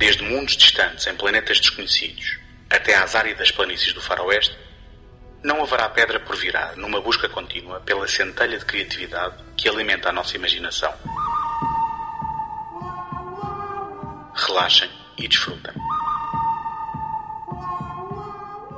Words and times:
Desde 0.00 0.22
mundos 0.22 0.56
distantes 0.56 1.06
em 1.06 1.14
planetas 1.14 1.60
desconhecidos 1.60 2.38
até 2.70 2.96
às 2.96 3.14
áridas 3.14 3.50
planícies 3.50 3.92
do 3.92 4.00
faroeste, 4.00 4.56
não 5.44 5.62
haverá 5.62 5.90
pedra 5.90 6.18
por 6.18 6.36
virar 6.36 6.74
numa 6.74 7.02
busca 7.02 7.28
contínua 7.28 7.80
pela 7.80 8.08
centelha 8.08 8.58
de 8.58 8.64
criatividade 8.64 9.34
que 9.58 9.68
alimenta 9.68 10.08
a 10.08 10.12
nossa 10.12 10.34
imaginação. 10.36 10.90
Relaxem 14.34 14.88
e 15.18 15.28
desfrutem. 15.28 15.74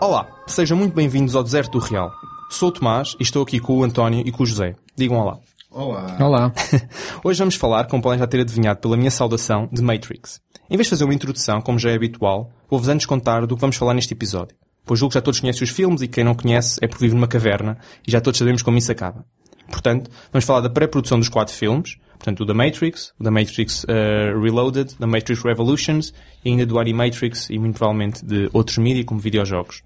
Olá, 0.01 0.27
sejam 0.49 0.77
muito 0.77 0.93
bem-vindos 0.93 1.37
ao 1.37 1.45
Deserto 1.45 1.79
do 1.79 1.79
Real. 1.79 2.13
Sou 2.51 2.71
o 2.71 2.73
Tomás 2.73 3.15
e 3.21 3.23
estou 3.23 3.45
aqui 3.45 3.61
com 3.61 3.79
o 3.79 3.85
António 3.85 4.27
e 4.27 4.33
com 4.33 4.43
o 4.43 4.47
José. 4.47 4.75
Digam 4.97 5.19
olá. 5.19 5.39
Olá. 5.75 6.19
Olá. 6.21 6.53
Hoje 7.25 7.39
vamos 7.39 7.55
falar, 7.55 7.87
como 7.87 8.03
podem 8.03 8.19
já 8.19 8.27
ter 8.27 8.41
adivinhado 8.41 8.79
pela 8.79 8.95
minha 8.95 9.11
saudação, 9.11 9.71
de 9.73 9.81
Matrix. 9.81 10.39
Em 10.69 10.77
vez 10.77 10.87
de 10.87 10.91
fazer 10.91 11.05
uma 11.05 11.15
introdução, 11.15 11.63
como 11.63 11.79
já 11.79 11.91
é 11.91 11.95
habitual, 11.95 12.53
vou-vos 12.69 12.89
antes 12.89 13.07
contar 13.07 13.47
do 13.47 13.55
que 13.55 13.61
vamos 13.61 13.77
falar 13.77 13.95
neste 13.95 14.13
episódio. 14.13 14.55
Pois 14.85 15.01
julgo 15.01 15.13
que 15.13 15.15
já 15.15 15.23
todos 15.23 15.41
conhecem 15.41 15.65
os 15.65 15.71
filmes 15.71 16.03
e 16.03 16.09
quem 16.09 16.25
não 16.25 16.35
conhece 16.35 16.79
é 16.83 16.87
porque 16.87 17.05
vive 17.05 17.15
numa 17.15 17.27
caverna 17.27 17.79
e 18.07 18.11
já 18.11 18.21
todos 18.21 18.37
sabemos 18.37 18.63
como 18.63 18.77
isso 18.77 18.93
acaba. 18.93 19.25
Portanto, 19.71 20.11
vamos 20.31 20.45
falar 20.45 20.61
da 20.61 20.69
pré-produção 20.69 21.19
dos 21.19 21.31
quatro 21.31 21.55
filmes, 21.55 21.97
portanto, 22.19 22.41
o 22.41 22.45
da 22.45 22.53
Matrix, 22.53 23.15
o 23.19 23.25
da 23.25 23.31
Matrix 23.31 23.85
uh, 23.85 24.39
Reloaded, 24.43 24.95
da 24.99 25.07
Matrix 25.07 25.43
Revolutions 25.43 26.13
e 26.45 26.51
ainda 26.51 26.67
do 26.67 26.79
Animatrix 26.79 27.49
e 27.49 27.59
muito 27.59 27.79
provavelmente 27.79 28.23
de 28.23 28.51
outros 28.53 28.77
mídias 28.77 29.07
como 29.07 29.21
videojogos. 29.21 29.83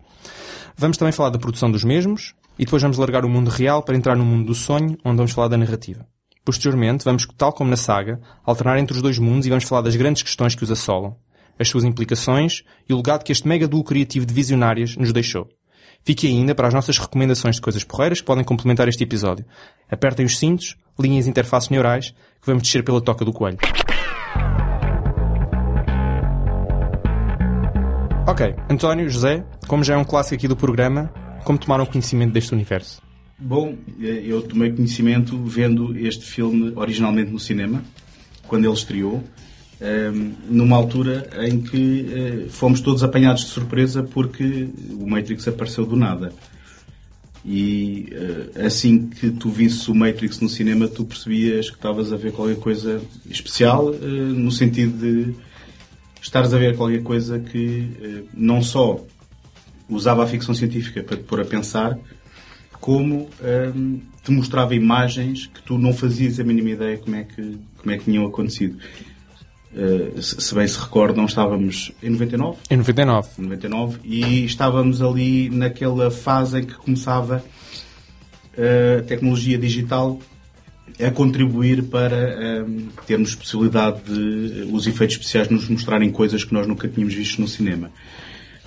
Vamos 0.77 0.97
também 0.97 1.12
falar 1.12 1.31
da 1.31 1.39
produção 1.39 1.70
dos 1.70 1.84
mesmos 1.84 2.34
e 2.59 2.65
depois 2.65 2.83
vamos 2.83 2.99
largar 2.99 3.25
o 3.25 3.29
mundo 3.29 3.51
real 3.51 3.83
para 3.83 3.97
entrar 3.97 4.17
no 4.17 4.25
mundo 4.25 4.47
do 4.47 4.55
sonho, 4.55 4.97
onde 5.05 5.17
vamos 5.17 5.33
falar 5.33 5.49
da 5.49 5.57
narrativa. 5.57 6.07
Posteriormente, 6.45 7.05
vamos, 7.05 7.27
tal 7.37 7.53
como 7.53 7.69
na 7.69 7.77
saga, 7.77 8.21
alternar 8.45 8.79
entre 8.79 8.97
os 8.97 9.03
dois 9.03 9.19
mundos 9.19 9.47
e 9.47 9.51
vamos 9.51 9.65
falar 9.65 9.83
das 9.83 9.97
grandes 9.97 10.23
questões 10.23 10.55
que 10.55 10.63
os 10.63 10.71
assolam, 10.71 11.17
as 11.59 11.69
suas 11.69 11.85
implicações 11.85 12.63
e 12.89 12.95
o 12.95 12.97
legado 12.97 13.25
que 13.25 13.33
este 13.33 13.48
mega 13.48 13.67
duo 13.67 13.83
criativo 13.83 14.25
de 14.25 14.33
visionárias 14.33 14.97
nos 14.97 15.13
deixou. 15.13 15.48
Fique 16.05 16.29
ainda 16.29 16.55
para 16.55 16.69
as 16.69 16.75
nossas 16.75 16.98
recomendações 16.98 17.57
de 17.57 17.61
coisas 17.61 17.83
porreiras 17.83 18.21
que 18.21 18.27
podem 18.27 18.45
complementar 18.45 18.87
este 18.89 19.03
episódio. 19.03 19.45
Apertem 19.91 20.25
os 20.25 20.39
cintos, 20.39 20.77
linhem 20.97 21.19
as 21.19 21.27
interfaces 21.27 21.69
neurais, 21.69 22.11
que 22.41 22.47
vamos 22.47 22.63
descer 22.63 22.85
pela 22.85 23.01
toca 23.01 23.25
do 23.25 23.33
coelho. 23.33 23.59
Ok, 28.29 28.55
António, 28.70 29.09
José, 29.09 29.45
como 29.67 29.83
já 29.83 29.95
é 29.95 29.97
um 29.97 30.05
clássico 30.05 30.37
aqui 30.37 30.47
do 30.47 30.57
programa, 30.57 31.13
como 31.47 31.61
tomaram 31.61 31.86
conhecimento 31.86 32.33
deste 32.33 32.52
universo? 32.52 33.00
Bom, 33.39 33.77
eu 34.00 34.42
tomei 34.42 34.72
conhecimento 34.72 35.39
vendo 35.45 35.96
este 35.96 36.24
filme 36.24 36.73
originalmente 36.74 37.30
no 37.30 37.39
cinema, 37.39 37.84
quando 38.48 38.64
ele 38.64 38.74
estreou, 38.74 39.23
numa 40.48 40.74
altura 40.77 41.30
em 41.46 41.61
que 41.61 42.06
eh, 42.08 42.46
fomos 42.48 42.80
todos 42.80 43.05
apanhados 43.05 43.42
de 43.42 43.51
surpresa 43.51 44.02
porque 44.02 44.68
o 44.90 45.06
Matrix 45.08 45.46
apareceu 45.46 45.86
do 45.86 45.95
nada. 45.95 46.33
E 47.45 48.08
eh, 48.11 48.67
assim 48.67 49.06
que 49.06 49.30
tu 49.30 49.48
visses 49.48 49.86
o 49.86 49.95
Matrix 49.95 50.40
no 50.40 50.48
cinema, 50.48 50.89
tu 50.89 51.05
percebias 51.05 51.70
que 51.70 51.77
estavas 51.77 52.12
a 52.12 52.17
ver 52.17 52.33
qualquer 52.33 52.56
coisa 52.56 53.01
especial, 53.30 53.95
eh, 53.95 53.98
no 54.05 54.51
sentido 54.51 54.98
de 54.98 55.35
estares 56.20 56.52
a 56.52 56.58
ver 56.58 56.77
qualquer 56.77 57.05
coisa 57.05 57.39
que 57.39 58.24
não 58.35 58.61
só 58.61 59.05
usava 59.89 60.24
a 60.24 60.27
ficção 60.27 60.55
científica 60.55 61.02
para 61.02 61.17
te 61.17 61.23
pôr 61.23 61.41
a 61.41 61.45
pensar, 61.45 61.98
como 62.80 63.29
um, 63.74 64.01
te 64.23 64.30
mostrava 64.30 64.74
imagens 64.74 65.47
que 65.47 65.63
tu 65.63 65.79
não 65.79 65.92
fazias 65.92 66.39
a 66.41 66.45
mínima 66.45 66.70
ideia 66.70 66.98
como 66.98 67.17
é 67.17 67.24
que, 67.24 67.58
como 67.79 67.91
é 67.91 67.98
que 67.98 68.05
tinham 68.05 68.27
acontecido. 68.27 68.79
Uh, 69.73 70.23
se 70.23 70.55
bem 70.55 70.67
se 70.67 70.79
recordam, 70.79 71.27
estávamos 71.27 71.92
em 72.02 72.11
99? 72.11 72.58
Em 72.70 72.77
99. 72.77 73.29
99 73.39 73.98
e 74.05 74.45
estávamos 74.45 75.02
ali 75.02 75.51
naquela 75.51 76.11
fase 76.11 76.61
em 76.61 76.64
que 76.64 76.74
começava 76.74 77.45
uh, 78.57 79.01
a 79.01 79.03
tecnologia 79.03 79.58
digital 79.58 80.18
a 81.05 81.11
contribuir 81.11 81.83
para 81.85 82.64
um, 82.67 82.89
termos 83.07 83.35
possibilidade 83.35 84.01
de 84.03 84.63
uh, 84.63 84.74
os 84.74 84.86
efeitos 84.86 85.17
especiais 85.17 85.48
nos 85.51 85.68
mostrarem 85.68 86.11
coisas 86.11 86.42
que 86.42 86.55
nós 86.55 86.67
nunca 86.67 86.89
tínhamos 86.89 87.14
visto 87.14 87.41
no 87.41 87.48
cinema. 87.48 87.91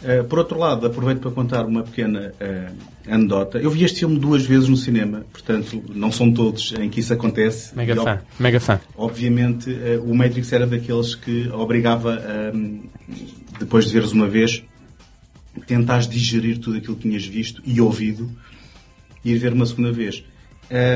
Uh, 0.01 0.23
por 0.23 0.39
outro 0.39 0.57
lado, 0.57 0.87
aproveito 0.87 1.19
para 1.19 1.31
contar 1.31 1.65
uma 1.65 1.83
pequena 1.83 2.31
uh, 2.39 3.13
anedota. 3.13 3.57
Eu 3.57 3.69
vi 3.69 3.83
este 3.83 3.99
filme 3.99 4.17
duas 4.17 4.45
vezes 4.45 4.69
no 4.69 4.77
cinema, 4.77 5.25
portanto, 5.31 5.83
não 5.93 6.09
são 6.09 6.31
todos 6.31 6.73
em 6.79 6.89
que 6.89 7.01
isso 7.01 7.11
acontece. 7.11 7.75
Mega 7.75 7.93
e, 7.93 7.95
fã, 7.97 8.21
mega 8.39 8.59
fã. 8.61 8.79
Obviamente, 8.95 9.69
uh, 9.69 10.01
o 10.09 10.15
Matrix 10.15 10.53
era 10.53 10.65
daqueles 10.65 11.15
que 11.15 11.49
obrigava, 11.49 12.21
depois 13.59 13.85
de 13.85 13.93
veres 13.93 14.13
uma 14.13 14.27
vez, 14.27 14.63
tentares 15.67 16.07
digerir 16.07 16.59
tudo 16.59 16.77
aquilo 16.77 16.95
que 16.95 17.01
tinhas 17.01 17.25
visto 17.25 17.61
e 17.65 17.81
ouvido 17.81 18.31
e 19.23 19.31
ir 19.31 19.37
ver 19.37 19.51
uma 19.51 19.65
segunda 19.65 19.91
vez. 19.91 20.23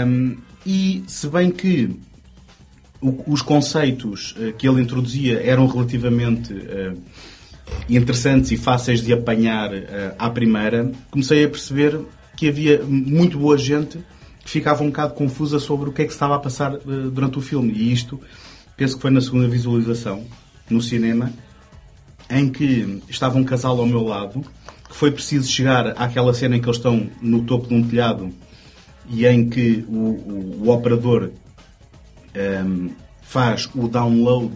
Um, 0.07 0.37
e 0.65 1.03
se 1.07 1.27
bem 1.27 1.51
que 1.51 1.89
o, 3.01 3.23
os 3.27 3.41
conceitos 3.41 4.33
que 4.57 4.67
ele 4.67 4.81
introduzia 4.81 5.41
eram 5.43 5.67
relativamente 5.67 6.53
interessantes 7.89 8.51
e 8.51 8.57
fáceis 8.57 9.01
de 9.01 9.13
apanhar 9.13 9.73
uh, 9.73 10.15
à 10.17 10.29
primeira, 10.29 10.91
comecei 11.11 11.43
a 11.43 11.49
perceber 11.49 11.99
que 12.35 12.47
havia 12.47 12.83
muito 12.83 13.37
boa 13.37 13.57
gente 13.57 13.99
que 14.43 14.49
ficava 14.49 14.83
um 14.83 14.87
bocado 14.87 15.13
confusa 15.13 15.59
sobre 15.59 15.89
o 15.89 15.93
que 15.93 16.01
é 16.01 16.05
que 16.05 16.11
estava 16.11 16.35
a 16.35 16.39
passar 16.39 16.73
uh, 16.73 17.11
durante 17.11 17.37
o 17.37 17.41
filme. 17.41 17.71
E 17.73 17.91
isto, 17.91 18.19
penso 18.75 18.95
que 18.95 19.01
foi 19.01 19.11
na 19.11 19.21
segunda 19.21 19.47
visualização, 19.47 20.25
no 20.69 20.81
cinema, 20.81 21.31
em 22.29 22.49
que 22.49 23.01
estava 23.09 23.37
um 23.37 23.43
casal 23.43 23.79
ao 23.79 23.85
meu 23.85 24.03
lado, 24.03 24.41
que 24.89 24.95
foi 24.95 25.11
preciso 25.11 25.49
chegar 25.49 25.87
àquela 26.01 26.33
cena 26.33 26.55
em 26.55 26.61
que 26.61 26.67
eles 26.67 26.77
estão 26.77 27.09
no 27.21 27.43
topo 27.43 27.67
de 27.67 27.73
um 27.73 27.83
telhado 27.83 28.33
e 29.09 29.25
em 29.25 29.49
que 29.49 29.85
o, 29.87 29.97
o, 29.97 30.61
o 30.65 30.69
operador 30.69 31.31
um, 32.35 32.39
ehm, 32.39 32.89
faz 33.21 33.69
o 33.75 33.87
download 33.87 34.53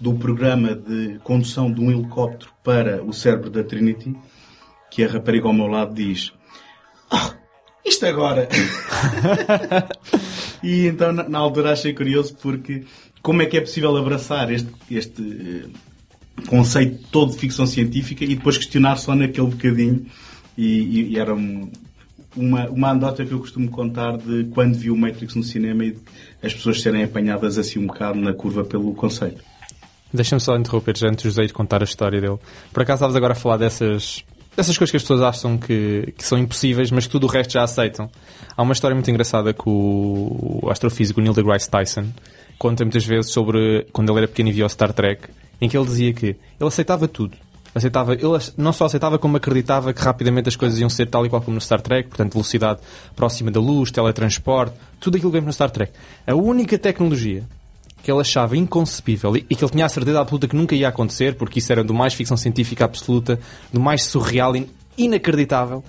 do 0.00 0.14
programa 0.14 0.74
de 0.74 1.18
condução 1.22 1.70
de 1.70 1.80
um 1.80 1.90
helicóptero 1.90 2.50
para 2.64 3.04
o 3.04 3.12
cérebro 3.12 3.50
da 3.50 3.62
Trinity, 3.62 4.16
que 4.90 5.04
a 5.04 5.08
rapariga 5.08 5.46
ao 5.46 5.52
meu 5.52 5.66
lado 5.66 5.94
diz: 5.94 6.32
oh, 7.12 7.32
Isto 7.84 8.06
agora! 8.06 8.48
e 10.62 10.86
então, 10.86 11.12
na, 11.12 11.38
altura, 11.38 11.72
achei 11.72 11.92
curioso 11.92 12.34
porque 12.40 12.84
como 13.22 13.42
é 13.42 13.46
que 13.46 13.58
é 13.58 13.60
possível 13.60 13.94
abraçar 13.96 14.50
este, 14.50 14.70
este 14.90 15.22
uh, 15.22 15.70
conceito 16.48 17.06
todo 17.10 17.32
de 17.32 17.38
ficção 17.38 17.66
científica 17.66 18.24
e 18.24 18.34
depois 18.34 18.56
questionar 18.56 18.96
só 18.96 19.14
naquele 19.14 19.48
bocadinho? 19.48 20.06
E, 20.56 20.64
e, 20.64 21.12
e 21.12 21.18
era 21.18 21.34
um, 21.34 21.70
uma, 22.34 22.68
uma 22.70 22.90
anedota 22.90 23.24
que 23.24 23.32
eu 23.32 23.38
costumo 23.38 23.70
contar 23.70 24.16
de 24.16 24.44
quando 24.44 24.74
vi 24.74 24.90
o 24.90 24.96
Matrix 24.96 25.34
no 25.34 25.42
cinema 25.42 25.84
e 25.84 25.96
as 26.42 26.54
pessoas 26.54 26.80
serem 26.80 27.02
apanhadas 27.02 27.58
assim 27.58 27.78
um 27.78 27.86
bocado 27.86 28.18
na 28.18 28.32
curva 28.32 28.64
pelo 28.64 28.94
conceito. 28.94 29.42
Deixa-me 30.12 30.40
só 30.40 30.56
interromper 30.56 30.94
antes 31.04 31.22
de 31.22 31.28
José 31.28 31.48
contar 31.52 31.82
a 31.82 31.84
história 31.84 32.20
dele. 32.20 32.38
Por 32.72 32.82
acaso 32.82 32.98
estavas 32.98 33.16
agora 33.16 33.32
a 33.32 33.36
falar 33.36 33.58
dessas, 33.58 34.24
dessas 34.56 34.76
coisas 34.76 34.90
que 34.90 34.96
as 34.96 35.02
pessoas 35.02 35.22
acham 35.22 35.56
que, 35.56 36.12
que 36.16 36.24
são 36.24 36.36
impossíveis, 36.36 36.90
mas 36.90 37.06
que 37.06 37.12
tudo 37.12 37.26
o 37.26 37.30
resto 37.30 37.52
já 37.52 37.62
aceitam. 37.62 38.10
Há 38.56 38.62
uma 38.62 38.72
história 38.72 38.94
muito 38.94 39.10
engraçada 39.10 39.52
que 39.52 39.68
o, 39.68 40.60
o 40.62 40.70
astrofísico 40.70 41.20
Neil 41.20 41.32
deGrasse 41.32 41.70
Tyson 41.70 42.06
conta 42.58 42.84
muitas 42.84 43.04
vezes 43.04 43.30
sobre 43.30 43.86
quando 43.92 44.10
ele 44.10 44.18
era 44.18 44.28
pequeno 44.28 44.48
e 44.48 44.52
via 44.52 44.66
o 44.66 44.68
Star 44.68 44.92
Trek, 44.92 45.28
em 45.60 45.68
que 45.68 45.76
ele 45.76 45.86
dizia 45.86 46.12
que 46.12 46.26
ele 46.26 46.68
aceitava 46.68 47.06
tudo. 47.06 47.36
Aceitava, 47.72 48.14
ele 48.14 48.38
não 48.56 48.72
só 48.72 48.86
aceitava 48.86 49.16
como 49.16 49.36
acreditava 49.36 49.92
que 49.92 50.02
rapidamente 50.02 50.48
as 50.48 50.56
coisas 50.56 50.78
iam 50.80 50.90
ser 50.90 51.06
tal 51.06 51.24
e 51.24 51.28
qual 51.30 51.40
como 51.40 51.54
no 51.54 51.60
Star 51.60 51.80
Trek, 51.80 52.08
portanto 52.08 52.32
velocidade 52.32 52.80
próxima 53.14 53.50
da 53.50 53.60
luz, 53.60 53.92
teletransporte, 53.92 54.74
tudo 54.98 55.16
aquilo 55.16 55.30
que 55.30 55.36
vemos 55.36 55.46
no 55.46 55.52
Star 55.52 55.70
Trek. 55.70 55.92
A 56.26 56.34
única 56.34 56.76
tecnologia 56.76 57.44
que 58.02 58.10
ele 58.10 58.20
achava 58.20 58.56
inconcebível 58.56 59.36
e, 59.36 59.42
que 59.42 59.62
ele 59.62 59.70
tinha 59.70 59.86
a 59.86 59.88
certeza 59.88 60.20
absoluta 60.20 60.48
que 60.48 60.56
nunca 60.56 60.74
ia 60.74 60.88
acontecer, 60.88 61.34
porque 61.34 61.58
isso 61.58 61.70
era 61.72 61.84
do 61.84 61.94
mais 61.94 62.14
ficção 62.14 62.36
científica 62.36 62.84
absoluta, 62.84 63.38
do 63.72 63.80
mais 63.80 64.04
surreal 64.04 64.56
e 64.56 64.68
inacreditável, 64.96 65.84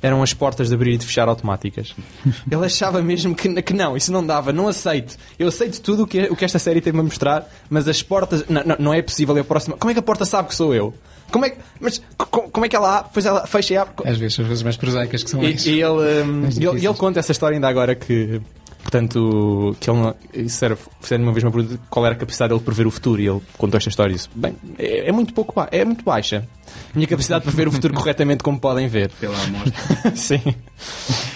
eram 0.00 0.22
as 0.22 0.32
portas 0.32 0.68
de 0.68 0.74
abrir 0.74 0.94
e 0.94 0.96
de 0.96 1.06
fechar 1.06 1.28
automáticas. 1.28 1.94
Ele 2.50 2.64
achava 2.64 3.02
mesmo 3.02 3.34
que, 3.34 3.62
que 3.62 3.74
não, 3.74 3.96
isso 3.96 4.12
não 4.12 4.24
dava, 4.24 4.52
não 4.52 4.68
aceito. 4.68 5.16
Eu 5.38 5.48
aceito 5.48 5.80
tudo 5.80 6.04
o 6.04 6.06
que, 6.06 6.22
o 6.24 6.36
que 6.36 6.44
esta 6.44 6.58
série 6.58 6.80
tem-me 6.80 7.00
a 7.00 7.02
mostrar, 7.02 7.48
mas 7.68 7.88
as 7.88 8.02
portas. 8.02 8.44
Não, 8.48 8.62
não, 8.64 8.76
não 8.78 8.94
é 8.94 9.02
possível 9.02 9.36
é 9.36 9.40
a 9.40 9.44
próxima. 9.44 9.76
Como 9.76 9.90
é 9.90 9.94
que 9.94 10.00
a 10.00 10.02
porta 10.02 10.24
sabe 10.24 10.48
que 10.48 10.54
sou 10.54 10.74
eu? 10.74 10.94
Como 11.30 11.44
é 11.44 11.50
que, 11.50 11.58
mas 11.78 12.00
como 12.16 12.64
é 12.64 12.68
que 12.68 12.76
ela? 12.76 13.02
Depois 13.02 13.26
ela 13.26 13.46
fecha 13.46 13.74
e 13.74 13.76
abre. 13.76 13.92
Às 14.04 14.16
vezes, 14.16 14.40
as 14.40 14.46
vezes 14.46 14.62
mais 14.62 14.76
prosaicas 14.76 15.22
que 15.22 15.30
são 15.30 15.42
e, 15.42 15.54
e 15.54 15.82
ele, 15.82 15.84
um, 15.84 16.46
ele, 16.46 16.86
ele, 16.86 16.94
conta 16.94 17.20
essa 17.20 17.32
história 17.32 17.56
ainda 17.56 17.68
agora 17.68 17.94
que 17.94 18.40
Portanto, 18.88 19.76
que 19.78 19.90
ele 19.90 19.98
não, 19.98 20.14
isso 20.32 20.64
era, 20.64 20.74
fizeram 21.02 21.24
uma 21.24 21.32
vez 21.34 21.44
uma 21.44 21.52
pergunta 21.52 21.78
qual 21.90 22.06
era 22.06 22.14
a 22.14 22.18
capacidade 22.18 22.48
dele 22.48 22.60
de 22.60 22.64
prever 22.64 22.86
o 22.86 22.90
futuro 22.90 23.20
e 23.20 23.28
ele 23.28 23.42
contou 23.58 23.76
esta 23.76 23.90
história 23.90 24.12
e 24.12 24.14
disse: 24.14 24.30
Bem, 24.34 24.56
é, 24.78 25.10
é 25.10 25.12
muito 25.12 25.34
pouco, 25.34 25.52
é 25.70 25.84
muito 25.84 26.02
baixa. 26.02 26.48
A 26.66 26.96
minha 26.96 27.06
capacidade 27.06 27.44
de 27.44 27.50
prever 27.50 27.68
o 27.68 27.72
futuro 27.72 27.92
corretamente, 27.92 28.42
como 28.42 28.58
podem 28.58 28.88
ver. 28.88 29.10
Pela 29.20 29.36
amostra. 29.44 30.16
Sim. 30.16 30.40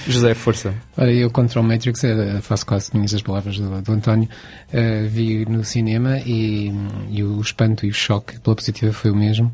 José, 0.08 0.32
força. 0.32 0.74
Olha, 0.96 1.10
eu 1.10 1.30
contra 1.30 1.60
o 1.60 1.62
Matrix, 1.62 2.02
eh, 2.04 2.40
faço 2.40 2.64
quase 2.64 2.90
minhas 2.94 3.12
as 3.12 3.20
palavras 3.20 3.58
do, 3.58 3.82
do 3.82 3.92
António, 3.92 4.30
uh, 4.72 5.08
vi 5.10 5.44
no 5.44 5.62
cinema 5.62 6.20
e, 6.20 6.72
e, 7.10 7.22
o 7.22 7.38
espanto 7.38 7.84
e 7.84 7.90
o 7.90 7.92
choque 7.92 8.40
pela 8.40 8.56
positiva 8.56 8.94
foi 8.94 9.10
o 9.10 9.14
mesmo. 9.14 9.52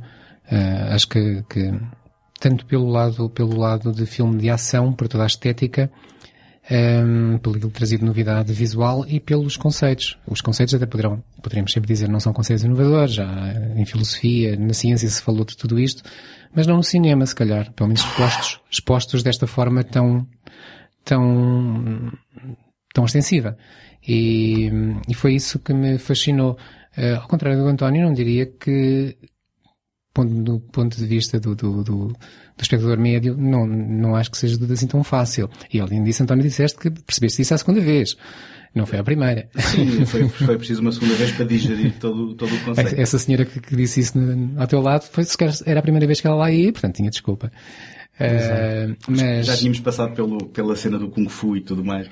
Uh, 0.53 0.95
acho 0.95 1.09
que, 1.09 1.43
que 1.50 1.75
tanto 2.39 2.65
pelo 2.65 2.89
lado, 2.89 3.29
pelo 3.29 3.59
lado 3.59 3.91
de 3.91 4.06
filme 4.06 4.39
de 4.39 4.50
ação, 4.50 4.93
por 4.93 5.09
toda 5.09 5.25
a 5.25 5.27
estética, 5.27 5.91
um, 6.70 7.38
pelo 7.38 7.70
trazido 7.70 8.05
novidade 8.05 8.53
visual 8.53 9.05
e 9.09 9.19
pelos 9.19 9.56
conceitos. 9.56 10.19
Os 10.26 10.41
conceitos 10.41 10.75
até 10.75 10.87
poderão, 10.87 11.23
poderíamos 11.43 11.73
sempre 11.73 11.88
dizer, 11.88 12.09
não 12.09 12.20
são 12.20 12.32
conceitos 12.32 12.65
inovadores, 12.65 13.15
já 13.15 13.26
em 13.75 13.85
filosofia, 13.85 14.56
na 14.56 14.75
ciência 14.75 15.09
se 15.09 15.23
falou 15.23 15.44
de 15.44 15.56
tudo 15.56 15.79
isto, 15.79 16.03
mas 16.55 16.67
não 16.67 16.76
no 16.76 16.82
cinema, 16.82 17.25
se 17.25 17.35
calhar, 17.35 17.73
pelo 17.73 17.88
menos 17.88 18.03
expostos, 18.03 18.61
expostos 18.70 19.23
desta 19.23 19.47
forma 19.47 19.82
tão, 19.82 20.26
tão, 21.05 22.12
tão 22.93 23.05
extensiva. 23.05 23.56
E, 24.06 24.71
e 25.09 25.14
foi 25.14 25.35
isso 25.35 25.59
que 25.59 25.73
me 25.73 25.99
fascinou. 25.99 26.59
Uh, 26.97 27.21
ao 27.21 27.29
contrário 27.29 27.61
do 27.61 27.69
António, 27.69 28.05
não 28.05 28.12
diria 28.12 28.47
que, 28.47 29.17
do 30.25 30.61
ponto 30.61 30.97
de 30.97 31.06
vista 31.06 31.38
do, 31.38 31.55
do, 31.55 31.82
do 31.85 32.17
do 32.59 32.62
espectador 32.62 32.99
médio, 32.99 33.37
não, 33.38 33.65
não 33.67 34.17
acho 34.17 34.31
que 34.32 34.37
seja 34.37 34.59
tudo 34.59 34.73
assim 34.73 34.88
tão 34.88 35.05
fácil. 35.05 35.49
E 35.73 35.81
além 35.81 36.03
disso, 36.03 36.25
António, 36.25 36.43
disseste 36.43 36.76
que 36.76 36.91
percebeste 36.91 37.43
isso 37.43 37.55
a 37.55 37.59
segunda 37.59 37.81
vez. 37.81 38.17
Não 38.75 38.85
foi 38.85 38.99
a 38.99 39.05
primeira. 39.05 39.49
Sim, 39.56 40.05
foi, 40.06 40.29
foi 40.29 40.59
preciso 40.59 40.82
uma 40.82 40.93
segunda 40.93 41.15
vez 41.15 41.31
para 41.32 41.44
digerir 41.44 41.94
todo, 42.00 42.35
todo 42.35 42.53
o 42.55 42.61
conceito. 42.65 43.00
Essa 43.00 43.19
senhora 43.19 43.44
que, 43.44 43.61
que 43.61 43.76
disse 43.76 44.00
isso 44.00 44.19
no, 44.19 44.61
ao 44.61 44.67
teu 44.67 44.81
lado, 44.81 45.05
foi, 45.05 45.25
era 45.65 45.79
a 45.79 45.82
primeira 45.82 46.06
vez 46.06 46.21
que 46.21 46.26
ela 46.26 46.37
lá 46.37 46.50
ia, 46.50 46.73
portanto 46.73 46.97
tinha 46.97 47.11
desculpa. 47.11 47.50
Uh, 48.20 48.97
mas... 49.09 49.47
Já 49.47 49.56
tínhamos 49.56 49.79
passado 49.79 50.12
pelo, 50.12 50.47
pela 50.47 50.75
cena 50.75 50.99
do 50.99 51.09
Kung 51.09 51.29
Fu 51.29 51.56
e 51.56 51.61
tudo 51.61 51.85
mais. 51.85 52.09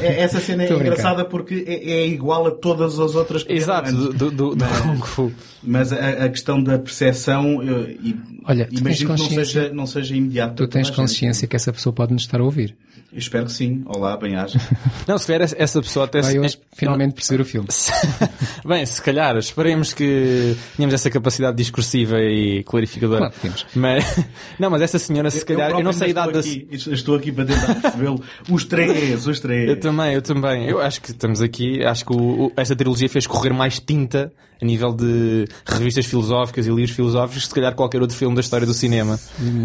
É, 0.00 0.20
essa 0.22 0.40
cena 0.40 0.64
é 0.64 0.72
engraçada 0.72 1.24
porque 1.24 1.64
é, 1.66 1.90
é, 1.90 2.06
igual 2.06 2.46
a 2.46 2.50
todas 2.50 2.98
as 2.98 3.14
outras 3.14 3.42
que 3.42 3.52
Exato, 3.52 3.92
do, 3.92 4.30
do, 4.30 4.54
do 4.54 4.64
Kung 4.82 5.06
Fu. 5.06 5.32
Mas 5.62 5.92
a, 5.92 6.24
a, 6.24 6.28
questão 6.30 6.62
da 6.62 6.78
percepção, 6.78 7.62
e, 7.62 8.16
Olha, 8.46 8.68
imagino 8.72 9.14
que 9.14 9.20
não 9.20 9.28
seja, 9.28 9.72
não 9.72 9.86
seja 9.86 10.16
imediata. 10.16 10.54
Tu 10.54 10.66
tens 10.66 10.88
consciência 10.88 11.46
que 11.46 11.56
essa 11.56 11.72
pessoa 11.72 11.92
pode 11.92 12.14
nos 12.14 12.22
estar 12.22 12.40
a 12.40 12.44
ouvir. 12.44 12.74
Eu 13.12 13.18
espero 13.18 13.46
que 13.46 13.52
sim. 13.52 13.82
Olá, 13.86 14.16
bem-aja. 14.16 14.60
Não, 15.06 15.18
se 15.18 15.26
calhar 15.26 15.48
essa 15.56 15.82
pessoa 15.82 16.04
até... 16.04 16.22
Vai 16.22 16.38
hoje 16.38 16.56
finalmente 16.72 17.12
perceber 17.12 17.42
o 17.42 17.44
filme. 17.44 17.66
Bem, 18.64 18.86
se 18.86 19.02
calhar, 19.02 19.36
esperemos 19.36 19.92
que 19.92 20.56
tenhamos 20.76 20.94
essa 20.94 21.10
capacidade 21.10 21.56
discursiva 21.56 22.20
e 22.20 22.62
clarificadora. 22.62 23.22
Claro, 23.22 23.34
temos. 23.42 23.66
Mas, 23.74 24.24
não, 24.60 24.70
mas 24.70 24.80
essa 24.82 24.96
senhora, 24.96 25.28
se 25.28 25.44
calhar, 25.50 25.70
eu, 25.70 25.78
eu 25.78 25.84
não 25.84 25.92
sei 25.92 26.08
a 26.08 26.10
idade 26.10 26.32
da... 26.32 26.40
Estou 26.40 27.16
aqui 27.16 27.32
para 27.32 27.44
tentar 27.44 27.74
percebê-lo. 27.74 28.22
Os 28.50 28.64
três, 28.64 29.26
os 29.26 29.40
três. 29.40 29.68
Eu 29.68 29.78
também, 29.78 30.14
eu 30.14 30.22
também. 30.22 30.68
Eu 30.68 30.80
acho 30.80 31.00
que 31.00 31.10
estamos 31.10 31.40
aqui, 31.40 31.84
acho 31.84 32.04
que 32.04 32.12
o, 32.12 32.46
o, 32.46 32.52
esta 32.56 32.74
trilogia 32.74 33.08
fez 33.08 33.26
correr 33.26 33.52
mais 33.52 33.78
tinta 33.78 34.32
a 34.60 34.64
nível 34.64 34.92
de 34.92 35.46
revistas 35.64 36.06
filosóficas 36.06 36.66
e 36.66 36.70
livros 36.70 36.90
filosóficos 36.90 37.44
que 37.44 37.48
se 37.48 37.54
calhar 37.54 37.74
qualquer 37.74 38.00
outro 38.00 38.16
filme 38.16 38.34
da 38.34 38.40
história 38.40 38.66
do 38.66 38.74
cinema. 38.74 39.18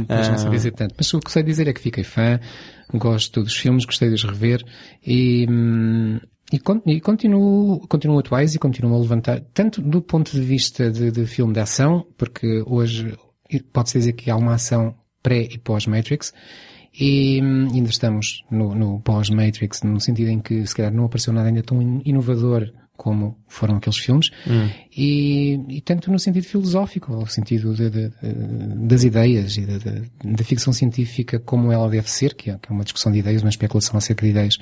Mas 0.07 0.29
não 0.29 0.37
sei 0.37 0.49
dizer 0.49 0.71
tanto. 0.71 0.95
Mas 0.97 1.13
o 1.13 1.19
que 1.19 1.31
sei 1.31 1.43
dizer 1.43 1.67
é 1.67 1.73
que 1.73 1.81
fiquei 1.81 2.03
fã, 2.03 2.39
gosto 2.93 3.43
dos 3.43 3.55
filmes, 3.55 3.85
gostei 3.85 4.09
de 4.09 4.15
os 4.15 4.23
rever 4.23 4.63
e, 5.05 5.45
hum, 5.49 6.19
e, 6.51 6.61
e 6.93 7.01
continuo, 7.01 7.85
continuo 7.87 8.19
atuais 8.19 8.55
e 8.55 8.59
continuo 8.59 8.95
a 8.95 8.99
levantar, 8.99 9.41
tanto 9.53 9.81
do 9.81 10.01
ponto 10.01 10.31
de 10.31 10.41
vista 10.41 10.89
de, 10.91 11.11
de 11.11 11.25
filme 11.25 11.53
de 11.53 11.59
ação, 11.59 12.05
porque 12.17 12.63
hoje 12.65 13.17
pode-se 13.73 13.97
dizer 13.97 14.13
que 14.13 14.29
há 14.29 14.35
uma 14.35 14.53
ação 14.53 14.95
pré 15.25 15.41
e 15.41 15.57
pós-Matrix, 15.57 16.31
e 16.97 17.41
hum, 17.41 17.67
ainda 17.73 17.89
estamos 17.89 18.43
no, 18.51 18.75
no 18.75 18.99
pós-Matrix, 18.99 19.81
no 19.81 19.99
sentido 19.99 20.29
em 20.29 20.39
que 20.39 20.65
se 20.67 20.75
calhar 20.75 20.93
não 20.93 21.05
apareceu 21.05 21.33
nada 21.33 21.47
ainda 21.47 21.63
tão 21.63 21.81
inovador 22.05 22.71
como 22.95 23.37
foram 23.47 23.75
aqueles 23.75 23.97
filmes, 23.97 24.29
hum. 24.47 24.69
e, 24.95 25.59
e, 25.67 25.81
tanto 25.81 26.09
no 26.11 26.19
sentido 26.19 26.45
filosófico, 26.45 27.11
no 27.11 27.27
sentido 27.27 27.73
de, 27.73 27.89
de, 27.89 28.09
de, 28.09 28.87
das 28.87 29.03
ideias 29.03 29.57
e 29.57 29.65
da 29.65 30.43
ficção 30.43 30.71
científica 30.71 31.39
como 31.39 31.71
ela 31.71 31.89
deve 31.89 32.09
ser, 32.09 32.35
que 32.35 32.51
é, 32.51 32.57
que 32.57 32.71
é, 32.71 32.73
uma 32.73 32.83
discussão 32.83 33.11
de 33.11 33.17
ideias, 33.19 33.41
uma 33.41 33.49
especulação 33.49 33.97
acerca 33.97 34.23
de 34.23 34.31
ideias, 34.31 34.57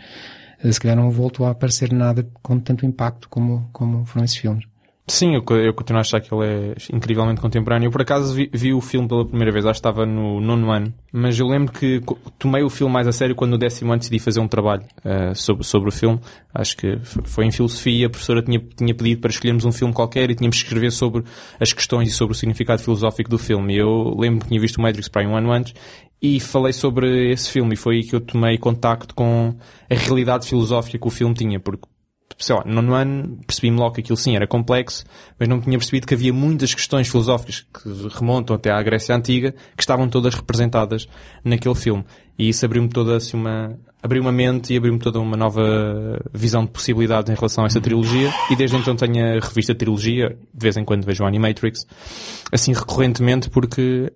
eh, 0.64 0.72
se 0.72 0.80
calhar 0.80 0.98
não 0.98 1.12
voltou 1.12 1.46
a 1.46 1.52
aparecer 1.52 1.94
nada 1.94 2.28
com 2.42 2.60
tanto 2.60 2.88
impacto 2.88 3.30
como, 3.30 3.70
como 3.72 4.04
foram 4.06 4.26
esses 4.26 4.38
filmes. 4.38 4.66
Sim, 5.06 5.36
eu, 5.36 5.44
eu, 5.58 5.74
continuo 5.74 5.98
a 5.98 6.02
achar 6.02 6.22
que 6.22 6.34
ele 6.34 6.46
é 6.46 6.76
incrivelmente 6.94 7.42
contemporâneo. 7.42 7.88
Eu, 7.88 7.92
por 7.92 8.02
acaso, 8.02 8.34
vi, 8.34 8.50
vi, 8.54 8.74
o 8.74 8.80
filme 8.80 9.06
pela 9.06 9.26
primeira 9.26 9.52
vez, 9.52 9.66
acho 9.66 9.74
que 9.74 9.80
estava 9.80 10.06
no 10.06 10.40
nono 10.40 10.72
ano, 10.72 10.94
mas 11.12 11.38
eu 11.38 11.46
lembro 11.46 11.74
que 11.74 12.02
tomei 12.40 12.64
o 12.64 12.70
filme 12.70 12.94
mais 12.94 13.06
a 13.06 13.12
sério 13.12 13.36
quando 13.36 13.52
no 13.52 13.58
décimo 13.58 13.92
ano 13.92 14.00
decidi 14.00 14.18
fazer 14.18 14.40
um 14.40 14.48
trabalho 14.48 14.84
uh, 15.04 15.36
sobre, 15.36 15.66
sobre 15.66 15.90
o 15.90 15.92
filme. 15.92 16.22
Acho 16.54 16.78
que 16.78 16.98
foi 17.26 17.46
em 17.46 17.52
filosofia, 17.52 18.08
a 18.08 18.10
professora 18.10 18.42
tinha, 18.42 18.60
tinha 18.78 18.96
pedido 18.96 19.20
para 19.20 19.30
escolhermos 19.30 19.66
um 19.66 19.74
filme 19.74 19.94
qualquer 19.94 20.32
e 20.32 20.36
tínhamos 20.36 20.58
que 20.58 20.64
escrever 20.64 20.92
sobre 20.92 21.24
as 21.60 21.74
questões 21.74 22.10
e 22.10 22.12
sobre 22.14 22.34
o 22.34 22.36
significado 22.36 22.82
filosófico 22.82 23.30
do 23.30 23.38
filme. 23.38 23.76
E 23.76 23.80
eu 23.80 24.16
lembro 24.18 24.40
que 24.42 24.48
tinha 24.48 24.62
visto 24.62 24.78
o 24.78 24.82
Matrix 24.82 25.10
para 25.10 25.28
um 25.28 25.36
ano 25.36 25.52
antes 25.52 25.74
e 26.22 26.40
falei 26.40 26.72
sobre 26.72 27.30
esse 27.30 27.50
filme 27.50 27.74
e 27.74 27.78
foi 27.78 27.98
aí 27.98 28.04
que 28.04 28.16
eu 28.16 28.22
tomei 28.22 28.58
contacto 28.58 29.14
com 29.14 29.54
a 29.90 29.94
realidade 29.94 30.48
filosófica 30.48 30.98
que 30.98 31.08
o 31.08 31.10
filme 31.10 31.36
tinha, 31.36 31.60
porque 31.60 31.86
sei 32.38 32.56
lá, 32.56 32.64
no 32.66 32.94
ano 32.94 33.40
percebi-me 33.46 33.78
logo 33.78 33.96
que 33.96 34.02
aquilo 34.02 34.18
sim 34.18 34.36
era 34.36 34.48
complexo, 34.48 35.06
mas 35.40 35.48
não 35.48 35.60
tinha 35.62 35.78
percebido 35.78 36.08
que 36.08 36.14
havia 36.14 36.34
muitas 36.34 36.74
questões 36.74 37.08
filosóficas 37.08 37.62
que 37.62 37.90
remontam 38.16 38.56
até 38.56 38.72
à 38.72 38.82
Grécia 38.82 39.16
Antiga 39.16 39.54
que 39.76 39.84
estavam 39.84 40.10
todas 40.10 40.34
representadas 40.34 41.08
naquele 41.44 41.76
filme. 41.76 42.04
E 42.38 42.50
isso 42.50 42.66
abriu-me 42.66 42.90
toda 42.90 43.16
assim 43.16 43.38
uma, 43.38 43.78
abriu 44.02 44.22
uma 44.22 44.32
mente 44.32 44.74
e 44.74 44.78
abriu-me 44.78 45.00
toda 45.00 45.20
uma 45.20 45.38
nova 45.38 46.20
visão 46.34 46.66
de 46.66 46.72
possibilidades 46.72 47.32
em 47.32 47.36
relação 47.36 47.64
a 47.64 47.68
essa 47.68 47.80
trilogia. 47.80 48.34
E 48.50 48.56
desde 48.56 48.76
então 48.76 48.96
tenho 48.96 49.38
a 49.38 49.40
revista 49.40 49.76
Trilogia, 49.76 50.38
de 50.54 50.64
vez 50.64 50.76
em 50.76 50.84
quando 50.84 51.06
vejo 51.06 51.24
o 51.24 51.28
Animatrix, 51.28 51.86
assim 52.52 52.74
recorrentemente 52.74 53.50
porque 53.50 54.12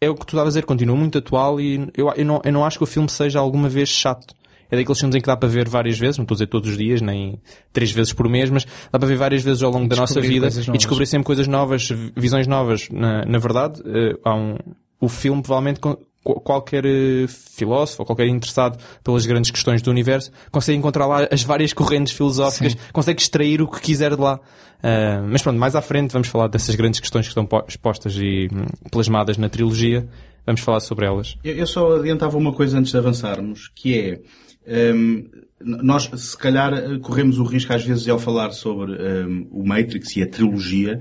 é 0.00 0.10
o 0.10 0.14
que 0.14 0.26
tu 0.26 0.30
estavas 0.30 0.48
a 0.48 0.60
dizer, 0.60 0.66
continua 0.66 0.96
muito 0.96 1.18
atual 1.18 1.60
e 1.60 1.88
eu, 1.96 2.12
eu, 2.14 2.24
não, 2.24 2.42
eu 2.44 2.52
não 2.52 2.64
acho 2.64 2.78
que 2.78 2.84
o 2.84 2.86
filme 2.86 3.08
seja 3.08 3.38
alguma 3.38 3.68
vez 3.68 3.88
chato 3.88 4.34
é 4.70 4.76
daqueles 4.76 4.98
filmes 4.98 5.16
em 5.16 5.20
que 5.20 5.26
dá 5.26 5.36
para 5.36 5.48
ver 5.48 5.68
várias 5.68 5.98
vezes, 5.98 6.18
não 6.18 6.24
estou 6.24 6.34
a 6.34 6.36
dizer 6.36 6.46
todos 6.46 6.70
os 6.70 6.76
dias, 6.76 7.00
nem 7.00 7.40
três 7.72 7.90
vezes 7.90 8.12
por 8.12 8.28
mês, 8.28 8.50
mas 8.50 8.66
dá 8.90 8.98
para 8.98 9.08
ver 9.08 9.16
várias 9.16 9.42
vezes 9.42 9.62
ao 9.62 9.70
longo 9.70 9.88
da 9.88 9.96
nossa 9.96 10.20
vida 10.20 10.48
e 10.72 10.76
descobrir 10.76 11.06
sempre 11.06 11.26
coisas 11.26 11.46
novas, 11.46 11.88
visões 12.16 12.46
novas. 12.46 12.88
Na, 12.90 13.24
na 13.24 13.38
verdade, 13.38 13.80
uh, 13.80 14.18
há 14.24 14.34
um, 14.34 14.56
o 15.00 15.08
filme 15.08 15.42
provavelmente 15.42 15.80
qualquer 16.22 16.84
uh, 16.84 17.28
filósofo 17.28 18.02
ou 18.02 18.06
qualquer 18.06 18.26
interessado 18.26 18.78
pelas 19.04 19.24
grandes 19.26 19.50
questões 19.50 19.80
do 19.80 19.90
universo 19.90 20.30
consegue 20.50 20.78
encontrar 20.78 21.06
lá 21.06 21.28
as 21.30 21.42
várias 21.42 21.72
correntes 21.72 22.12
filosóficas, 22.12 22.72
Sim. 22.72 22.78
consegue 22.92 23.20
extrair 23.20 23.62
o 23.62 23.68
que 23.68 23.80
quiser 23.80 24.14
de 24.14 24.20
lá. 24.20 24.36
Uh, 24.36 25.26
mas 25.30 25.42
pronto, 25.42 25.58
mais 25.58 25.74
à 25.74 25.82
frente 25.82 26.12
vamos 26.12 26.28
falar 26.28 26.48
dessas 26.48 26.74
grandes 26.74 27.00
questões 27.00 27.26
que 27.26 27.38
estão 27.38 27.48
expostas 27.68 28.16
e 28.16 28.48
hum, 28.52 28.66
plasmadas 28.90 29.36
na 29.38 29.48
trilogia. 29.48 30.06
Vamos 30.44 30.60
falar 30.60 30.80
sobre 30.80 31.06
elas. 31.06 31.36
Eu, 31.42 31.56
eu 31.56 31.66
só 31.66 31.96
adiantava 31.96 32.36
uma 32.36 32.52
coisa 32.52 32.78
antes 32.78 32.92
de 32.92 32.98
avançarmos, 32.98 33.70
que 33.74 33.98
é 33.98 34.20
um, 34.66 35.28
nós, 35.60 36.10
se 36.14 36.36
calhar, 36.36 36.98
corremos 37.00 37.38
o 37.38 37.44
risco, 37.44 37.72
às 37.72 37.84
vezes, 37.84 38.06
ao 38.08 38.18
falar 38.18 38.50
sobre 38.50 38.92
um, 38.92 39.48
o 39.50 39.66
Matrix 39.66 40.16
e 40.16 40.22
a 40.22 40.26
trilogia, 40.26 41.00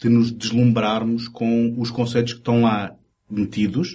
de 0.00 0.08
nos 0.08 0.30
deslumbrarmos 0.30 1.28
com 1.28 1.74
os 1.78 1.90
conceitos 1.90 2.34
que 2.34 2.40
estão 2.40 2.62
lá 2.62 2.94
metidos. 3.30 3.94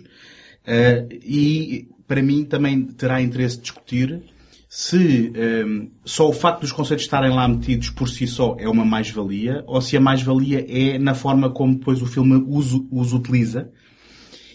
Uh, 0.66 1.08
e, 1.24 1.88
para 2.08 2.22
mim, 2.22 2.44
também 2.44 2.84
terá 2.84 3.22
interesse 3.22 3.60
discutir 3.60 4.22
se 4.68 5.34
um, 5.66 5.90
só 6.06 6.30
o 6.30 6.34
facto 6.34 6.62
dos 6.62 6.72
conceitos 6.72 7.06
estarem 7.06 7.32
lá 7.32 7.48
metidos 7.48 7.90
por 7.90 8.08
si 8.08 8.28
só 8.28 8.56
é 8.60 8.70
uma 8.70 8.86
mais-valia, 8.86 9.64
ou 9.66 9.82
se 9.82 9.98
a 9.98 10.00
mais-valia 10.00 10.64
é 10.70 11.00
na 11.00 11.16
forma 11.16 11.50
como 11.50 11.76
depois 11.76 12.04
o 12.04 12.06
filme 12.06 12.46
os, 12.48 12.80
os 12.92 13.12
utiliza 13.12 13.72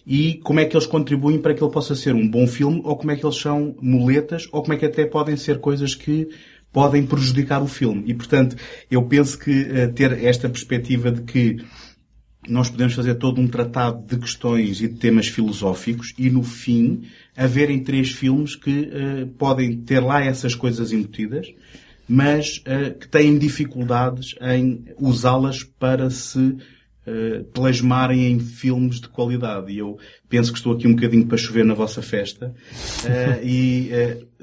e 0.07 0.35
como 0.43 0.61
é 0.61 0.65
que 0.65 0.77
eles 0.77 0.87
contribuem 0.87 1.41
para 1.41 1.55
que 1.55 1.63
ele 1.63 1.73
possa 1.73 1.95
ser 1.95 2.15
um 2.15 2.29
bom 2.29 2.47
filme 2.47 2.81
ou 2.85 2.97
como 2.97 3.11
é 3.11 3.17
que 3.17 3.25
eles 3.25 3.37
são 3.37 3.75
muletas 3.81 4.47
ou 4.53 4.63
como 4.63 4.75
é 4.75 4.77
que 4.77 4.87
até 4.87 5.07
podem 5.07 5.37
ser 5.37 5.61
coisas 5.61 5.95
que 5.95 6.29
podem 6.73 7.07
prejudicar 7.07 7.63
o 7.63 7.69
filme. 7.69 8.03
E, 8.07 8.15
portanto, 8.15 8.57
eu 8.91 9.03
penso 9.05 9.39
que 9.39 9.63
uh, 9.63 9.93
ter 9.93 10.13
esta 10.25 10.49
perspectiva 10.49 11.11
de 11.11 11.23
que 11.23 11.65
nós 12.49 12.69
podemos 12.69 12.93
fazer 12.93 13.15
todo 13.15 13.41
um 13.41 13.49
tratado 13.49 14.05
de 14.07 14.19
questões 14.19 14.81
e 14.81 14.89
de 14.89 14.97
temas 14.97 15.29
filosóficos 15.29 16.13
e 16.19 16.29
no 16.29 16.43
fim 16.43 17.05
haverem 17.35 17.83
três 17.83 18.11
filmes 18.11 18.55
que 18.55 18.91
uh, 18.91 19.27
podem 19.39 19.79
ter 19.79 20.01
lá 20.01 20.23
essas 20.23 20.55
coisas 20.55 20.93
embutidas, 20.93 21.47
mas 22.09 22.59
uh, 22.59 22.99
que 22.99 23.09
têm 23.09 23.39
dificuldades 23.39 24.35
em 24.41 24.85
usá-las 24.99 25.63
para 25.63 26.11
se 26.11 26.57
uh, 27.07 27.45
plasmarem 27.53 28.33
em 28.33 28.39
filmes 28.39 29.01
de 29.01 29.09
qualidade. 29.09 29.73
E 29.73 29.79
eu 29.79 29.99
penso 30.29 30.53
que 30.53 30.59
estou 30.59 30.73
aqui 30.73 30.87
um 30.87 30.95
bocadinho 30.95 31.27
para 31.27 31.39
chover 31.39 31.65
na 31.65 31.75
vossa 31.75 32.03
festa. 32.03 32.55
e 33.43 33.91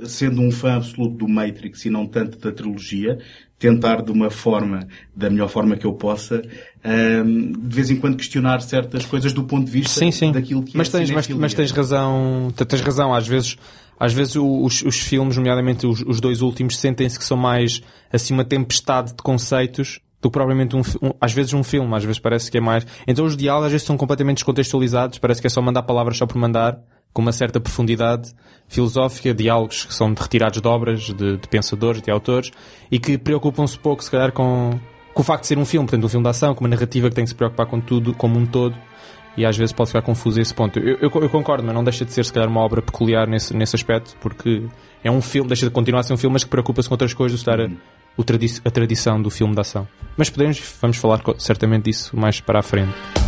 sendo 0.05 0.41
um 0.41 0.51
fã 0.51 0.75
absoluto 0.75 1.15
do 1.15 1.27
Matrix 1.27 1.85
e 1.85 1.89
não 1.89 2.07
tanto 2.07 2.39
da 2.39 2.51
trilogia, 2.51 3.19
tentar 3.61 4.01
de 4.01 4.11
uma 4.11 4.31
forma, 4.31 4.87
da 5.15 5.29
melhor 5.29 5.47
forma 5.47 5.77
que 5.77 5.85
eu 5.85 5.93
possa, 5.93 6.41
um, 6.83 7.51
de 7.51 7.75
vez 7.75 7.91
em 7.91 7.95
quando 7.95 8.17
questionar 8.17 8.59
certas 8.61 9.05
coisas 9.05 9.33
do 9.33 9.43
ponto 9.43 9.65
de 9.65 9.71
vista 9.71 9.99
sim, 9.99 10.11
sim. 10.11 10.31
daquilo 10.31 10.63
que 10.63 10.75
mas 10.75 10.89
é 10.89 10.97
tens, 10.97 11.11
mas, 11.11 11.27
mas, 11.27 11.53
tens 11.53 11.71
razão, 11.71 12.51
tens 12.67 12.81
razão, 12.81 13.13
às 13.13 13.27
vezes, 13.27 13.57
às 13.99 14.13
vezes 14.13 14.35
os, 14.35 14.81
os 14.81 14.97
filmes, 14.97 15.37
nomeadamente 15.37 15.85
os, 15.85 16.01
os 16.01 16.19
dois 16.19 16.41
últimos, 16.41 16.77
sentem-se 16.77 17.19
que 17.19 17.23
são 17.23 17.37
mais 17.37 17.83
assim 18.11 18.33
uma 18.33 18.43
tempestade 18.43 19.11
de 19.11 19.21
conceitos 19.21 19.99
do 20.21 20.29
que 20.29 20.33
propriamente 20.33 20.75
um, 20.75 20.81
um, 21.01 21.11
às 21.19 21.33
vezes 21.33 21.53
um 21.53 21.63
filme, 21.63 21.93
às 21.95 22.03
vezes 22.03 22.19
parece 22.19 22.51
que 22.51 22.57
é 22.57 22.61
mais. 22.61 22.85
Então 23.07 23.25
os 23.25 23.35
diálogos 23.35 23.67
às 23.67 23.71
vezes 23.71 23.87
são 23.87 23.97
completamente 23.97 24.37
descontextualizados, 24.37 25.17
parece 25.17 25.41
que 25.41 25.47
é 25.47 25.49
só 25.49 25.61
mandar 25.61 25.83
palavras 25.83 26.17
só 26.17 26.25
por 26.25 26.37
mandar, 26.37 26.79
com 27.13 27.21
uma 27.21 27.31
certa 27.31 27.59
profundidade 27.59 28.31
filosófica, 28.67 29.33
diálogos 29.33 29.85
que 29.85 29.93
são 29.93 30.13
retirados 30.13 30.61
de 30.61 30.67
obras, 30.67 31.01
de, 31.01 31.37
de 31.37 31.47
pensadores, 31.49 32.01
de 32.01 32.11
autores, 32.11 32.51
e 32.89 32.99
que 32.99 33.17
preocupam-se 33.17 33.77
pouco, 33.77 34.03
se 34.03 34.09
calhar, 34.09 34.31
com, 34.31 34.79
com 35.13 35.21
o 35.21 35.25
facto 35.25 35.41
de 35.41 35.47
ser 35.47 35.57
um 35.57 35.65
filme, 35.65 35.85
portanto, 35.87 36.05
um 36.05 36.09
filme 36.09 36.23
de 36.23 36.29
ação, 36.29 36.55
com 36.55 36.63
uma 36.63 36.69
narrativa 36.69 37.09
que 37.09 37.15
tem 37.15 37.25
que 37.25 37.29
se 37.29 37.35
preocupar 37.35 37.65
com 37.65 37.81
tudo, 37.81 38.13
como 38.13 38.39
um 38.39 38.45
todo, 38.45 38.75
e 39.35 39.45
às 39.45 39.57
vezes 39.57 39.73
pode 39.73 39.89
ficar 39.89 40.01
confuso 40.01 40.39
esse 40.39 40.53
ponto. 40.53 40.79
Eu, 40.79 40.97
eu, 41.01 41.11
eu, 41.13 41.29
concordo, 41.29 41.63
mas 41.63 41.73
não 41.75 41.83
deixa 41.83 42.05
de 42.05 42.13
ser, 42.13 42.23
se 42.23 42.31
calhar, 42.31 42.49
uma 42.49 42.61
obra 42.61 42.81
peculiar 42.81 43.27
nesse, 43.27 43.53
nesse 43.55 43.75
aspecto, 43.75 44.15
porque 44.21 44.63
é 45.03 45.11
um 45.11 45.21
filme, 45.21 45.49
deixa 45.49 45.65
de 45.65 45.71
continuar 45.71 46.01
a 46.01 46.03
ser 46.03 46.13
um 46.13 46.17
filme, 46.17 46.33
mas 46.33 46.43
que 46.43 46.49
preocupa-se 46.49 46.87
com 46.87 46.93
outras 46.93 47.13
coisas, 47.13 47.39
estar 47.39 47.59
a, 47.59 47.67
a, 48.17 48.23
tradi 48.23 48.47
a 48.63 48.71
tradição 48.71 49.21
do 49.21 49.29
filme 49.29 49.53
de 49.53 49.61
ação. 49.61 49.87
Mas 50.17 50.29
podemos, 50.29 50.61
vamos 50.81 50.97
falar 50.97 51.21
certamente 51.37 51.85
disso 51.85 52.15
mais 52.15 52.39
para 52.39 52.59
a 52.59 52.63
frente. 52.63 53.20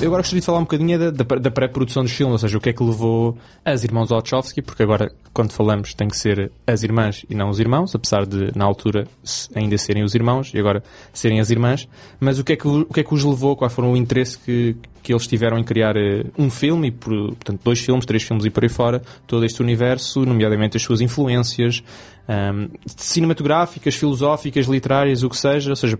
Eu 0.00 0.06
agora 0.06 0.22
gostaria 0.22 0.38
de 0.40 0.46
falar 0.46 0.58
um 0.58 0.62
bocadinho 0.62 0.96
da, 1.10 1.24
da, 1.24 1.50
pré-produção 1.50 2.04
dos 2.04 2.12
filmes, 2.12 2.34
ou 2.34 2.38
seja, 2.38 2.56
o 2.56 2.60
que 2.60 2.70
é 2.70 2.72
que 2.72 2.84
levou 2.84 3.36
as 3.64 3.82
irmãos 3.82 4.10
Wachowski, 4.10 4.62
porque 4.62 4.84
agora, 4.84 5.10
quando 5.32 5.50
falamos, 5.50 5.92
tem 5.92 6.06
que 6.06 6.16
ser 6.16 6.52
as 6.64 6.84
irmãs 6.84 7.26
e 7.28 7.34
não 7.34 7.50
os 7.50 7.58
irmãos, 7.58 7.96
apesar 7.96 8.24
de, 8.24 8.56
na 8.56 8.64
altura, 8.64 9.08
ainda 9.56 9.76
serem 9.76 10.04
os 10.04 10.14
irmãos 10.14 10.52
e 10.54 10.58
agora 10.58 10.84
serem 11.12 11.40
as 11.40 11.50
irmãs. 11.50 11.88
Mas 12.20 12.38
o 12.38 12.44
que 12.44 12.52
é 12.52 12.56
que, 12.56 12.68
o 12.68 12.84
que, 12.84 13.00
é 13.00 13.02
que 13.02 13.12
os 13.12 13.24
levou? 13.24 13.56
Qual 13.56 13.68
foram 13.68 13.92
o 13.92 13.96
interesse 13.96 14.38
que, 14.38 14.76
que 15.02 15.12
eles 15.12 15.26
tiveram 15.26 15.58
em 15.58 15.64
criar 15.64 15.96
uh, 15.96 16.30
um 16.38 16.48
filme, 16.48 16.88
e, 16.88 16.90
por, 16.92 17.12
portanto, 17.30 17.60
dois 17.64 17.80
filmes, 17.80 18.06
três 18.06 18.22
filmes 18.22 18.44
e 18.44 18.50
por 18.50 18.62
aí 18.62 18.68
fora, 18.68 19.02
todo 19.26 19.44
este 19.44 19.60
universo, 19.60 20.24
nomeadamente 20.24 20.76
as 20.76 20.82
suas 20.84 21.00
influências 21.00 21.82
um, 22.28 22.68
cinematográficas, 22.86 23.96
filosóficas, 23.96 24.66
literárias, 24.66 25.24
o 25.24 25.28
que 25.28 25.36
seja, 25.36 25.70
ou 25.70 25.76
seja, 25.76 25.98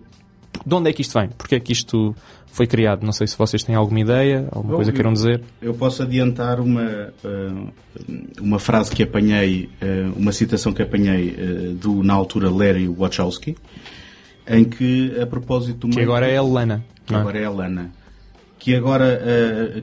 de 0.64 0.74
onde 0.74 0.90
é 0.90 0.92
que 0.92 1.02
isto 1.02 1.18
vem? 1.18 1.28
Porque 1.36 1.54
é 1.54 1.60
que 1.60 1.72
isto 1.72 2.14
foi 2.46 2.66
criado? 2.66 3.04
Não 3.04 3.12
sei 3.12 3.26
se 3.26 3.36
vocês 3.36 3.62
têm 3.62 3.74
alguma 3.74 4.00
ideia, 4.00 4.48
alguma 4.50 4.76
coisa 4.76 4.90
que 4.90 4.96
queiram 4.96 5.12
dizer. 5.12 5.42
Eu 5.60 5.74
posso 5.74 6.02
adiantar 6.02 6.60
uma, 6.60 7.12
eh, 7.24 7.52
uma 8.40 8.58
frase 8.58 8.94
que 8.94 9.02
apanhei, 9.02 9.68
eh, 9.80 10.10
uma 10.16 10.32
citação 10.32 10.72
que 10.72 10.82
apanhei 10.82 11.34
eh, 11.38 11.74
do, 11.74 12.02
na 12.02 12.14
altura, 12.14 12.50
Larry 12.50 12.88
Wachowski, 12.88 13.56
em 14.48 14.64
que, 14.64 15.16
a 15.20 15.26
propósito. 15.26 15.88
Que 15.88 16.00
agora 16.00 16.26
é 16.26 16.36
a 16.36 16.42
Lana. 16.42 16.84
Que 17.06 17.14
é? 17.14 17.18
agora 17.18 17.38
é 17.38 17.44
a 17.44 17.50
Lana. 17.50 17.92
Que 18.58 18.74
agora, 18.74 19.22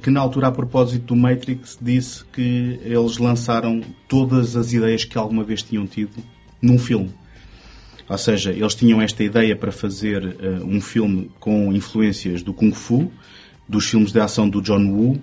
que 0.02 0.10
na 0.10 0.20
altura, 0.20 0.48
a 0.48 0.52
propósito 0.52 1.06
do 1.06 1.16
Matrix, 1.16 1.78
disse 1.82 2.26
que 2.26 2.78
eles 2.84 3.18
lançaram 3.18 3.82
todas 4.06 4.58
as 4.58 4.74
ideias 4.74 5.06
que 5.06 5.18
alguma 5.18 5.46
vez 5.46 5.64
tinham 5.64 5.88
tido 5.88 6.22
num 6.62 6.78
filme. 6.78 7.10
Ou 8.08 8.18
seja, 8.18 8.52
eles 8.52 8.76
tinham 8.76 9.02
esta 9.02 9.24
ideia 9.24 9.56
para 9.56 9.72
fazer 9.72 10.24
uh, 10.24 10.66
um 10.66 10.80
filme 10.80 11.32
com 11.40 11.74
influências 11.74 12.44
do 12.44 12.54
Kung 12.54 12.72
Fu, 12.72 13.12
dos 13.68 13.90
filmes 13.90 14.12
de 14.12 14.20
ação 14.20 14.48
do 14.48 14.62
John 14.62 14.88
Woo, 14.92 15.22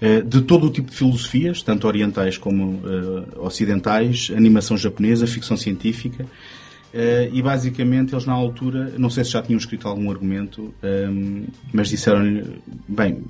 uh, 0.00 0.22
de 0.22 0.40
todo 0.40 0.66
o 0.66 0.70
tipo 0.70 0.90
de 0.90 0.96
filosofias, 0.96 1.62
tanto 1.62 1.86
orientais 1.86 2.38
como 2.38 2.76
uh, 2.76 3.44
ocidentais, 3.44 4.32
animação 4.34 4.76
japonesa, 4.76 5.26
ficção 5.26 5.56
científica. 5.56 6.26
e 7.32 7.42
basicamente 7.42 8.14
eles 8.14 8.24
na 8.24 8.32
altura, 8.32 8.94
não 8.96 9.10
sei 9.10 9.24
se 9.24 9.32
já 9.32 9.42
tinham 9.42 9.58
escrito 9.58 9.88
algum 9.88 10.10
argumento, 10.10 10.72
um, 11.10 11.44
mas 11.72 11.88
disseram-lhe, 11.88 12.44
bem, 12.88 13.22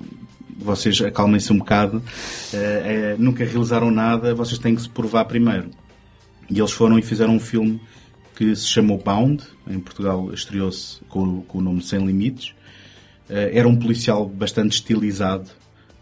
vocês 0.57 1.01
acalmem-se 1.01 1.51
um 1.51 1.57
bocado, 1.57 2.01
nunca 3.17 3.43
realizaram 3.43 3.89
nada, 3.89 4.35
vocês 4.35 4.59
têm 4.59 4.75
que 4.75 4.83
se 4.83 4.89
provar 4.89 5.25
primeiro. 5.25 5.71
E 6.47 6.59
eles 6.59 6.71
foram 6.71 6.99
e 6.99 7.01
fizeram 7.01 7.33
um 7.35 7.39
filme 7.39 7.81
que 8.35 8.55
se 8.55 8.67
chamou 8.67 8.97
Bound, 8.97 9.43
em 9.67 9.79
Portugal 9.79 10.31
estreou-se 10.33 10.99
com, 11.07 11.41
com, 11.43 11.59
o 11.59 11.61
nome 11.61 11.81
Sem 11.81 12.05
Limites. 12.05 12.49
Uh, 13.29 13.49
era 13.51 13.67
um 13.67 13.75
policial 13.75 14.27
bastante 14.27 14.73
estilizado. 14.73 15.49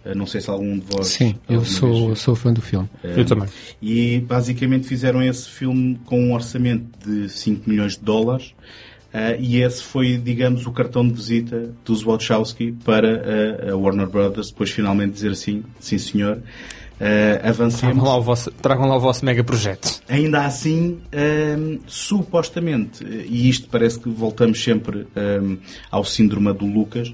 Uh, 0.04 0.16
não 0.16 0.26
sei 0.26 0.42
se 0.42 0.50
algum 0.50 0.78
de 0.78 0.86
vós. 0.86 1.08
Sim, 1.08 1.36
eu 1.48 1.64
sou, 1.64 2.16
sou 2.16 2.36
fã 2.36 2.52
do 2.52 2.62
filme. 2.62 2.90
Uh, 3.04 3.20
eu 3.20 3.26
também. 3.26 3.48
E 3.82 4.20
basicamente 4.20 4.88
fizeram 4.88 5.22
esse 5.22 5.48
filme 5.48 6.00
com 6.06 6.20
um 6.20 6.34
orçamento 6.34 6.86
de 7.08 7.30
5 7.30 7.70
milhões 7.70 7.94
de 7.94 8.02
dólares. 8.02 8.54
e 9.40 9.62
esse 9.62 9.84
foi, 9.84 10.18
digamos, 10.18 10.66
o 10.66 10.72
cartão 10.72 11.08
de 11.08 11.14
visita 11.14 11.72
dos 11.86 12.02
Wachowski 12.02 12.72
para 12.84 13.72
a 13.72 13.78
Warner 13.78 14.08
Brothers, 14.08 14.50
depois 14.50 14.72
finalmente 14.72 15.14
dizer 15.14 15.32
assim, 15.32 15.64
sim 15.80 16.00
senhor, 16.00 16.42
Uh, 17.04 17.50
avancemos. 17.50 17.96
Tragam 17.96 18.04
lá, 18.06 18.18
o 18.18 18.22
vosso, 18.22 18.52
tragam 18.52 18.88
lá 18.88 18.96
o 18.96 19.00
vosso 19.00 19.26
mega 19.26 19.44
projeto. 19.44 20.02
Ainda 20.08 20.46
assim, 20.46 21.02
um, 21.14 21.80
supostamente, 21.86 23.04
e 23.04 23.50
isto 23.50 23.68
parece 23.68 24.00
que 24.00 24.08
voltamos 24.08 24.64
sempre 24.64 25.06
um, 25.42 25.58
ao 25.92 26.06
síndrome 26.06 26.54
do 26.54 26.66
Lucas, 26.66 27.14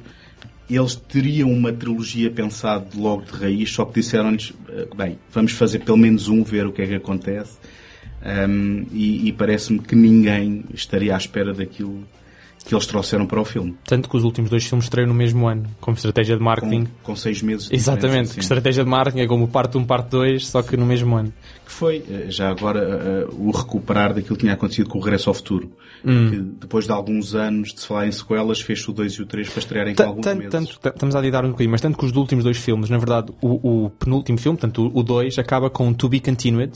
eles 0.69 0.95
teriam 0.95 1.51
uma 1.51 1.73
trilogia 1.73 2.29
pensada 2.29 2.85
logo 2.95 3.23
de 3.23 3.31
raiz, 3.31 3.71
só 3.71 3.83
que 3.83 3.99
disseram-lhes, 3.99 4.53
bem, 4.95 5.17
vamos 5.33 5.53
fazer 5.53 5.79
pelo 5.79 5.97
menos 5.97 6.27
um, 6.27 6.43
ver 6.43 6.67
o 6.67 6.71
que 6.71 6.83
é 6.83 6.85
que 6.85 6.93
acontece. 6.93 7.57
Um, 8.21 8.85
e, 8.91 9.27
e 9.29 9.33
parece-me 9.33 9.79
que 9.79 9.95
ninguém 9.95 10.65
estaria 10.71 11.15
à 11.15 11.17
espera 11.17 11.51
daquilo 11.51 12.03
que 12.65 12.73
eles 12.73 12.85
trouxeram 12.85 13.25
para 13.25 13.39
o 13.39 13.45
filme. 13.45 13.75
Tanto 13.85 14.09
que 14.09 14.17
os 14.17 14.23
últimos 14.23 14.49
dois 14.49 14.63
filmes 14.63 14.85
estreiam 14.85 15.07
no 15.07 15.13
mesmo 15.13 15.47
ano, 15.47 15.65
como 15.79 15.95
estratégia 15.95 16.37
de 16.37 16.43
marketing. 16.43 16.85
Com, 16.85 16.91
com 17.03 17.15
seis 17.15 17.41
meses 17.41 17.69
de 17.69 17.75
Exatamente, 17.75 18.33
que 18.33 18.39
estratégia 18.39 18.83
de 18.83 18.89
marketing 18.89 19.19
é 19.19 19.27
como 19.27 19.47
parte 19.47 19.77
1, 19.77 19.85
parte 19.85 20.09
2, 20.09 20.47
só 20.47 20.61
que 20.61 20.77
no 20.77 20.85
mesmo 20.85 21.15
ano. 21.15 21.33
Que 21.65 21.71
foi, 21.71 22.03
eh, 22.09 22.25
já 22.29 22.49
agora, 22.49 23.27
uh, 23.29 23.47
o 23.47 23.51
recuperar 23.51 24.13
daquilo 24.13 24.35
que 24.35 24.41
tinha 24.41 24.53
acontecido 24.53 24.89
com 24.89 24.97
o 24.97 25.01
Regresso 25.01 25.29
ao 25.29 25.33
Futuro. 25.33 25.71
Hum. 26.03 26.29
Que 26.29 26.39
depois 26.61 26.85
de 26.85 26.91
alguns 26.91 27.35
anos 27.35 27.73
de 27.73 27.81
se 27.81 27.87
falar 27.87 28.07
em 28.07 28.11
sequelas, 28.11 28.61
fez 28.61 28.87
o 28.87 28.93
2 28.93 29.13
e 29.13 29.21
o 29.21 29.25
3 29.25 29.49
para 29.49 29.59
estrearem 29.59 29.95
com 29.95 30.03
alguns 30.03 30.25
meses. 30.25 30.49
Tanto, 30.49 30.79
estamos 30.83 31.15
a 31.15 31.21
lidar 31.21 31.45
um 31.45 31.49
bocadinho, 31.49 31.71
mas 31.71 31.81
tanto 31.81 31.97
que 31.97 32.05
os 32.05 32.15
últimos 32.15 32.43
dois 32.43 32.57
filmes, 32.57 32.89
na 32.89 32.97
verdade, 32.97 33.31
o, 33.41 33.85
o 33.85 33.89
penúltimo 33.91 34.37
filme, 34.37 34.57
portanto 34.57 34.91
o 34.93 35.03
2, 35.03 35.39
acaba 35.39 35.69
com 35.69 35.93
To 35.93 36.09
Be 36.09 36.19
Continued, 36.19 36.73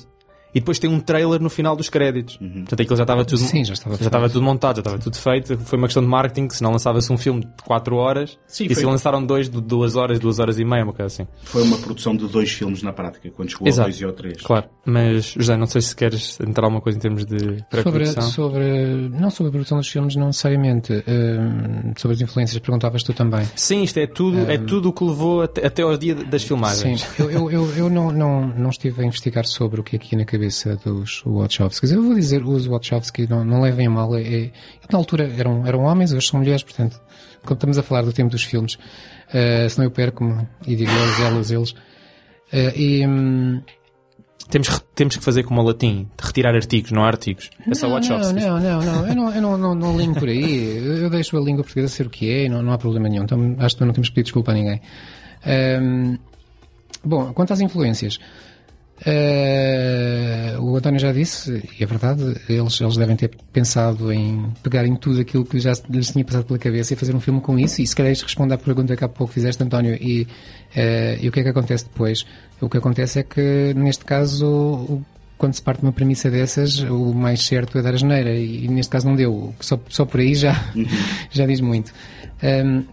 e 0.53 0.59
depois 0.59 0.77
tem 0.77 0.89
um 0.89 0.99
trailer 0.99 1.41
no 1.41 1.49
final 1.49 1.75
dos 1.75 1.89
créditos. 1.89 2.37
Uhum. 2.39 2.61
Portanto, 2.61 2.81
aquilo 2.81 2.95
já 2.95 3.03
estava 3.03 3.25
tudo, 3.25 3.39
Sim, 3.39 3.65
já 3.65 3.73
estava, 3.73 3.97
já 3.97 4.05
estava 4.05 4.29
tudo 4.29 4.43
montado, 4.43 4.75
já 4.75 4.81
estava 4.81 4.99
tudo 4.99 5.17
feito. 5.17 5.57
Foi 5.57 5.77
uma 5.77 5.87
questão 5.87 6.03
de 6.03 6.09
marketing, 6.09 6.49
se 6.49 6.61
não 6.61 6.71
lançava-se 6.71 7.11
um 7.11 7.17
filme 7.17 7.41
de 7.41 7.63
4 7.65 7.95
horas, 7.95 8.37
Sim, 8.47 8.67
e 8.69 8.75
se 8.75 8.85
lançaram 8.85 9.25
dois 9.25 9.49
de 9.49 9.59
2 9.59 9.95
horas, 9.95 10.19
2 10.19 10.39
horas 10.39 10.59
e 10.59 10.63
meia, 10.65 10.83
uma 10.83 10.93
coisa 10.93 11.07
assim. 11.07 11.27
Foi 11.43 11.63
uma 11.63 11.77
produção 11.77 12.15
de 12.15 12.27
dois 12.27 12.51
filmes 12.51 12.83
na 12.83 12.93
prática, 12.93 13.29
quando 13.31 13.49
chegou 13.49 13.67
Exato. 13.67 13.87
ao 13.87 13.91
2 13.91 14.01
e 14.01 14.05
ao 14.05 14.13
3. 14.13 14.41
Claro, 14.41 14.65
mas 14.85 15.25
José, 15.37 15.57
não 15.57 15.65
sei 15.65 15.81
se 15.81 15.95
queres 15.95 16.39
entrar 16.39 16.65
alguma 16.65 16.81
coisa 16.81 16.97
em 16.97 17.01
termos 17.01 17.25
de 17.25 17.63
pré-produção. 17.69 18.23
Sobre, 18.23 18.63
sobre, 18.63 19.19
não 19.19 19.29
sobre 19.29 19.49
a 19.49 19.51
produção 19.51 19.77
dos 19.79 19.87
filmes, 19.87 20.15
não 20.15 20.27
necessariamente. 20.27 20.93
Uh, 20.93 21.93
sobre 21.97 22.15
as 22.15 22.21
influências, 22.21 22.59
perguntavas 22.59 23.01
tu 23.01 23.13
também. 23.13 23.47
Sim, 23.55 23.83
isto 23.83 23.97
é 23.97 24.05
tudo, 24.05 24.37
uh, 24.37 24.51
é 24.51 24.57
tudo 24.57 24.89
o 24.89 24.93
que 24.93 25.03
levou 25.03 25.41
até, 25.41 25.65
até 25.65 25.81
ao 25.81 25.97
dia 25.97 26.13
das 26.13 26.43
filmagens. 26.43 27.01
Sim, 27.01 27.23
eu, 27.23 27.31
eu, 27.31 27.51
eu, 27.51 27.75
eu 27.75 27.89
não, 27.89 28.11
não, 28.11 28.47
não 28.47 28.69
estive 28.69 29.01
a 29.01 29.05
investigar 29.05 29.45
sobre 29.45 29.81
o 29.81 29.83
que 29.83 29.95
é 29.95 29.97
aqui 29.97 30.15
na 30.15 30.25
cabeça 30.25 30.42
dos 30.83 31.23
Wachowskis. 31.25 31.91
Eu 31.91 32.01
vou 32.01 32.15
dizer 32.15 32.43
os 32.43 32.65
Wachowski, 32.65 33.27
não, 33.27 33.43
não 33.43 33.61
levem 33.61 33.87
a 33.87 33.89
mal. 33.89 34.15
É, 34.15 34.21
é, 34.21 34.51
na 34.91 34.97
altura 34.97 35.31
eram, 35.37 35.65
eram 35.65 35.81
homens, 35.81 36.13
hoje 36.13 36.27
são 36.27 36.39
mulheres, 36.39 36.63
portanto, 36.63 36.99
quando 37.43 37.57
estamos 37.57 37.77
a 37.77 37.83
falar 37.83 38.03
do 38.03 38.13
tempo 38.13 38.31
dos 38.31 38.43
filmes, 38.43 38.75
uh, 38.75 39.69
senão 39.69 39.85
eu 39.85 39.91
perco-me 39.91 40.47
e 40.65 40.75
digo 40.75 40.91
eles, 40.91 41.19
elas, 41.19 41.51
eles. 41.51 41.71
Uh, 41.71 42.77
e, 42.77 43.07
um, 43.07 43.61
temos, 44.49 44.83
temos 44.93 45.17
que 45.17 45.23
fazer 45.23 45.43
como 45.43 45.61
o 45.61 45.63
latim, 45.63 46.07
retirar 46.21 46.53
artigos, 46.53 46.91
não 46.91 47.03
há 47.03 47.07
artigos. 47.07 47.49
É 47.67 47.73
só 47.73 47.89
Wachowski. 47.89 48.33
Não, 48.33 48.59
não, 48.59 48.81
não, 48.81 49.07
eu 49.07 49.15
não, 49.15 49.33
eu 49.33 49.41
não, 49.41 49.57
não, 49.57 49.75
não 49.75 49.97
lingo 49.97 50.19
por 50.19 50.29
aí. 50.29 50.77
Eu 50.77 51.09
deixo 51.09 51.37
a 51.37 51.41
língua 51.41 51.63
portuguesa 51.63 51.87
ser 51.87 52.07
o 52.07 52.09
que 52.09 52.29
é, 52.29 52.49
não, 52.49 52.61
não 52.61 52.73
há 52.73 52.77
problema 52.77 53.09
nenhum. 53.09 53.23
Então, 53.23 53.55
acho 53.59 53.75
que 53.75 53.83
não 53.85 53.93
temos 53.93 54.09
que 54.09 54.15
pedir 54.15 54.25
desculpa 54.25 54.51
a 54.51 54.53
ninguém. 54.53 54.81
Um, 55.81 56.17
bom, 57.03 57.33
quanto 57.33 57.53
às 57.53 57.61
influências, 57.61 58.19
Uh, 59.01 60.61
o 60.61 60.77
António 60.77 60.99
já 60.99 61.11
disse, 61.11 61.63
e 61.77 61.83
é 61.83 61.85
verdade, 61.85 62.39
eles, 62.47 62.79
eles 62.79 62.95
devem 62.95 63.15
ter 63.15 63.31
pensado 63.51 64.13
em 64.13 64.51
pegar 64.61 64.85
em 64.85 64.95
tudo 64.95 65.19
aquilo 65.19 65.43
que 65.43 65.59
já 65.59 65.73
lhes 65.89 66.11
tinha 66.11 66.23
passado 66.23 66.45
pela 66.45 66.59
cabeça 66.59 66.93
e 66.93 66.95
fazer 66.95 67.13
um 67.15 67.19
filme 67.19 67.41
com 67.41 67.57
isso. 67.59 67.81
E 67.81 67.87
se 67.87 67.95
calhar 67.95 68.13
responde 68.13 68.53
à 68.53 68.57
pergunta 68.57 68.95
que 68.95 69.03
há 69.03 69.09
pouco 69.09 69.33
fizeste, 69.33 69.61
António, 69.63 69.95
e, 69.95 70.23
uh, 70.23 71.21
e 71.21 71.27
o 71.27 71.31
que 71.31 71.39
é 71.39 71.43
que 71.43 71.49
acontece 71.49 71.85
depois? 71.85 72.25
O 72.61 72.69
que 72.69 72.77
acontece 72.77 73.19
é 73.19 73.23
que, 73.23 73.73
neste 73.75 74.05
caso, 74.05 75.01
quando 75.37 75.53
se 75.53 75.61
parte 75.61 75.79
de 75.79 75.85
uma 75.87 75.91
premissa 75.91 76.29
dessas, 76.29 76.79
o 76.79 77.13
mais 77.13 77.45
certo 77.45 77.77
é 77.77 77.81
dar 77.81 77.93
a 77.93 77.97
geneira, 77.97 78.33
e, 78.33 78.67
neste 78.69 78.89
caso 78.89 79.07
não 79.07 79.15
deu. 79.15 79.53
Só, 79.59 79.77
só 79.89 80.05
por 80.05 80.21
aí 80.21 80.33
já, 80.33 80.71
uhum. 80.75 80.85
já 81.29 81.45
diz 81.45 81.59
muito. 81.59 81.91
Um, 82.41 82.85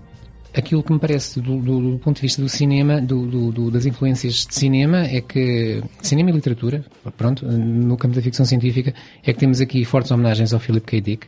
aquilo 0.54 0.82
que 0.82 0.92
me 0.92 0.98
parece 0.98 1.40
do, 1.40 1.58
do, 1.60 1.92
do, 1.92 1.98
ponto 1.98 2.16
de 2.16 2.22
vista 2.22 2.42
do 2.42 2.48
cinema, 2.48 3.00
do, 3.00 3.50
do, 3.50 3.70
das 3.70 3.86
influências 3.86 4.46
de 4.46 4.54
cinema, 4.54 5.04
é 5.06 5.20
que 5.20 5.82
cinema 6.02 6.30
e 6.30 6.32
literatura, 6.32 6.84
pronto, 7.16 7.46
no 7.46 7.96
campo 7.96 8.14
da 8.14 8.22
ficção 8.22 8.44
científica, 8.44 8.94
é 9.24 9.32
que 9.32 9.38
temos 9.38 9.60
aqui 9.60 9.84
fortes 9.84 10.10
homenagens 10.10 10.52
ao 10.52 10.60
Philip 10.60 10.86
K. 10.86 11.00
Dick, 11.00 11.26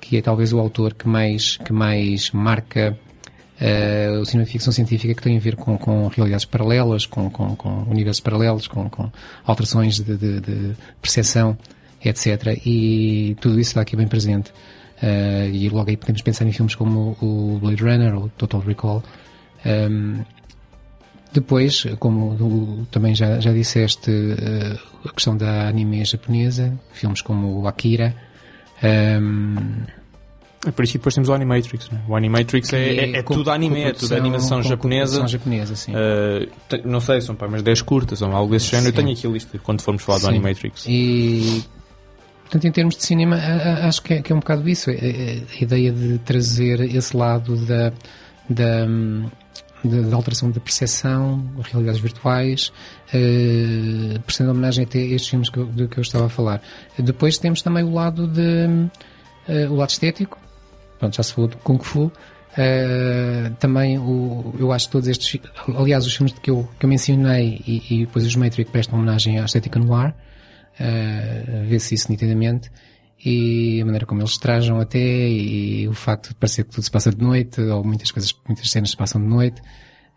que 0.00 0.16
é 0.16 0.22
talvez 0.22 0.52
o 0.52 0.58
autor 0.58 0.94
que 0.94 1.06
mais 1.06 1.56
que 1.58 1.72
mais 1.72 2.30
marca 2.30 2.98
uh, 3.60 4.20
o 4.20 4.24
cinema 4.24 4.44
de 4.44 4.52
ficção 4.52 4.72
científica 4.72 5.14
que 5.14 5.22
tem 5.22 5.36
a 5.36 5.40
ver 5.40 5.56
com, 5.56 5.78
com 5.78 6.08
realidades 6.08 6.44
paralelas, 6.44 7.06
com, 7.06 7.30
com, 7.30 7.54
com 7.54 7.82
universos 7.84 8.20
paralelos, 8.20 8.66
com, 8.66 8.88
com 8.88 9.10
alterações 9.44 10.00
de, 10.00 10.16
de, 10.16 10.40
de 10.40 10.72
percepção, 11.00 11.56
etc. 12.04 12.58
E 12.66 13.36
tudo 13.40 13.60
isso 13.60 13.70
está 13.70 13.80
aqui 13.80 13.96
bem 13.96 14.08
presente. 14.08 14.52
Uh, 15.02 15.50
e 15.52 15.68
logo 15.68 15.90
aí 15.90 15.96
podemos 15.96 16.22
pensar 16.22 16.46
em 16.46 16.52
filmes 16.52 16.76
como 16.76 17.16
o 17.20 17.58
Blade 17.60 17.82
Runner 17.82 18.14
ou 18.14 18.28
Total 18.36 18.60
Recall. 18.60 19.02
Um, 19.66 19.68
ehm, 19.68 20.24
depois, 21.32 21.86
como 21.98 22.36
tu 22.36 22.86
também 22.90 23.14
já, 23.14 23.40
já 23.40 23.52
disseste, 23.52 24.10
uh, 24.10 25.08
a 25.08 25.12
questão 25.12 25.36
da 25.36 25.66
anime 25.66 26.04
japonesa, 26.04 26.78
filmes 26.92 27.20
como 27.20 27.62
o 27.62 27.66
Akira. 27.66 28.14
Um, 28.82 28.86
ehm, 28.86 29.86
é 30.64 30.70
por 30.70 30.84
isso 30.84 30.92
que 30.92 30.98
depois 30.98 31.14
temos 31.14 31.28
o 31.28 31.32
Animatrix. 31.32 31.90
Né? 31.90 32.00
O 32.06 32.14
Animatrix 32.14 32.72
é, 32.72 32.94
é, 32.94 33.16
é, 33.16 33.22
tudo 33.22 33.50
anime, 33.50 33.82
é 33.82 33.92
tudo 33.92 34.14
animação 34.14 34.62
japonesa. 34.62 35.26
japonesa. 35.26 35.74
Uh, 35.90 36.88
não 36.88 37.00
sei, 37.00 37.20
são 37.20 37.34
pá, 37.34 37.48
mas 37.48 37.62
10 37.62 37.82
curtas 37.82 38.22
ou 38.22 38.30
algo 38.30 38.52
desse 38.52 38.68
género. 38.68 38.90
Eu 38.90 38.92
tenho 38.92 39.10
aqui 39.10 39.26
a 39.26 39.30
lista 39.30 39.58
quando 39.58 39.82
formos 39.82 40.04
falar 40.04 40.18
sim. 40.18 40.26
do 40.26 40.28
Animatrix. 40.28 40.84
E 40.86 41.64
Portanto, 42.52 42.66
em 42.66 42.72
termos 42.72 42.96
de 42.96 43.02
cinema, 43.02 43.38
acho 43.82 44.02
que 44.02 44.12
é, 44.12 44.20
que 44.20 44.30
é 44.30 44.36
um 44.36 44.40
bocado 44.40 44.68
isso. 44.68 44.90
A, 44.90 44.92
a, 44.92 45.62
ideia 45.62 45.90
de 45.90 46.18
trazer 46.18 46.82
esse 46.94 47.16
lado 47.16 47.56
da, 47.64 47.90
da, 48.46 48.84
da, 49.82 50.14
alteração 50.14 50.50
da 50.50 50.60
percepção, 50.60 51.42
realidades 51.62 51.98
virtuais, 51.98 52.70
uh, 53.08 54.20
prestando 54.20 54.50
homenagem 54.50 54.84
a 54.84 54.98
estes 54.98 55.28
filmes 55.28 55.48
que 55.48 55.64
que 55.88 55.98
eu 55.98 56.02
estava 56.02 56.26
a 56.26 56.28
falar. 56.28 56.60
Depois 56.98 57.38
temos 57.38 57.62
também 57.62 57.84
o 57.84 57.94
lado 57.94 58.28
de, 58.28 58.66
uh, 59.48 59.72
o 59.72 59.76
lado 59.76 59.88
estético. 59.88 60.38
Pronto, 60.98 61.16
já 61.16 61.22
se 61.22 61.32
falou 61.32 61.48
do 61.48 61.56
Kung 61.56 61.82
Fu. 61.82 62.02
Uh, 62.02 63.54
também 63.60 63.98
o, 63.98 64.54
eu 64.58 64.72
acho 64.72 64.88
que 64.88 64.92
todos 64.92 65.08
estes, 65.08 65.40
aliás, 65.74 66.04
os 66.04 66.14
filmes 66.14 66.34
que 66.34 66.50
eu, 66.50 66.68
que 66.78 66.84
eu 66.84 66.90
mencionei 66.90 67.62
e, 67.66 67.82
e 67.88 68.04
depois 68.04 68.26
os 68.26 68.36
Matrix 68.36 68.70
prestam 68.70 68.98
homenagem 68.98 69.38
à 69.38 69.46
estética 69.46 69.78
no 69.78 69.94
ar 69.94 70.14
uh, 70.80 71.68
vê-se 71.68 71.94
isso 71.94 72.10
nitidamente 72.10 72.70
e 73.24 73.80
a 73.80 73.84
maneira 73.84 74.04
como 74.04 74.20
eles 74.20 74.36
trajam 74.36 74.80
até 74.80 74.98
e 74.98 75.86
o 75.86 75.92
facto 75.92 76.30
de 76.30 76.34
parecer 76.34 76.64
que 76.64 76.70
tudo 76.70 76.82
se 76.82 76.90
passa 76.90 77.10
de 77.10 77.22
noite 77.22 77.60
ou 77.60 77.84
muitas 77.84 78.10
coisas, 78.10 78.34
muitas 78.46 78.68
cenas 78.70 78.90
se 78.90 78.96
passam 78.96 79.20
de 79.20 79.28
noite. 79.28 79.62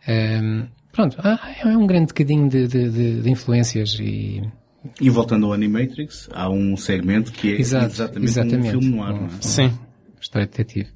Um, 0.08 0.12
ehm, 0.12 0.64
pronto, 0.92 1.18
é 1.22 1.68
um 1.78 1.86
grande 1.86 2.08
bocadinho 2.08 2.50
de, 2.50 2.68
de, 2.68 2.90
de, 2.90 3.22
de, 3.22 3.30
influências 3.30 3.98
e... 4.00 4.44
E 5.02 5.10
voltando 5.10 5.48
ao 5.48 5.54
Animatrix, 5.54 6.30
há 6.32 6.50
um 6.50 6.76
segmento 6.78 7.32
que 7.32 7.54
é 7.54 7.60
Exato, 7.60 7.86
exatamente, 7.88 8.30
exatamente, 8.30 8.68
um 8.68 8.82
filme 8.82 8.96
no 8.96 9.04
ar, 9.04 9.14
um, 9.14 9.18
não 9.22 9.26
é? 9.28 9.42
Sim. 9.42 9.80
História 10.20 10.48
detetive. 10.48 10.90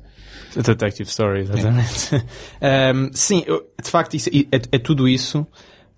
Detective 0.56 1.10
Story, 1.10 1.42
exatamente. 1.42 2.26
É. 2.60 2.92
um, 2.94 3.10
sim, 3.14 3.44
de 3.84 3.90
facto, 3.90 4.16
isso, 4.16 4.30
é, 4.30 4.62
é 4.72 4.80
tudo 4.80 5.08
isso 5.08 5.46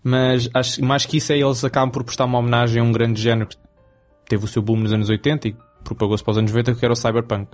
mas 0.04 0.50
acho 0.54 0.84
mais 0.84 1.06
que 1.06 1.18
isso 1.18 1.32
é 1.32 1.38
eles 1.38 1.64
acabam 1.64 1.92
por 1.92 2.04
prestar 2.04 2.26
uma 2.26 2.40
homenagem 2.40 2.82
a 2.82 2.86
um 2.86 2.92
grande 2.92 3.22
género 3.22 3.48
que 3.48 3.58
teve 4.28 4.46
o 4.46 4.48
seu 4.48 4.62
boom 4.62 4.78
nos 4.78 4.94
anos 4.94 5.10
80 5.10 5.50
e 5.50 5.56
propagou-se 5.84 6.24
para 6.24 6.32
os 6.32 6.38
anos 6.38 6.52
90, 6.52 6.76
que 6.76 6.86
era 6.86 6.94
o 6.94 6.96
cyberpunk. 6.96 7.52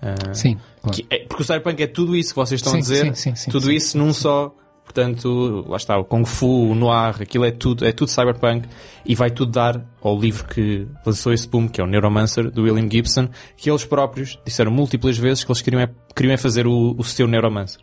Uh, 0.00 0.34
sim, 0.34 0.58
claro. 0.82 1.02
é, 1.10 1.18
porque 1.26 1.42
o 1.42 1.46
cyberpunk 1.46 1.82
é 1.82 1.86
tudo 1.86 2.14
isso 2.14 2.30
que 2.30 2.36
vocês 2.36 2.60
estão 2.60 2.72
sim, 2.72 2.78
a 2.78 2.80
dizer, 2.80 3.16
sim, 3.16 3.34
sim, 3.34 3.50
tudo 3.50 3.70
isso 3.70 3.96
num 3.98 4.12
só. 4.12 4.54
Portanto, 4.84 5.66
lá 5.68 5.76
está, 5.76 5.98
o 5.98 6.04
Kung 6.04 6.24
Fu, 6.24 6.70
o 6.70 6.74
Noir, 6.74 7.16
aquilo 7.20 7.44
é 7.44 7.50
tudo, 7.50 7.84
é 7.84 7.92
tudo 7.92 8.08
cyberpunk 8.08 8.66
e 9.04 9.14
vai 9.14 9.30
tudo 9.30 9.52
dar 9.52 9.84
ao 10.00 10.18
livro 10.18 10.46
que 10.46 10.88
lançou 11.04 11.30
esse 11.30 11.46
boom, 11.46 11.68
que 11.68 11.78
é 11.78 11.84
o 11.84 11.86
Neuromancer, 11.86 12.50
do 12.50 12.62
William 12.62 12.88
Gibson, 12.90 13.28
que 13.54 13.68
eles 13.70 13.84
próprios 13.84 14.38
disseram 14.46 14.72
múltiplas 14.72 15.18
vezes 15.18 15.44
que 15.44 15.50
eles 15.50 15.60
queriam, 15.60 15.82
é, 15.82 15.90
queriam 16.16 16.32
é 16.32 16.38
fazer 16.38 16.66
o, 16.66 16.94
o 16.96 17.04
seu 17.04 17.28
Neuromancer. 17.28 17.82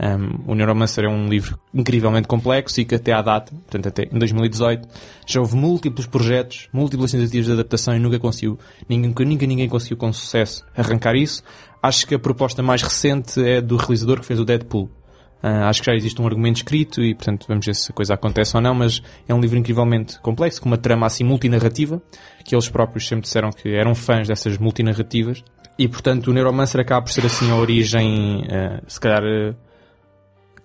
Um, 0.00 0.52
o 0.52 0.54
Neuromancer 0.54 1.04
é 1.04 1.08
um 1.08 1.28
livro 1.28 1.58
incrivelmente 1.74 2.28
complexo 2.28 2.80
e 2.80 2.84
que 2.84 2.94
até 2.94 3.12
à 3.12 3.20
data, 3.20 3.52
portanto 3.52 3.88
até 3.88 4.04
em 4.04 4.18
2018, 4.18 4.88
já 5.26 5.40
houve 5.40 5.56
múltiplos 5.56 6.06
projetos, 6.06 6.68
múltiplas 6.72 7.10
tentativas 7.10 7.46
de 7.46 7.52
adaptação 7.52 7.96
e 7.96 7.98
nunca 7.98 8.18
conseguiu, 8.18 8.58
ninguém, 8.88 9.26
nunca 9.26 9.46
ninguém 9.46 9.68
conseguiu 9.68 9.96
com 9.96 10.12
sucesso 10.12 10.64
arrancar 10.76 11.16
isso. 11.16 11.42
Acho 11.82 12.06
que 12.06 12.14
a 12.14 12.18
proposta 12.18 12.62
mais 12.62 12.82
recente 12.82 13.44
é 13.44 13.60
do 13.60 13.76
realizador 13.76 14.20
que 14.20 14.26
fez 14.26 14.38
o 14.38 14.44
Deadpool. 14.44 14.88
Uh, 15.42 15.66
acho 15.66 15.80
que 15.80 15.86
já 15.86 15.94
existe 15.94 16.20
um 16.20 16.26
argumento 16.26 16.56
escrito 16.56 17.00
e, 17.00 17.14
portanto, 17.14 17.46
vamos 17.46 17.64
ver 17.64 17.74
se 17.74 17.92
a 17.92 17.94
coisa 17.94 18.14
acontece 18.14 18.56
ou 18.56 18.62
não, 18.62 18.74
mas 18.74 19.00
é 19.28 19.32
um 19.32 19.40
livro 19.40 19.56
incrivelmente 19.56 20.18
complexo, 20.20 20.60
com 20.60 20.68
uma 20.68 20.76
trama 20.76 21.06
assim 21.06 21.22
multinarrativa, 21.22 22.02
que 22.44 22.56
eles 22.56 22.68
próprios 22.68 23.06
sempre 23.06 23.22
disseram 23.22 23.50
que 23.50 23.68
eram 23.68 23.94
fãs 23.94 24.26
dessas 24.26 24.58
multinarrativas. 24.58 25.44
E, 25.78 25.86
portanto, 25.86 26.28
o 26.28 26.32
Neuromancer 26.32 26.80
acaba 26.80 27.02
por 27.02 27.12
ser 27.12 27.24
assim 27.24 27.52
a 27.52 27.54
origem, 27.54 28.42
uh, 28.42 28.82
se 28.88 28.98
calhar, 28.98 29.22
uh, 29.22 29.54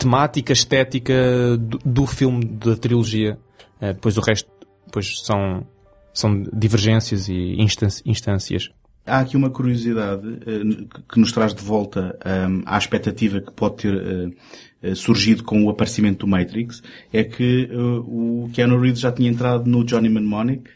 temática, 0.03 0.51
estética 0.51 1.57
do, 1.57 1.79
do 1.83 2.05
filme, 2.05 2.43
da 2.45 2.75
trilogia. 2.75 3.37
Uh, 3.81 3.93
depois 3.93 4.17
o 4.17 4.21
resto 4.21 4.49
depois 4.85 5.21
são, 5.23 5.65
são 6.13 6.43
divergências 6.53 7.27
e 7.29 7.55
instâncias. 8.05 8.69
Há 9.05 9.19
aqui 9.19 9.35
uma 9.35 9.49
curiosidade 9.49 10.27
uh, 10.27 10.87
que 11.09 11.19
nos 11.19 11.31
traz 11.31 11.53
de 11.53 11.63
volta 11.63 12.17
um, 12.49 12.61
à 12.65 12.77
expectativa 12.77 13.41
que 13.41 13.51
pode 13.51 13.75
ter 13.77 13.95
uh, 14.83 14.95
surgido 14.95 15.43
com 15.43 15.63
o 15.63 15.69
aparecimento 15.69 16.19
do 16.19 16.27
Matrix, 16.27 16.83
é 17.11 17.23
que 17.23 17.69
o 17.73 18.49
Keanu 18.51 18.77
Reeves 18.77 18.99
já 18.99 19.13
tinha 19.13 19.29
entrado 19.29 19.65
no 19.65 19.81
Johnny 19.85 20.09
Mnemonic 20.09 20.69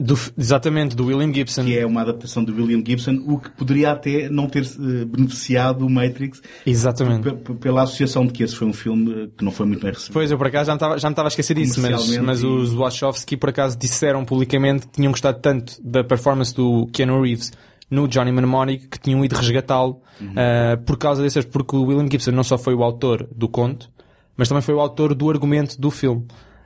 do, 0.00 0.18
exatamente, 0.36 0.96
do 0.96 1.06
William 1.06 1.32
Gibson. 1.32 1.64
Que 1.64 1.78
é 1.78 1.84
uma 1.84 2.00
adaptação 2.00 2.42
do 2.42 2.54
William 2.54 2.82
Gibson, 2.84 3.22
o 3.26 3.38
que 3.38 3.50
poderia 3.50 3.92
até 3.92 4.30
não 4.30 4.48
ter 4.48 4.62
uh, 4.62 5.06
beneficiado 5.06 5.86
o 5.86 5.90
Matrix. 5.90 6.40
Exatamente. 6.64 7.30
Pela 7.60 7.82
associação 7.82 8.26
de 8.26 8.32
que 8.32 8.42
esse 8.42 8.56
foi 8.56 8.66
um 8.66 8.72
filme 8.72 9.30
que 9.36 9.44
não 9.44 9.52
foi 9.52 9.66
muito 9.66 9.82
bem 9.82 9.92
recebido. 9.92 10.14
Pois, 10.14 10.30
eu 10.30 10.38
por 10.38 10.46
acaso 10.46 10.68
já 10.68 10.72
me 10.72 10.76
estava, 10.76 10.98
já 10.98 11.08
me 11.08 11.12
estava 11.12 11.28
a 11.28 11.30
esquecer 11.30 11.54
disso, 11.54 11.80
mas, 11.82 12.16
mas 12.18 12.42
os 12.42 12.72
Wachowski 12.72 13.36
por 13.36 13.50
acaso 13.50 13.78
disseram 13.78 14.24
publicamente 14.24 14.86
que 14.86 14.92
tinham 14.94 15.12
gostado 15.12 15.38
tanto 15.40 15.74
da 15.82 16.02
performance 16.02 16.54
do 16.54 16.86
Keanu 16.92 17.20
Reeves 17.20 17.52
no 17.90 18.08
Johnny 18.08 18.32
Mnemonic 18.32 18.88
que 18.88 18.98
tinham 18.98 19.22
ido 19.24 19.34
resgatá-lo 19.34 20.00
uhum. 20.20 20.28
uh, 20.28 20.82
por 20.84 20.96
causa 20.96 21.22
dessas, 21.22 21.44
porque 21.44 21.76
o 21.76 21.82
William 21.82 22.08
Gibson 22.10 22.30
não 22.30 22.44
só 22.44 22.56
foi 22.56 22.74
o 22.74 22.82
autor 22.82 23.28
do 23.34 23.48
conto, 23.48 23.90
mas 24.36 24.48
também 24.48 24.62
foi 24.62 24.74
o 24.74 24.80
autor 24.80 25.14
do 25.14 25.28
argumento 25.28 25.78
do 25.78 25.90
filme. 25.90 26.22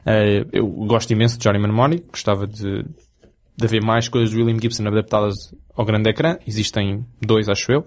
Uh, 0.07 0.47
eu 0.53 0.67
gosto 0.67 1.11
imenso 1.11 1.39
de 1.39 1.43
Johnny 1.43 1.59
Mnemonic, 1.59 2.05
gostava 2.11 2.47
de, 2.47 2.85
de 3.57 3.67
haver 3.67 3.83
mais 3.83 4.09
coisas 4.09 4.31
de 4.31 4.37
William 4.37 4.59
Gibson 4.61 4.87
adaptadas 4.87 5.35
ao 5.75 5.85
grande 5.85 6.11
ecrã. 6.11 6.37
Existem 6.47 7.05
dois, 7.21 7.49
acho 7.49 7.71
eu, 7.73 7.87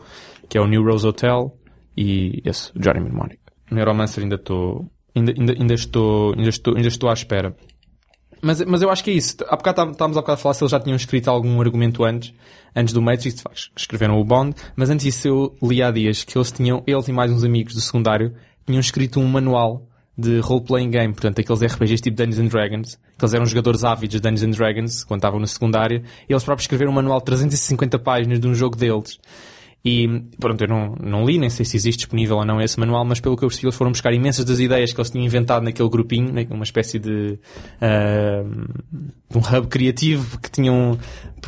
que 0.49 0.57
é 0.57 0.61
o 0.61 0.67
New 0.67 0.83
Rose 0.83 1.05
Hotel 1.05 1.53
e 1.95 2.41
esse, 2.45 2.71
o 2.75 2.79
Johnny 2.79 2.99
Mnemonic. 2.99 3.39
Neuromancer 3.71 4.23
ainda 4.23 4.35
estou, 4.35 4.89
ainda, 5.15 5.33
ainda, 5.37 5.53
ainda 5.53 5.73
estou, 5.73 6.33
ainda 6.37 6.49
estou, 6.49 6.75
ainda 6.75 6.87
estou 6.87 7.09
à 7.09 7.13
espera. 7.13 7.55
Mas, 8.41 8.63
mas 8.65 8.81
eu 8.81 8.89
acho 8.89 9.03
que 9.03 9.11
é 9.11 9.13
isso. 9.13 9.35
Há 9.47 9.55
bocado 9.55 9.91
estávamos 9.91 10.17
a 10.17 10.21
bocado 10.21 10.39
a 10.39 10.41
falar 10.41 10.53
se 10.53 10.63
eles 10.63 10.71
já 10.71 10.79
tinham 10.79 10.95
escrito 10.95 11.27
algum 11.29 11.59
argumento 11.59 12.03
antes, 12.03 12.33
antes 12.75 12.93
do 12.93 13.01
Matrix, 13.01 13.43
escreveram 13.75 14.19
o 14.19 14.23
Bond, 14.23 14.55
mas 14.75 14.89
antes 14.89 15.05
disso 15.05 15.27
eu 15.27 15.55
li 15.63 15.81
há 15.81 15.91
dias 15.91 16.23
que 16.23 16.37
eles 16.37 16.51
tinham, 16.51 16.83
eles 16.85 17.07
e 17.07 17.11
mais 17.11 17.31
uns 17.31 17.43
amigos 17.43 17.73
do 17.73 17.81
secundário, 17.81 18.35
tinham 18.65 18.79
escrito 18.79 19.19
um 19.19 19.27
manual 19.27 19.86
de 20.17 20.39
role-playing 20.39 20.89
game, 20.89 21.13
portanto, 21.13 21.39
aqueles 21.39 21.61
RPGs 21.61 22.01
tipo 22.01 22.17
Dungeons 22.17 22.39
and 22.39 22.47
Dragons, 22.47 22.99
que 23.17 23.23
eles 23.23 23.33
eram 23.33 23.45
jogadores 23.45 23.83
ávidos 23.83 24.15
de 24.15 24.19
Dungeons 24.19 24.43
and 24.43 24.57
Dragons, 24.57 25.03
quando 25.03 25.19
estavam 25.19 25.39
na 25.39 25.47
secundária, 25.47 26.01
e 26.27 26.33
eles 26.33 26.43
próprios 26.43 26.63
escreveram 26.63 26.91
um 26.91 26.95
manual 26.95 27.19
de 27.19 27.25
350 27.25 27.99
páginas 27.99 28.39
de 28.39 28.47
um 28.47 28.55
jogo 28.55 28.75
deles. 28.75 29.19
E, 29.89 30.05
pronto, 30.37 30.61
eu 30.61 30.67
não, 30.67 30.97
não 31.01 31.25
li, 31.25 31.37
nem 31.37 31.49
sei 31.49 31.63
se 31.63 31.77
existe 31.77 31.99
disponível 31.99 32.35
ou 32.35 32.45
não 32.45 32.59
esse 32.59 32.77
manual, 32.77 33.05
mas 33.05 33.21
pelo 33.21 33.37
que 33.37 33.45
eu 33.45 33.47
percebi, 33.47 33.67
eles 33.67 33.75
foram 33.77 33.91
buscar 33.91 34.13
imensas 34.13 34.43
das 34.43 34.59
ideias 34.59 34.91
que 34.91 34.99
eles 34.99 35.09
tinham 35.09 35.25
inventado 35.25 35.63
naquele 35.63 35.87
grupinho, 35.87 36.29
né, 36.33 36.45
uma 36.49 36.65
espécie 36.65 36.99
de, 36.99 37.39
uh, 37.81 38.45
um 39.33 39.39
hub 39.39 39.67
criativo 39.67 40.41
que 40.41 40.51
tinham, 40.51 40.99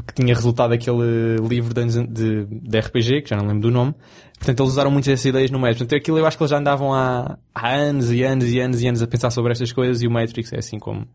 que 0.08 0.13
tinha 0.13 0.34
resultado 0.34 0.73
aquele 0.73 1.36
livro 1.49 1.73
de, 1.73 2.08
de, 2.08 2.45
de 2.45 2.80
RPG, 2.80 3.23
que 3.23 3.30
já 3.30 3.36
não 3.36 3.45
lembro 3.45 3.63
do 3.63 3.71
nome. 3.71 3.93
Portanto, 4.38 4.62
eles 4.62 4.71
usaram 4.71 4.89
muitas 4.89 5.12
dessas 5.12 5.25
ideias 5.25 5.52
no 5.52 5.60
Matrix. 5.60 5.80
Portanto, 5.80 5.99
aquilo 5.99 6.17
eu 6.17 6.25
acho 6.25 6.38
que 6.38 6.43
eles 6.43 6.52
já 6.52 6.60
andavam 6.60 6.93
há, 6.93 7.38
há 7.54 7.69
anos 7.75 8.10
e 8.10 8.23
anos 8.23 8.49
e 8.49 8.58
anos 8.62 8.82
e 8.82 8.88
anos 8.88 9.02
a 9.02 9.08
pensar 9.08 9.32
sobre 9.32 9.52
estas 9.52 9.73
coisas 9.73 10.02
e 10.02 10.08
o 10.08 10.12
Matrix 10.12 10.54
é 10.54 10.60
assim 10.60 10.80
como 10.80 11.06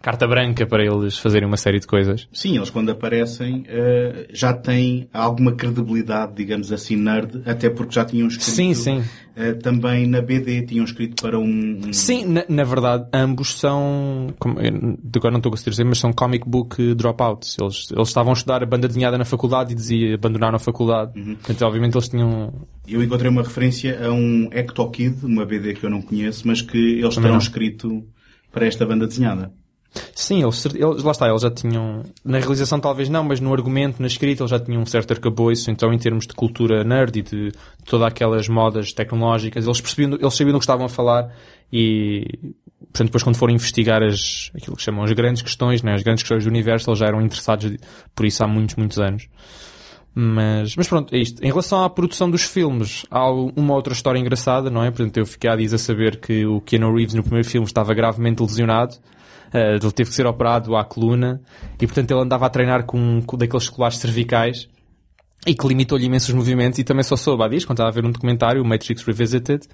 carta 0.00 0.26
branca 0.26 0.66
para 0.66 0.84
eles 0.84 1.18
fazerem 1.18 1.46
uma 1.46 1.56
série 1.56 1.80
de 1.80 1.86
coisas. 1.86 2.28
Sim, 2.32 2.56
eles 2.56 2.70
quando 2.70 2.90
aparecem 2.90 3.62
uh, 3.62 4.26
já 4.32 4.52
têm 4.52 5.08
alguma 5.12 5.52
credibilidade, 5.52 6.34
digamos 6.36 6.72
assim, 6.72 6.96
nerd, 6.96 7.42
até 7.44 7.68
porque 7.68 7.94
já 7.94 8.04
tinham 8.04 8.28
escrito 8.28 8.50
Sim, 8.50 8.74
sim. 8.74 8.98
Uh, 9.36 9.58
também 9.60 10.06
na 10.06 10.20
BD, 10.20 10.62
tinham 10.62 10.84
escrito 10.84 11.20
para 11.22 11.38
um... 11.38 11.80
um... 11.86 11.92
Sim, 11.92 12.24
na, 12.26 12.44
na, 12.48 12.64
verdade, 12.64 13.06
ambos 13.12 13.58
são, 13.58 14.34
como, 14.38 14.58
agora 14.58 15.30
não 15.30 15.38
estou 15.38 15.50
a 15.50 15.52
conseguir 15.52 15.70
dizer, 15.70 15.84
mas 15.84 15.98
são 15.98 16.12
comic 16.12 16.48
book 16.48 16.94
dropouts. 16.94 17.56
Eles, 17.60 17.90
eles 17.90 18.08
estavam 18.08 18.32
a 18.32 18.34
estudar 18.34 18.62
a 18.62 18.66
banda 18.66 18.88
desenhada 18.88 19.18
na 19.18 19.24
faculdade 19.24 19.72
e 19.72 19.74
dizia, 19.74 20.14
abandonaram 20.14 20.56
a 20.56 20.60
faculdade. 20.60 21.18
Uhum. 21.18 21.34
Portanto, 21.36 21.62
obviamente 21.62 21.94
eles 21.94 22.08
tinham... 22.08 22.52
Eu 22.86 23.02
encontrei 23.02 23.30
uma 23.30 23.42
referência 23.42 24.06
a 24.06 24.12
um 24.12 24.48
Ecto 24.52 24.88
Kid, 24.90 25.24
uma 25.24 25.44
BD 25.44 25.74
que 25.74 25.84
eu 25.84 25.90
não 25.90 26.00
conheço, 26.00 26.46
mas 26.46 26.62
que 26.62 27.00
eles 27.00 27.14
terão 27.16 27.38
escrito 27.38 28.04
para 28.50 28.66
esta 28.66 28.86
banda 28.86 29.06
desenhada. 29.06 29.52
Sim, 30.14 30.42
eles, 30.42 30.64
eles, 30.66 31.02
lá 31.02 31.12
está, 31.12 31.28
eles 31.28 31.42
já 31.42 31.50
tinham, 31.50 32.02
na 32.24 32.38
realização 32.38 32.78
talvez 32.78 33.08
não, 33.08 33.24
mas 33.24 33.40
no 33.40 33.52
argumento, 33.52 34.00
na 34.00 34.06
escrita, 34.06 34.42
eles 34.42 34.50
já 34.50 34.60
tinham 34.60 34.82
um 34.82 34.86
certo 34.86 35.12
arcabouço, 35.12 35.70
então 35.70 35.92
em 35.92 35.98
termos 35.98 36.26
de 36.26 36.34
cultura 36.34 36.84
nerd 36.84 37.18
e 37.18 37.22
de, 37.22 37.50
de 37.50 37.52
todas 37.86 38.06
aquelas 38.06 38.48
modas 38.48 38.92
tecnológicas, 38.92 39.64
eles 39.64 39.80
percebiam, 39.80 40.18
eles 40.20 40.34
sabiam 40.34 40.52
do 40.52 40.58
que 40.58 40.64
estavam 40.64 40.86
a 40.86 40.88
falar 40.88 41.32
e, 41.72 42.26
portanto, 42.78 43.06
depois 43.06 43.22
quando 43.22 43.36
foram 43.36 43.54
investigar 43.54 44.02
as, 44.02 44.50
aquilo 44.54 44.76
que 44.76 44.82
chamam 44.82 45.04
as 45.04 45.12
grandes 45.12 45.42
questões, 45.42 45.82
né, 45.82 45.94
as 45.94 46.02
grandes 46.02 46.22
questões 46.22 46.44
do 46.44 46.50
universo, 46.50 46.90
eles 46.90 46.98
já 46.98 47.06
eram 47.06 47.22
interessados 47.22 47.76
por 48.14 48.26
isso 48.26 48.44
há 48.44 48.46
muitos, 48.46 48.76
muitos 48.76 48.98
anos. 48.98 49.28
Mas, 50.14 50.74
mas 50.74 50.88
pronto, 50.88 51.14
é 51.14 51.18
isto. 51.18 51.40
Em 51.44 51.48
relação 51.48 51.84
à 51.84 51.88
produção 51.88 52.28
dos 52.28 52.42
filmes, 52.42 53.06
há 53.08 53.30
uma 53.30 53.74
outra 53.74 53.92
história 53.92 54.18
engraçada, 54.18 54.68
não 54.68 54.82
é? 54.82 54.90
Portanto, 54.90 55.16
eu 55.16 55.24
fiquei 55.24 55.48
a 55.48 55.54
dizer 55.54 55.76
a 55.76 55.78
saber 55.78 56.18
que 56.18 56.44
o 56.44 56.60
Keanu 56.60 56.92
Reeves 56.92 57.14
no 57.14 57.22
primeiro 57.22 57.48
filme 57.48 57.64
estava 57.64 57.94
gravemente 57.94 58.42
lesionado 58.42 58.96
Uh, 59.52 59.76
ele 59.82 59.92
teve 59.92 60.10
que 60.10 60.16
ser 60.16 60.26
operado 60.26 60.76
à 60.76 60.84
coluna 60.84 61.40
e, 61.80 61.86
portanto, 61.86 62.10
ele 62.10 62.20
andava 62.20 62.46
a 62.46 62.50
treinar 62.50 62.84
com, 62.84 63.22
com 63.22 63.36
daqueles 63.36 63.68
colares 63.68 63.96
cervicais 63.98 64.68
e 65.46 65.54
que 65.54 65.66
limitou-lhe 65.66 66.04
imensos 66.04 66.34
movimentos 66.34 66.78
e 66.78 66.84
também 66.84 67.02
só 67.02 67.16
soube 67.16 67.42
há 67.44 67.48
dias, 67.48 67.64
quando 67.64 67.76
estava 67.76 67.90
a 67.90 67.92
ver 67.92 68.04
um 68.04 68.10
documentário, 68.10 68.64
Matrix 68.64 69.02
Revisited, 69.04 69.66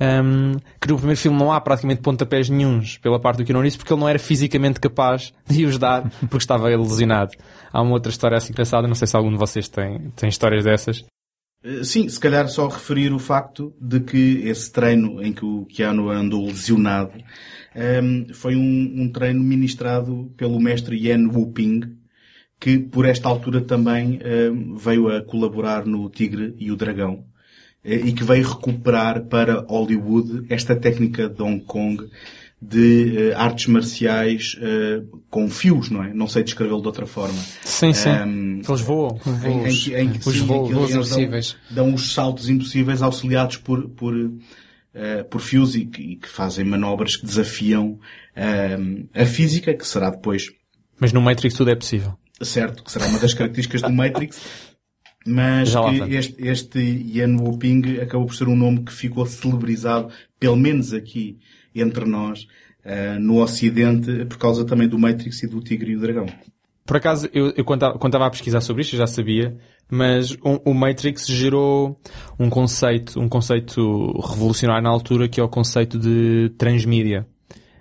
um, 0.00 0.56
que 0.80 0.88
no 0.88 0.96
primeiro 0.96 1.20
filme 1.20 1.38
não 1.38 1.52
há 1.52 1.60
praticamente 1.60 2.00
pontapés 2.00 2.48
nenhums 2.48 2.96
pela 2.98 3.20
parte 3.20 3.38
do 3.38 3.44
Keanu 3.44 3.60
Reeves 3.60 3.76
porque 3.76 3.92
ele 3.92 4.00
não 4.00 4.08
era 4.08 4.18
fisicamente 4.18 4.80
capaz 4.80 5.34
de 5.46 5.66
os 5.66 5.76
dar 5.76 6.10
porque 6.20 6.38
estava 6.38 6.68
lesionado. 6.68 7.32
Há 7.70 7.82
uma 7.82 7.92
outra 7.92 8.10
história 8.10 8.36
assim 8.36 8.52
engraçada, 8.52 8.88
não 8.88 8.94
sei 8.94 9.06
se 9.06 9.16
algum 9.16 9.30
de 9.30 9.36
vocês 9.36 9.68
tem, 9.68 10.10
tem 10.16 10.28
histórias 10.28 10.64
dessas. 10.64 11.04
Eh, 11.62 11.84
sim, 11.84 12.08
se 12.08 12.18
calhar 12.18 12.48
só 12.48 12.66
referir 12.68 13.12
o 13.12 13.18
facto 13.18 13.74
de 13.78 14.00
que 14.00 14.42
esse 14.44 14.72
treino 14.72 15.22
em 15.22 15.32
que 15.32 15.44
o 15.44 15.66
Keanu 15.66 16.08
andou 16.08 16.46
lesionado 16.46 17.12
um, 17.74 18.26
foi 18.32 18.56
um, 18.56 19.02
um, 19.02 19.08
treino 19.08 19.42
ministrado 19.42 20.32
pelo 20.36 20.60
mestre 20.60 20.96
Yan 20.96 21.28
Wuping, 21.28 21.96
que 22.58 22.78
por 22.78 23.06
esta 23.06 23.28
altura 23.28 23.60
também 23.60 24.18
um, 24.52 24.76
veio 24.76 25.08
a 25.08 25.22
colaborar 25.22 25.86
no 25.86 26.08
Tigre 26.10 26.54
e 26.58 26.70
o 26.70 26.76
Dragão 26.76 27.24
eh, 27.84 27.96
e 27.96 28.12
que 28.12 28.24
veio 28.24 28.46
recuperar 28.46 29.22
para 29.24 29.60
Hollywood 29.60 30.46
esta 30.48 30.76
técnica 30.76 31.28
de 31.28 31.42
Hong 31.42 31.60
Kong 31.64 32.08
de 32.62 33.32
uh, 33.32 33.38
artes 33.38 33.66
marciais 33.68 34.54
uh, 34.58 35.22
com 35.30 35.48
fios, 35.48 35.88
não 35.88 36.04
é? 36.04 36.12
Não 36.12 36.26
sei 36.26 36.42
descrevê-lo 36.42 36.82
de 36.82 36.88
outra 36.88 37.06
forma. 37.06 37.38
Sim, 37.64 37.94
sim. 37.94 38.10
Um, 38.10 38.60
eles 38.68 38.80
voam. 38.82 39.18
Em, 39.42 39.66
em, 39.66 40.00
em, 40.02 40.10
que, 40.10 40.28
os 40.28 40.34
sim, 40.34 40.44
voos, 40.44 40.70
voos 40.70 40.90
impossíveis. 40.90 41.56
Dão, 41.70 41.86
dão 41.86 41.94
os 41.94 42.12
saltos 42.12 42.50
impossíveis 42.50 43.00
auxiliados 43.00 43.56
por, 43.56 43.88
por 43.88 44.14
uh, 44.94 45.24
por 45.28 45.40
fios 45.40 45.74
e 45.74 45.86
que, 45.86 46.02
e 46.02 46.16
que, 46.16 46.28
fazem 46.28 46.64
manobras 46.64 47.16
que 47.16 47.26
desafiam 47.26 47.98
uh, 48.36 49.08
a 49.14 49.24
física, 49.24 49.74
que 49.74 49.86
será 49.86 50.10
depois. 50.10 50.50
Mas 50.98 51.12
no 51.12 51.20
Matrix 51.20 51.54
tudo 51.54 51.70
é 51.70 51.74
possível. 51.74 52.16
Certo, 52.42 52.82
que 52.82 52.90
será 52.90 53.06
uma 53.06 53.18
das 53.18 53.34
características 53.34 53.82
do 53.82 53.92
Matrix. 53.92 54.40
Mas 55.26 55.74
que 55.74 56.14
este, 56.14 56.48
este 56.48 56.78
Yan 56.78 57.36
Wuping 57.36 58.00
acabou 58.00 58.26
por 58.26 58.34
ser 58.34 58.48
um 58.48 58.56
nome 58.56 58.84
que 58.84 58.92
ficou 58.92 59.26
celebrizado, 59.26 60.10
pelo 60.38 60.56
menos 60.56 60.94
aqui 60.94 61.38
entre 61.74 62.06
nós, 62.06 62.46
uh, 62.84 63.20
no 63.20 63.42
Ocidente, 63.42 64.24
por 64.24 64.38
causa 64.38 64.64
também 64.64 64.88
do 64.88 64.98
Matrix 64.98 65.42
e 65.42 65.46
do 65.46 65.60
Tigre 65.60 65.92
e 65.92 65.96
o 65.96 66.00
Dragão. 66.00 66.26
Por 66.90 66.96
acaso, 66.96 67.28
eu, 67.32 67.52
eu 67.56 67.64
quando 67.64 67.84
estava 68.06 68.26
a 68.26 68.30
pesquisar 68.30 68.60
sobre 68.60 68.82
isto, 68.82 68.96
já 68.96 69.06
sabia, 69.06 69.56
mas 69.88 70.32
o, 70.42 70.70
o, 70.70 70.74
Matrix 70.74 71.24
gerou 71.24 71.96
um 72.36 72.50
conceito, 72.50 73.20
um 73.20 73.28
conceito 73.28 74.10
revolucionário 74.28 74.82
na 74.82 74.90
altura, 74.90 75.28
que 75.28 75.38
é 75.38 75.42
o 75.44 75.48
conceito 75.48 75.96
de 75.96 76.52
transmídia. 76.58 77.28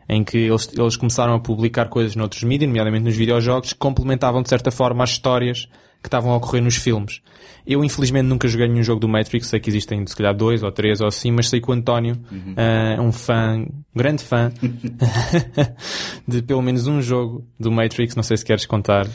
Em 0.10 0.24
que 0.24 0.38
eles, 0.38 0.68
eles 0.76 0.98
começaram 0.98 1.36
a 1.36 1.40
publicar 1.40 1.88
coisas 1.88 2.16
noutros 2.16 2.42
mídias, 2.44 2.68
nomeadamente 2.68 3.06
nos 3.06 3.16
videojogos, 3.16 3.74
que 3.74 3.80
complementavam 3.80 4.42
de 4.42 4.50
certa 4.50 4.72
forma 4.72 5.04
as 5.04 5.12
histórias 5.12 5.68
que 6.02 6.08
estavam 6.08 6.32
a 6.32 6.38
ocorrer 6.38 6.64
nos 6.64 6.76
filmes. 6.76 7.22
Eu, 7.68 7.84
infelizmente, 7.84 8.26
nunca 8.26 8.48
joguei 8.48 8.68
nenhum 8.68 8.84
jogo 8.84 9.00
do 9.00 9.08
Matrix, 9.08 9.48
sei 9.48 9.60
que 9.60 9.70
existem, 9.70 10.06
se 10.08 10.16
calhar, 10.16 10.36
dois 10.36 10.64
ou 10.64 10.72
três 10.72 11.02
ou 11.02 11.08
assim, 11.08 11.32
mas 11.32 11.50
sei 11.50 11.62
que 11.62 11.70
o 11.70 11.74
António 11.74 12.18
uhum. 12.32 12.54
uh, 12.54 12.98
é 12.98 13.02
um 13.02 13.12
fã, 13.12 13.58
um 13.60 13.84
grande 13.96 14.24
fã, 14.24 14.52
de 16.28 16.42
pelo 16.42 16.62
menos 16.62 16.88
um 16.88 17.02
jogo 17.02 17.46
do 17.60 17.72
Matrix, 17.72 18.16
não 18.16 18.24
sei 18.24 18.38
se 18.38 18.46
queres 18.46 18.66
contar. 18.66 19.08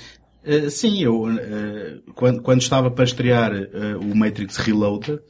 Uh, 0.47 0.71
sim, 0.71 1.03
eu, 1.03 1.23
uh, 1.23 2.13
quando, 2.15 2.43
quando 2.43 2.61
estava 2.61 2.91
para 2.91 3.05
estrear 3.05 3.51
o 4.01 4.15
Matrix 4.15 4.59
Reloaded, 4.59 5.21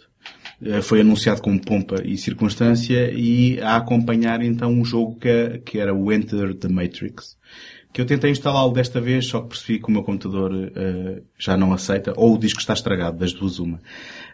foi 0.83 1.01
anunciado 1.01 1.43
com 1.43 1.59
pompa 1.59 2.03
e 2.05 2.17
circunstância 2.17 3.11
e 3.13 3.61
a 3.61 3.77
acompanhar 3.77 4.43
então 4.43 4.71
um 4.71 4.85
jogo 4.85 5.19
que, 5.19 5.59
que 5.65 5.79
era 5.79 5.95
o 5.95 6.13
Enter 6.13 6.55
the 6.55 6.69
Matrix 6.69 7.37
que 7.95 8.01
eu 8.01 8.07
tentei 8.07 8.33
instalá-lo 8.33 8.73
desta 8.73 9.01
vez, 9.01 9.27
só 9.27 9.41
que 9.41 9.51
percebi 9.51 9.79
que 9.79 9.87
o 9.89 9.93
meu 9.93 10.03
computador 10.03 10.53
uh, 10.53 11.23
já 11.39 11.57
não 11.57 11.73
aceita, 11.73 12.13
ou 12.17 12.35
o 12.35 12.39
disco 12.39 12.59
está 12.59 12.75
estragado, 12.75 13.17
das 13.17 13.33
duas 13.33 13.61
uma. 13.61 13.81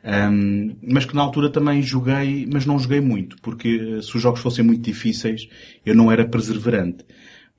Um, 0.02 0.76
mas 0.82 1.04
que 1.04 1.14
na 1.14 1.20
altura 1.20 1.50
também 1.50 1.82
joguei, 1.82 2.48
mas 2.50 2.64
não 2.64 2.78
joguei 2.78 3.02
muito, 3.02 3.36
porque 3.42 3.98
eh, 3.98 4.02
se 4.02 4.16
os 4.16 4.22
jogos 4.22 4.40
fossem 4.40 4.64
muito 4.64 4.80
difíceis, 4.80 5.46
eu 5.84 5.94
não 5.94 6.10
era 6.10 6.26
perseverante. 6.26 7.04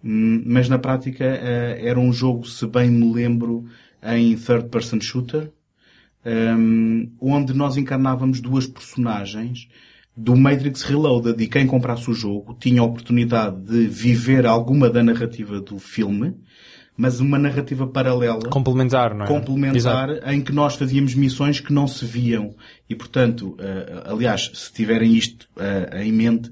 Um, 0.03 0.41
mas 0.43 0.67
na 0.67 0.79
prática 0.79 1.23
uh, 1.23 1.85
era 1.85 1.99
um 1.99 2.11
jogo, 2.11 2.47
se 2.47 2.65
bem 2.65 2.89
me 2.89 3.13
lembro, 3.13 3.65
em 4.01 4.35
third 4.35 4.69
person 4.69 4.99
shooter, 4.99 5.51
um, 6.25 7.11
onde 7.19 7.53
nós 7.53 7.77
encarnávamos 7.77 8.39
duas 8.39 8.67
personagens 8.67 9.67
do 10.15 10.35
Matrix 10.35 10.83
Reloaded 10.83 11.41
e 11.41 11.47
quem 11.47 11.65
comprasse 11.65 12.09
o 12.09 12.13
jogo 12.13 12.55
tinha 12.59 12.81
a 12.81 12.85
oportunidade 12.85 13.61
de 13.61 13.87
viver 13.87 14.45
alguma 14.45 14.89
da 14.89 15.01
narrativa 15.01 15.59
do 15.59 15.79
filme, 15.79 16.35
mas 16.95 17.19
uma 17.19 17.39
narrativa 17.39 17.87
paralela. 17.87 18.49
Complementar, 18.49 19.15
não 19.15 19.25
é? 19.25 19.27
Complementar, 19.27 20.09
Exato. 20.09 20.29
em 20.29 20.41
que 20.41 20.51
nós 20.51 20.75
fazíamos 20.75 21.15
missões 21.15 21.59
que 21.59 21.73
não 21.73 21.87
se 21.87 22.05
viam. 22.05 22.53
E 22.89 22.95
portanto, 22.95 23.55
uh, 23.59 24.13
aliás, 24.13 24.51
se 24.53 24.71
tiverem 24.71 25.15
isto 25.15 25.47
uh, 25.55 25.97
em 25.97 26.11
mente, 26.11 26.51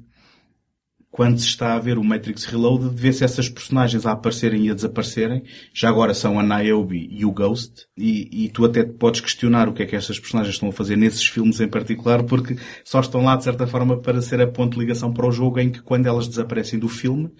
quando 1.11 1.39
se 1.39 1.47
está 1.47 1.73
a 1.73 1.79
ver 1.79 1.97
o 1.97 2.03
Matrix 2.03 2.45
Reloaded, 2.45 2.91
vê-se 2.93 3.23
essas 3.23 3.49
personagens 3.49 4.05
a 4.05 4.11
aparecerem 4.11 4.67
e 4.67 4.69
a 4.69 4.75
desaparecerem. 4.75 5.43
Já 5.73 5.89
agora 5.89 6.13
são 6.13 6.39
a 6.39 6.43
Niobe 6.43 7.09
e 7.11 7.25
o 7.25 7.31
Ghost. 7.31 7.87
E, 7.97 8.45
e 8.45 8.49
tu 8.49 8.63
até 8.63 8.83
podes 8.83 9.19
questionar 9.19 9.67
o 9.67 9.73
que 9.73 9.83
é 9.83 9.85
que 9.87 9.95
essas 9.95 10.19
personagens 10.19 10.55
estão 10.55 10.69
a 10.69 10.71
fazer 10.71 10.95
nesses 10.95 11.25
filmes 11.25 11.59
em 11.59 11.67
particular, 11.67 12.23
porque 12.23 12.57
só 12.83 12.99
estão 12.99 13.23
lá 13.23 13.35
de 13.35 13.43
certa 13.43 13.65
forma 13.65 13.97
para 13.97 14.21
ser 14.21 14.39
a 14.39 14.47
ponto 14.47 14.73
de 14.73 14.79
ligação 14.79 15.11
para 15.11 15.27
o 15.27 15.31
jogo 15.31 15.59
em 15.59 15.71
que 15.71 15.81
quando 15.81 16.05
elas 16.05 16.27
desaparecem 16.27 16.77
do 16.77 16.87
filme, 16.87 17.31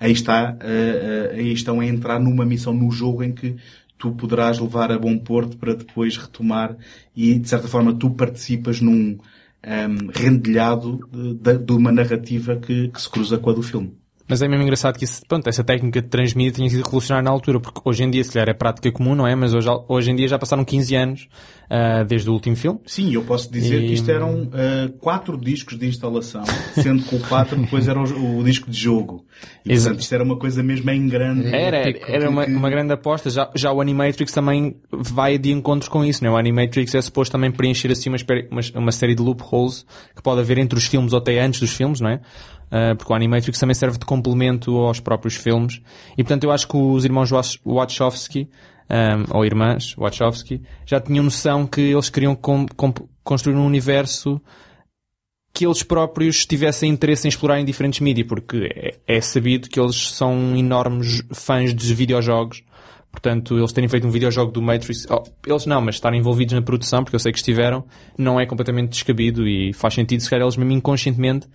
aí 0.00 0.12
está, 0.12 0.52
uh, 0.52 0.56
uh, 0.56 1.38
aí 1.38 1.52
estão 1.52 1.80
a 1.80 1.86
entrar 1.86 2.18
numa 2.18 2.46
missão 2.46 2.72
no 2.72 2.90
jogo 2.90 3.22
em 3.22 3.32
que 3.32 3.56
tu 3.98 4.12
poderás 4.12 4.58
levar 4.58 4.90
a 4.90 4.98
bom 4.98 5.18
porto 5.18 5.56
para 5.58 5.74
depois 5.74 6.16
retomar 6.16 6.76
e 7.14 7.38
de 7.38 7.48
certa 7.48 7.68
forma 7.68 7.92
tu 7.92 8.10
participas 8.10 8.80
num, 8.80 9.18
um, 9.66 10.10
rendilhado 10.14 11.00
de, 11.12 11.58
de, 11.58 11.72
uma 11.72 11.90
narrativa 11.90 12.56
que, 12.56 12.88
que 12.88 13.00
se 13.00 13.08
cruza 13.10 13.38
com 13.38 13.50
a 13.50 13.52
do 13.52 13.62
filme. 13.62 13.97
Mas 14.28 14.42
é 14.42 14.48
mesmo 14.48 14.62
engraçado 14.62 14.98
que 14.98 15.04
isso, 15.04 15.22
pronto, 15.26 15.48
essa 15.48 15.64
técnica 15.64 16.02
de 16.02 16.08
transmitir 16.08 16.52
tinha 16.52 16.68
sido 16.68 16.84
revolucionária 16.84 17.24
na 17.24 17.30
altura, 17.30 17.58
porque 17.58 17.80
hoje 17.82 18.04
em 18.04 18.10
dia, 18.10 18.22
se 18.22 18.32
calhar, 18.32 18.48
é 18.48 18.52
prática 18.52 18.92
comum, 18.92 19.14
não 19.14 19.26
é? 19.26 19.34
Mas 19.34 19.54
hoje, 19.54 19.68
hoje 19.88 20.10
em 20.10 20.16
dia 20.16 20.28
já 20.28 20.38
passaram 20.38 20.64
15 20.64 20.94
anos 20.94 21.28
uh, 21.70 22.04
desde 22.04 22.28
o 22.28 22.34
último 22.34 22.54
filme. 22.54 22.78
Sim, 22.84 23.14
eu 23.14 23.22
posso 23.22 23.50
dizer 23.50 23.82
e... 23.82 23.86
que 23.86 23.94
isto 23.94 24.10
eram 24.10 24.42
uh, 24.42 24.92
quatro 25.00 25.38
discos 25.38 25.78
de 25.78 25.86
instalação, 25.86 26.44
sendo 26.74 27.02
que 27.04 27.14
o 27.14 27.20
quatro 27.20 27.58
depois 27.58 27.88
era 27.88 27.98
o, 27.98 28.38
o 28.38 28.44
disco 28.44 28.70
de 28.70 28.76
jogo. 28.76 29.24
E, 29.64 29.72
Exato. 29.72 29.90
portanto, 29.90 30.02
isto 30.02 30.14
era 30.14 30.24
uma 30.24 30.36
coisa 30.36 30.62
mesmo 30.62 30.90
em 30.90 31.08
grande. 31.08 31.46
Era, 31.46 31.76
era, 31.78 31.98
era 32.06 32.30
uma, 32.30 32.44
uma 32.44 32.68
grande 32.70 32.92
aposta. 32.92 33.30
Já, 33.30 33.50
já 33.54 33.72
o 33.72 33.80
Animatrix 33.80 34.32
também 34.32 34.76
vai 34.90 35.38
de 35.38 35.50
encontros 35.52 35.88
com 35.88 36.04
isso, 36.04 36.22
não 36.22 36.32
é? 36.32 36.34
O 36.34 36.36
Animatrix 36.36 36.94
é 36.94 37.00
suposto 37.00 37.32
também 37.32 37.50
preencher 37.50 37.90
assim 37.90 38.10
uma, 38.10 38.18
uma, 38.50 38.60
uma 38.74 38.92
série 38.92 39.14
de 39.14 39.22
loopholes 39.22 39.86
que 40.14 40.22
pode 40.22 40.40
haver 40.40 40.58
entre 40.58 40.78
os 40.78 40.84
filmes 40.84 41.12
ou 41.12 41.18
até 41.18 41.40
antes 41.40 41.60
dos 41.60 41.72
filmes, 41.72 42.00
não 42.00 42.10
é? 42.10 42.20
Uh, 42.70 42.96
porque 42.96 43.12
o 43.12 43.16
Animatrix 43.16 43.58
também 43.58 43.74
serve 43.74 43.98
de 43.98 44.04
complemento 44.04 44.76
aos 44.76 45.00
próprios 45.00 45.34
filmes. 45.34 45.80
E 46.16 46.22
portanto 46.22 46.44
eu 46.44 46.50
acho 46.50 46.68
que 46.68 46.76
os 46.76 47.04
irmãos 47.04 47.30
Wachowski, 47.64 48.48
um, 48.90 49.36
ou 49.36 49.44
irmãs 49.44 49.94
Wachowski, 49.96 50.62
já 50.86 51.00
tinham 51.00 51.24
noção 51.24 51.66
que 51.66 51.80
eles 51.80 52.08
queriam 52.08 52.38
construir 53.24 53.54
um 53.54 53.66
universo 53.66 54.40
que 55.52 55.66
eles 55.66 55.82
próprios 55.82 56.46
tivessem 56.46 56.88
interesse 56.88 57.26
em 57.26 57.30
explorar 57.30 57.58
em 57.58 57.64
diferentes 57.64 57.98
mídias, 57.98 58.28
porque 58.28 58.68
é, 58.72 59.16
é 59.16 59.20
sabido 59.20 59.68
que 59.68 59.80
eles 59.80 60.10
são 60.10 60.56
enormes 60.56 61.22
fãs 61.32 61.74
de 61.74 61.94
videojogos. 61.94 62.62
Portanto, 63.10 63.58
eles 63.58 63.72
terem 63.72 63.88
feito 63.88 64.06
um 64.06 64.10
videojogo 64.10 64.52
do 64.52 64.62
Matrix, 64.62 65.06
oh, 65.10 65.24
eles 65.44 65.66
não, 65.66 65.80
mas 65.80 65.96
estarem 65.96 66.20
envolvidos 66.20 66.54
na 66.54 66.62
produção, 66.62 67.02
porque 67.02 67.16
eu 67.16 67.20
sei 67.20 67.32
que 67.32 67.38
estiveram, 67.38 67.84
não 68.16 68.38
é 68.38 68.46
completamente 68.46 68.90
descabido 68.90 69.48
e 69.48 69.72
faz 69.72 69.94
sentido, 69.94 70.20
se 70.20 70.30
calhar 70.30 70.44
eles 70.44 70.56
mesmo 70.56 70.72
inconscientemente, 70.72 71.48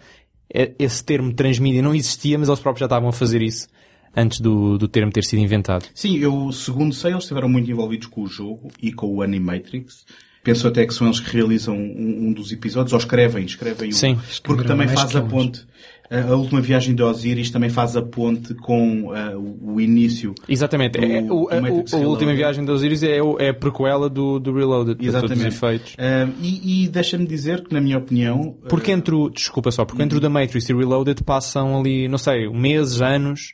esse 0.50 1.04
termo 1.04 1.34
transmídia 1.34 1.82
não 1.82 1.96
existia, 1.96 2.38
mas 2.38 2.48
eles 2.48 2.60
próprios 2.60 2.80
já 2.80 2.86
estavam 2.86 3.10
a 3.10 3.14
fazer 3.14 3.42
isso 3.42 3.68
antes 4.16 4.40
do, 4.40 4.78
do 4.78 4.88
termo 4.88 5.12
ter 5.12 5.24
sido 5.24 5.40
inventado. 5.40 5.86
Sim, 5.94 6.18
eu, 6.18 6.52
segundo 6.52 6.94
sei, 6.94 7.12
eles 7.12 7.24
estiveram 7.24 7.50
muito 7.50 7.70
envolvidos 7.70 8.08
com 8.08 8.22
o 8.22 8.28
jogo 8.28 8.72
e 8.82 8.92
com 8.92 9.08
o 9.08 9.22
Animatrix. 9.22 10.06
Penso 10.44 10.68
até 10.68 10.86
que 10.86 10.94
são 10.94 11.08
eles 11.08 11.22
que 11.22 11.32
realizam 11.36 11.76
um, 11.76 12.28
um 12.28 12.34
dos 12.34 12.52
episódios, 12.52 12.92
ou 12.92 13.00
escrevem, 13.00 13.46
escrevem 13.46 13.90
um. 13.90 13.94
Sim. 13.94 14.16
Porque 14.16 14.32
Escreveram 14.32 14.68
também 14.68 14.88
faz 14.90 15.16
a 15.16 15.22
uns. 15.22 15.32
ponte. 15.32 15.66
A, 16.10 16.20
a 16.32 16.36
última 16.36 16.62
viagem 16.62 16.94
de 16.94 17.02
Osiris 17.02 17.50
também 17.50 17.70
faz 17.70 17.96
a 17.96 18.02
ponte 18.02 18.54
com 18.56 19.12
ah, 19.14 19.32
o, 19.38 19.80
início. 19.82 20.36
Exatamente. 20.48 21.00
do- 21.00 21.06
É, 21.06 21.22
o, 21.22 21.50
a, 21.50 21.72
o- 21.72 22.04
a 22.04 22.08
última 22.08 22.34
viagem 22.34 22.64
da 22.66 22.74
Osiris 22.74 23.02
é, 23.04 23.18
é 23.40 23.50
a 23.50 23.54
prequela 23.54 24.10
do, 24.10 24.40
do 24.40 24.54
Reloaded, 24.54 24.96
para 24.98 25.22
todos 25.22 25.32
os 25.32 25.38
Exatamente. 25.46 25.56
efeitos. 25.56 25.96
Ah, 25.98 26.30
e 26.42 26.84
e 26.84 26.88
deixa-me 26.90 27.26
dizer 27.26 27.64
que, 27.64 27.74
na 27.74 27.82
minha 27.82 27.98
opinião, 27.98 28.56
ah, 28.64 28.68
Porque 28.70 28.92
entre 28.92 29.16
o, 29.16 29.30
desculpa 29.30 29.72
só, 29.72 29.86
porque 29.86 30.02
Uhum. 30.02 30.06
entre 30.06 30.18
o 30.18 30.22
da 30.22 30.30
Matrix 30.30 30.70
e 30.70 30.74
o 30.74 30.78
Reloaded 30.78 31.24
passam 31.24 31.80
ali, 31.80 32.08
não 32.08 32.18
sei, 32.18 32.48
meses, 32.50 33.02
anos, 33.02 33.54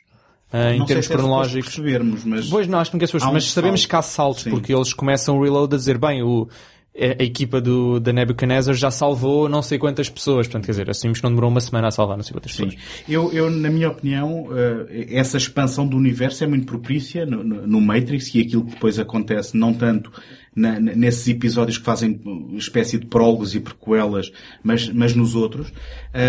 ah, 0.52 0.74
em 0.74 0.84
termos 0.84 1.06
se 1.06 1.12
é 1.12 1.16
cronológicos. 1.16 1.66
percebermos, 1.76 2.24
mas 2.24 2.48
Pois 2.48 2.66
não, 2.66 2.78
acho 2.80 2.90
que 2.90 3.06
saber, 3.06 3.24
Há 3.24 3.28
um 3.30 3.32
mas 3.32 3.44
sabemos 3.50 3.80
salto. 3.82 3.90
que 3.90 3.96
há 3.96 4.02
saltos, 4.02 4.42
Sim. 4.42 4.50
porque 4.50 4.74
eles 4.74 4.92
começam 4.92 5.38
o 5.38 5.42
Reload 5.44 5.72
a 5.74 5.78
dizer, 5.78 5.96
bem, 5.98 6.22
o, 6.22 6.48
a, 6.94 7.22
equipa 7.22 7.60
do, 7.60 7.98
da 8.00 8.12
Nebuchadnezzar 8.12 8.74
já 8.74 8.90
salvou 8.90 9.48
não 9.48 9.62
sei 9.62 9.78
quantas 9.78 10.08
pessoas. 10.08 10.46
Portanto, 10.46 10.64
quer 10.66 10.72
dizer, 10.72 10.90
assumimos 10.90 11.18
que 11.20 11.24
não 11.24 11.30
demorou 11.30 11.50
uma 11.50 11.60
semana 11.60 11.88
a 11.88 11.90
salvar 11.90 12.16
não 12.16 12.24
sei 12.24 12.32
quantas 12.34 12.52
Sim. 12.52 12.64
pessoas. 12.68 12.82
Eu, 13.08 13.32
eu, 13.32 13.50
na 13.50 13.70
minha 13.70 13.88
opinião, 13.88 14.48
eh, 14.52 15.06
essa 15.12 15.36
expansão 15.36 15.86
do 15.86 15.96
universo 15.96 16.42
é 16.44 16.46
muito 16.46 16.66
propícia 16.66 17.24
no- 17.24 17.44
no 17.44 17.80
Matrix 17.80 18.34
e 18.34 18.40
aquilo 18.40 18.64
que 18.64 18.72
depois 18.72 18.98
acontece, 18.98 19.56
não 19.56 19.72
tanto 19.72 20.10
na- 20.54 20.80
nesses 20.80 21.26
episódios 21.28 21.78
que 21.78 21.84
fazem 21.84 22.20
uh, 22.24 22.56
espécie 22.56 22.98
de 22.98 23.06
prólogos 23.06 23.54
e 23.54 23.60
prequelas, 23.60 24.32
mas, 24.62 24.88
mas 24.88 25.14
nos 25.14 25.34
outros. 25.34 25.72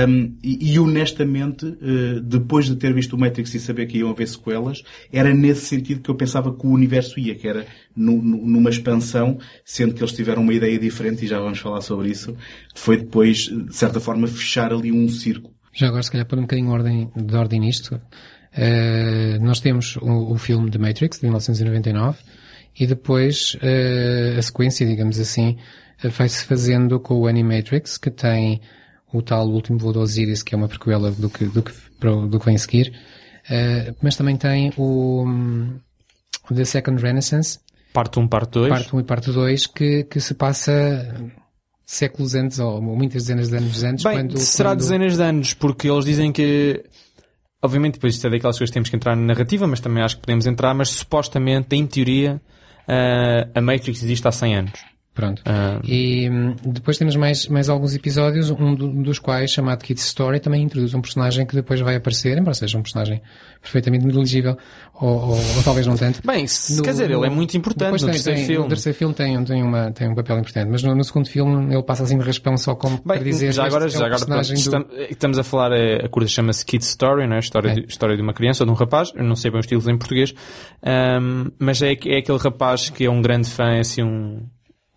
Um, 0.07 0.35
e, 0.43 0.73
e 0.73 0.79
honestamente, 0.79 1.65
eh, 1.81 2.19
depois 2.23 2.65
de 2.67 2.75
ter 2.75 2.93
visto 2.93 3.13
o 3.13 3.17
Matrix 3.19 3.53
e 3.55 3.59
saber 3.59 3.87
que 3.87 3.97
iam 3.97 4.09
haver 4.11 4.27
sequelas, 4.27 4.83
era 5.11 5.33
nesse 5.33 5.65
sentido 5.65 6.01
que 6.01 6.09
eu 6.09 6.15
pensava 6.15 6.53
que 6.55 6.65
o 6.67 6.69
universo 6.69 7.19
ia, 7.19 7.33
que 7.33 7.47
era 7.47 7.65
nu- 7.95 8.21
nu- 8.21 8.45
numa 8.45 8.69
expansão, 8.69 9.39
sendo 9.65 9.93
que 9.95 10.01
eles 10.01 10.13
tiveram 10.13 10.43
uma 10.43 10.53
ideia 10.53 10.77
diferente, 10.77 11.25
e 11.25 11.27
já 11.27 11.39
vamos 11.39 11.57
falar 11.59 11.81
sobre 11.81 12.09
isso, 12.09 12.35
foi 12.75 12.97
depois, 12.97 13.37
de 13.49 13.75
certa 13.75 13.99
forma, 13.99 14.27
fechar 14.27 14.71
ali 14.71 14.91
um 14.91 15.09
círculo. 15.09 15.53
Já 15.73 15.87
agora, 15.87 16.03
se 16.03 16.11
calhar, 16.11 16.27
por 16.27 16.37
um 16.37 16.41
bocadinho 16.41 16.67
de 16.67 16.73
ordem, 16.73 17.09
de 17.15 17.35
ordem 17.35 17.59
nisto, 17.59 17.99
eh, 18.53 19.39
nós 19.41 19.59
temos 19.59 19.95
o, 19.97 20.33
o 20.33 20.37
filme 20.37 20.69
The 20.69 20.77
Matrix, 20.77 21.17
de 21.17 21.23
1999, 21.25 22.17
e 22.79 22.87
depois 22.87 23.57
eh, 23.61 24.35
a 24.37 24.41
sequência, 24.41 24.85
digamos 24.85 25.19
assim, 25.19 25.57
eh, 26.03 26.07
vai-se 26.09 26.45
fazendo 26.45 26.99
com 26.99 27.15
o 27.19 27.27
Animatrix, 27.27 27.97
que 27.97 28.09
tem 28.11 28.61
o 29.13 29.21
tal 29.21 29.47
Último 29.47 29.77
Voo 29.77 29.91
de 29.91 29.99
Osiris, 29.99 30.41
que 30.43 30.55
é 30.55 30.57
uma 30.57 30.67
prequela 30.67 31.11
do 31.11 31.29
que, 31.29 31.45
do 31.45 31.61
que, 31.61 31.71
do 32.29 32.39
que 32.39 32.45
vem 32.45 32.55
a 32.55 32.59
seguir, 32.59 32.93
eh, 33.49 33.93
mas 34.01 34.15
também 34.15 34.37
tem 34.37 34.71
o 34.77 35.23
hum, 35.25 35.79
The 36.53 36.65
Second 36.65 37.01
Renaissance, 37.01 37.59
Parte 37.93 38.19
1, 38.19 38.27
parte 38.29 38.51
2. 38.53 38.69
parte 38.69 38.95
1 38.95 38.99
e 39.01 39.03
parte 39.03 39.31
2, 39.31 39.67
que, 39.67 40.03
que 40.05 40.21
se 40.21 40.33
passa 40.33 41.13
séculos 41.85 42.35
antes, 42.35 42.57
ou 42.57 42.81
muitas 42.81 43.23
dezenas 43.23 43.49
de 43.49 43.57
anos 43.57 43.83
antes, 43.83 44.03
Bem, 44.05 44.13
quando, 44.19 44.37
será 44.37 44.69
quando- 44.69 44.77
dezenas 44.79 45.17
de 45.17 45.23
anos, 45.23 45.53
porque 45.53 45.89
eles 45.89 46.05
dizem 46.05 46.31
que. 46.31 46.83
Obviamente, 47.61 47.95
depois 47.95 48.15
isto 48.15 48.25
é 48.25 48.29
daquelas 48.29 48.57
coisas 48.57 48.71
que 48.71 48.73
temos 48.75 48.89
que 48.89 48.95
entrar 48.95 49.13
na 49.15 49.23
narrativa, 49.23 49.67
mas 49.67 49.81
também 49.81 50.01
acho 50.01 50.15
que 50.15 50.21
podemos 50.21 50.47
entrar, 50.47 50.73
mas 50.73 50.89
supostamente, 50.89 51.75
em 51.75 51.85
teoria, 51.85 52.41
a 53.53 53.61
Matrix 53.61 54.03
existe 54.03 54.27
há 54.27 54.31
100 54.31 54.55
anos. 54.55 54.90
Pronto. 55.13 55.41
Ah, 55.45 55.79
E 55.83 56.29
hum, 56.29 56.55
depois 56.65 56.97
temos 56.97 57.17
mais, 57.17 57.45
mais 57.49 57.67
alguns 57.67 57.93
episódios, 57.93 58.49
um 58.49 58.73
do- 58.73 58.87
dos 59.03 59.19
quais, 59.19 59.51
chamado 59.51 59.83
Kid's 59.83 60.05
Story, 60.05 60.39
também 60.39 60.63
introduz 60.63 60.93
um 60.93 61.01
personagem 61.01 61.45
que 61.45 61.53
depois 61.53 61.81
vai 61.81 61.97
aparecer, 61.97 62.37
embora 62.37 62.53
seja 62.53 62.77
um 62.77 62.81
personagem 62.81 63.21
perfeitamente 63.61 64.05
inteligível, 64.05 64.57
ou, 64.95 65.09
ou, 65.09 65.29
ou 65.35 65.63
talvez 65.65 65.85
não 65.85 65.97
tanto. 65.97 66.21
Bem, 66.25 66.47
se- 66.47 66.77
No- 66.77 66.83
quer 66.83 66.91
dizer, 66.91 67.11
ele 67.11 67.25
é 67.25 67.29
muito 67.29 67.57
importante 67.57 67.91
no 67.91 67.97
tem- 67.97 68.07
terceiro 68.11 68.37
tem- 68.37 68.47
filme. 68.47 68.63
No 68.63 68.69
terceiro 68.69 68.97
filme 68.97 69.13
tem, 69.13 69.43
tem, 69.43 69.61
uma, 69.61 69.91
tem 69.91 70.07
um 70.09 70.15
papel 70.15 70.39
importante, 70.39 70.69
mas 70.71 70.81
no, 70.81 70.95
no 70.95 71.03
segundo 71.03 71.27
filme 71.27 71.73
ele 71.73 71.83
passa 71.83 72.03
assim 72.03 72.17
de 72.17 72.23
raspão 72.23 72.55
só 72.55 72.73
como 72.73 72.95
Bem, 72.95 73.17
para 73.17 73.23
dizer 73.23 73.51
já 73.51 73.65
agora, 73.65 73.83
é 73.83 73.87
o 73.87 73.89
já 73.89 73.97
agora 74.05 74.11
personagem 74.11 74.63
pronto, 74.63 74.87
do... 74.87 74.91
estamos, 74.93 75.11
estamos 75.11 75.39
a 75.39 75.43
falar, 75.43 75.71
eh, 75.73 76.05
a 76.05 76.07
curta 76.07 76.29
chama-se 76.29 76.65
Kid 76.65 76.83
Story, 76.85 77.27
não 77.27 77.35
é? 77.35 77.39
História, 77.39 77.71
É. 77.71 77.73
De, 77.75 77.85
história 77.85 78.15
de 78.15 78.21
uma 78.21 78.33
criança 78.33 78.63
ou 78.63 78.65
de 78.67 78.71
um 78.71 78.75
rapaz, 78.75 79.11
eu 79.13 79.25
não 79.25 79.35
sei 79.35 79.51
bem 79.51 79.59
os 79.59 79.65
títulos 79.67 79.89
em 79.89 79.97
português, 79.97 80.33
Ahm, 80.81 81.49
mas 81.59 81.81
é, 81.81 81.91
é 81.91 82.17
aquele 82.19 82.37
rapaz 82.37 82.89
que 82.89 83.03
é 83.05 83.09
um 83.09 83.21
grande 83.21 83.49
fã, 83.49 83.77
assim, 83.79 84.01
um, 84.03 84.39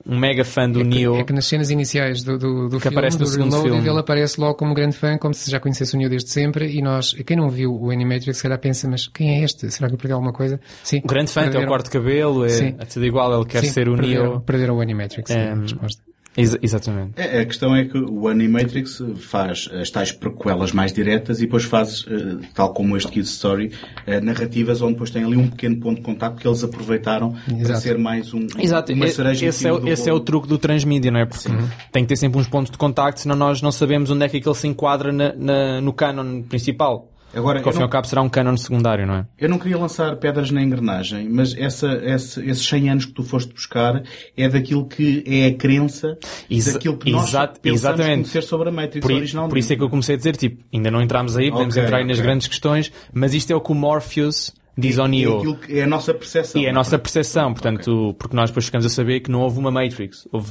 um 0.06 0.18
mega 0.18 0.44
fã 0.44 0.68
do 0.70 0.80
É 0.80 0.82
que, 0.82 0.88
Neo. 0.88 1.16
é 1.16 1.24
que 1.24 1.32
nas 1.32 1.46
cenas 1.46 1.70
iniciais 1.70 2.22
do, 2.22 2.36
do, 2.38 2.68
do 2.68 2.76
Que 2.76 2.82
filme, 2.82 2.96
aparece 2.96 3.18
no 3.18 3.24
do 3.24 3.30
segundo 3.30 3.50
Reloaded, 3.52 3.72
filme. 3.76 3.88
ele 3.90 3.98
aparece 4.00 4.40
logo 4.40 4.54
como 4.54 4.74
grande 4.74 4.96
fã, 4.96 5.16
como 5.16 5.32
se 5.34 5.50
já 5.50 5.58
conhecesse 5.58 5.94
o 5.94 5.98
Neo 5.98 6.10
desde 6.10 6.30
sempre, 6.30 6.70
e 6.70 6.82
nós, 6.82 7.12
quem 7.26 7.36
não 7.36 7.48
viu 7.48 7.74
o 7.74 7.90
Animatrix, 7.90 8.36
se 8.36 8.42
calhar 8.42 8.58
pensa, 8.58 8.88
mas 8.88 9.06
quem 9.08 9.40
é 9.40 9.44
este? 9.44 9.70
Será 9.70 9.88
que 9.88 9.94
eu 9.94 9.98
perdi 9.98 10.12
alguma 10.12 10.32
coisa? 10.32 10.60
Sim. 10.82 11.00
Um 11.04 11.06
grande 11.06 11.30
fã, 11.30 11.40
tem 11.40 11.48
o 11.48 11.52
perderam- 11.52 11.68
corte 11.72 11.84
de 11.86 11.90
cabelo, 11.90 12.44
é, 12.44 12.48
Sim. 12.50 12.74
é 12.78 12.84
tudo 12.84 13.06
igual, 13.06 13.34
ele 13.34 13.44
quer 13.46 13.60
Sim, 13.62 13.70
ser 13.70 13.88
o 13.88 13.96
perderam, 13.96 14.30
Neo. 14.32 14.40
Perderam 14.40 14.76
o 14.76 14.80
Animatrix, 14.80 15.30
é 15.30 15.50
a 15.50 15.54
resposta. 15.54 16.02
Exa- 16.36 16.58
exatamente. 16.60 17.12
É, 17.16 17.40
A 17.40 17.44
questão 17.44 17.74
é 17.76 17.84
que 17.84 17.96
o 17.96 18.26
Animatrix 18.28 19.00
faz 19.16 19.68
as 19.72 19.90
tais 19.90 20.10
prequelas 20.12 20.72
mais 20.72 20.92
diretas 20.92 21.38
e 21.38 21.42
depois 21.42 21.64
faz, 21.64 22.04
eh, 22.08 22.44
tal 22.54 22.72
como 22.72 22.96
este 22.96 23.10
Kid 23.12 23.24
Story, 23.26 23.70
eh, 24.06 24.20
narrativas 24.20 24.82
onde 24.82 24.94
depois 24.94 25.10
tem 25.10 25.22
ali 25.24 25.36
um 25.36 25.48
pequeno 25.48 25.76
ponto 25.78 25.96
de 25.98 26.02
contato 26.02 26.36
que 26.40 26.46
eles 26.48 26.64
aproveitaram 26.64 27.32
para 27.46 27.56
Exato. 27.58 27.80
ser 27.80 27.98
mais 27.98 28.34
um, 28.34 28.46
Exato, 28.58 28.92
uma 28.92 29.06
e- 29.06 29.10
cereja 29.12 29.46
esse, 29.46 29.66
é, 29.66 29.68
cima 29.68 29.74
o- 29.76 29.80
do 29.80 29.88
esse 29.88 30.08
é 30.08 30.12
o 30.12 30.20
truque 30.20 30.48
do 30.48 30.58
transmídia, 30.58 31.10
não 31.10 31.20
é? 31.20 31.26
Porque 31.26 31.48
tem 31.92 32.02
que 32.04 32.08
ter 32.08 32.16
sempre 32.16 32.40
uns 32.40 32.48
pontos 32.48 32.70
de 32.72 32.78
contacto, 32.78 33.20
senão 33.20 33.36
nós 33.36 33.62
não 33.62 33.70
sabemos 33.70 34.10
onde 34.10 34.24
é 34.24 34.28
que 34.28 34.38
aquele 34.38 34.54
se 34.54 34.66
enquadra 34.66 35.12
na- 35.12 35.32
na- 35.34 35.80
no 35.80 35.92
canon 35.92 36.42
principal. 36.42 37.10
Agora, 37.34 37.58
Porque 37.58 37.68
ao 37.68 37.72
fim 37.72 37.78
e 37.78 37.80
não, 37.80 37.86
ao 37.86 37.90
cabo 37.90 38.06
será 38.06 38.22
um 38.22 38.28
canon 38.28 38.56
secundário, 38.56 39.06
não 39.06 39.14
é? 39.14 39.26
eu 39.38 39.48
não 39.48 39.58
queria 39.58 39.76
lançar 39.78 40.14
pedras 40.16 40.50
na 40.50 40.62
engrenagem, 40.62 41.28
mas 41.28 41.54
essa, 41.56 41.92
esse- 42.04 42.40
esses 42.48 42.66
100 42.66 42.90
anos 42.90 43.04
que 43.06 43.12
tu 43.12 43.22
foste 43.22 43.52
buscar 43.52 44.02
é 44.36 44.48
daquilo 44.48 44.86
que 44.86 45.22
é 45.26 45.46
a 45.46 45.54
crença 45.54 46.16
Exa- 46.50 46.72
daquilo 46.74 46.96
que 46.96 47.10
nós 47.10 47.30
pensamos 47.30 47.60
exatamente. 47.64 48.14
conhecer 48.14 48.42
sobre 48.42 48.68
a 48.68 48.72
Matrix 48.72 49.06
Por, 49.06 49.12
originalmente. 49.14 49.50
por 49.50 49.58
isso 49.58 49.72
é 49.72 49.76
que 49.76 49.82
eu 49.82 49.90
comecei 49.90 50.14
a 50.14 50.18
dizer, 50.18 50.36
tipo, 50.36 50.62
ainda 50.72 50.90
não 50.90 51.02
entramos 51.02 51.36
aí, 51.36 51.50
podemos 51.50 51.74
Ok, 51.74 51.84
entrar 51.84 51.98
aí 51.98 52.04
nas 52.04 52.18
ok. 52.18 52.24
grandes 52.26 52.46
questões, 52.48 52.92
mas 53.12 53.34
isto 53.34 53.50
é 53.52 53.56
o 53.56 53.60
que 53.60 53.72
o 53.72 53.74
Morpheus 53.74 54.52
diz 54.76 54.98
ao 54.98 55.06
é, 55.06 55.08
Neo. 55.08 55.38
aquilo 55.38 55.56
que 55.56 55.78
é 55.78 55.82
a 55.84 55.86
nossa 55.86 56.12
percepção. 56.12 56.60
E 56.60 56.66
é 56.66 56.70
a 56.70 56.72
nossa 56.72 56.98
percepção, 56.98 57.52
portanto, 57.52 58.14
porque 58.18 58.34
nós 58.34 58.50
depois 58.50 58.66
ficamos 58.66 58.84
a 58.86 58.88
saber 58.90 59.20
que 59.20 59.30
não 59.30 59.40
houve 59.40 59.58
uma 59.58 59.70
Matrix. 59.70 60.26
Houve 60.32 60.50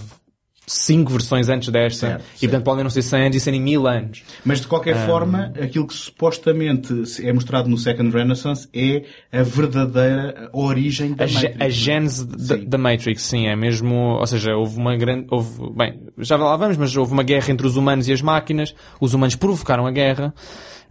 cinco 0.65 1.12
versões 1.12 1.49
antes 1.49 1.69
desta. 1.69 2.08
Certo, 2.08 2.26
e 2.38 2.47
portanto 2.47 2.63
podem 2.63 2.84
não 2.84 2.89
ser 2.89 3.02
100 3.02 3.21
anos 3.21 3.36
e 3.36 3.39
serem 3.39 3.62
mil 3.62 3.88
anos. 3.88 4.23
Mas 4.45 4.62
de 4.62 4.67
qualquer 4.67 5.06
forma, 5.06 5.54
aquilo 5.62 5.88
que 5.88 5.93
supostamente 5.93 7.04
é 7.21 7.34
mostrado 7.34 7.69
no 7.69 7.78
Second 7.78 8.10
Renaissance 8.15 8.67
é 8.73 9.04
a 9.32 9.43
verdadeira 9.43 10.49
origem 10.54 11.13
da 11.13 11.26
A, 11.26 11.28
Matrix. 11.28 11.62
a 11.62 11.69
gênese 11.69 12.26
da, 12.65 12.78
Matrix, 12.78 13.21
sim, 13.23 13.47
é 13.47 13.56
mesmo, 13.56 13.95
ou 13.95 14.28
seja, 14.28 14.56
houve 14.56 14.78
uma 14.78 14.95
grande, 14.95 15.28
houve, 15.30 15.73
bem, 15.76 15.99
já 16.17 16.38
lá 16.38 16.56
vamos, 16.56 16.78
mas 16.78 16.95
houve 16.95 17.13
uma 17.13 17.23
guerra 17.23 17.52
entre 17.52 17.67
os 17.67 17.76
humanos 17.76 18.08
e 18.08 18.13
as 18.13 18.21
máquinas, 18.21 18.73
os 18.99 19.13
humanos 19.13 19.36
provocaram 19.36 19.86
a 19.86 19.91
guerra, 19.91 20.34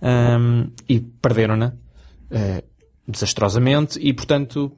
ahm, 0.00 0.66
e 0.88 1.00
perderam-na, 1.00 1.74
eh, 2.30 2.62
desastrosamente, 3.06 3.98
e 4.00 4.12
portanto, 4.12 4.76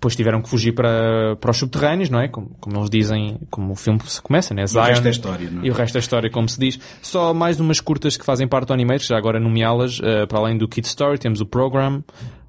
depois 0.00 0.16
tiveram 0.16 0.40
que 0.40 0.48
fugir 0.48 0.72
para, 0.72 1.36
para 1.36 1.50
os 1.50 1.58
subterrâneos, 1.58 2.08
não 2.08 2.18
é? 2.18 2.26
Como, 2.26 2.56
como 2.58 2.78
eles 2.78 2.88
dizem, 2.88 3.38
como 3.50 3.74
o 3.74 3.76
filme 3.76 4.00
se 4.06 4.20
começa, 4.22 4.54
né? 4.54 4.62
E 4.62 4.64
o 4.64 4.68
Zion. 4.68 4.82
resto 4.84 5.06
é 5.06 5.10
história, 5.10 5.50
não 5.50 5.62
é? 5.62 5.66
E 5.66 5.70
o 5.70 5.74
resto 5.74 5.92
da 5.92 6.00
história, 6.00 6.30
como 6.30 6.48
se 6.48 6.58
diz. 6.58 6.80
Só 7.02 7.34
mais 7.34 7.60
umas 7.60 7.80
curtas 7.80 8.16
que 8.16 8.24
fazem 8.24 8.48
parte 8.48 8.68
do 8.68 8.72
Animatrix, 8.72 9.08
já 9.08 9.18
agora 9.18 9.38
nomeá-las, 9.38 10.00
eh, 10.02 10.24
para 10.24 10.38
além 10.38 10.56
do 10.56 10.66
Kid 10.66 10.86
Story, 10.86 11.18
temos 11.18 11.42
o 11.42 11.46
Program, 11.46 12.02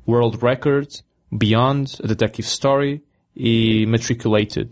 World 0.07 0.37
Record, 0.41 0.87
Beyond, 1.29 1.97
A 2.01 2.07
Detective 2.07 2.47
Story 2.47 3.03
e 3.35 3.85
Matriculated. 3.85 4.69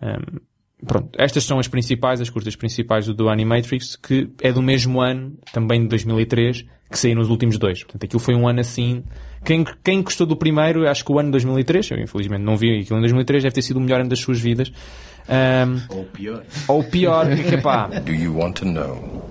Um, 0.00 0.40
pronto, 0.86 1.10
estas 1.18 1.44
são 1.44 1.58
as 1.58 1.68
principais, 1.68 2.18
as 2.22 2.30
curtas 2.30 2.56
principais 2.56 3.04
do, 3.04 3.12
do 3.12 3.28
Animatrix, 3.28 3.94
que 3.94 4.30
é 4.40 4.50
do 4.50 4.62
mesmo 4.62 5.02
ano, 5.02 5.36
também 5.52 5.82
de 5.82 5.88
2003, 5.88 6.64
que 6.90 6.98
saiu 6.98 7.16
nos 7.16 7.28
últimos 7.28 7.58
dois. 7.58 7.82
Portanto, 7.84 8.04
aquilo 8.04 8.20
foi 8.20 8.34
um 8.34 8.48
ano 8.48 8.60
assim... 8.60 9.04
Quem, 9.46 9.64
quem 9.84 10.02
gostou 10.02 10.26
do 10.26 10.36
primeiro, 10.36 10.88
acho 10.88 11.04
que 11.04 11.12
o 11.12 11.18
ano 11.18 11.28
de 11.28 11.32
2003, 11.32 11.90
eu 11.92 11.98
infelizmente 11.98 12.42
não 12.42 12.56
vi 12.56 12.80
aquilo 12.80 12.98
em 12.98 13.02
2003, 13.02 13.44
deve 13.44 13.54
ter 13.54 13.62
sido 13.62 13.76
o 13.76 13.80
melhor 13.80 14.00
ano 14.00 14.10
das 14.10 14.18
suas 14.18 14.40
vidas. 14.40 14.72
Um, 15.28 15.96
Ou 15.96 16.04
pior. 16.04 16.42
ou 16.68 16.84
pior, 16.84 17.26
que 17.36 17.56
pá, 17.58 17.86
Do 18.04 18.12
you 18.12 18.36
want 18.36 18.54
to 18.58 18.64
know 18.64 19.24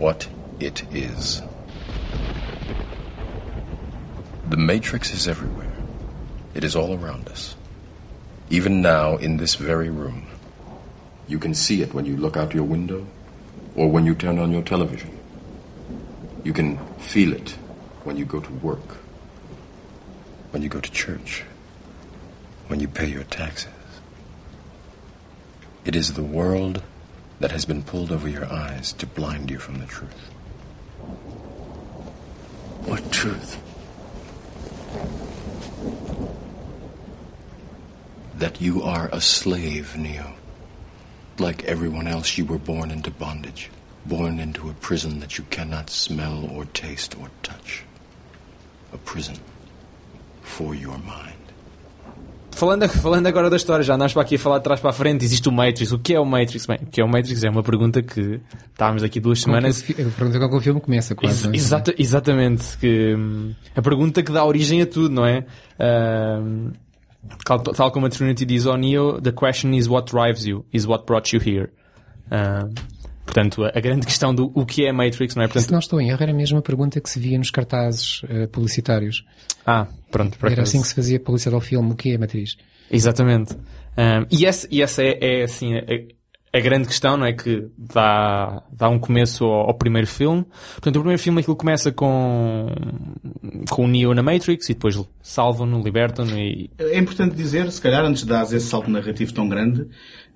what 0.00 0.28
it 0.60 0.84
is? 0.92 1.42
The 4.48 4.56
Matrix 4.56 5.12
is 5.12 5.26
everywhere. 5.26 5.72
It 6.54 6.64
is 6.64 6.74
all 6.76 6.92
around 6.92 7.28
us. 7.30 7.56
Even 8.50 8.80
now, 8.80 9.18
in 9.18 9.36
this 9.38 9.56
very 9.56 9.90
room. 9.90 10.22
You 11.28 11.40
can 11.40 11.54
see 11.54 11.82
it 11.82 11.92
when 11.92 12.06
you 12.06 12.16
look 12.16 12.36
out 12.36 12.54
your 12.54 12.64
window. 12.64 13.04
or 13.76 13.90
when 13.90 14.06
you 14.06 14.14
turn 14.14 14.38
on 14.38 14.50
your 14.50 14.62
television. 14.62 15.10
You 16.42 16.52
can 16.52 16.78
feel 16.98 17.32
it 17.32 17.50
when 18.04 18.16
you 18.16 18.24
go 18.24 18.40
to 18.40 18.52
work, 18.54 18.96
when 20.56 20.62
you 20.62 20.70
go 20.70 20.80
to 20.80 20.90
church, 20.90 21.44
when 22.68 22.80
you 22.80 22.88
pay 22.88 23.06
your 23.06 23.24
taxes. 23.24 23.68
It 25.84 25.94
is 25.94 26.14
the 26.14 26.22
world 26.22 26.82
that 27.40 27.52
has 27.52 27.66
been 27.66 27.82
pulled 27.82 28.10
over 28.10 28.26
your 28.26 28.50
eyes 28.50 28.94
to 28.94 29.06
blind 29.06 29.50
you 29.50 29.58
from 29.58 29.80
the 29.80 29.84
truth. 29.84 30.30
What 32.86 33.12
truth? 33.12 33.60
That 38.38 38.58
you 38.58 38.82
are 38.82 39.10
a 39.12 39.20
slave, 39.20 39.94
Neo. 39.94 40.36
Like 41.38 41.64
everyone 41.64 42.08
else, 42.08 42.38
you 42.38 42.46
were 42.46 42.56
born 42.56 42.90
into 42.90 43.10
bondage, 43.10 43.70
born 44.06 44.40
into 44.40 44.70
a 44.70 44.72
prison 44.72 45.20
that 45.20 45.36
you 45.36 45.44
cannot 45.50 45.90
smell 45.90 46.48
or 46.50 46.64
taste 46.64 47.14
or 47.20 47.28
touch. 47.42 47.82
A 48.94 48.96
prison 48.96 49.36
for 50.46 50.74
your 50.74 50.98
mind. 50.98 51.36
Falando, 52.52 52.88
falando 52.88 53.26
agora 53.26 53.50
da 53.50 53.56
história, 53.56 53.84
já 53.84 53.96
andámos 53.96 54.14
para 54.14 54.22
aqui 54.22 54.36
a 54.36 54.38
falar 54.38 54.58
de 54.58 54.64
trás 54.64 54.80
para 54.80 54.88
a 54.88 54.92
frente, 54.92 55.22
existe 55.22 55.46
o 55.46 55.52
Matrix. 55.52 55.92
O 55.92 55.98
que 55.98 56.14
é 56.14 56.20
o 56.20 56.24
Matrix? 56.24 56.64
Bem, 56.64 56.78
o 56.80 56.86
que 56.86 57.02
é 57.02 57.04
o 57.04 57.08
Matrix 57.08 57.44
é 57.44 57.50
uma 57.50 57.62
pergunta 57.62 58.02
que 58.02 58.40
estávamos 58.70 59.02
aqui 59.02 59.20
duas 59.20 59.42
semanas. 59.42 59.82
A 59.82 59.94
pergunta 60.16 60.38
com 60.38 60.48
que 60.48 60.56
o 60.56 60.60
filme 60.62 60.80
começa, 60.80 61.14
quase. 61.14 61.46
Ex 61.48 61.54
é? 61.54 61.56
exata, 61.56 61.94
exatamente. 61.98 62.78
Que, 62.78 63.14
hum, 63.14 63.54
a 63.74 63.82
pergunta 63.82 64.22
que 64.22 64.32
dá 64.32 64.42
origem 64.42 64.80
a 64.80 64.86
tudo, 64.86 65.14
não 65.14 65.26
é? 65.26 65.44
Hum, 66.40 66.72
tal, 67.44 67.58
tal 67.58 67.90
como 67.90 68.06
a 68.06 68.08
Trinity 68.08 68.46
diz 68.46 68.66
ao 68.66 68.78
Neo, 68.78 69.20
the 69.20 69.32
question 69.32 69.74
is 69.74 69.86
what 69.86 70.10
drives 70.10 70.46
you, 70.46 70.64
is 70.72 70.86
what 70.86 71.04
brought 71.04 71.36
you 71.36 71.42
here. 71.44 71.70
Hum, 72.32 72.72
portanto, 73.26 73.64
a, 73.64 73.72
a 73.74 73.80
grande 73.80 74.06
questão 74.06 74.34
do 74.34 74.50
o 74.54 74.64
que 74.64 74.86
é 74.86 74.92
Matrix, 74.92 75.34
não 75.34 75.42
é? 75.42 75.46
Se 75.46 75.52
Portanto, 75.52 75.72
não 75.72 75.78
estou 75.78 76.00
em 76.00 76.08
erro, 76.08 76.22
era 76.22 76.32
a 76.32 76.62
pergunta 76.62 77.00
que 77.00 77.10
se 77.10 77.20
via 77.20 77.36
nos 77.36 77.50
cartazes 77.50 78.22
eh, 78.28 78.46
publicitários. 78.46 79.24
ah, 79.66 79.86
pronto, 80.10 80.38
por 80.38 80.50
Era 80.50 80.62
assim 80.62 80.80
que 80.80 80.88
se 80.88 80.94
fazia 80.94 81.20
publicidade 81.20 81.54
ao 81.54 81.60
filme. 81.60 81.92
O 81.92 81.94
que 81.94 82.12
é 82.12 82.16
a 82.16 82.18
matriz? 82.18 82.56
Exatamente. 82.90 83.54
Um, 83.54 84.26
e 84.30 84.46
essa, 84.46 84.68
e 84.70 84.80
essa 84.80 85.02
é, 85.02 85.18
é, 85.20 85.42
assim, 85.42 85.74
a, 85.74 85.82
a 86.56 86.60
grande 86.60 86.86
questão, 86.86 87.16
não 87.16 87.26
é? 87.26 87.32
Que 87.32 87.68
dá, 87.76 88.62
dá 88.72 88.88
um 88.88 88.98
começo 88.98 89.44
ao, 89.44 89.68
ao 89.68 89.74
primeiro 89.74 90.06
filme. 90.06 90.44
Portanto, 90.72 90.96
o 90.96 91.00
primeiro 91.00 91.20
filme 91.20 91.40
aquilo 91.40 91.56
começa 91.56 91.92
com, 91.92 92.66
com 93.70 93.84
o 93.84 93.88
Neo 93.88 94.14
na 94.14 94.22
Matrix 94.22 94.68
e 94.70 94.74
depois 94.74 94.98
salvam-no, 95.22 95.82
libertam-no 95.82 96.38
e, 96.38 96.70
É 96.78 96.98
importante 96.98 97.34
dizer, 97.34 97.70
se 97.70 97.80
calhar, 97.80 98.04
antes 98.04 98.22
de 98.22 98.28
dar 98.28 98.44
esse 98.44 98.60
salto 98.60 98.90
narrativo 98.90 99.32
tão 99.32 99.48
grande, 99.48 99.86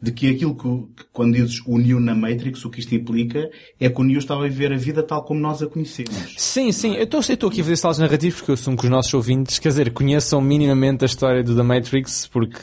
de 0.02 0.12
que 0.12 0.30
aquilo 0.30 0.54
que, 0.56 1.02
que 1.02 1.08
quando 1.12 1.34
dizes 1.34 1.60
o 1.66 1.76
Neo 1.78 2.00
na 2.00 2.14
Matrix, 2.14 2.64
o 2.64 2.70
que 2.70 2.80
isto 2.80 2.94
implica 2.94 3.50
é 3.78 3.88
que 3.88 4.00
o 4.00 4.04
Neo 4.04 4.18
estava 4.18 4.44
a 4.44 4.48
viver 4.48 4.72
a 4.72 4.76
vida 4.76 5.02
tal 5.02 5.22
como 5.24 5.40
nós 5.40 5.62
a 5.62 5.66
conhecemos. 5.66 6.34
Sim, 6.36 6.72
sim. 6.72 6.94
Eu 6.94 7.04
estou 7.04 7.20
eu 7.20 7.34
estou 7.34 7.48
aqui 7.50 7.60
a 7.60 7.64
fazer 7.64 7.76
saltos 7.76 7.98
narrativos 8.00 8.38
porque 8.38 8.50
eu 8.50 8.54
assumo 8.54 8.76
que 8.76 8.84
os 8.84 8.90
nossos 8.90 9.12
ouvintes, 9.12 9.58
quer 9.58 9.68
dizer, 9.68 9.92
conheçam 9.92 10.40
minimamente 10.40 11.04
a 11.04 11.06
história 11.06 11.42
do 11.42 11.54
The 11.54 11.62
Matrix 11.62 12.26
porque... 12.26 12.58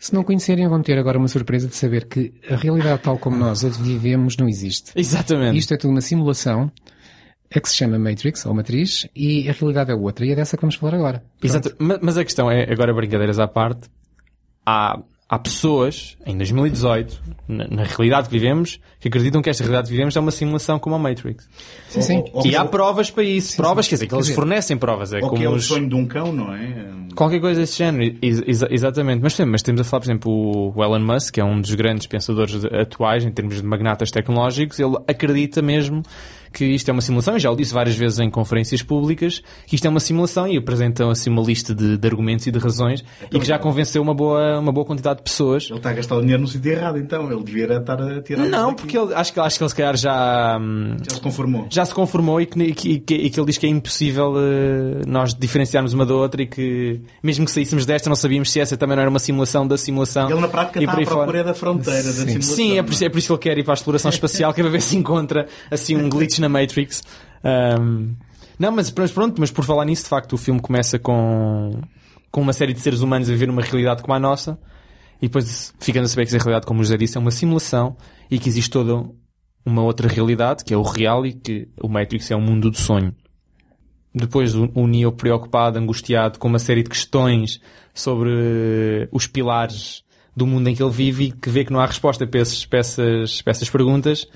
Se 0.00 0.14
não 0.14 0.22
conhecerem, 0.22 0.68
vão 0.68 0.80
ter 0.80 0.96
agora 0.96 1.18
uma 1.18 1.26
surpresa 1.26 1.66
de 1.66 1.74
saber 1.74 2.06
que 2.06 2.32
a 2.48 2.54
realidade 2.54 3.02
tal 3.02 3.18
como 3.18 3.36
nós 3.36 3.64
a 3.64 3.68
vivemos 3.68 4.36
não 4.36 4.48
existe. 4.48 4.92
Exatamente. 4.94 5.58
Isto 5.58 5.74
é 5.74 5.76
tudo 5.76 5.90
uma 5.90 6.00
simulação, 6.00 6.70
é 7.50 7.58
que 7.58 7.68
se 7.68 7.74
chama 7.74 7.98
Matrix, 7.98 8.46
ou 8.46 8.54
Matriz, 8.54 9.08
e 9.16 9.48
a 9.48 9.52
realidade 9.52 9.90
é 9.90 9.94
outra. 9.96 10.24
E 10.24 10.30
é 10.30 10.36
dessa 10.36 10.56
que 10.56 10.60
vamos 10.60 10.76
falar 10.76 10.94
agora. 10.94 11.24
Exato. 11.42 11.74
Ma- 11.80 11.98
Mas 12.00 12.16
a 12.16 12.22
questão 12.22 12.48
é, 12.48 12.70
agora 12.72 12.94
brincadeiras 12.94 13.40
à 13.40 13.48
parte, 13.48 13.88
há, 14.64 15.00
há 15.28 15.38
pessoas, 15.38 16.16
em 16.24 16.36
2018, 16.36 17.20
na, 17.46 17.68
na 17.68 17.82
realidade 17.84 18.28
que 18.28 18.32
vivemos, 18.32 18.80
que 18.98 19.08
acreditam 19.08 19.42
que 19.42 19.50
esta 19.50 19.62
realidade 19.62 19.88
que 19.88 19.92
vivemos 19.92 20.16
é 20.16 20.20
uma 20.20 20.30
simulação 20.30 20.78
como 20.78 20.94
a 20.96 20.98
Matrix. 20.98 21.46
Sim, 21.90 22.00
sim. 22.02 22.18
Ou- 22.32 22.40
ou- 22.40 22.46
E 22.46 22.56
há 22.56 22.64
provas 22.64 23.10
para 23.10 23.22
isso. 23.24 23.56
provas, 23.56 23.86
quer 23.86 23.96
dizer, 23.96 24.06
que 24.06 24.10
Quer 24.10 24.16
eles 24.16 24.26
dizer, 24.26 24.34
fornecem 24.36 24.76
provas. 24.76 25.12
É 25.12 25.16
Ou 25.16 25.22
que 25.24 25.28
como 25.28 25.42
é 25.44 25.48
o 25.48 25.52
os... 25.54 25.66
sonho 25.66 25.88
de 25.88 25.94
um 25.94 26.06
cão, 26.06 26.32
não 26.32 26.54
é? 26.54 26.86
Qualquer 27.14 27.40
coisa 27.40 27.60
desse 27.60 27.76
género, 27.76 28.16
Ex- 28.22 28.42
exa- 28.46 28.68
exatamente. 28.70 29.20
Mas, 29.22 29.34
sim, 29.34 29.44
mas 29.44 29.60
temos 29.62 29.80
a 29.80 29.84
falar, 29.84 30.00
por 30.00 30.06
exemplo, 30.06 30.72
o 30.74 30.82
Elon 30.84 31.00
Musk, 31.00 31.34
que 31.34 31.40
é 31.40 31.44
um 31.44 31.60
dos 31.60 31.74
grandes 31.74 32.06
pensadores 32.06 32.60
de- 32.60 32.68
atuais 32.74 33.24
em 33.24 33.30
termos 33.30 33.56
de 33.56 33.62
magnatas 33.64 34.10
tecnológicos, 34.10 34.78
ele 34.78 34.96
acredita 35.06 35.60
mesmo 35.60 36.02
que 36.52 36.64
isto 36.64 36.88
é 36.88 36.92
uma 36.92 37.00
simulação, 37.02 37.36
e 37.36 37.40
já 37.40 37.50
o 37.50 37.56
disse 37.56 37.72
várias 37.74 37.96
vezes 37.96 38.18
em 38.18 38.30
conferências 38.30 38.82
públicas, 38.82 39.42
que 39.66 39.74
isto 39.74 39.86
é 39.86 39.90
uma 39.90 40.00
simulação 40.00 40.46
e 40.48 40.56
apresentam 40.56 41.10
assim 41.10 41.30
uma 41.30 41.42
lista 41.42 41.74
de, 41.74 41.96
de 41.96 42.08
argumentos 42.08 42.46
e 42.46 42.50
de 42.50 42.58
razões 42.58 43.04
e 43.32 43.38
que 43.38 43.46
já 43.46 43.58
convenceu 43.58 44.02
uma 44.02 44.14
boa, 44.14 44.58
uma 44.58 44.72
boa 44.72 44.84
quantidade 44.86 45.18
de 45.18 45.22
pessoas. 45.24 45.66
Ele 45.68 45.76
está 45.78 45.90
a 45.90 45.92
gastar 45.92 46.16
o 46.16 46.20
dinheiro 46.20 46.42
no 46.42 46.48
sítio 46.48 46.72
errado, 46.72 46.98
então. 46.98 47.30
Ele 47.30 47.42
devia 47.42 47.64
estar 47.78 48.00
a 48.00 48.22
tirar 48.22 48.46
Não, 48.46 48.74
porque 48.74 48.96
ele, 48.98 49.12
acho, 49.14 49.32
que, 49.32 49.40
acho 49.40 49.58
que 49.58 49.62
ele 49.64 49.70
se 49.70 49.76
calhar 49.76 49.96
já, 49.96 50.58
hum, 50.60 50.96
Já 51.08 51.14
se 51.16 51.20
conformou. 51.20 51.66
já 51.70 51.84
se 51.84 51.94
conformou 51.94 52.40
e 52.40 52.46
que, 52.46 52.62
e 52.62 52.72
que, 52.72 53.14
e 53.14 53.30
que- 53.30 53.38
ele 53.40 53.46
diz 53.46 53.58
que 53.58 53.66
é 53.66 53.68
impossível 53.68 54.34
eh, 54.36 55.02
nós 55.06 55.34
diferenciarmos 55.34 55.92
uma 55.92 56.04
da 56.06 56.14
outra 56.14 56.42
e 56.42 56.46
que 56.46 57.00
mesmo 57.22 57.44
que 57.44 57.50
saíssemos 57.50 57.84
desta 57.86 58.08
não 58.08 58.16
sabíamos 58.16 58.50
se 58.50 58.60
essa 58.60 58.76
também 58.76 58.96
não 58.96 59.02
era 59.02 59.10
uma 59.10 59.18
simulação 59.18 59.66
da 59.66 59.76
simulação. 59.76 60.30
Ele 60.30 60.40
na 60.40 60.48
prática 60.48 60.80
e 60.80 60.84
está 60.84 60.92
à 60.92 61.04
procura 61.04 61.44
da 61.44 61.54
fronteira 61.54 62.02
da 62.04 62.12
simulação. 62.12 62.42
Sim, 62.56 62.78
é 62.78 62.82
por, 62.82 62.92
isso, 62.92 63.04
é 63.04 63.08
por 63.08 63.18
isso 63.18 63.26
que 63.28 63.32
ele 63.48 63.54
quer 63.54 63.58
ir 63.58 63.64
para 63.64 63.74
a 63.74 63.76
exploração 63.76 64.08
espacial, 64.10 64.52
que 64.52 64.60
é 64.60 64.64
para 64.64 64.72
ver 64.72 64.80
se 64.82 64.96
encontra 64.96 65.46
assim 65.70 65.96
um 65.96 66.08
glitch 66.08 66.37
na 66.40 66.48
Matrix. 66.48 67.02
Ahm, 67.42 68.14
não, 68.58 68.72
mas, 68.72 68.92
mas 68.92 69.12
pronto, 69.12 69.40
mas 69.40 69.50
por 69.50 69.64
falar 69.64 69.84
nisso, 69.84 70.02
de 70.02 70.08
facto, 70.08 70.32
o 70.32 70.36
filme 70.36 70.60
começa 70.60 70.98
com, 70.98 71.80
com 72.30 72.40
uma 72.40 72.52
série 72.52 72.72
de 72.72 72.80
seres 72.80 73.00
humanos 73.00 73.28
a 73.28 73.32
viver 73.32 73.46
numa 73.46 73.62
realidade 73.62 74.02
como 74.02 74.14
a 74.14 74.18
nossa, 74.18 74.58
e 75.22 75.26
depois 75.26 75.72
ficando 75.78 76.04
a 76.04 76.08
saber 76.08 76.26
que 76.26 76.34
essa 76.34 76.44
realidade, 76.44 76.66
como 76.66 76.80
o 76.80 76.84
José 76.84 76.96
disse, 76.96 77.16
é 77.16 77.20
uma 77.20 77.30
simulação 77.30 77.96
e 78.30 78.38
que 78.38 78.48
existe 78.48 78.70
toda 78.70 79.04
uma 79.64 79.82
outra 79.82 80.08
realidade, 80.08 80.64
que 80.64 80.72
é 80.72 80.76
o 80.76 80.82
real, 80.82 81.26
e 81.26 81.32
que 81.32 81.68
o 81.80 81.88
Matrix 81.88 82.30
é 82.30 82.36
um 82.36 82.40
mundo 82.40 82.70
do 82.70 82.76
sonho. 82.76 83.14
Depois 84.14 84.54
o, 84.54 84.70
o 84.74 84.86
Neo 84.86 85.12
preocupado, 85.12 85.78
angustiado, 85.78 86.38
com 86.38 86.48
uma 86.48 86.58
série 86.58 86.82
de 86.82 86.90
questões 86.90 87.60
sobre 87.94 89.08
os 89.12 89.26
pilares 89.26 90.02
do 90.34 90.46
mundo 90.46 90.68
em 90.68 90.74
que 90.74 90.82
ele 90.82 90.92
vive 90.92 91.24
e 91.24 91.32
que 91.32 91.50
vê 91.50 91.64
que 91.64 91.72
não 91.72 91.80
há 91.80 91.86
resposta 91.86 92.26
para, 92.26 92.40
esses, 92.40 92.64
para, 92.64 92.78
essas, 92.78 93.42
para 93.42 93.50
essas 93.50 93.68
perguntas. 93.68 94.26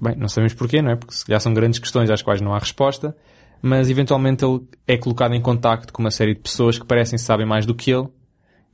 Bem, 0.00 0.14
não 0.16 0.28
sabemos 0.28 0.54
porquê, 0.54 0.80
não 0.80 0.92
é? 0.92 0.96
Porque 0.96 1.14
se 1.14 1.24
calhar 1.24 1.40
são 1.40 1.52
grandes 1.52 1.78
questões 1.78 2.08
às 2.10 2.22
quais 2.22 2.40
não 2.40 2.54
há 2.54 2.58
resposta. 2.58 3.16
Mas 3.60 3.90
eventualmente 3.90 4.44
ele 4.44 4.60
é 4.86 4.96
colocado 4.96 5.34
em 5.34 5.40
contacto 5.40 5.92
com 5.92 6.00
uma 6.02 6.10
série 6.12 6.34
de 6.34 6.40
pessoas 6.40 6.78
que 6.78 6.86
parecem 6.86 7.18
saber 7.18 7.44
mais 7.44 7.66
do 7.66 7.74
que 7.74 7.90
ele. 7.90 8.06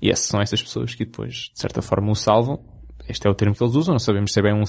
E 0.02 0.10
essas 0.10 0.26
são 0.26 0.40
essas 0.42 0.62
pessoas 0.62 0.94
que 0.94 1.04
depois, 1.06 1.50
de 1.54 1.58
certa 1.60 1.80
forma, 1.80 2.10
o 2.10 2.14
salvam. 2.14 2.60
Este 3.08 3.26
é 3.26 3.30
o 3.30 3.34
termo 3.34 3.54
que 3.54 3.62
eles 3.62 3.74
usam, 3.74 3.92
não 3.94 3.98
sabemos 3.98 4.32
se 4.32 4.40
é 4.40 4.42
bem 4.42 4.52
um, 4.54 4.62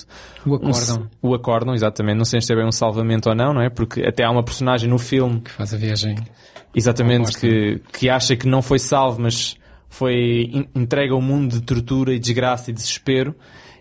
O 0.46 0.52
um- 0.52 0.56
acordam, 0.56 1.10
o 1.22 1.34
acordam, 1.34 1.74
exatamente. 1.74 2.18
Não 2.18 2.26
sei 2.26 2.42
se 2.42 2.52
é 2.52 2.56
bem 2.56 2.66
um 2.66 2.72
salvamento 2.72 3.30
ou 3.30 3.36
não, 3.36 3.54
não 3.54 3.62
é? 3.62 3.70
Porque 3.70 4.02
até 4.04 4.24
há 4.24 4.32
uma 4.32 4.44
personagem 4.44 4.90
no 4.90 4.98
filme 4.98 5.40
que 5.42 5.52
faz 5.52 5.74
a 5.74 5.78
viagem. 5.78 6.16
Exatamente, 6.74 7.38
que, 7.38 7.82
que 7.98 8.10
acha 8.10 8.36
que 8.36 8.48
não 8.48 8.62
foi 8.62 8.80
salvo, 8.80 9.22
mas 9.22 9.56
foi 9.90 10.68
entregue 10.76 11.14
a 11.14 11.16
um 11.16 11.22
mundo 11.22 11.54
de 11.54 11.62
tortura 11.62 12.14
e 12.14 12.20
desgraça 12.20 12.70
e 12.72 12.74
desespero 12.74 13.34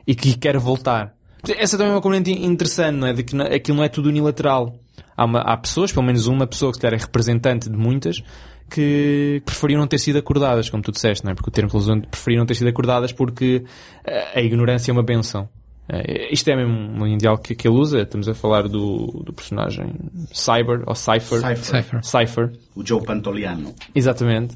e 0.06 0.14
que 0.14 0.36
quer 0.36 0.56
voltar. 0.58 1.14
Essa 1.56 1.76
também 1.76 1.92
é 1.92 1.94
uma 1.96 2.00
componente 2.02 2.30
interessante, 2.32 2.96
não 2.96 3.06
é? 3.06 3.12
De 3.12 3.22
que 3.22 3.40
aquilo 3.40 3.76
não 3.78 3.84
é 3.84 3.88
tudo 3.88 4.08
unilateral. 4.08 4.74
Há, 5.16 5.24
uma- 5.24 5.40
há 5.40 5.56
pessoas, 5.56 5.92
pelo 5.92 6.04
menos 6.06 6.26
uma 6.26 6.46
pessoa 6.46 6.70
que 6.72 6.76
se 6.76 6.82
calhar 6.82 6.98
é 6.98 7.02
representante 7.02 7.68
de 7.70 7.76
muitas, 7.76 8.22
que 8.70 9.42
preferiam 9.44 9.80
não 9.80 9.86
ter 9.86 9.98
sido 9.98 10.18
acordadas, 10.18 10.70
como 10.70 10.82
tu 10.82 10.90
disseste, 10.90 11.24
não 11.24 11.32
é? 11.32 11.34
Porque 11.34 11.50
o 11.50 11.52
termo 11.52 11.70
que 11.70 11.76
eles 11.76 11.84
usam 11.86 12.00
preferiam 12.00 12.40
não 12.40 12.46
ter 12.46 12.54
sido 12.54 12.68
acordadas 12.68 13.12
porque 13.12 13.64
eh, 14.04 14.38
a 14.38 14.42
ignorância 14.42 14.90
é 14.90 14.92
uma 14.92 15.02
benção. 15.02 15.48
Eh, 15.88 16.32
Isto 16.32 16.48
é 16.50 16.56
mesmo 16.56 16.74
um 17.04 17.06
ideal 17.06 17.36
que, 17.38 17.54
que 17.54 17.68
ele 17.68 17.76
usa. 17.76 18.00
Estamos 18.02 18.28
a 18.28 18.34
falar 18.34 18.62
do, 18.68 19.22
do 19.24 19.32
personagem 19.32 19.92
Cyber, 20.32 20.82
ou 20.86 20.94
Cypher. 20.94 21.40
Cypher. 21.40 21.56
Cypher. 21.58 22.04
Cypher. 22.04 22.52
O 22.74 22.84
Joe 22.84 23.04
Pantoliano. 23.04 23.74
Exatamente. 23.94 24.54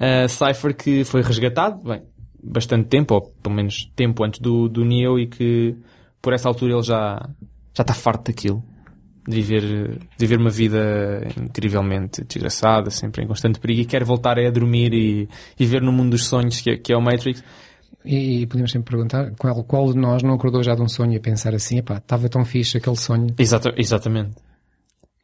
Uh, 0.00 0.28
Cypher 0.28 0.74
que 0.76 1.04
foi 1.04 1.22
resgatado, 1.22 1.80
bem, 1.88 2.02
bastante 2.42 2.88
tempo, 2.88 3.14
ou 3.14 3.22
pelo 3.42 3.54
menos 3.54 3.88
tempo 3.94 4.24
antes 4.24 4.40
do, 4.40 4.68
do 4.68 4.84
Neo 4.84 5.18
e 5.18 5.26
que 5.28 5.76
por 6.24 6.32
essa 6.32 6.48
altura 6.48 6.72
ele 6.72 6.82
já, 6.82 7.28
já 7.72 7.82
está 7.82 7.94
farto 7.94 8.32
daquilo. 8.32 8.62
De 9.26 9.40
viver, 9.40 9.62
de 10.18 10.26
viver 10.26 10.38
uma 10.38 10.50
vida 10.50 11.26
incrivelmente 11.40 12.22
desgraçada, 12.24 12.90
sempre 12.90 13.22
em 13.24 13.26
constante 13.26 13.58
perigo 13.58 13.80
e 13.80 13.84
quer 13.86 14.04
voltar 14.04 14.38
a 14.38 14.50
dormir 14.50 14.92
e, 14.92 15.26
e 15.58 15.64
ver 15.64 15.80
no 15.80 15.90
mundo 15.90 16.10
dos 16.10 16.26
sonhos 16.26 16.60
que 16.60 16.70
é, 16.70 16.76
que 16.76 16.92
é 16.92 16.96
o 16.96 17.00
Matrix. 17.00 17.42
E, 18.04 18.42
e 18.42 18.46
podemos 18.46 18.70
sempre 18.70 18.90
perguntar 18.90 19.30
qual, 19.38 19.64
qual 19.64 19.90
de 19.90 19.98
nós 19.98 20.22
não 20.22 20.34
acordou 20.34 20.62
já 20.62 20.74
de 20.74 20.82
um 20.82 20.88
sonho 20.88 21.16
a 21.16 21.20
pensar 21.20 21.54
assim, 21.54 21.78
epá, 21.78 21.96
estava 21.96 22.28
tão 22.28 22.44
fixe 22.44 22.76
aquele 22.76 22.96
sonho. 22.96 23.28
Exata, 23.38 23.72
exatamente. 23.78 24.34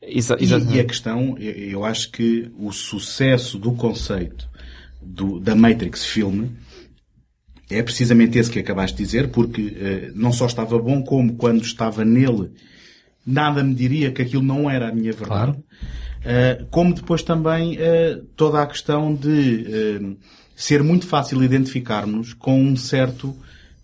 Exa, 0.00 0.36
E, 0.40 0.44
exatamente. 0.44 0.76
e 0.76 0.80
a 0.80 0.84
questão, 0.84 1.36
eu, 1.38 1.52
eu 1.52 1.84
acho 1.84 2.10
que 2.10 2.50
o 2.58 2.72
sucesso 2.72 3.58
do 3.58 3.72
conceito 3.72 4.48
do- 5.02 5.38
da 5.38 5.54
Matrix 5.54 6.06
filme 6.06 6.52
é 7.70 7.82
precisamente 7.82 8.38
esse 8.38 8.50
que 8.50 8.58
acabaste 8.58 8.96
de 8.96 9.04
dizer, 9.04 9.28
porque 9.28 9.76
eh, 9.76 10.12
não 10.14 10.32
só 10.32 10.46
estava 10.46 10.78
bom, 10.78 11.02
como 11.02 11.34
quando 11.34 11.62
estava 11.62 12.04
nele, 12.04 12.50
nada 13.26 13.62
me 13.62 13.74
diria 13.74 14.10
que 14.10 14.22
aquilo 14.22 14.42
não 14.42 14.68
era 14.68 14.88
a 14.88 14.92
minha 14.92 15.12
verdade. 15.12 15.52
Claro. 15.52 15.64
Eh, 16.24 16.64
como 16.70 16.92
depois 16.94 17.22
também 17.22 17.76
eh, 17.78 18.20
toda 18.36 18.60
a 18.62 18.66
questão 18.66 19.14
de 19.14 20.16
ser 20.54 20.82
muito 20.82 21.06
fácil 21.06 21.42
identificarmos 21.42 22.34
com 22.34 22.60
um 22.60 22.76
certo 22.76 23.34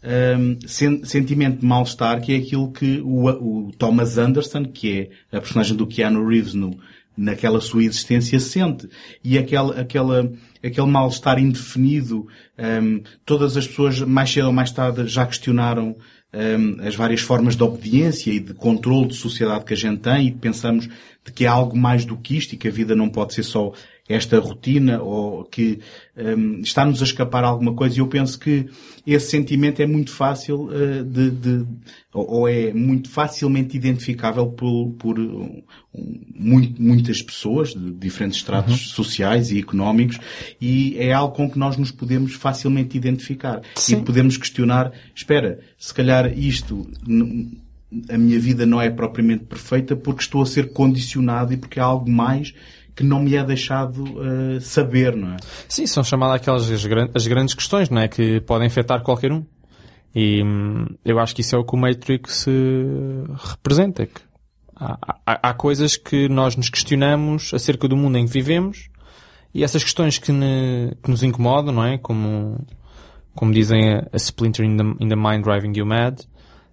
um, 0.07 0.59
sen 0.69 1.05
sentimento 1.05 1.61
de 1.61 1.67
mal-estar, 1.67 2.21
que 2.21 2.33
é 2.33 2.37
aquilo 2.37 2.71
que 2.71 3.01
o, 3.01 3.27
o, 3.27 3.73
Thomas 3.77 4.19
Anderson, 4.19 4.65
que 4.65 5.11
é 5.33 5.37
a 5.37 5.41
personagem 5.41 5.77
do 5.77 5.87
Keanu 5.87 6.27
Reeves 6.29 6.55
no, 6.55 6.79
naquela 7.17 7.61
sua 7.61 7.85
existência, 7.85 8.39
sente. 8.39 8.89
E 9.25 9.39
aquela, 9.39 9.81
aquela, 9.81 10.33
aquele 10.63 10.87
mal-estar 10.87 11.39
indefinido, 11.39 12.27
um, 12.59 13.03
todas 13.25 13.57
as 13.57 13.67
pessoas 13.67 14.01
mais 14.01 14.31
cedo 14.31 14.47
ou 14.47 14.53
mais 14.53 14.71
tarde 14.71 15.07
já 15.07 15.25
questionaram 15.25 15.97
um, 16.35 16.87
as 16.87 16.95
várias 16.95 17.21
formas 17.21 17.57
de 17.57 17.63
obediência 17.63 18.31
e 18.31 18.39
de 18.39 18.53
controle 18.53 19.09
de 19.09 19.15
sociedade 19.15 19.65
que 19.65 19.75
a 19.75 19.77
gente 19.77 20.01
tem 20.01 20.29
e 20.29 20.33
pensamos 20.33 20.89
de 21.25 21.33
que 21.33 21.45
é 21.45 21.49
algo 21.49 21.77
mais 21.77 22.05
do 22.05 22.17
que 22.17 22.37
isto 22.37 22.53
e 22.53 22.57
que 22.57 22.69
a 22.69 22.71
vida 22.71 22.95
não 22.95 23.09
pode 23.09 23.35
ser 23.35 23.43
só 23.43 23.73
esta 24.09 24.39
rotina 24.39 25.03
ou 25.03 25.45
que 25.45 25.81
um, 26.17 26.61
está-nos 26.61 27.01
a 27.03 27.05
escapar 27.05 27.45
alguma 27.45 27.75
coisa 27.75 27.97
e 27.97 27.99
eu 27.99 28.07
penso 28.07 28.39
que 28.39 28.67
esse 29.07 29.31
sentimento 29.31 29.81
é 29.81 29.87
muito 29.87 30.13
fácil 30.13 30.69
uh, 30.69 31.05
de, 31.05 31.31
de 31.31 31.67
ou, 32.13 32.49
é 32.49 32.73
muito 32.73 33.11
facilmente 33.11 33.77
identificável 33.77 34.47
por, 34.47 34.93
por 34.93 35.19
um, 35.19 35.63
muito, 36.35 36.81
muitas 36.81 37.21
pessoas 37.21 37.75
de 37.75 37.93
diferentes 37.93 38.39
estratos 38.39 38.73
uhum. 38.73 38.95
sociais 38.95 39.51
e 39.51 39.59
económicos 39.59 40.19
e 40.61 40.97
é 40.99 41.13
algo 41.13 41.35
com 41.35 41.51
que 41.51 41.59
nós 41.59 41.77
nos 41.77 41.91
podemos 41.91 42.35
facilmente 42.35 42.97
identificar 42.97 43.61
Sim. 43.75 43.99
e 43.99 44.03
podemos 44.03 44.37
questionar, 44.37 44.93
espera, 45.15 45.59
se 45.77 45.93
calhar 45.93 46.37
isto 46.39 46.87
a 48.11 48.19
minha 48.19 48.39
vida 48.39 48.67
não 48.67 48.81
é 48.81 48.91
propriamente 48.91 49.45
perfeita 49.45 49.95
porque 49.95 50.23
estou 50.23 50.43
a 50.43 50.47
ser 50.47 50.73
condicionado 50.73 51.53
e 51.53 51.57
porque 51.57 51.79
há 51.79 51.85
algo 51.85 52.11
mais 52.11 52.53
que 52.97 53.05
não 53.05 53.21
me 53.21 53.37
é 53.37 53.45
deixado 53.45 54.03
uh, 54.03 54.61
saber, 54.61 55.15
não 55.15 55.35
é? 55.35 55.37
Sim, 55.69 55.87
são 55.87 56.03
chamadas 56.03 56.37
aquelas 56.37 56.71
as, 56.71 57.27
grandes 57.27 57.55
questões, 57.55 57.91
não 57.91 58.01
é? 58.01 58.09
Que 58.09 58.41
podem 58.41 58.67
afetar 58.67 59.03
qualquer 59.03 59.31
um. 59.31 59.45
E 60.15 60.43
hum, 60.43 60.87
eu 61.05 61.19
acho 61.19 61.35
que 61.35 61.43
isso 61.43 61.55
é 61.55 61.59
o 61.59 61.65
que 61.65 61.75
o 61.75 61.79
Matrix 61.79 62.47
uh, 62.47 63.35
representa. 63.35 64.07
Que 64.07 64.23
há, 64.75 64.99
há, 65.27 65.51
há, 65.51 65.55
coisas 65.55 65.95
que 65.95 66.27
nós 66.27 66.57
nos 66.57 66.71
questionamos 66.71 67.53
acerca 67.53 67.87
do 67.87 67.97
mundo 67.97 68.17
em 68.17 68.25
que 68.25 68.33
vivemos 68.33 68.89
e 69.53 69.63
essas 69.63 69.85
questões 69.85 70.17
que, 70.17 70.33
ne, 70.33 70.97
que 71.03 71.11
nos 71.11 71.23
incomodam, 71.23 71.75
não 71.75 71.85
é? 71.85 71.99
Como, 71.99 72.67
como 73.35 73.53
dizem 73.53 73.93
a, 73.93 74.09
a 74.11 74.17
splinter 74.17 74.65
in 74.65 74.79
the, 74.79 75.05
in 75.05 75.09
the 75.09 75.17
mind 75.17 75.45
driving 75.45 75.73
you 75.77 75.85
mad, 75.85 76.19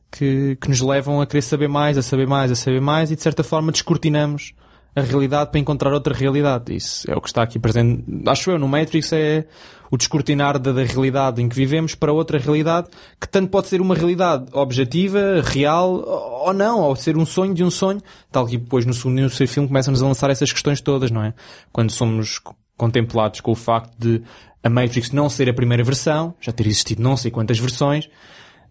que, 0.10 0.58
que 0.62 0.70
nos 0.70 0.80
levam 0.80 1.20
a 1.20 1.28
querer 1.28 1.42
saber 1.42 1.68
mais, 1.68 1.98
a 1.98 2.02
saber 2.02 2.28
mais, 2.28 2.50
a 2.50 2.56
saber 2.56 2.80
mais 2.80 3.12
e 3.12 3.18
de 3.18 3.22
certa 3.22 3.44
forma 3.44 3.74
descortinamos 3.74 4.54
a 4.96 5.02
realidade 5.02 5.52
para 5.52 5.60
encontrar 5.60 5.94
outra 5.94 6.14
realidade. 6.14 6.76
Isso 6.76 7.10
é 7.10 7.16
o 7.16 7.22
que 7.22 7.28
está 7.28 7.44
aqui 7.44 7.58
presente. 7.58 8.04
Acho 8.28 8.52
eu, 8.52 8.60
no 8.60 8.68
Matrix 8.68 9.12
é 9.14 9.46
o 9.90 9.98
descortinar 9.98 10.58
da, 10.58 10.72
da, 10.72 10.84
realidade 10.84 11.42
em 11.42 11.48
que 11.48 11.56
vivemos 11.56 11.94
para 11.94 12.12
outra 12.12 12.40
realidade 12.40 12.88
que 13.20 13.28
tanto 13.28 13.50
pode 13.50 13.68
ser 13.68 13.80
uma 13.80 13.94
realidade 13.94 14.46
objetiva, 14.52 15.42
real 15.44 16.04
ou 16.46 16.54
não, 16.54 16.82
ou 16.82 16.96
ser 16.96 17.18
um 17.18 17.26
sonho 17.26 17.54
de 17.54 17.64
um 17.64 17.70
sonho. 17.70 18.02
Tal 18.32 18.46
que 18.46 18.58
depois 18.58 18.86
no 18.86 18.94
segundo 18.94 19.22
no 19.22 19.30
filme 19.30 19.68
começam-nos 19.68 20.02
a 20.02 20.08
lançar 20.08 20.30
essas 20.30 20.52
questões 20.52 20.82
todas, 20.82 21.12
não 21.12 21.24
é? 21.24 21.34
Quando 21.72 21.92
somos 21.92 22.42
contemplados 22.78 23.42
com 23.42 23.52
o 23.52 23.56
facto 23.56 23.96
de 23.98 24.22
a 24.64 24.70
Matrix 24.70 25.12
não 25.12 25.30
ser 25.30 25.50
a 25.50 25.54
primeira 25.54 25.84
versão, 25.84 26.34
já 26.40 26.52
ter 26.52 26.66
existido 26.66 27.02
não 27.02 27.18
sei 27.18 27.30
quantas 27.30 27.60
versões, 27.60 28.10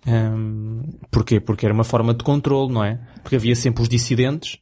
um, 0.06 0.82
porquê? 1.10 1.38
Porque 1.38 1.64
era 1.64 1.74
uma 1.74 1.84
forma 1.84 2.12
de 2.12 2.24
controle, 2.24 2.72
não 2.72 2.82
é? 2.82 2.98
Porque 3.22 3.36
havia 3.36 3.54
sempre 3.54 3.82
os 3.82 3.88
dissidentes 3.88 4.58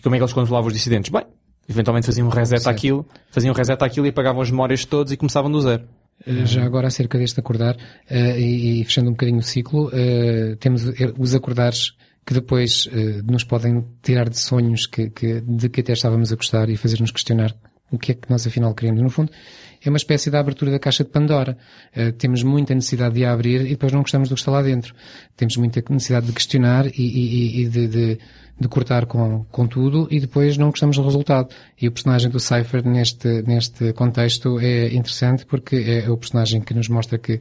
e 0.00 0.02
como 0.02 0.14
é 0.14 0.18
que 0.18 0.22
eles 0.22 0.32
controlavam 0.32 0.68
os 0.68 0.72
dissidentes? 0.72 1.10
Bem, 1.10 1.24
eventualmente 1.68 2.06
faziam 2.06 2.26
um 2.26 2.30
reset 2.30 2.62
certo. 2.62 2.74
àquilo, 2.74 3.06
faziam 3.30 3.52
um 3.52 3.56
reset 3.56 3.82
àquilo 3.82 4.06
e 4.06 4.08
apagavam 4.08 4.40
as 4.40 4.50
memórias 4.50 4.86
todos 4.86 5.12
e 5.12 5.16
começavam 5.16 5.50
do 5.50 5.60
zero. 5.60 5.84
Eh, 6.26 6.46
já 6.46 6.64
agora 6.64 6.88
acerca 6.88 7.18
deste 7.18 7.38
acordar, 7.38 7.76
uh, 7.76 8.38
e, 8.38 8.80
e, 8.80 8.84
fechando 8.84 9.08
um 9.08 9.12
bocadinho 9.12 9.38
o 9.38 9.42
ciclo, 9.42 9.88
uh, 9.88 10.56
temos 10.56 10.84
os 11.18 11.34
acordares 11.34 11.92
que 12.26 12.32
depois 12.32 12.86
uh, 12.86 13.30
nos 13.30 13.44
podem 13.44 13.84
tirar 14.02 14.28
de 14.28 14.38
sonhos 14.38 14.86
que, 14.86 15.10
que, 15.10 15.42
de 15.42 15.68
que 15.68 15.80
até 15.80 15.92
estávamos 15.92 16.32
a 16.32 16.36
gostar 16.36 16.70
e 16.70 16.76
fazer-nos 16.76 17.10
questionar 17.10 17.54
o 17.90 17.98
que 17.98 18.12
é 18.12 18.14
que 18.14 18.30
nós 18.30 18.46
afinal 18.46 18.74
queremos. 18.74 19.02
No 19.02 19.10
fundo, 19.10 19.30
é 19.82 19.88
uma 19.88 19.96
espécie 19.96 20.30
de 20.30 20.36
abertura 20.36 20.70
da 20.70 20.78
caixa 20.78 21.04
de 21.04 21.10
Pandora. 21.10 21.56
Uh, 21.96 22.12
temos 22.12 22.42
muita 22.42 22.74
necessidade 22.74 23.14
de 23.14 23.24
abrir 23.24 23.62
e 23.62 23.70
depois 23.70 23.92
não 23.92 24.00
gostamos 24.00 24.28
do 24.28 24.34
que 24.34 24.40
está 24.40 24.50
lá 24.50 24.62
dentro. 24.62 24.94
Temos 25.36 25.56
muita 25.56 25.82
necessidade 25.90 26.26
de 26.26 26.32
questionar 26.32 26.86
e, 26.86 26.92
e, 26.96 27.62
e 27.62 27.68
de, 27.68 27.88
de, 27.88 28.18
de, 28.60 28.68
cortar 28.68 29.06
com, 29.06 29.44
com 29.44 29.66
tudo 29.66 30.06
e 30.10 30.20
depois 30.20 30.56
não 30.56 30.70
gostamos 30.70 30.96
do 30.96 31.02
resultado. 31.02 31.48
E 31.80 31.88
o 31.88 31.92
personagem 31.92 32.30
do 32.30 32.38
Cypher 32.38 32.86
neste, 32.86 33.42
neste 33.42 33.92
contexto 33.92 34.58
é 34.60 34.94
interessante 34.94 35.46
porque 35.46 35.76
é 35.76 36.10
o 36.10 36.16
personagem 36.16 36.60
que 36.60 36.74
nos 36.74 36.88
mostra 36.88 37.18
que 37.18 37.40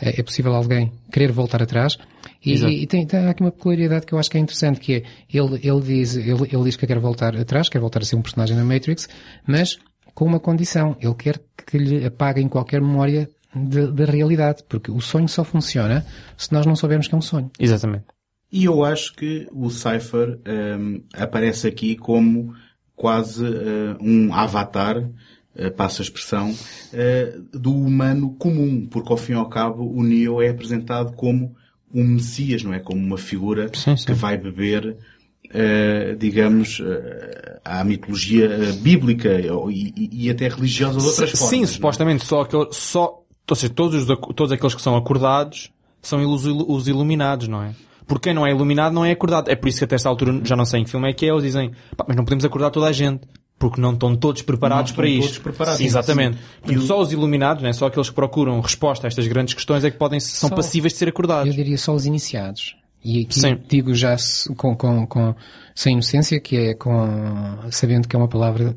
é, 0.00 0.20
é 0.20 0.22
possível 0.22 0.54
alguém 0.54 0.92
querer 1.12 1.30
voltar 1.32 1.62
atrás 1.62 1.98
e, 2.44 2.82
e 2.82 2.86
tem, 2.86 3.06
tem, 3.06 3.26
aqui 3.26 3.42
uma 3.42 3.50
peculiaridade 3.50 4.06
que 4.06 4.12
eu 4.12 4.18
acho 4.18 4.30
que 4.30 4.36
é 4.36 4.40
interessante, 4.40 4.80
que 4.80 4.94
é, 4.94 5.02
ele, 5.32 5.60
ele 5.62 5.80
diz, 5.80 6.16
ele, 6.16 6.48
ele 6.52 6.64
diz 6.64 6.76
que 6.76 6.86
quer 6.86 6.98
voltar 6.98 7.34
atrás, 7.36 7.68
quer 7.68 7.80
voltar 7.80 8.02
a 8.02 8.04
ser 8.04 8.16
um 8.16 8.22
personagem 8.22 8.56
na 8.56 8.64
Matrix, 8.64 9.08
mas 9.46 9.78
com 10.14 10.24
uma 10.24 10.40
condição. 10.40 10.96
Ele 11.00 11.14
quer 11.14 11.40
que 11.66 11.78
lhe 11.78 12.04
apaguem 12.04 12.48
qualquer 12.48 12.80
memória 12.80 13.28
da 13.54 14.04
realidade, 14.04 14.64
porque 14.68 14.90
o 14.90 15.00
sonho 15.00 15.28
só 15.28 15.44
funciona 15.44 16.04
se 16.36 16.52
nós 16.52 16.66
não 16.66 16.74
soubermos 16.74 17.06
que 17.06 17.14
é 17.14 17.18
um 17.18 17.22
sonho. 17.22 17.50
Exatamente. 17.58 18.04
E 18.50 18.64
eu 18.64 18.84
acho 18.84 19.14
que 19.14 19.48
o 19.52 19.68
Cypher 19.70 20.38
um, 20.46 21.02
aparece 21.12 21.66
aqui 21.66 21.96
como 21.96 22.54
quase 22.94 23.44
uh, 23.44 23.96
um 24.00 24.32
avatar, 24.32 24.98
uh, 24.98 25.70
passa 25.76 26.02
a 26.02 26.04
expressão, 26.04 26.52
uh, 26.52 27.58
do 27.58 27.74
humano 27.74 28.34
comum, 28.34 28.86
porque 28.86 29.10
ao 29.10 29.16
fim 29.16 29.32
e 29.32 29.36
ao 29.36 29.48
cabo 29.48 29.84
o 29.84 30.02
Neo 30.02 30.40
é 30.40 30.48
apresentado 30.48 31.14
como 31.14 31.56
um 31.92 32.04
Messias, 32.04 32.62
não 32.62 32.72
é? 32.72 32.80
Como 32.80 33.00
uma 33.00 33.18
figura 33.18 33.70
sim, 33.74 33.96
sim. 33.96 34.06
que 34.06 34.12
vai 34.12 34.36
beber 34.36 34.96
digamos, 36.18 36.80
uh, 36.80 37.60
à 37.64 37.84
mitologia 37.84 38.48
uh, 38.48 38.72
bíblica 38.80 39.40
e, 39.70 40.10
e, 40.12 40.30
até 40.30 40.48
religiosa 40.48 40.98
de 40.98 41.06
outras 41.06 41.30
sim, 41.30 41.36
formas. 41.36 41.50
Sim, 41.50 41.62
é? 41.62 41.66
supostamente 41.66 42.24
só, 42.24 42.42
aquele, 42.42 42.68
só 42.72 43.24
ou 43.48 43.56
seja, 43.56 43.72
todos, 43.72 44.08
os, 44.08 44.18
todos 44.34 44.52
aqueles 44.52 44.74
que 44.74 44.82
são 44.82 44.96
acordados 44.96 45.70
são 46.00 46.20
os, 46.32 46.44
os 46.46 46.88
iluminados, 46.88 47.48
não 47.48 47.62
é? 47.62 47.74
Porque 48.06 48.28
quem 48.28 48.34
não 48.34 48.46
é 48.46 48.50
iluminado 48.50 48.92
não 48.92 49.04
é 49.04 49.12
acordado. 49.12 49.48
É 49.48 49.56
por 49.56 49.68
isso 49.68 49.78
que 49.78 49.84
até 49.84 49.94
esta 49.94 50.08
altura, 50.08 50.40
já 50.44 50.56
não 50.56 50.64
sei 50.64 50.80
em 50.80 50.84
que 50.84 50.90
filme 50.90 51.08
é 51.08 51.12
que 51.12 51.24
é, 51.24 51.30
eles 51.30 51.42
dizem, 51.42 51.72
mas 52.06 52.16
não 52.16 52.24
podemos 52.24 52.44
acordar 52.44 52.70
toda 52.70 52.86
a 52.86 52.92
gente. 52.92 53.26
Porque 53.56 53.80
não 53.80 53.92
estão 53.92 54.16
todos 54.16 54.42
preparados 54.42 54.90
não 54.90 54.96
para 54.96 55.06
estão 55.06 55.20
isto. 55.20 55.28
Todos 55.28 55.42
preparados. 55.42 55.78
Sim, 55.78 55.86
exatamente. 55.86 56.38
E 56.68 56.76
só 56.80 57.00
os 57.00 57.12
iluminados, 57.12 57.62
né, 57.62 57.72
só 57.72 57.86
aqueles 57.86 58.08
que 58.08 58.14
procuram 58.14 58.60
resposta 58.60 59.06
a 59.06 59.08
estas 59.08 59.26
grandes 59.28 59.54
questões 59.54 59.84
é 59.84 59.90
que 59.90 59.96
podem, 59.96 60.18
são 60.18 60.48
só, 60.48 60.56
passíveis 60.56 60.92
de 60.92 60.98
ser 60.98 61.08
acordados. 61.08 61.46
Eu 61.46 61.54
diria 61.54 61.78
só 61.78 61.94
os 61.94 62.04
iniciados. 62.04 62.76
E 63.04 63.22
aqui 63.22 63.38
Sim. 63.38 63.58
digo 63.68 63.94
já 63.94 64.16
com, 64.56 64.74
com, 64.74 65.06
com, 65.06 65.34
sem 65.74 65.92
inocência, 65.92 66.40
que 66.40 66.56
é 66.56 66.74
com, 66.74 67.58
sabendo 67.70 68.08
que 68.08 68.16
é 68.16 68.18
uma 68.18 68.28
palavra 68.28 68.74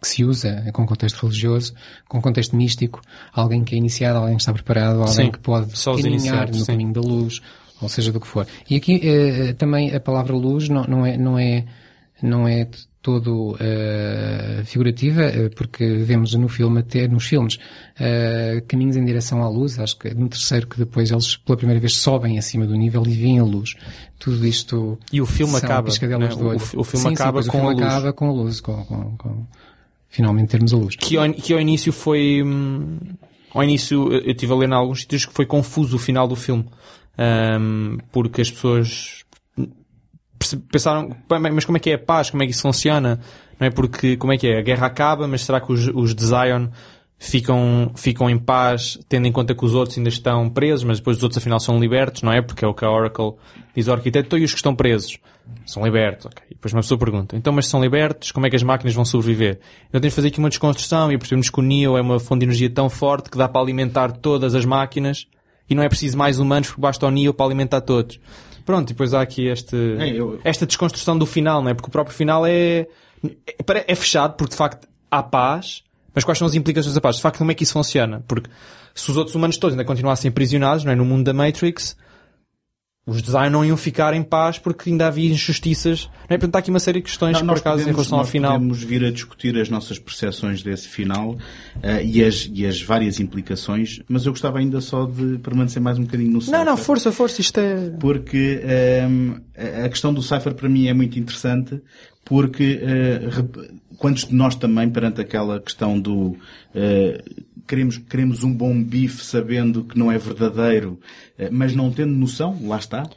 que 0.00 0.08
se 0.08 0.24
usa 0.24 0.62
é 0.66 0.72
com 0.72 0.84
contexto 0.84 1.22
religioso, 1.22 1.72
com 2.08 2.20
contexto 2.20 2.56
místico, 2.56 3.00
alguém 3.32 3.62
que 3.64 3.74
é 3.74 3.78
iniciado, 3.78 4.18
alguém 4.18 4.36
que 4.36 4.42
está 4.42 4.52
preparado, 4.52 5.00
alguém 5.00 5.26
sim, 5.26 5.30
que 5.30 5.38
pode 5.38 5.72
caminhar 5.84 6.48
no 6.48 6.54
sim. 6.54 6.66
caminho 6.66 6.92
da 6.92 7.00
luz, 7.00 7.40
ou 7.80 7.88
seja 7.88 8.12
do 8.12 8.20
que 8.20 8.26
for. 8.26 8.46
E 8.68 8.76
aqui 8.76 9.00
eh, 9.02 9.52
também 9.54 9.94
a 9.94 10.00
palavra 10.00 10.34
luz 10.34 10.68
não, 10.68 10.84
não 10.84 11.06
é, 11.06 11.16
não 11.16 11.38
é, 11.38 11.64
não 12.22 12.48
é 12.48 12.68
todo 13.02 13.52
uh, 13.52 14.64
figurativa, 14.64 15.22
uh, 15.22 15.54
porque 15.56 15.86
vemos 15.98 16.34
no 16.34 16.48
filme, 16.48 16.80
até 16.80 17.08
nos 17.08 17.24
filmes, 17.24 17.54
uh, 17.54 18.64
caminhos 18.68 18.96
em 18.96 19.04
direção 19.04 19.42
à 19.42 19.48
luz, 19.48 19.78
acho 19.78 19.98
que 19.98 20.12
no 20.14 20.28
terceiro 20.28 20.66
que 20.66 20.78
depois 20.78 21.10
eles 21.10 21.36
pela 21.36 21.56
primeira 21.56 21.80
vez 21.80 21.94
sobem 21.96 22.38
acima 22.38 22.66
do 22.66 22.74
nível 22.74 23.02
e 23.06 23.12
veem 23.12 23.38
a 23.38 23.44
luz. 23.44 23.74
Tudo 24.18 24.46
isto 24.46 24.98
E 25.10 25.20
o 25.20 25.26
filme 25.26 25.56
acaba, 25.56 25.88
né? 25.90 26.28
o, 26.34 26.80
o, 26.80 26.84
filme 26.84 27.06
sim, 27.06 27.14
acaba 27.14 27.42
sim, 27.42 27.48
com 27.48 27.58
o 27.58 27.60
filme 27.60 27.82
a 27.82 27.86
luz. 27.86 27.94
acaba 27.94 28.12
com 28.12 28.28
a 28.28 28.32
luz, 28.32 28.60
com, 28.60 28.84
com, 28.84 29.16
com, 29.16 29.46
finalmente 30.08 30.48
termos 30.48 30.74
a 30.74 30.76
luz. 30.76 30.94
Que 30.96 31.16
ao, 31.16 31.32
que 31.32 31.54
ao 31.54 31.60
início 31.60 31.92
foi, 31.92 32.42
hum, 32.42 32.98
ao 33.54 33.64
início 33.64 34.12
eu 34.12 34.30
estive 34.30 34.52
a 34.52 34.56
ler 34.56 34.68
em 34.68 34.74
alguns 34.74 35.00
sítios 35.00 35.24
que 35.24 35.32
foi 35.32 35.46
confuso 35.46 35.96
o 35.96 35.98
final 35.98 36.28
do 36.28 36.36
filme. 36.36 36.66
Um, 37.18 37.98
porque 38.12 38.40
as 38.40 38.50
pessoas 38.50 39.19
pensaram, 40.70 41.16
mas 41.52 41.64
como 41.64 41.76
é 41.76 41.80
que 41.80 41.90
é 41.90 41.94
a 41.94 41.98
paz? 41.98 42.30
Como 42.30 42.42
é 42.42 42.46
que 42.46 42.52
isso 42.52 42.62
funciona? 42.62 43.20
Não 43.58 43.66
é 43.66 43.70
porque, 43.70 44.16
como 44.16 44.32
é 44.32 44.38
que 44.38 44.48
é? 44.48 44.58
A 44.58 44.62
guerra 44.62 44.86
acaba, 44.86 45.28
mas 45.28 45.44
será 45.44 45.60
que 45.60 45.72
os, 45.72 45.86
os 45.88 46.14
de 46.14 46.24
Zion 46.24 46.68
ficam, 47.18 47.92
ficam 47.94 48.30
em 48.30 48.38
paz, 48.38 48.98
tendo 49.06 49.26
em 49.26 49.32
conta 49.32 49.54
que 49.54 49.64
os 49.64 49.74
outros 49.74 49.98
ainda 49.98 50.08
estão 50.08 50.48
presos, 50.48 50.82
mas 50.84 50.98
depois 50.98 51.18
os 51.18 51.22
outros 51.22 51.36
afinal 51.38 51.60
são 51.60 51.78
libertos, 51.78 52.22
não 52.22 52.32
é? 52.32 52.40
Porque 52.40 52.64
é 52.64 52.68
o 52.68 52.72
que 52.72 52.84
a 52.84 52.90
Oracle 52.90 53.34
diz 53.76 53.86
ao 53.88 53.94
arquiteto, 53.94 54.38
e 54.38 54.44
os 54.44 54.52
que 54.52 54.56
estão 54.56 54.74
presos? 54.74 55.18
São 55.66 55.84
libertos, 55.84 56.26
ok. 56.26 56.42
E 56.50 56.54
depois 56.54 56.72
uma 56.72 56.80
pessoa 56.80 56.98
pergunta, 56.98 57.36
então, 57.36 57.52
mas 57.52 57.66
são 57.66 57.82
libertos, 57.82 58.32
como 58.32 58.46
é 58.46 58.50
que 58.50 58.56
as 58.56 58.62
máquinas 58.62 58.94
vão 58.94 59.04
sobreviver? 59.04 59.60
Então 59.88 60.00
temos 60.00 60.12
de 60.12 60.16
fazer 60.16 60.28
aqui 60.28 60.38
uma 60.38 60.48
desconstrução 60.48 61.12
e 61.12 61.18
percebemos 61.18 61.50
que 61.50 61.60
o 61.60 61.62
Neo 61.62 61.98
é 61.98 62.00
uma 62.00 62.18
fonte 62.18 62.40
de 62.40 62.46
energia 62.46 62.70
tão 62.70 62.88
forte 62.88 63.28
que 63.28 63.36
dá 63.36 63.48
para 63.48 63.60
alimentar 63.60 64.12
todas 64.12 64.54
as 64.54 64.64
máquinas 64.64 65.26
e 65.68 65.74
não 65.74 65.82
é 65.82 65.88
preciso 65.88 66.16
mais 66.16 66.38
humanos 66.38 66.68
porque 66.68 66.80
basta 66.80 67.06
o 67.06 67.10
Neo 67.10 67.34
para 67.34 67.46
alimentar 67.46 67.82
todos. 67.82 68.18
Pronto, 68.70 68.90
e 68.90 68.92
depois 68.92 69.12
há 69.12 69.20
aqui 69.20 69.48
este, 69.48 69.74
é, 69.98 70.10
eu... 70.10 70.40
esta 70.44 70.64
desconstrução 70.64 71.18
do 71.18 71.26
final, 71.26 71.60
não 71.60 71.70
é? 71.70 71.74
Porque 71.74 71.88
o 71.88 71.90
próprio 71.90 72.14
final 72.14 72.46
é, 72.46 72.86
é, 73.24 73.84
é 73.88 73.94
fechado, 73.96 74.34
porque 74.36 74.52
de 74.52 74.56
facto 74.56 74.86
há 75.10 75.24
paz, 75.24 75.82
Mas 76.14 76.22
quais 76.22 76.38
são 76.38 76.46
as 76.46 76.54
implicações 76.54 76.94
da 76.94 77.00
paz? 77.00 77.16
De 77.16 77.22
facto, 77.22 77.38
como 77.38 77.50
é 77.50 77.54
que 77.54 77.64
isso 77.64 77.72
funciona? 77.72 78.22
Porque 78.28 78.48
se 78.94 79.10
os 79.10 79.16
outros 79.16 79.34
humanos 79.34 79.56
todos 79.56 79.74
ainda 79.74 79.84
continuassem 79.84 80.28
aprisionados, 80.28 80.84
não 80.84 80.92
é? 80.92 80.94
No 80.94 81.04
mundo 81.04 81.24
da 81.24 81.32
Matrix, 81.32 81.96
os 83.10 83.20
design 83.22 83.50
não 83.50 83.64
iam 83.64 83.76
ficar 83.76 84.14
em 84.14 84.22
paz 84.22 84.58
porque 84.58 84.88
ainda 84.88 85.06
havia 85.08 85.30
injustiças. 85.30 86.08
Não 86.28 86.34
é? 86.34 86.38
Portanto, 86.38 86.54
há 86.56 86.58
aqui 86.60 86.70
uma 86.70 86.78
série 86.78 87.00
de 87.00 87.04
questões, 87.06 87.32
Não, 87.34 87.40
por 87.40 87.46
nós 87.48 87.58
acaso, 87.60 87.78
podemos, 87.78 87.90
em 87.90 87.96
relação 87.96 88.18
ao 88.18 88.24
final. 88.24 88.52
podemos 88.52 88.82
vir 88.82 89.04
a 89.04 89.10
discutir 89.10 89.56
as 89.58 89.68
nossas 89.68 89.98
percepções 89.98 90.62
desse 90.62 90.86
final 90.88 91.36
eh, 91.82 92.04
e, 92.04 92.24
as, 92.24 92.48
e 92.54 92.64
as 92.64 92.80
várias 92.80 93.18
implicações, 93.20 94.00
mas 94.08 94.24
eu 94.26 94.32
gostava 94.32 94.58
ainda 94.58 94.80
só 94.80 95.04
de 95.06 95.38
permanecer 95.38 95.82
mais 95.82 95.98
um 95.98 96.04
bocadinho 96.04 96.30
no 96.32 96.38
Não, 96.38 96.64
não, 96.64 96.76
Cypher, 96.76 96.84
força, 96.84 97.12
força, 97.12 97.40
isto 97.40 97.58
é... 97.58 97.90
Porque 97.98 98.60
ehm, 98.64 99.34
a 99.84 99.88
questão 99.88 100.14
do 100.14 100.22
Cypher 100.22 100.54
para 100.54 100.68
mim 100.68 100.86
é 100.86 100.94
muito 100.94 101.18
interessante 101.18 101.80
porque 102.24 102.80
rep- 103.30 103.70
quantos 103.96 104.26
de 104.28 104.34
nós 104.34 104.54
também 104.54 104.88
perante 104.88 105.20
aquela 105.20 105.58
questão 105.60 105.98
do 105.98 106.36
eh, 106.74 107.22
queremos, 107.70 107.98
queremos 107.98 108.42
um 108.42 108.52
bom 108.52 108.82
bife 108.82 109.24
sabendo 109.24 109.84
que 109.84 109.96
não 109.96 110.10
é 110.10 110.18
verdadeiro, 110.18 110.98
eh, 111.38 111.48
mas 111.52 111.72
não 111.72 111.92
tendo 111.92 112.12
noção, 112.12 112.58
lá 112.66 112.76
está, 112.76 113.08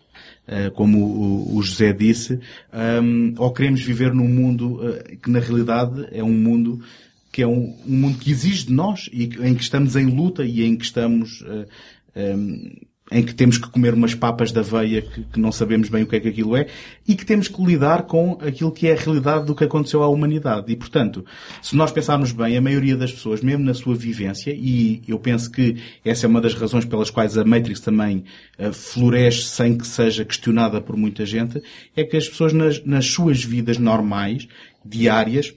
eh, 0.48 0.70
como 0.70 1.56
o, 1.58 1.60
José 1.64 1.92
disse, 1.92 2.40
ehm, 2.72 3.34
ou 3.40 3.52
queremos 3.52 3.82
viver 3.82 4.14
num 4.14 4.28
mundo 4.28 4.80
eh, 4.84 5.16
que 5.16 5.32
na 5.32 5.40
realidade 5.40 6.08
é 6.12 6.24
um 6.24 6.32
mundo 6.32 6.80
que 7.32 7.42
é 7.42 7.48
um, 7.48 7.76
um 7.88 7.98
mundo 7.98 8.20
que 8.20 8.30
exige 8.30 8.68
de 8.68 8.74
nós 8.74 9.10
e 9.12 9.24
em 9.42 9.56
que 9.56 9.64
estamos 9.64 9.96
em 9.96 10.06
luta 10.06 10.46
e 10.46 10.62
em 10.62 10.76
que 10.76 10.86
estamos 10.86 11.44
ehm, 12.16 12.76
em 13.14 13.24
que 13.24 13.34
temos 13.34 13.58
que 13.58 13.70
comer 13.70 13.94
umas 13.94 14.16
papas 14.16 14.52
da 14.52 14.62
veia 14.62 15.02
que, 15.02 15.24
que 15.24 15.40
não 15.40 15.52
sabemos 15.52 15.88
bem 15.88 16.04
o 16.04 16.08
que 16.08 16.16
é 16.16 16.20
que 16.20 16.28
aquilo 16.28 16.58
é 16.58 16.66
e 17.08 17.16
que 17.16 17.26
temos 17.26 17.48
que 17.48 17.64
lidar 17.64 18.04
com 18.04 18.38
aquilo 18.42 18.72
que 18.72 18.88
é 18.88 18.94
a 18.94 18.96
realidade 18.96 19.46
do 19.46 19.56
que 19.56 19.64
aconteceu 19.64 20.02
à 20.02 20.08
humanidade. 20.08 20.72
E, 20.72 20.76
portanto, 20.76 21.24
se 21.62 21.76
nós 21.76 21.92
pensarmos 21.92 22.32
bem, 22.32 22.58
a 22.58 22.62
maioria 22.62 22.98
das 22.98 23.12
pessoas, 23.12 23.42
mesmo 23.42 23.64
na 23.64 23.74
sua 23.74 23.96
vivência, 23.96 24.52
e 24.52 25.04
eu 25.08 25.20
penso 25.20 25.52
que 25.52 25.78
essa 26.04 26.26
é 26.26 26.30
uma 26.30 26.42
das 26.42 26.56
razões 26.56 26.86
pelas 26.86 27.10
quais 27.10 27.38
a 27.38 27.46
Matrix 27.46 27.80
também 27.80 28.24
eh, 28.58 28.72
floresce 28.72 29.44
sem 29.44 29.78
que 29.78 29.86
seja 29.86 30.26
questionada 30.26 30.82
por 30.82 30.98
muita 30.98 31.26
gente, 31.26 31.62
é 31.96 32.04
que 32.04 32.18
as 32.18 32.28
pessoas 32.28 32.52
nas, 32.52 32.84
nas 32.84 33.06
suas 33.06 33.44
vidas 33.44 33.78
normais, 33.78 34.48
diárias, 34.84 35.54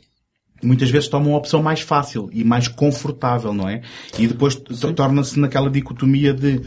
muitas 0.63 0.91
vezes 0.91 1.09
tomam 1.09 1.35
a 1.35 1.39
opção 1.39 1.63
mais 1.63 1.81
fácil 1.81 2.31
e 2.33 2.43
mais 2.43 2.69
confortável, 2.69 3.53
não 3.53 3.69
é? 3.69 3.83
E 4.19 4.27
depois 4.27 4.55
torna-se 4.55 5.39
naquela 5.39 5.71
dicotomia 5.71 6.33
de 6.33 6.63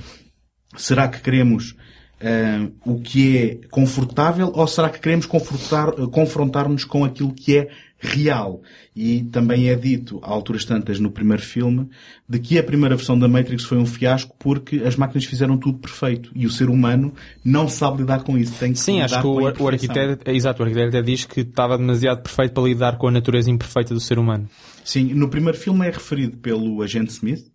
será 0.75 1.07
que 1.07 1.21
queremos 1.21 1.75
ah, 2.21 2.69
o 2.85 2.99
que 2.99 3.37
é 3.37 3.67
confortável 3.69 4.51
ou 4.53 4.67
será 4.67 4.89
que 4.89 4.99
queremos 4.99 5.25
confortar- 5.25 5.93
confrontar-nos 6.11 6.83
com 6.83 7.05
aquilo 7.05 7.33
que 7.33 7.57
é 7.57 7.69
real? 7.97 8.61
E 8.95 9.23
também 9.23 9.69
é 9.69 9.75
dito, 9.75 10.19
a 10.21 10.29
alturas 10.29 10.65
tantas 10.65 10.99
no 10.99 11.11
primeiro 11.11 11.41
filme, 11.41 11.89
de 12.27 12.39
que 12.39 12.57
a 12.59 12.63
primeira 12.63 12.95
versão 12.95 13.17
da 13.17 13.27
Matrix 13.27 13.63
foi 13.63 13.77
um 13.77 13.85
fiasco 13.85 14.35
porque 14.37 14.77
as 14.85 14.97
máquinas 14.97 15.23
fizeram 15.23 15.57
tudo 15.57 15.79
perfeito 15.79 16.29
e 16.35 16.45
o 16.45 16.49
ser 16.49 16.69
humano 16.69 17.13
não 17.43 17.69
sabe 17.69 17.99
lidar 17.99 18.23
com 18.23 18.37
isso. 18.37 18.53
Tem 18.59 18.73
que 18.73 18.79
Sim, 18.79 18.99
acho 18.99 19.21
que 19.21 19.27
o, 19.27 19.41
o 19.41 19.67
arquiteto, 19.67 20.29
é, 20.29 20.35
exato, 20.35 20.61
o 20.61 20.65
arquiteto 20.65 20.89
até 20.89 21.01
diz 21.01 21.23
que 21.23 21.41
estava 21.41 21.77
demasiado 21.77 22.21
perfeito 22.21 22.53
para 22.53 22.63
lidar 22.63 22.97
com 22.97 23.07
a 23.07 23.11
natureza 23.11 23.49
imperfeita 23.49 23.93
do 23.93 23.99
ser 24.01 24.19
humano. 24.19 24.49
Sim, 24.83 25.13
no 25.13 25.29
primeiro 25.29 25.57
filme 25.57 25.87
é 25.87 25.91
referido 25.91 26.37
pelo 26.37 26.81
agente 26.81 27.11
Smith 27.11 27.45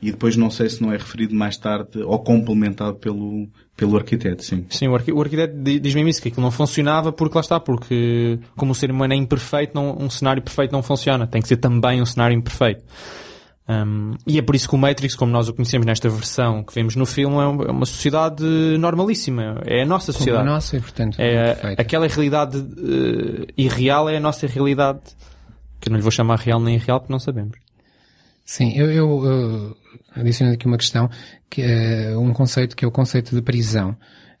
e 0.00 0.10
depois 0.10 0.36
não 0.36 0.50
sei 0.50 0.68
se 0.68 0.82
não 0.82 0.92
é 0.92 0.96
referido 0.96 1.34
mais 1.34 1.56
tarde 1.56 2.02
ou 2.02 2.18
complementado 2.18 2.96
pelo, 2.96 3.48
pelo 3.76 3.96
arquiteto, 3.96 4.44
sim. 4.44 4.66
Sim, 4.68 4.88
o, 4.88 4.94
arqui- 4.94 5.12
o 5.12 5.20
arquiteto 5.22 5.56
di- 5.58 5.80
diz 5.80 5.94
mesmo 5.94 6.08
isso, 6.10 6.20
que 6.20 6.28
aquilo 6.28 6.42
não 6.42 6.50
funcionava 6.50 7.10
porque 7.12 7.34
lá 7.36 7.40
está, 7.40 7.58
porque 7.58 8.38
como 8.56 8.72
o 8.72 8.74
ser 8.74 8.90
humano 8.90 9.14
é 9.14 9.16
imperfeito, 9.16 9.72
não- 9.74 9.96
um 9.98 10.10
cenário 10.10 10.42
perfeito 10.42 10.72
não 10.72 10.82
funciona. 10.82 11.26
Tem 11.26 11.40
que 11.40 11.48
ser 11.48 11.56
também 11.56 12.00
um 12.02 12.06
cenário 12.06 12.36
imperfeito. 12.36 12.84
Um, 13.68 14.12
e 14.24 14.38
é 14.38 14.42
por 14.42 14.54
isso 14.54 14.68
que 14.68 14.76
o 14.76 14.78
Matrix, 14.78 15.16
como 15.16 15.32
nós 15.32 15.48
o 15.48 15.52
conhecemos 15.52 15.84
nesta 15.84 16.08
versão 16.08 16.62
que 16.62 16.72
vemos 16.72 16.94
no 16.94 17.04
filme, 17.04 17.34
é 17.38 17.40
é 17.68 17.70
uma 17.72 17.84
sociedade 17.86 18.44
normalíssima. 18.78 19.60
É 19.64 19.82
a 19.82 19.86
nossa 19.86 20.12
Como 20.12 20.16
a 20.16 20.18
sociedade. 20.18 20.46
nossa, 20.46 20.76
e 20.76 20.80
portanto, 20.80 21.16
É, 21.18 21.74
aquela 21.76 22.06
realidade 22.06 22.58
eh, 22.58 23.46
irreal 23.56 24.08
é 24.08 24.18
a 24.18 24.20
nossa 24.20 24.46
realidade. 24.46 25.00
Que 25.80 25.88
eu 25.88 25.90
não 25.90 25.96
lhe 25.96 26.02
vou 26.02 26.12
chamar 26.12 26.38
real 26.38 26.60
nem 26.60 26.76
irreal 26.76 27.00
porque 27.00 27.12
não 27.12 27.18
sabemos. 27.18 27.58
Sim, 28.44 28.72
eu, 28.78 28.88
eu, 28.88 29.76
eu 30.16 30.22
adiciono 30.22 30.52
aqui 30.52 30.66
uma 30.66 30.78
questão, 30.78 31.10
que 31.48 31.62
é 31.62 32.16
um 32.16 32.32
conceito 32.32 32.74
que 32.74 32.84
é 32.84 32.88
o 32.88 32.90
conceito 32.90 33.34
de 33.34 33.42
prisão, 33.42 33.96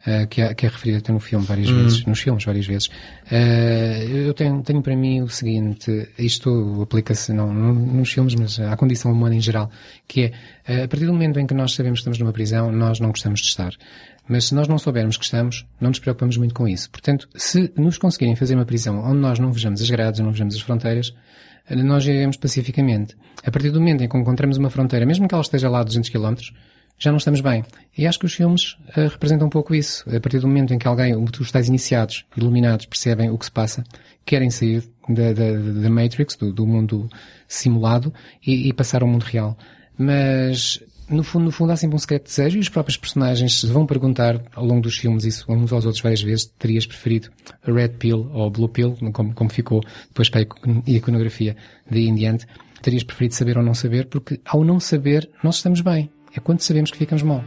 eh, 0.06 0.24
que, 0.26 0.40
é, 0.40 0.54
que 0.54 0.64
é 0.64 0.68
referido 0.68 0.98
até 0.98 1.12
no 1.12 1.18
filme 1.18 1.44
várias 1.44 1.68
vezes, 1.68 2.04
nos 2.06 2.20
filmes 2.20 2.44
várias 2.44 2.66
vezes. 2.66 2.88
Eh, 3.30 4.06
eu 4.08 4.32
tenho, 4.34 4.62
tenho 4.62 4.80
para 4.80 4.94
mim 4.94 5.20
o 5.20 5.28
seguinte, 5.28 6.08
isto 6.16 6.80
aplica-se 6.82 7.32
não, 7.32 7.52
não 7.52 7.74
nos 7.74 8.12
filmes, 8.12 8.34
mas 8.36 8.60
à 8.60 8.76
condição 8.76 9.10
humana 9.10 9.34
em 9.34 9.40
geral, 9.40 9.68
que 10.06 10.22
é, 10.22 10.32
eh, 10.66 10.84
a 10.84 10.88
partir 10.88 11.06
do 11.06 11.12
momento 11.12 11.40
em 11.40 11.46
que 11.46 11.54
nós 11.54 11.74
sabemos 11.74 11.98
que 11.98 12.02
estamos 12.02 12.18
numa 12.20 12.32
prisão, 12.32 12.70
nós 12.70 13.00
não 13.00 13.08
gostamos 13.08 13.40
de 13.40 13.48
estar. 13.48 13.72
Mas 14.28 14.46
se 14.46 14.54
nós 14.54 14.68
não 14.68 14.78
soubermos 14.78 15.16
que 15.16 15.24
estamos, 15.24 15.66
não 15.80 15.88
nos 15.88 15.98
preocupamos 15.98 16.36
muito 16.36 16.54
com 16.54 16.66
isso. 16.68 16.88
Portanto, 16.90 17.28
se 17.34 17.72
nos 17.76 17.98
conseguirem 17.98 18.36
fazer 18.36 18.54
uma 18.54 18.64
prisão 18.64 18.98
onde 19.04 19.18
nós 19.18 19.38
não 19.38 19.52
vejamos 19.52 19.82
as 19.82 19.90
grades, 19.90 20.20
não 20.20 20.30
vejamos 20.30 20.54
as 20.54 20.60
fronteiras, 20.60 21.12
nós 21.70 22.04
vivemos 22.04 22.36
pacificamente. 22.36 23.16
A 23.44 23.50
partir 23.50 23.70
do 23.70 23.80
momento 23.80 24.02
em 24.02 24.08
que 24.08 24.16
encontramos 24.16 24.56
uma 24.56 24.70
fronteira, 24.70 25.06
mesmo 25.06 25.26
que 25.26 25.34
ela 25.34 25.42
esteja 25.42 25.68
lá 25.68 25.80
a 25.80 25.84
200 25.84 26.10
km, 26.10 26.34
já 26.98 27.10
não 27.10 27.18
estamos 27.18 27.40
bem. 27.40 27.64
E 27.96 28.06
acho 28.06 28.18
que 28.18 28.26
os 28.26 28.34
filmes 28.34 28.76
eh, 28.96 29.06
representam 29.08 29.46
um 29.46 29.50
pouco 29.50 29.74
isso. 29.74 30.04
A 30.08 30.20
partir 30.20 30.38
do 30.38 30.48
momento 30.48 30.72
em 30.72 30.78
que 30.78 30.88
alguém, 30.88 31.14
os 31.14 31.52
tais 31.52 31.68
iniciados, 31.68 32.24
iluminados, 32.36 32.86
percebem 32.86 33.30
o 33.30 33.36
que 33.36 33.44
se 33.44 33.50
passa, 33.50 33.84
querem 34.24 34.50
sair 34.50 34.82
da, 35.08 35.32
da, 35.32 35.52
da 35.82 35.90
Matrix, 35.90 36.36
do, 36.36 36.52
do 36.52 36.66
mundo 36.66 37.08
simulado, 37.46 38.12
e, 38.44 38.68
e 38.68 38.72
passar 38.72 39.02
ao 39.02 39.08
mundo 39.08 39.24
real. 39.24 39.56
Mas, 39.98 40.82
no 41.08 41.22
fundo, 41.22 41.44
no 41.44 41.52
fundo, 41.52 41.72
há 41.72 41.76
sempre 41.76 41.94
um 41.94 41.98
secreto 41.98 42.24
desejo 42.24 42.56
e 42.56 42.60
os 42.60 42.68
próprios 42.68 42.96
personagens 42.96 43.62
vão 43.64 43.86
perguntar 43.86 44.40
ao 44.54 44.64
longo 44.64 44.80
dos 44.82 44.96
filmes 44.98 45.24
isso 45.24 45.44
uns 45.48 45.72
aos 45.72 45.84
outros 45.84 46.02
várias 46.02 46.20
vezes, 46.22 46.46
terias 46.58 46.86
preferido 46.86 47.28
a 47.66 47.70
Red 47.72 47.90
Pill 47.90 48.28
ou 48.32 48.46
a 48.46 48.50
Blue 48.50 48.68
Pill, 48.68 48.96
como, 49.12 49.32
como 49.32 49.50
ficou 49.50 49.80
depois 50.08 50.28
para 50.28 50.40
a 50.40 50.42
icon- 50.42 50.82
iconografia 50.86 51.56
de 51.88 52.00
em 52.08 52.14
diante, 52.14 52.46
terias 52.82 53.04
preferido 53.04 53.34
saber 53.34 53.56
ou 53.56 53.62
não 53.64 53.74
saber, 53.74 54.06
porque 54.06 54.40
ao 54.44 54.64
não 54.64 54.80
saber, 54.80 55.30
nós 55.42 55.56
estamos 55.56 55.80
bem. 55.80 56.10
É 56.36 56.40
quando 56.40 56.60
sabemos 56.60 56.90
que 56.90 56.98
ficamos 56.98 57.22
mal. 57.22 57.42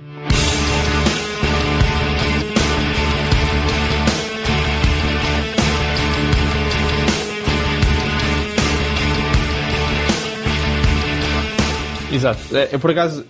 Exato. 12.11 12.39
É, 12.55 12.69
Eu, 12.73 12.79
por 12.79 12.91
acaso, 12.91 13.25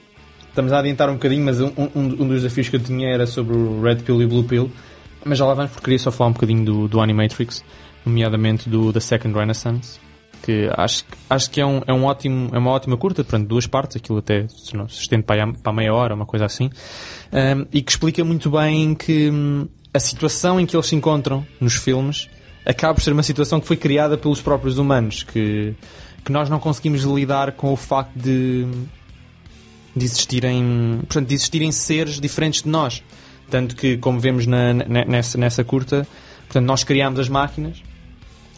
estamos 0.60 0.74
a 0.74 0.80
adiantar 0.80 1.10
um 1.10 1.14
bocadinho, 1.14 1.46
mas 1.46 1.62
um, 1.62 1.72
um, 1.78 1.90
um 1.96 2.28
dos 2.28 2.42
desafios 2.42 2.68
que 2.68 2.76
eu 2.76 2.80
tinha 2.82 3.08
era 3.08 3.26
sobre 3.26 3.56
o 3.56 3.82
Red 3.82 3.98
Pill 3.98 4.22
e 4.22 4.26
o 4.26 4.28
Blue 4.28 4.44
Pill. 4.44 4.70
Mas 5.24 5.38
já 5.38 5.46
lá 5.46 5.54
vamos, 5.54 5.72
porque 5.72 5.86
queria 5.86 6.00
só 6.00 6.12
falar 6.12 6.30
um 6.30 6.34
bocadinho 6.34 6.66
do, 6.66 6.88
do 6.88 7.00
Animatrix, 7.00 7.64
nomeadamente 8.06 8.70
do 8.70 8.92
The 8.92 9.00
Second 9.00 9.38
Renaissance, 9.38 10.00
que 10.44 10.70
acho, 10.76 11.06
acho 11.30 11.50
que 11.50 11.62
é, 11.62 11.66
um, 11.66 11.82
é, 11.88 11.94
um 11.94 12.04
ótimo, 12.04 12.50
é 12.54 12.58
uma 12.58 12.72
ótima 12.72 12.98
curta, 12.98 13.24
portanto, 13.24 13.48
duas 13.48 13.68
partes, 13.68 13.98
aquilo 13.98 14.20
até 14.20 14.48
se 14.50 14.76
não, 14.76 14.88
se 14.90 15.02
estende 15.02 15.24
para, 15.24 15.52
para 15.54 15.74
meia 15.74 15.94
hora, 15.94 16.14
uma 16.14 16.26
coisa 16.26 16.46
assim, 16.46 16.70
um, 17.32 17.66
e 17.72 17.82
que 17.82 17.92
explica 17.92 18.24
muito 18.24 18.50
bem 18.50 18.94
que 18.96 19.30
hum, 19.30 19.68
a 19.94 20.00
situação 20.00 20.60
em 20.60 20.66
que 20.66 20.76
eles 20.76 20.88
se 20.88 20.96
encontram 20.96 21.46
nos 21.60 21.76
filmes 21.76 22.30
acaba 22.66 22.94
por 22.94 23.02
ser 23.02 23.14
uma 23.14 23.24
situação 23.24 23.60
que 23.60 23.68
foi 23.68 23.78
criada 23.78 24.18
pelos 24.18 24.42
próprios 24.42 24.78
humanos, 24.78 25.24
que, 25.24 25.74
que 26.24 26.32
nós 26.32 26.50
não 26.50 26.60
conseguimos 26.60 27.04
lidar 27.04 27.54
com 27.54 27.72
o 27.72 27.76
facto 27.76 28.12
de, 28.16 28.66
de 29.96 30.06
existirem, 30.06 31.00
portanto, 31.02 31.28
de 31.28 31.34
existirem 31.36 31.72
seres 31.72 32.20
diferentes 32.20 32.64
de 32.64 32.70
nós. 32.70 33.04
Tanto 33.50 33.76
que, 33.76 33.98
como 33.98 34.20
vemos 34.20 34.46
na- 34.46 34.74
nessa, 34.74 35.38
nessa 35.38 35.64
curta, 35.64 36.08
portanto, 36.46 36.66
nós 36.66 36.84
criámos 36.84 37.20
as 37.20 37.28
máquinas, 37.30 37.82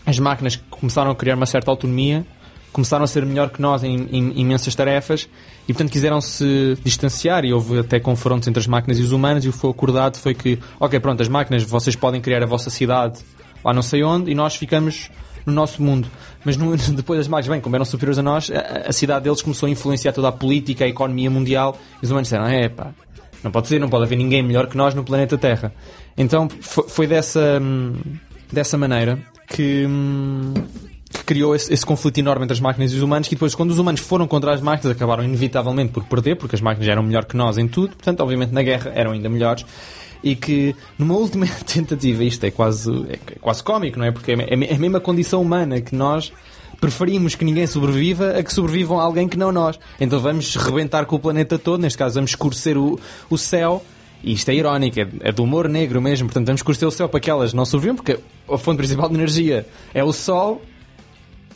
as 0.05 0.19
máquinas 0.19 0.61
começaram 0.69 1.11
a 1.11 1.15
criar 1.15 1.35
uma 1.35 1.45
certa 1.45 1.71
autonomia, 1.71 2.25
começaram 2.73 3.03
a 3.03 3.07
ser 3.07 3.25
melhor 3.25 3.49
que 3.49 3.61
nós 3.61 3.83
em, 3.83 4.07
em 4.11 4.39
imensas 4.39 4.73
tarefas 4.75 5.29
e, 5.67 5.73
portanto, 5.73 5.91
quiseram 5.91 6.19
se 6.21 6.77
distanciar 6.83 7.43
e 7.45 7.53
houve 7.53 7.79
até 7.79 7.99
confrontos 7.99 8.47
entre 8.47 8.59
as 8.59 8.67
máquinas 8.67 8.97
e 8.99 9.01
os 9.01 9.11
humanos 9.11 9.45
e 9.45 9.49
o 9.49 9.53
que 9.53 9.59
foi 9.59 9.69
acordado 9.69 10.17
foi 10.17 10.33
que, 10.33 10.57
ok, 10.79 10.99
pronto, 10.99 11.21
as 11.21 11.27
máquinas, 11.27 11.63
vocês 11.63 11.95
podem 11.95 12.19
criar 12.21 12.41
a 12.43 12.45
vossa 12.45 12.69
cidade 12.69 13.19
lá 13.63 13.73
não 13.73 13.81
sei 13.81 14.03
onde 14.03 14.31
e 14.31 14.35
nós 14.35 14.55
ficamos 14.55 15.09
no 15.45 15.53
nosso 15.53 15.81
mundo. 15.81 16.07
Mas 16.45 16.57
no- 16.57 16.75
depois 16.95 17.19
as 17.19 17.27
máquinas, 17.27 17.53
bem, 17.55 17.61
como 17.61 17.75
eram 17.75 17.85
superiores 17.85 18.17
a 18.17 18.23
nós, 18.23 18.49
a, 18.51 18.89
a 18.89 18.93
cidade 18.93 19.23
deles 19.23 19.41
começou 19.41 19.67
a 19.67 19.69
influenciar 19.69 20.11
toda 20.13 20.27
a 20.27 20.31
política, 20.31 20.85
a 20.85 20.87
economia 20.87 21.29
mundial 21.29 21.77
e 22.01 22.05
os 22.05 22.11
humanos 22.11 22.27
disseram, 22.27 22.47
é 22.47 22.69
pá, 22.69 22.91
não 23.43 23.51
pode 23.51 23.67
ser, 23.67 23.79
não 23.79 23.89
pode 23.89 24.03
haver 24.03 24.17
ninguém 24.17 24.43
melhor 24.43 24.67
que 24.67 24.77
nós 24.77 24.93
no 24.93 25.03
planeta 25.03 25.37
Terra. 25.37 25.73
Então 26.17 26.47
foi, 26.61 26.87
foi 26.87 27.07
dessa, 27.07 27.59
hum, 27.61 27.93
dessa 28.51 28.77
maneira 28.77 29.17
que, 29.47 29.85
hum, 29.87 30.53
que 31.09 31.23
criou 31.23 31.55
esse, 31.55 31.73
esse 31.73 31.85
conflito 31.85 32.17
enorme 32.19 32.43
entre 32.43 32.53
as 32.53 32.59
máquinas 32.59 32.91
e 32.93 32.95
os 32.95 33.01
humanos, 33.01 33.27
que 33.27 33.35
depois, 33.35 33.55
quando 33.55 33.71
os 33.71 33.79
humanos 33.79 33.99
foram 34.01 34.27
contra 34.27 34.53
as 34.53 34.61
máquinas, 34.61 34.95
acabaram 34.95 35.23
inevitavelmente 35.23 35.91
por 35.91 36.03
perder, 36.05 36.35
porque 36.37 36.55
as 36.55 36.61
máquinas 36.61 36.87
eram 36.87 37.01
melhor 37.03 37.25
que 37.25 37.35
nós 37.35 37.57
em 37.57 37.67
tudo, 37.67 37.95
portanto, 37.95 38.21
obviamente, 38.21 38.51
na 38.51 38.61
guerra 38.61 38.91
eram 38.95 39.11
ainda 39.11 39.27
melhores. 39.27 39.65
E 40.23 40.35
que, 40.35 40.75
numa 40.97 41.15
última 41.15 41.47
tentativa, 41.65 42.23
isto 42.23 42.43
é 42.45 42.51
quase, 42.51 42.91
é 43.09 43.17
quase 43.39 43.63
cómico, 43.63 43.97
não 43.97 44.05
é? 44.05 44.11
Porque 44.11 44.31
é, 44.31 44.35
é 44.35 44.75
a 44.75 44.77
mesma 44.77 44.99
condição 44.99 45.41
humana 45.41 45.81
que 45.81 45.95
nós 45.95 46.31
preferimos 46.79 47.35
que 47.35 47.45
ninguém 47.45 47.67
sobreviva 47.67 48.31
a 48.31 48.43
que 48.43 48.51
sobrevivam 48.51 48.99
alguém 48.99 49.27
que 49.27 49.37
não 49.37 49.51
nós. 49.51 49.79
Então 49.99 50.19
vamos 50.19 50.55
rebentar 50.55 51.05
com 51.05 51.15
o 51.15 51.19
planeta 51.19 51.59
todo, 51.59 51.79
neste 51.79 51.97
caso 51.97 52.15
vamos 52.15 52.31
escurecer 52.31 52.77
o, 52.77 52.99
o 53.29 53.37
céu. 53.37 53.83
E 54.23 54.33
isto 54.33 54.49
é 54.49 54.55
irónico, 54.55 54.99
é, 54.99 55.07
é 55.21 55.31
do 55.31 55.43
humor 55.43 55.69
negro 55.69 56.01
mesmo. 56.01 56.27
Portanto, 56.27 56.47
vamos 56.47 56.59
escurecer 56.59 56.87
o 56.87 56.91
céu 56.91 57.07
para 57.07 57.19
que 57.19 57.29
elas 57.29 57.53
não 57.53 57.65
sobrevivam, 57.65 57.95
porque 57.95 58.19
a 58.49 58.57
fonte 58.57 58.77
principal 58.77 59.07
de 59.09 59.15
energia 59.15 59.65
é 59.93 60.03
o 60.03 60.11
Sol. 60.11 60.61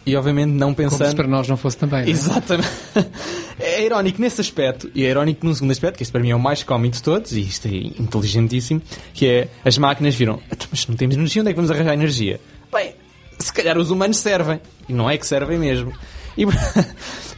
E 0.05 0.15
obviamente 0.15 0.49
não 0.51 0.73
Como 0.73 0.89
se 0.89 0.97
pensando. 0.97 1.15
para 1.15 1.27
nós 1.27 1.47
não 1.47 1.57
fosse 1.57 1.77
também. 1.77 2.01
não 2.01 2.07
é? 2.07 2.11
Exatamente. 2.11 2.69
É 3.57 3.85
irónico 3.85 4.21
nesse 4.21 4.41
aspecto, 4.41 4.91
e 4.93 5.05
é 5.05 5.09
irónico 5.09 5.45
num 5.45 5.53
segundo 5.55 5.71
aspecto, 5.71 5.95
que 5.95 6.03
este 6.03 6.11
para 6.11 6.21
mim 6.21 6.29
é 6.29 6.35
o 6.35 6.39
mais 6.39 6.61
cómico 6.61 6.93
de 6.97 7.01
todos, 7.01 7.31
e 7.31 7.39
isto 7.39 7.69
é 7.69 7.71
inteligentíssimo, 7.71 8.81
que 9.13 9.25
é 9.27 9.47
as 9.63 9.77
máquinas 9.77 10.13
viram, 10.13 10.41
"Então, 10.51 10.67
mas 10.69 10.85
não 10.87 10.95
temos 10.97 11.15
energia, 11.15 11.41
onde 11.41 11.49
é 11.51 11.53
que 11.53 11.55
vamos 11.55 11.71
arranjar 11.71 11.93
energia? 11.93 12.39
Bem, 12.71 12.93
se 13.39 13.53
calhar 13.53 13.77
os 13.77 13.91
humanos 13.91 14.17
servem. 14.17 14.59
E 14.89 14.93
não 14.93 15.09
é 15.09 15.17
que 15.17 15.25
servem 15.25 15.57
mesmo. 15.57 15.93
E, 16.37 16.41
e 16.43 16.45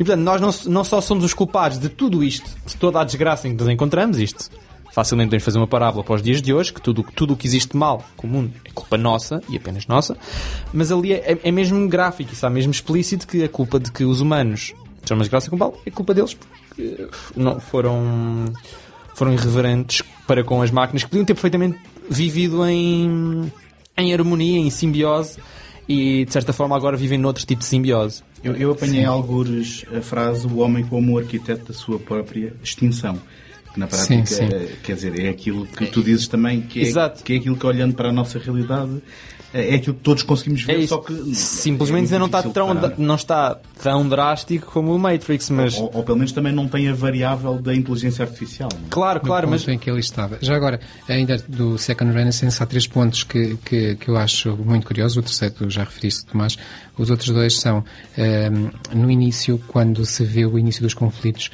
portanto, 0.03 0.21
nós 0.21 0.41
não, 0.41 0.73
não 0.73 0.83
só 0.83 0.99
somos 0.99 1.23
os 1.23 1.35
culpados 1.35 1.77
de 1.77 1.87
tudo 1.87 2.23
isto, 2.23 2.49
de 2.65 2.75
toda 2.77 2.99
a 2.99 3.03
desgraça 3.03 3.47
em 3.47 3.55
que 3.55 3.63
nos 3.63 3.71
encontramos, 3.71 4.17
isto 4.17 4.49
facilmente 4.97 5.27
podemos 5.27 5.43
fazer 5.45 5.59
uma 5.59 5.67
parábola 5.67 6.03
para 6.03 6.15
os 6.15 6.23
dias 6.23 6.41
de 6.41 6.51
hoje, 6.51 6.73
que 6.73 6.81
tudo 6.81 7.05
tudo 7.15 7.35
o 7.35 7.37
que 7.37 7.45
existe 7.45 7.73
de 7.73 7.77
mal 7.77 8.03
comum 8.15 8.49
é 8.65 8.71
culpa 8.73 8.97
nossa 8.97 9.39
e 9.47 9.55
apenas 9.55 9.85
nossa, 9.85 10.17
mas 10.73 10.91
ali 10.91 11.13
é, 11.13 11.37
é- 11.43 11.51
mesmo 11.51 11.87
gráfico, 11.87 12.33
está 12.33 12.49
mesmo 12.49 12.71
explícito 12.71 13.27
que 13.27 13.43
a 13.43 13.47
culpa 13.47 13.79
de 13.79 13.91
que 13.91 14.03
os 14.03 14.21
humanos 14.21 14.73
são 15.05 15.15
uma 15.15 15.21
desgraça 15.21 15.51
com 15.51 15.55
mal 15.55 15.79
é 15.85 15.91
culpa 15.91 16.15
deles 16.15 16.33
porque 16.33 17.07
não 17.35 17.59
foram 17.59 18.51
foram 19.13 19.31
irreverentes 19.33 20.01
para 20.25 20.43
com 20.43 20.63
as 20.63 20.71
máquinas 20.71 21.03
que 21.03 21.09
podiam 21.11 21.25
ter 21.25 21.35
perfeitamente 21.35 21.77
vivido 22.09 22.65
em, 22.65 23.51
em 23.95 24.13
harmonia, 24.15 24.57
em 24.57 24.71
simbiose 24.71 25.37
e 25.87 26.25
de 26.25 26.33
certa 26.33 26.51
forma 26.51 26.75
agora 26.75 26.97
vivem 26.97 27.19
noutro 27.19 27.45
tipo 27.45 27.59
de 27.59 27.67
simbiose. 27.67 28.23
Eu, 28.43 28.55
eu 28.55 28.71
apanhei 28.71 29.05
algures 29.05 29.85
a 29.95 30.01
frase 30.01 30.47
o 30.47 30.57
homem 30.57 30.83
como 30.83 31.13
o 31.13 31.17
arquiteto 31.19 31.65
da 31.67 31.73
sua 31.75 31.99
própria 31.99 32.55
extinção. 32.63 33.19
Que 33.77 33.79
na 33.79 33.87
prática, 33.87 34.25
Sim, 34.25 34.25
sim. 34.25 34.43
eh, 34.51 34.69
quer 34.83 34.95
dizer, 34.95 35.19
é 35.23 35.29
aquilo 35.29 35.67
que 35.67 35.85
tu 35.85 36.01
dizes 36.01 36.27
também, 36.27 36.61
que 36.61 36.79
é, 36.79 36.83
Exato. 36.83 37.23
que 37.23 37.33
é 37.33 37.35
aquilo 37.37 37.55
que 37.55 37.65
olhando 37.67 37.93
para 37.93 38.09
a 38.09 38.11
nossa 38.11 38.39
realidade, 38.39 38.89
eh, 39.53 39.73
é 39.73 39.75
aquilo 39.75 39.93
que 39.95 40.01
todos 40.01 40.23
conseguimos 40.23 40.63
ver, 40.63 40.83
É 40.83 40.87
só 40.87 40.97
que 40.97 41.13
Simplesmente 41.35 42.05
é 42.05 42.15
ainda 42.15 42.19
não 42.19 42.25
está, 42.25 42.41
tão, 42.41 42.75
parar. 42.75 42.93
não 42.97 43.15
está 43.15 43.59
tão 43.83 44.09
drástico 44.09 44.71
como 44.71 44.95
o 44.95 44.97
Matrix, 44.97 45.51
mas 45.51 45.77
Ou, 45.77 45.91
ou 45.93 46.03
pelo 46.03 46.17
menos 46.17 46.31
também 46.31 46.51
não 46.51 46.67
tem 46.67 46.89
a 46.89 46.93
variável 46.93 47.59
da 47.61 47.73
inteligência 47.75 48.25
artificial. 48.25 48.69
não 48.73 48.79
é? 48.87 48.89
claro, 48.89 49.19
no 49.19 49.25
claro, 49.27 49.47
ponto 49.47 49.51
mas 49.51 49.67
em 49.67 49.77
que 49.77 49.89
ele 49.91 49.99
estava. 49.99 50.39
Já 50.41 50.55
agora, 50.55 50.79
ainda 51.07 51.37
do 51.47 51.77
Second 51.77 52.11
Renaissance, 52.11 52.61
há 52.61 52.65
três 52.65 52.87
pontos 52.87 53.23
que, 53.23 53.57
que, 53.63 53.95
que 53.95 54.09
eu 54.09 54.17
acho 54.17 54.57
muito 54.57 54.87
curiosos. 54.87 55.17
O 55.17 55.21
terceiro 55.21 55.53
tu 55.53 55.69
já 55.69 55.83
referiste, 55.83 56.25
Tomás. 56.25 56.57
Os 56.97 57.11
outros 57.11 57.29
dois 57.29 57.59
são, 57.59 57.83
ehm, 58.17 58.71
no 58.95 59.11
início, 59.11 59.61
quando 59.67 60.03
se 60.03 60.23
vê 60.23 60.47
o 60.47 60.57
início 60.57 60.81
dos 60.81 60.95
conflitos 60.95 61.51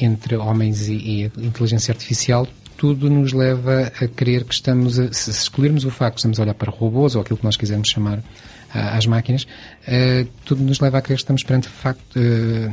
entre 0.00 0.36
homens 0.36 0.88
e, 0.88 0.94
e 0.94 1.24
a 1.24 1.44
inteligência 1.44 1.92
artificial, 1.92 2.46
tudo 2.76 3.08
nos 3.10 3.32
leva 3.32 3.92
a 4.00 4.06
crer 4.08 4.44
que 4.44 4.54
estamos 4.54 4.98
a, 4.98 5.12
se 5.12 5.30
excluirmos 5.30 5.84
o 5.84 5.90
facto 5.90 6.16
de 6.16 6.20
estamos 6.20 6.38
a 6.38 6.42
olhar 6.42 6.54
para 6.54 6.70
robôs 6.70 7.14
ou 7.14 7.22
aquilo 7.22 7.38
que 7.38 7.44
nós 7.44 7.56
quisermos 7.56 7.88
chamar 7.88 8.22
ah, 8.72 8.96
às 8.96 9.06
máquinas, 9.06 9.46
eh, 9.86 10.26
tudo 10.44 10.62
nos 10.62 10.78
leva 10.80 10.98
a 10.98 11.02
crer 11.02 11.16
que 11.16 11.22
estamos 11.22 11.42
perante 11.42 11.68
facto, 11.68 12.02
eh, 12.16 12.70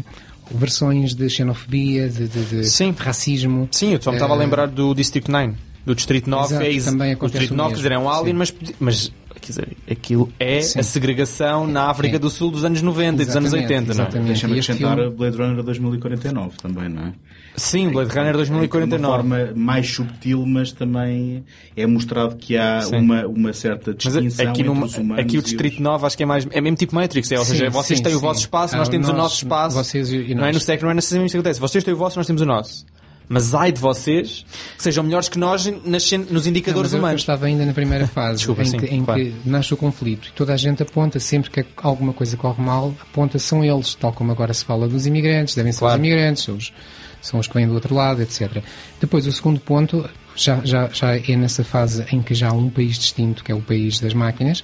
versões 0.52 1.14
de 1.16 1.30
xenofobia, 1.30 2.10
de, 2.10 2.28
de, 2.28 2.46
de 2.46 2.64
Sim. 2.66 2.94
racismo. 2.98 3.68
sim, 3.72 3.94
eu 3.94 4.02
só 4.02 4.12
me 4.12 4.18
estava 4.18 4.34
a 4.34 4.38
Eh, 4.38 4.39
lembrar 4.39 4.68
do 4.68 4.94
District 4.94 5.30
9, 5.32 5.54
do 5.86 5.96
Distrito 5.96 6.30
9, 6.30 6.46
Exato, 6.54 6.64
é 6.66 6.70
isso. 6.70 6.91
também 6.91 7.12
o 7.12 7.14
acontece 7.14 7.39
Distrito 7.39 7.54
o 7.54 7.58
9, 7.58 7.70
quer 7.72 7.78
dizer, 7.78 7.91
é 7.94 7.98
um 7.98 8.10
alien, 8.10 8.36
mas, 8.36 8.54
mas 8.80 9.12
quer 9.46 9.52
dizer, 9.52 9.78
aquilo 9.89 10.32
é 10.39 10.62
Sim. 10.62 10.80
a 10.80 10.84
segregação 10.84 11.68
na 11.68 11.89
África 11.89 12.16
Sim. 12.16 12.22
do 12.22 12.30
Sul 12.30 12.52
dos 12.52 12.64
anos 12.66 12.82
90 12.82 13.22
e 13.22 13.26
dos 13.26 13.36
anos 13.36 13.54
Exatamente, 13.54 13.74
80, 13.74 13.82
não 13.82 13.88
é? 13.88 14.08
exatamente. 14.08 14.28
Deixa-me 14.28 14.54
acrescentar 14.60 14.96
filme- 14.98 15.16
Blade 15.16 15.38
Runner 15.38 15.64
2049 15.64 16.58
também, 16.62 16.89
não 16.89 17.04
é? 17.08 17.14
Sim, 17.56 17.89
Blade 17.89 18.10
Runner 18.10 18.32
De 18.32 18.38
2049. 18.38 19.06
uma 19.06 19.38
forma 19.38 19.54
mais 19.56 19.88
subtil, 19.88 20.44
mas 20.46 20.72
também 20.72 21.44
é 21.78 21.86
mostrado 21.86 22.36
que 22.36 22.58
há 22.58 22.82
Sim. 22.82 22.96
uma, 22.98 23.28
uma 23.28 23.54
certa 23.54 23.91
Mas 23.91 24.14
distinção 24.14 24.50
aqui, 24.50 24.62
entre 24.62 24.74
no, 24.74 24.86
os 24.86 24.98
humanos 24.98 25.24
aqui 25.24 25.36
o 25.38 25.39
os- 25.39 25.46
Distrito 25.46 25.82
9 25.82 26.06
acho 26.08 26.18
que 26.18 26.24
é 26.24 26.26
mais. 26.26 26.48
É 26.50 26.60
mesmo 26.62 26.78
tipo 26.78 26.96
Matrix, 26.96 27.32
é, 27.32 27.38
ou 27.38 27.46
Sim, 27.46 27.52
seja, 27.52 27.70
vocês 27.70 27.98
sim, 28.00 28.04
têm 28.04 28.14
o 28.14 28.20
sim. 28.20 28.22
vosso 28.26 28.39
espaço, 28.39 28.76
nós 28.76 28.88
Ah, 28.88 28.91
temos 28.91 29.08
o 29.08 29.12
nós- 29.12 29.22
nosso 29.22 29.36
espaço. 29.38 29.76
vocês 29.76 30.12
e- 30.12 30.18
e 30.32 30.36
não 30.36 30.44
é 30.44 30.48
nós. 30.48 30.56
no 30.56 30.62
Second 30.62 30.91
Run, 30.94 30.98
assim 30.98 31.24
isso 31.26 31.36
acontece. 31.38 31.60
Vocês 31.60 31.84
têm 31.84 31.94
o 31.94 31.98
vosso, 31.98 32.18
nós 32.18 32.26
temos 32.26 32.41
o 32.41 32.46
nosso. 32.46 32.86
Mas 33.30 33.56
ai 33.56 33.72
de 33.72 33.80
vocês 33.80 34.46
que 34.78 34.84
sejam 34.84 35.04
melhores 35.04 35.30
que 35.30 35.40
nós 35.40 35.66
nas, 35.86 36.12
nos 36.12 36.44
Não, 36.44 36.50
indicadores 36.52 36.92
mas 36.92 36.94
eu- 36.94 36.98
eu 36.98 37.04
humanos. 37.04 37.22
estava 37.22 37.46
ainda 37.46 37.66
na 37.66 37.74
primeira 37.74 38.06
fase, 38.08 38.38
Desculpa, 38.40 38.62
em, 38.64 38.66
sim, 38.66 38.78
que, 38.78 38.86
em 38.88 39.04
claro. 39.04 39.22
que 39.22 39.34
nasce 39.46 39.74
o 39.74 39.78
conflito 39.78 40.28
e 40.28 40.32
toda 40.34 40.54
a 40.54 40.58
gente 40.58 40.84
aponta, 40.84 41.20
sempre 41.20 41.50
que 41.50 41.66
alguma 41.78 42.14
coisa 42.14 42.36
corre 42.38 42.62
mal, 42.62 42.94
aponta 43.02 43.40
são 43.40 43.64
eles, 43.64 43.96
tal 43.96 44.12
como 44.14 44.32
agora 44.32 44.54
se 44.54 44.64
fala 44.66 44.88
dos 44.88 45.06
imigrantes, 45.08 45.56
devem 45.56 45.72
ser 45.72 45.80
Claro. 45.80 45.94
os 46.02 46.08
imigrantes, 46.08 46.44
são 46.44 46.56
os, 46.56 46.74
são 47.22 47.40
os 47.40 47.48
que 47.48 47.54
vêm 47.54 47.68
do 47.68 47.74
outro 47.74 47.96
lado, 47.96 48.22
etc. 48.22 48.62
Depois, 49.00 49.26
o 49.26 49.32
segundo 49.32 49.60
ponto, 49.60 50.08
já, 50.36 50.60
já, 50.64 50.90
já 50.92 51.16
é 51.18 51.36
nessa 51.38 51.64
fase 51.64 52.06
em 52.12 52.22
que 52.22 52.34
já 52.36 52.50
há 52.50 52.54
um 52.54 52.70
país 52.70 52.98
distinto, 53.00 53.44
que 53.44 53.52
é 53.52 53.56
o 53.56 53.62
país 53.62 54.00
das 54.00 54.14
máquinas, 54.14 54.64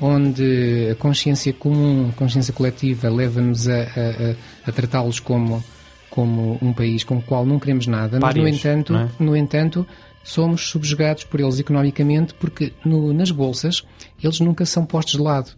onde 0.00 0.88
a 0.92 0.94
consciência 0.94 1.52
comum, 1.52 2.10
a 2.10 2.12
consciência 2.12 2.52
coletiva 2.52 3.08
leva-nos 3.10 3.66
a, 3.68 3.72
a- 3.72 3.84
a- 3.84 4.68
a 4.68 4.72
tratá-los 4.72 5.18
como, 5.20 5.64
como 6.16 6.58
um 6.62 6.72
país 6.72 7.04
com 7.04 7.18
o 7.18 7.22
qual 7.22 7.44
não 7.46 7.60
queremos 7.60 7.86
nada, 7.86 8.18
mas 8.18 8.34
no 8.34 8.48
entanto, 8.48 8.96
é? 8.96 9.08
no 9.22 9.36
entanto, 9.36 9.86
somos 10.24 10.68
subjugados 10.68 11.22
por 11.24 11.38
eles 11.38 11.60
economicamente 11.60 12.34
porque 12.34 12.72
no- 12.84 13.12
nas 13.12 13.30
bolsas 13.30 13.84
eles 14.20 14.40
nunca 14.40 14.64
são 14.66 14.84
postos 14.84 15.14
de 15.16 15.20
lado. 15.22 15.50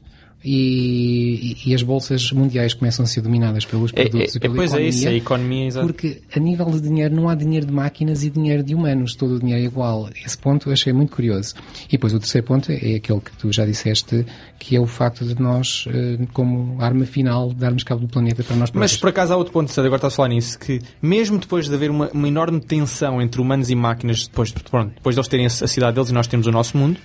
E, 0.44 1.56
e- 1.64 1.70
e 1.70 1.74
as 1.74 1.82
bolsas 1.82 2.30
mundiais 2.30 2.72
começam 2.72 3.04
a 3.04 3.08
ser 3.08 3.20
dominadas 3.22 3.64
pelos 3.64 3.92
É, 3.92 4.02
é, 4.02 4.08
produtos 4.08 4.34
e 4.34 4.38
é, 4.38 4.40
pela 4.40 4.54
pois 4.54 4.70
é 4.70 4.74
economia. 4.74 4.88
isso, 4.90 5.06
é 5.06 5.10
a 5.10 5.14
economia, 5.14 5.66
exato. 5.66 5.86
Porque 5.88 6.22
a 6.34 6.38
nível 6.38 6.66
de 6.70 6.80
dinheiro 6.80 7.14
não 7.16 7.28
há 7.28 7.34
dinheiro 7.34 7.66
de 7.66 7.72
máquinas 7.72 8.22
e 8.22 8.30
dinheiro 8.30 8.62
de 8.62 8.72
humanos, 8.74 9.16
todo 9.16 9.34
o 9.34 9.40
dinheiro 9.40 9.62
é 9.62 9.64
igual. 9.66 10.08
Esse 10.24 10.38
ponto 10.38 10.68
eu 10.68 10.72
achei 10.72 10.92
muito 10.92 11.14
curioso. 11.14 11.54
E 11.88 11.92
depois 11.92 12.14
o 12.14 12.20
terceiro 12.20 12.46
ponto 12.46 12.70
é 12.70 12.76
aquele 12.94 13.20
que 13.20 13.32
tu 13.36 13.52
já 13.52 13.66
disseste, 13.66 14.24
que 14.60 14.76
é 14.76 14.80
o 14.80 14.86
facto 14.86 15.24
de 15.24 15.40
nós, 15.42 15.86
eh, 15.88 16.18
como 16.32 16.80
arma 16.80 17.04
final, 17.04 17.52
darmos 17.52 17.82
cabo 17.82 18.02
do 18.02 18.08
planeta 18.08 18.44
para 18.44 18.54
nós 18.54 18.70
Mas 18.70 18.92
próprios. 18.92 18.96
por 18.98 19.08
acaso 19.08 19.32
há 19.32 19.36
outro 19.36 19.52
ponto, 19.52 19.72
agora 19.80 19.96
estás 19.96 20.12
a 20.12 20.16
falar 20.16 20.28
nisso, 20.28 20.56
que 20.58 20.80
mesmo 21.02 21.38
depois 21.38 21.68
de 21.68 21.74
haver 21.74 21.90
uma, 21.90 22.08
uma 22.10 22.28
enorme 22.28 22.60
tensão 22.60 23.20
entre 23.20 23.40
humanos 23.40 23.70
e 23.70 23.74
máquinas, 23.74 24.28
depois, 24.28 24.52
pronto, 24.52 24.92
depois 24.94 25.16
de 25.16 25.18
eles 25.20 25.28
terem 25.28 25.46
a 25.46 25.48
a 25.48 25.66
cidade 25.66 25.94
deles 25.96 26.10
e 26.10 26.12
nós 26.12 26.28
temos 26.28 26.46
o 26.46 26.52
nosso 26.52 26.76
mundo, 26.78 27.00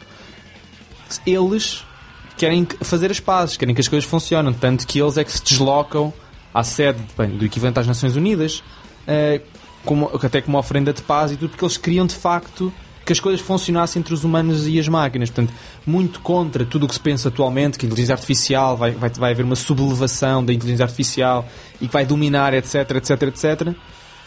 eles 1.25 1.83
querem 2.37 2.67
fazer 2.81 3.11
as 3.11 3.19
pazes, 3.19 3.57
querem 3.57 3.73
que 3.73 3.81
as 3.81 3.87
coisas 3.87 4.09
funcionem, 4.09 4.53
tanto 4.53 4.85
que 4.87 4.99
eles 4.99 5.17
é 5.17 5.23
que 5.23 5.31
se 5.31 5.43
deslocam 5.43 6.13
à 6.53 6.63
sede 6.63 6.99
bem, 7.17 7.29
do 7.29 7.45
equivalente 7.45 7.79
às 7.79 7.87
Nações 7.87 8.15
Unidas, 8.15 8.63
eh, 9.07 9.41
como, 9.83 10.09
até 10.13 10.41
como 10.41 10.57
ofrenda 10.57 10.93
de 10.93 11.01
paz 11.01 11.31
e 11.31 11.37
tudo, 11.37 11.49
porque 11.49 11.65
eles 11.65 11.77
queriam 11.77 12.05
de 12.05 12.15
facto 12.15 12.71
que 13.05 13.11
as 13.11 13.19
coisas 13.19 13.41
funcionassem 13.41 13.99
entre 13.99 14.13
os 14.13 14.23
humanos 14.23 14.67
e 14.67 14.79
as 14.79 14.87
máquinas. 14.87 15.29
Portanto, 15.29 15.53
muito 15.85 16.19
contra 16.21 16.65
tudo 16.65 16.85
o 16.85 16.87
que 16.87 16.93
se 16.93 16.99
pensa 16.99 17.27
atualmente, 17.27 17.77
que 17.77 17.85
a 17.85 17.87
inteligência 17.87 18.13
artificial 18.13 18.77
vai, 18.77 18.91
vai, 18.91 19.09
vai 19.09 19.31
haver 19.31 19.43
uma 19.43 19.55
sublevação 19.55 20.43
da 20.43 20.53
inteligência 20.53 20.85
artificial 20.85 21.47
e 21.81 21.87
que 21.87 21.93
vai 21.93 22.05
dominar, 22.05 22.53
etc, 22.53 22.91
etc, 22.91 23.23
etc. 23.23 23.75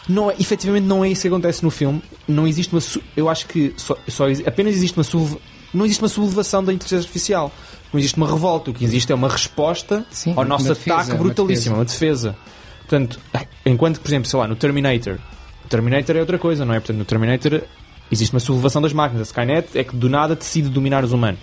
Não 0.07 0.31
é, 0.31 0.35
efetivamente 0.39 0.85
não 0.85 1.03
é 1.03 1.09
isso 1.09 1.23
que 1.23 1.27
acontece 1.27 1.63
no 1.63 1.71
filme. 1.71 2.01
Não 2.27 2.47
existe 2.47 2.73
uma. 2.73 2.81
Eu 3.15 3.29
acho 3.29 3.47
que 3.47 3.73
só, 3.75 3.97
só 4.07 4.25
apenas 4.45 4.75
existe 4.75 4.97
uma 4.97 5.03
não 5.73 5.85
existe 5.85 6.01
uma 6.01 6.09
sublevação 6.09 6.63
da 6.63 6.73
inteligência 6.73 7.05
artificial. 7.05 7.51
Não 7.91 7.99
existe 7.99 8.17
uma 8.17 8.27
revolta. 8.27 8.71
O 8.71 8.73
que 8.73 8.83
existe 8.83 9.11
é 9.11 9.15
uma 9.15 9.29
resposta 9.29 10.05
Sim, 10.11 10.33
ao 10.35 10.43
nosso 10.43 10.67
defesa, 10.69 10.95
ataque 10.95 11.17
brutalíssimo, 11.17 11.75
uma 11.75 11.85
defesa. 11.85 12.35
Portanto, 12.81 13.19
enquanto 13.65 13.99
por 13.99 14.07
exemplo, 14.09 14.29
sei 14.29 14.39
lá, 14.39 14.47
no 14.47 14.55
Terminator, 14.55 15.17
o 15.65 15.67
Terminator 15.69 16.15
é 16.15 16.19
outra 16.19 16.37
coisa, 16.37 16.65
não 16.65 16.73
é? 16.73 16.79
Portanto, 16.79 16.97
no 16.97 17.05
Terminator 17.05 17.61
existe 18.11 18.33
uma 18.33 18.39
sublevação 18.39 18.81
das 18.81 18.93
máquinas. 18.93 19.21
A 19.21 19.29
Skynet 19.29 19.77
é 19.77 19.83
que 19.83 19.95
do 19.95 20.09
nada 20.09 20.35
decide 20.35 20.69
dominar 20.69 21.03
os 21.03 21.11
humanos. 21.11 21.39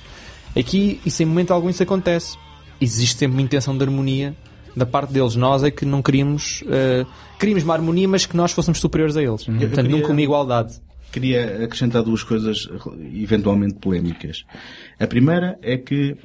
Aqui, 0.56 1.00
em 1.22 1.26
momento 1.26 1.52
algum 1.52 1.68
isso 1.68 1.82
acontece. 1.82 2.36
Existe 2.80 3.18
sempre 3.18 3.36
uma 3.36 3.42
intenção 3.42 3.76
de 3.76 3.82
harmonia 3.84 4.34
da 4.76 4.84
parte 4.86 5.12
deles. 5.12 5.36
Nós 5.36 5.62
é 5.62 5.70
que 5.70 5.84
não 5.84 6.02
queríamos. 6.02 6.62
eh, 6.68 7.04
queríamos 7.38 7.64
uma 7.64 7.74
harmonia, 7.74 8.08
mas 8.08 8.26
que 8.26 8.36
nós 8.36 8.52
fôssemos 8.52 8.78
superiores 8.80 9.16
a 9.16 9.22
eles. 9.22 9.44
Portanto, 9.44 9.74
queria- 9.74 9.90
nunca 9.96 10.10
uma 10.10 10.20
igualdade. 10.20 10.74
Queria 11.14 11.64
acrescentar 11.64 12.02
duas 12.02 12.24
coisas 12.24 12.68
eventualmente 13.14 13.74
polémicas. 13.74 14.44
A 14.98 15.06
primeira 15.06 15.56
é 15.62 15.76
que, 15.76 16.16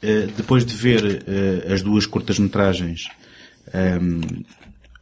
eh, 0.00 0.28
depois 0.36 0.64
de 0.64 0.72
ver 0.72 1.24
eh, 1.26 1.72
as 1.72 1.82
duas 1.82 2.06
curtas-metragens, 2.06 3.08
ehm, 3.74 4.20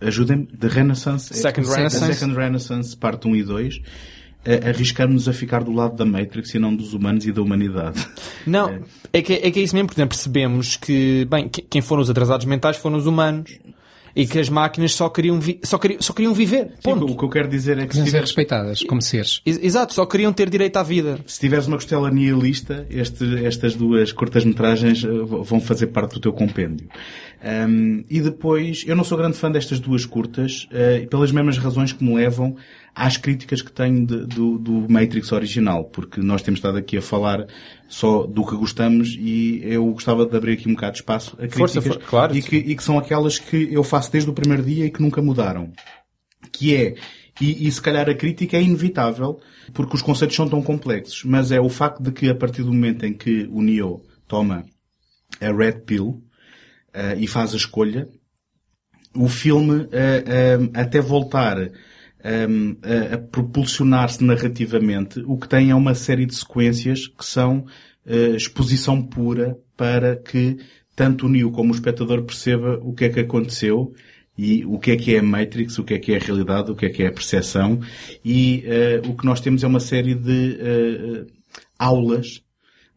ajudem-me, 0.01 0.47
The 0.47 0.69
Renaissance, 0.69 1.35
Second 1.35 1.69
The 1.69 1.75
Renaissance. 1.77 2.15
Second 2.15 2.35
Renaissance, 2.37 2.97
parte 2.97 3.29
1 3.29 3.37
e 3.37 3.43
2, 3.43 3.83
eh, 4.47 4.69
arriscarmos 4.71 5.29
a 5.29 5.33
ficar 5.35 5.63
do 5.63 5.73
lado 5.73 5.95
da 5.95 6.07
Matrix 6.07 6.55
e 6.55 6.59
não 6.59 6.75
dos 6.75 6.95
humanos 6.95 7.27
e 7.27 7.33
da 7.33 7.43
humanidade. 7.43 8.03
Não, 8.47 8.81
é 9.13 9.21
que 9.21 9.33
é, 9.35 9.51
que 9.51 9.59
é 9.61 9.63
isso 9.63 9.75
mesmo, 9.75 9.89
porque 9.89 10.07
percebemos 10.07 10.77
que, 10.77 11.27
bem, 11.29 11.49
que- 11.51 11.63
quem 11.63 11.83
foram 11.83 12.01
os 12.01 12.09
atrasados 12.09 12.47
mentais 12.47 12.77
foram 12.79 12.97
os 12.97 13.05
humanos. 13.07 13.59
E 14.17 14.27
que 14.27 14.39
as 14.39 14.49
máquinas 14.49 14.95
só 14.95 15.09
queriam, 15.11 15.39
vi- 15.39 15.61
só 15.63 15.77
queriam, 15.79 16.01
só 16.01 16.13
queriam 16.15 16.33
viver. 16.33 16.69
Sim, 16.69 16.81
Ponto. 16.83 17.05
o 17.05 17.17
que 17.17 17.23
eu 17.25 17.29
quero 17.29 17.49
dizer 17.49 17.79
é 17.79 17.87
que 17.87 17.95
se 17.95 18.11
ser 18.11 18.23
respeitadas 18.23 18.83
como 18.85 19.03
seres. 19.03 19.43
Ex- 19.45 19.61
Exato, 19.63 19.93
só 19.93 20.07
queriam 20.07 20.33
ter 20.33 20.49
direito 20.49 20.77
à 20.79 20.83
vida. 20.83 21.19
se 21.27 21.39
tiveres 21.39 21.67
uma 21.67 21.77
costela 21.77 22.11
nihilista, 22.11 22.87
este- 22.89 23.45
estas 23.45 23.75
duas 23.75 24.11
curtas-metragens 24.13 25.05
eh, 25.05 25.09
vão 25.09 25.61
fazer 25.61 25.89
parte 25.89 26.15
do 26.15 26.21
teu 26.21 26.33
compêndio. 26.33 26.89
Ahm, 27.45 28.03
e 28.09 28.21
depois, 28.21 28.83
eu 28.87 28.97
não 28.97 29.05
sou 29.05 29.19
grande 29.19 29.37
fã 29.37 29.51
destas 29.51 29.79
duas 29.79 30.07
curtas, 30.07 30.67
eh, 30.73 31.07
pelas 31.11 31.31
mesmas 31.31 31.59
razões 31.59 31.93
que 31.93 32.03
me 32.03 32.15
levam 32.15 32.57
às 32.99 33.19
críticas 33.19 33.61
que 33.61 33.71
tenho 33.71 34.07
de- 34.07 34.25
do, 34.27 34.59
do 34.59 34.73
Matrix 34.91 35.31
original, 35.31 35.85
porque 35.85 36.19
nós 36.21 36.41
temos 36.41 36.59
estado 36.59 36.79
aqui 36.79 36.97
a 36.97 37.03
falar 37.03 37.47
só 37.89 38.27
do 38.27 38.45
que 38.47 38.57
gostamos 38.57 39.15
e 39.19 39.61
eu 39.63 39.85
gostava 39.93 40.25
de 40.25 40.35
abrir 40.35 40.55
aqui 40.55 40.67
um 40.67 40.73
bocado 40.75 40.93
de 40.95 41.01
espaço 41.01 41.35
a 41.35 41.47
críticas 41.47 41.73
Força, 41.75 41.83
for- 41.83 41.99
claro. 41.99 42.35
e, 42.35 42.41
que, 42.41 42.57
e 42.57 42.75
que 42.75 42.83
são 42.83 42.99
aquelas 42.99 43.39
que 43.39 43.69
eu 43.71 43.85
faço 43.85 44.11
desde 44.11 44.31
o 44.31 44.33
primeiro 44.33 44.63
dia 44.63 44.87
e 44.87 44.91
que 44.91 45.03
nunca 45.03 45.21
mudaram 45.21 45.71
que 46.51 46.75
é, 46.75 46.95
e, 47.39 47.69
e 47.69 47.71
se 47.71 47.83
calhar 47.83 48.09
a 48.09 48.15
crítica 48.15 48.57
é 48.57 48.63
inevitável, 48.63 49.39
porque 49.75 49.95
os 49.95 50.01
conceitos 50.01 50.35
são 50.35 50.49
tão 50.49 50.63
complexos, 50.63 51.23
mas 51.25 51.53
é 51.53 51.61
o 51.61 51.69
facto 51.69 52.03
de 52.03 52.11
que 52.13 52.31
a 52.31 52.35
partir 52.35 52.63
do 52.63 52.73
momento 52.73 53.05
em 53.05 53.13
que 53.13 53.47
o 53.53 53.61
Neo 53.61 54.01
toma 54.27 54.65
a 55.39 55.53
Red 55.53 55.81
Pill 55.85 56.23
eh, 56.95 57.17
e 57.19 57.27
faz 57.27 57.53
a 57.53 57.57
escolha, 57.59 58.09
o 59.15 59.29
filme 59.29 59.87
eh, 59.93 60.25
eh, 60.27 60.59
até 60.81 60.99
voltar 61.01 61.59
eh, 62.27 63.11
a, 63.11 63.15
a 63.15 63.19
propulsionar-se 63.19 64.25
narrativamente, 64.25 65.23
o 65.27 65.39
que 65.39 65.49
tem 65.49 65.71
é 65.71 65.75
uma 65.75 65.95
série 65.95 66.27
de 66.27 66.35
sequências 66.35 67.07
que 67.07 67.25
são 67.25 67.67
eh, 68.05 68.37
exposição 68.37 69.01
pura 69.01 69.57
para 69.77 70.17
que 70.17 70.57
tanto 70.97 71.27
o 71.27 71.29
Neo 71.29 71.53
como 71.53 71.73
o 71.73 71.75
espectador 71.75 72.23
perceba 72.25 72.81
o 72.83 72.93
que 72.93 73.05
é 73.05 73.09
que 73.11 73.21
aconteceu 73.21 73.95
e 74.37 74.65
o 74.65 74.79
que 74.79 74.91
é 74.91 74.97
que 74.97 75.15
é 75.15 75.19
a 75.21 75.23
Matrix, 75.23 75.79
o 75.79 75.85
que 75.85 75.95
é 75.95 75.99
que 75.99 76.13
é 76.13 76.17
a 76.17 76.21
realidade, 76.21 76.71
o 76.71 76.75
que 76.75 76.87
é 76.87 76.91
que 76.91 77.03
é 77.03 77.07
a 77.07 77.13
percepção 77.13 77.81
e 78.25 78.65
eh, 78.67 79.01
o 79.07 79.15
que 79.15 79.25
nós 79.25 79.41
temos 79.41 79.63
é 79.63 79.67
uma 79.67 79.81
série 79.81 80.15
de 80.15 80.59
eh, 80.61 81.27
aulas 81.79 82.43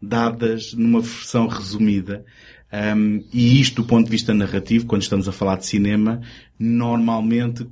dadas 0.02 0.74
numa 0.74 1.02
versão 1.02 1.48
resumida. 1.48 2.26
Um, 2.72 3.24
e 3.34 3.60
isto 3.60 3.82
do 3.82 3.88
ponto 3.88 4.06
de 4.06 4.12
vista 4.12 4.34
narrativo, 4.34 4.86
quando 4.86 5.02
estamos 5.02 5.28
a 5.28 5.32
falar 5.32 5.58
de 5.58 5.66
cinema, 5.66 6.22
normalmente 6.58 7.68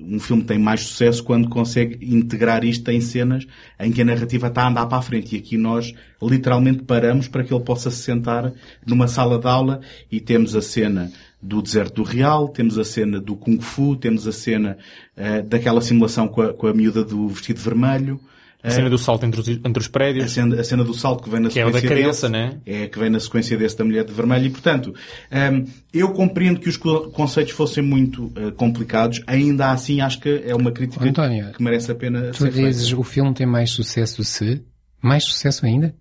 um 0.00 0.18
filme 0.18 0.44
tem 0.44 0.58
mais 0.58 0.82
sucesso 0.82 1.22
quando 1.22 1.48
consegue 1.48 1.98
integrar 2.14 2.64
isto 2.64 2.90
em 2.90 3.00
cenas 3.00 3.46
em 3.78 3.90
que 3.90 4.02
a 4.02 4.04
narrativa 4.04 4.48
está 4.48 4.62
a 4.62 4.68
andar 4.68 4.86
para 4.86 4.98
a 4.98 5.02
frente. 5.02 5.34
E 5.34 5.38
aqui 5.38 5.56
nós 5.56 5.94
literalmente 6.22 6.82
paramos 6.82 7.28
para 7.28 7.44
que 7.44 7.52
ele 7.52 7.64
possa 7.64 7.90
se 7.90 8.02
sentar 8.02 8.52
numa 8.86 9.08
sala 9.08 9.38
de 9.38 9.46
aula 9.46 9.80
e 10.10 10.20
temos 10.20 10.54
a 10.54 10.62
cena 10.62 11.10
do 11.40 11.62
deserto 11.62 11.96
do 11.96 12.02
real, 12.02 12.48
temos 12.48 12.78
a 12.78 12.84
cena 12.84 13.20
do 13.20 13.36
Kung 13.36 13.60
Fu, 13.60 13.96
temos 13.96 14.26
a 14.26 14.32
cena 14.32 14.78
eh, 15.16 15.42
daquela 15.42 15.80
simulação 15.80 16.26
com 16.26 16.42
a, 16.42 16.52
com 16.52 16.66
a 16.66 16.74
miúda 16.74 17.04
do 17.04 17.28
vestido 17.28 17.60
vermelho. 17.60 18.20
A 18.62 18.70
cena 18.70 18.90
do 18.90 18.98
salto 18.98 19.24
entre 19.24 19.40
os, 19.40 19.46
entre 19.48 19.78
os 19.78 19.86
A 19.86 19.90
prédios. 19.90 20.32
cena, 20.32 20.60
a 20.60 20.64
cena 20.64 20.82
do 20.82 20.92
salto 20.92 21.22
que 21.22 21.30
vem 21.30 21.38
na 21.40 21.48
Que 21.48 21.60
é 21.60 21.64
o 21.64 21.70
da 21.70 21.78
sequência 21.78 21.96
criança, 21.96 22.28
desse, 22.28 22.32
né? 22.54 22.58
É 22.66 22.88
que 22.88 22.98
vem 22.98 23.10
na 23.10 23.20
sequência 23.20 23.56
desse 23.56 23.76
da 23.78 23.84
mulher 23.84 24.04
de 24.04 24.12
vermelho 24.12 24.46
e, 24.46 24.50
portanto, 24.50 24.92
hum, 25.30 25.64
eu 25.94 26.08
compreendo 26.12 26.58
que 26.58 26.68
os 26.68 26.76
co- 26.76 27.08
conceitos 27.10 27.52
fossem 27.52 27.82
muito 27.84 28.32
eh, 28.34 28.50
complicados, 28.50 29.20
ainda 29.26 29.70
assim 29.70 30.00
acho 30.00 30.18
que 30.20 30.42
é 30.44 30.54
uma 30.54 30.72
crítica 30.72 31.04
António, 31.08 31.52
que 31.52 31.62
merece 31.62 31.92
a 31.92 31.94
pena 31.94 32.30
Tu 32.32 32.38
ser 32.38 32.50
feita. 32.52 32.68
dizes 32.68 32.92
o 32.92 33.02
filme 33.04 33.32
tem 33.34 33.46
mais 33.46 33.70
sucesso 33.70 34.24
se... 34.24 34.62
Mais 35.00 35.22
sucesso 35.22 35.64
ainda? 35.64 35.94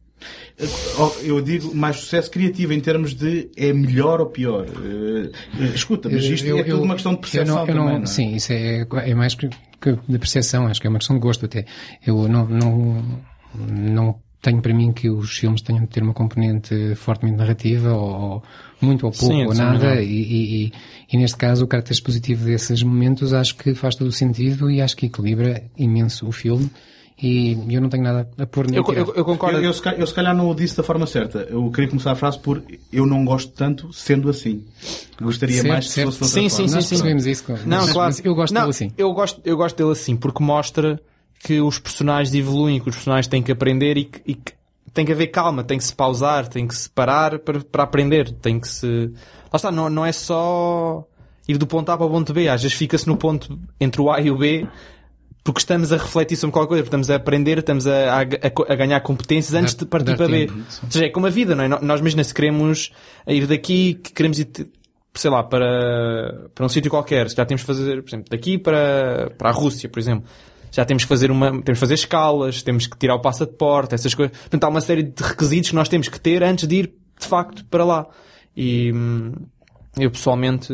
Oh, 0.97 1.11
Eu 1.21 1.41
digo 1.41 1.75
mais 1.75 1.97
sucesso 1.97 2.31
criativo 2.31 2.71
em 2.73 2.79
termos 2.79 3.13
de 3.13 3.49
é 3.57 3.73
melhor 3.73 4.21
ou 4.21 4.27
pior. 4.27 4.65
Eh, 4.65 5.29
eh, 5.59 5.63
escuta, 5.75 6.09
mas 6.09 6.23
isto 6.23 6.47
Eu- 6.47 6.57
é 6.59 6.63
tudo 6.63 6.77
eu- 6.77 6.81
uma 6.83 6.93
questão 6.95 7.11
de 7.11 7.17
eu 7.17 7.21
percepção 7.21 7.55
não- 7.55 7.61
eu 7.63 7.67
também, 7.67 7.83
não- 7.83 7.93
não 7.97 8.03
é? 8.03 8.05
Sim, 8.05 8.33
isso 8.35 8.53
é, 8.53 8.87
é 9.05 9.13
mais 9.13 9.35
que, 9.35 9.49
que 9.49 9.57
de 10.07 10.17
percepção, 10.19 10.67
acho 10.67 10.80
que 10.82 10.88
é 10.88 10.89
uma 10.89 10.99
questão 10.99 11.15
de 11.15 11.21
gosto 11.21 11.45
até. 11.45 11.65
Eu 12.05 12.28
não, 12.28 12.45
não, 12.47 13.21
não 13.55 14.19
tenho 14.41 14.61
para 14.61 14.73
mim 14.73 14.91
que 14.93 15.09
os 15.09 15.38
filmes 15.38 15.61
tenham 15.61 15.82
de 15.86 15.88
ter 15.89 16.03
uma 16.03 16.13
componente 16.13 16.93
fortemente 16.95 17.38
narrativa 17.38 17.93
ou, 17.93 18.43
muito 18.80 19.05
ou 19.05 19.11
pouco 19.11 19.34
Sim, 19.34 19.45
ou 19.45 19.53
nada. 19.55 20.01
e, 20.01 20.07
e- 20.07 20.65
e- 20.67 20.73
e 21.11 21.17
neste 21.17 21.36
caso 21.38 21.63
o 21.65 21.67
caráter 21.67 21.93
expositivo 21.93 22.45
desses 22.45 22.84
momentos 22.84 23.34
acho 23.34 23.55
que 23.55 23.73
faz 23.73 23.95
todo 23.95 24.07
o 24.07 24.11
sentido 24.11 24.69
e 24.69 24.82
acho 24.82 24.95
que 24.97 25.07
equilibra 25.07 25.63
imenso 25.78 26.28
o 26.28 26.32
filme 26.32 26.69
e 27.22 27.57
eu 27.74 27.80
não 27.82 27.88
tenho 27.88 28.03
nada 28.03 28.30
a 28.38 28.45
pôr 28.45 28.68
nem 28.68 28.78
Eu, 28.78 28.84
eu, 28.93 29.13
eu 29.16 29.24
concordo. 29.26 29.57
Eu, 29.57 29.63
eu, 29.63 29.74
se 29.74 29.82
calhar, 29.82 29.99
eu 29.99 30.05
se 30.07 30.13
calhar 30.13 30.36
não 30.36 30.49
o 30.49 30.55
disse 30.55 30.76
da 30.76 30.84
forma 30.84 31.07
certa. 31.07 31.47
Eu 31.49 31.72
queria 31.72 31.89
começar 31.89 32.11
a 32.11 32.16
frase 32.16 32.38
por 32.39 32.61
eu 32.91 33.05
não 33.05 33.24
gosto 33.24 33.51
tanto 33.53 33.91
sendo 33.93 34.30
assim. 34.30 34.66
Gostaria 35.22 35.55
Certo, 35.55 35.68
mais 35.70 35.88
se 35.88 35.93
certo. 35.93 36.11
fosse 36.11 36.26
Sim, 36.32 36.49
forma. 36.49 36.49
sim, 36.49 36.61
Nós 36.63 36.72
sim, 36.72 36.82
sim. 36.82 36.89
percebemos 36.89 37.26
isso. 37.26 37.43
Não, 37.66 37.78
mas- 37.82 37.93
claro. 37.93 38.09
mas 38.09 38.26
eu 38.26 38.36
gosto 38.36 38.53
não, 38.53 38.61
dele 38.61 38.72
assim. 38.72 38.91
Eu 38.97 39.13
gosto, 39.13 39.41
eu 39.45 39.55
gosto 39.55 39.78
dele 39.78 39.91
assim, 39.91 40.16
porque 40.18 40.43
mostra 40.43 40.99
que 41.41 41.61
os 41.61 41.80
personagens 41.80 42.36
evoluem, 42.36 42.80
que 42.82 42.89
os 42.89 42.95
personagens 42.95 43.28
têm 43.28 43.41
que 43.41 43.51
aprender 43.51 43.97
e 43.97 44.05
que, 44.05 44.22
e 44.26 44.34
que 44.36 44.53
tem 44.93 45.05
que 45.05 45.11
haver 45.13 45.28
calma, 45.28 45.63
tem 45.63 45.78
que 45.78 45.84
se 45.84 45.93
pausar, 45.95 46.47
tem 46.47 46.68
que 46.68 46.76
se 46.76 46.89
parar 46.89 47.39
para, 47.39 47.59
para 47.61 47.84
aprender, 47.84 48.32
tem 48.32 48.59
que 48.59 48.68
se... 48.68 48.88
Lá 49.51 49.55
está, 49.57 49.72
não, 49.72 49.89
não 49.89 50.05
é 50.05 50.11
só 50.11 51.05
ir 51.47 51.57
do 51.57 51.68
ponto 51.68 51.89
A 51.91 51.97
para 51.97 52.05
o 52.05 52.09
ponto 52.09 52.34
B, 52.34 52.47
às 52.49 52.61
vezes 52.63 52.76
fica-se 52.78 53.05
no 53.07 53.16
ponto 53.16 53.57
entre 53.80 54.01
o 54.01 54.11
A 54.11 54.20
e 54.20 54.32
o 54.32 54.38
B 54.38 54.68
porque 55.45 55.59
estamos 55.59 55.93
a 55.93 55.97
refletir 55.97 56.35
sobre 56.35 56.51
qualquer 56.53 56.67
coisa, 56.69 56.83
porque 56.83 56.87
estamos 56.89 57.09
a 57.11 57.15
aprender, 57.15 57.59
estamos 57.59 57.85
a, 57.85 58.15
a, 58.15 58.19
a- 58.21 58.75
ganhar 58.75 58.99
competências 59.01 59.53
antes 59.53 59.75
de 59.75 59.85
partir 59.85 60.17
para 60.17 60.27
B. 60.27 60.47
tempo, 60.47 60.59
Ou 60.83 60.91
seja, 60.91 61.05
é 61.05 61.09
como 61.09 61.27
a 61.27 61.29
vida, 61.29 61.53
não 61.55 61.63
é? 61.63 61.67
Nós 61.67 61.99
imagina 61.99 62.23
se 62.23 62.33
queremos 62.33 62.91
ir 63.27 63.45
daqui, 63.45 63.93
que 63.93 64.11
queremos 64.11 64.39
ir, 64.39 64.49
sei 65.13 65.29
lá, 65.29 65.43
para, 65.43 66.49
para 66.55 66.65
um 66.65 66.67
sítio 66.69 66.89
qualquer, 66.89 67.29
já 67.29 67.45
temos 67.45 67.61
que 67.61 67.67
fazer, 67.67 68.01
por 68.01 68.09
exemplo, 68.09 68.25
daqui 68.29 68.57
para, 68.57 69.29
para 69.37 69.49
a 69.49 69.53
Rússia, 69.53 69.87
por 69.87 69.99
exemplo. 69.99 70.25
Já 70.71 70.83
temos 70.83 71.03
que 71.03 71.09
fazer 71.09 71.29
uma, 71.31 71.51
temos 71.51 71.65
que 71.65 71.75
fazer 71.75 71.93
escalas, 71.93 72.61
temos 72.63 72.87
que 72.87 72.97
tirar 72.97 73.15
o 73.15 73.21
passaporte, 73.21 73.93
essas 73.95 74.13
coisas. 74.15 74.35
Portanto, 74.37 74.63
há 74.65 74.67
uma 74.67 74.81
série 74.81 75.03
de 75.03 75.23
requisitos 75.23 75.69
que 75.69 75.75
nós 75.75 75.87
temos 75.87 76.09
que 76.09 76.19
ter 76.19 76.43
antes 76.43 76.67
de 76.67 76.75
ir, 76.75 76.87
de 77.17 77.25
facto, 77.27 77.63
para 77.65 77.85
lá. 77.85 78.07
E, 78.57 78.91
hum, 78.91 79.31
eu 79.97 80.09
pessoalmente, 80.11 80.73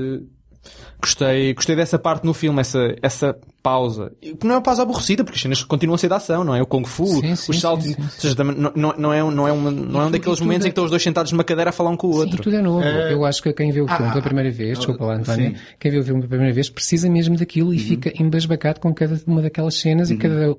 gostei, 1.01 1.53
gostei 1.53 1.75
dessa 1.75 1.97
parte 1.99 2.25
no 2.25 2.33
filme, 2.33 2.61
essa, 2.61 2.95
essa 3.01 3.35
pausa. 3.63 4.11
E 4.21 4.35
Não 4.43 4.51
é 4.51 4.55
uma 4.55 4.61
pausa 4.61 4.83
aborrecida, 4.83 5.23
porque 5.23 5.35
as 5.37 5.41
cenas 5.41 5.63
continuam 5.63 5.95
a 5.95 5.97
ser 5.97 6.07
de 6.07 6.13
ação, 6.13 6.43
não 6.43 6.55
é? 6.55 6.61
O 6.61 6.65
Kung 6.65 6.85
Fu, 6.85 7.05
Sim, 7.07 7.35
sim, 7.35 7.51
os 7.51 7.59
saltos, 7.59 7.85
sim, 7.87 7.93
sim, 7.95 8.01
ou 8.01 8.09
seja, 8.09 8.43
não, 8.43 8.71
não, 8.75 8.93
não 8.97 9.13
é, 9.13 9.23
um- 9.23 9.31
não 9.31 9.47
é, 9.47 9.51
uma, 9.51 9.69
não 9.71 9.81
é 9.81 9.85
um 9.85 10.05
tudo- 10.07 10.11
daqueles 10.11 10.37
tudo 10.39 10.45
momentos 10.47 10.65
é- 10.65 10.67
em 10.67 10.69
que 10.69 10.73
estão 10.73 10.83
os 10.85 10.89
dois 10.91 11.03
sentados 11.03 11.31
numa 11.31 11.43
cadeira 11.43 11.69
a 11.69 11.73
falar 11.73 11.89
um 11.89 11.97
com 11.97 12.07
o 12.07 12.13
Sim, 12.13 12.19
outro. 12.19 12.43
tudo 12.43 12.55
é 12.55 12.61
novo. 12.61 12.81
Eh, 12.83 13.13
Eu 13.13 13.25
acho 13.25 13.41
que 13.43 13.51
quem 13.53 13.71
viu 13.71 13.85
o 13.85 13.87
filme 13.87 14.05
ah, 14.05 14.09
pela 14.09 14.19
ah, 14.19 14.23
primeira 14.23 14.51
vez, 14.51 14.77
desculpa 14.77 15.05
lá, 15.05 15.15
António, 15.15 15.51
sim. 15.51 15.63
quem 15.79 15.91
viu 15.91 16.01
o 16.01 16.03
filme 16.03 16.21
pela 16.21 16.29
primeira 16.29 16.53
vez 16.53 16.69
precisa 16.69 17.09
mesmo 17.09 17.35
daquilo 17.37 17.73
e 17.73 17.79
fica 17.79 18.11
embasbacado 18.21 18.79
com 18.79 18.93
cada 18.93 19.19
uma 19.27 19.41
daquelas 19.41 19.75
cenas 19.75 20.09
e 20.11 20.17
cada 20.17 20.55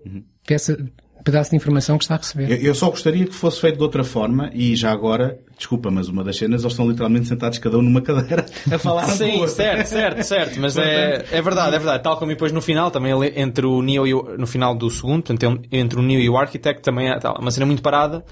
peça, 0.47 0.77
pedaço 1.23 1.51
de 1.51 1.57
informação 1.57 1.97
que 1.99 2.05
está 2.05 2.15
a 2.15 2.19
receber. 2.19 2.51
Eu, 2.51 2.57
eu 2.59 2.75
só 2.75 2.91
gostaria 2.91 3.25
que 3.25 3.35
fosse 3.35 3.61
feito 3.61 3.77
de 3.77 3.83
outra 3.83 4.05
forma 4.05 4.51
e 4.53 4.75
já 4.75 4.91
agora, 4.91 5.39
desculpa, 5.57 5.91
mas 5.91 6.09
uma 6.09 6.25
das 6.25 6.37
cenas 6.37 6.63
eles 6.63 6.73
estão 6.73 6.89
literalmente 6.89 7.29
sentados 7.29 7.59
cada 7.59 7.79
um 7.79 7.83
numa 7.83 8.01
cadeira 8.01 8.45
a 8.71 8.79
falar 8.79 9.09
Sim, 9.09 9.47
certo, 9.47 9.87
certo, 9.87 10.23
certo. 10.23 10.61
Mas 10.61 10.77
é, 10.77 11.25
é 11.31 11.43
verdade, 11.43 11.77
é 11.77 11.79
verdade. 11.79 12.03
Tal 12.03 12.17
como 12.17 12.31
depois 12.31 12.53
no 12.53 12.61
final, 12.61 12.91
também 12.91 13.13
entre 13.37 13.67
o 13.67 13.83
Neo 13.83 14.07
e 14.07 14.15
o, 14.15 14.37
no 14.37 14.47
final 14.47 14.75
do 14.75 14.91
segundo, 14.91 15.23
portanto, 15.23 15.63
entre 15.71 15.99
o 15.99 16.03
Neo 16.03 16.21
e 16.21 16.29
o 16.29 16.37
Architect, 16.37 16.83
também 16.83 17.11
é 17.11 17.19
tal, 17.19 17.39
uma 17.41 17.51
cena 17.51 17.67
muito 17.67 17.83
parada, 17.83 18.25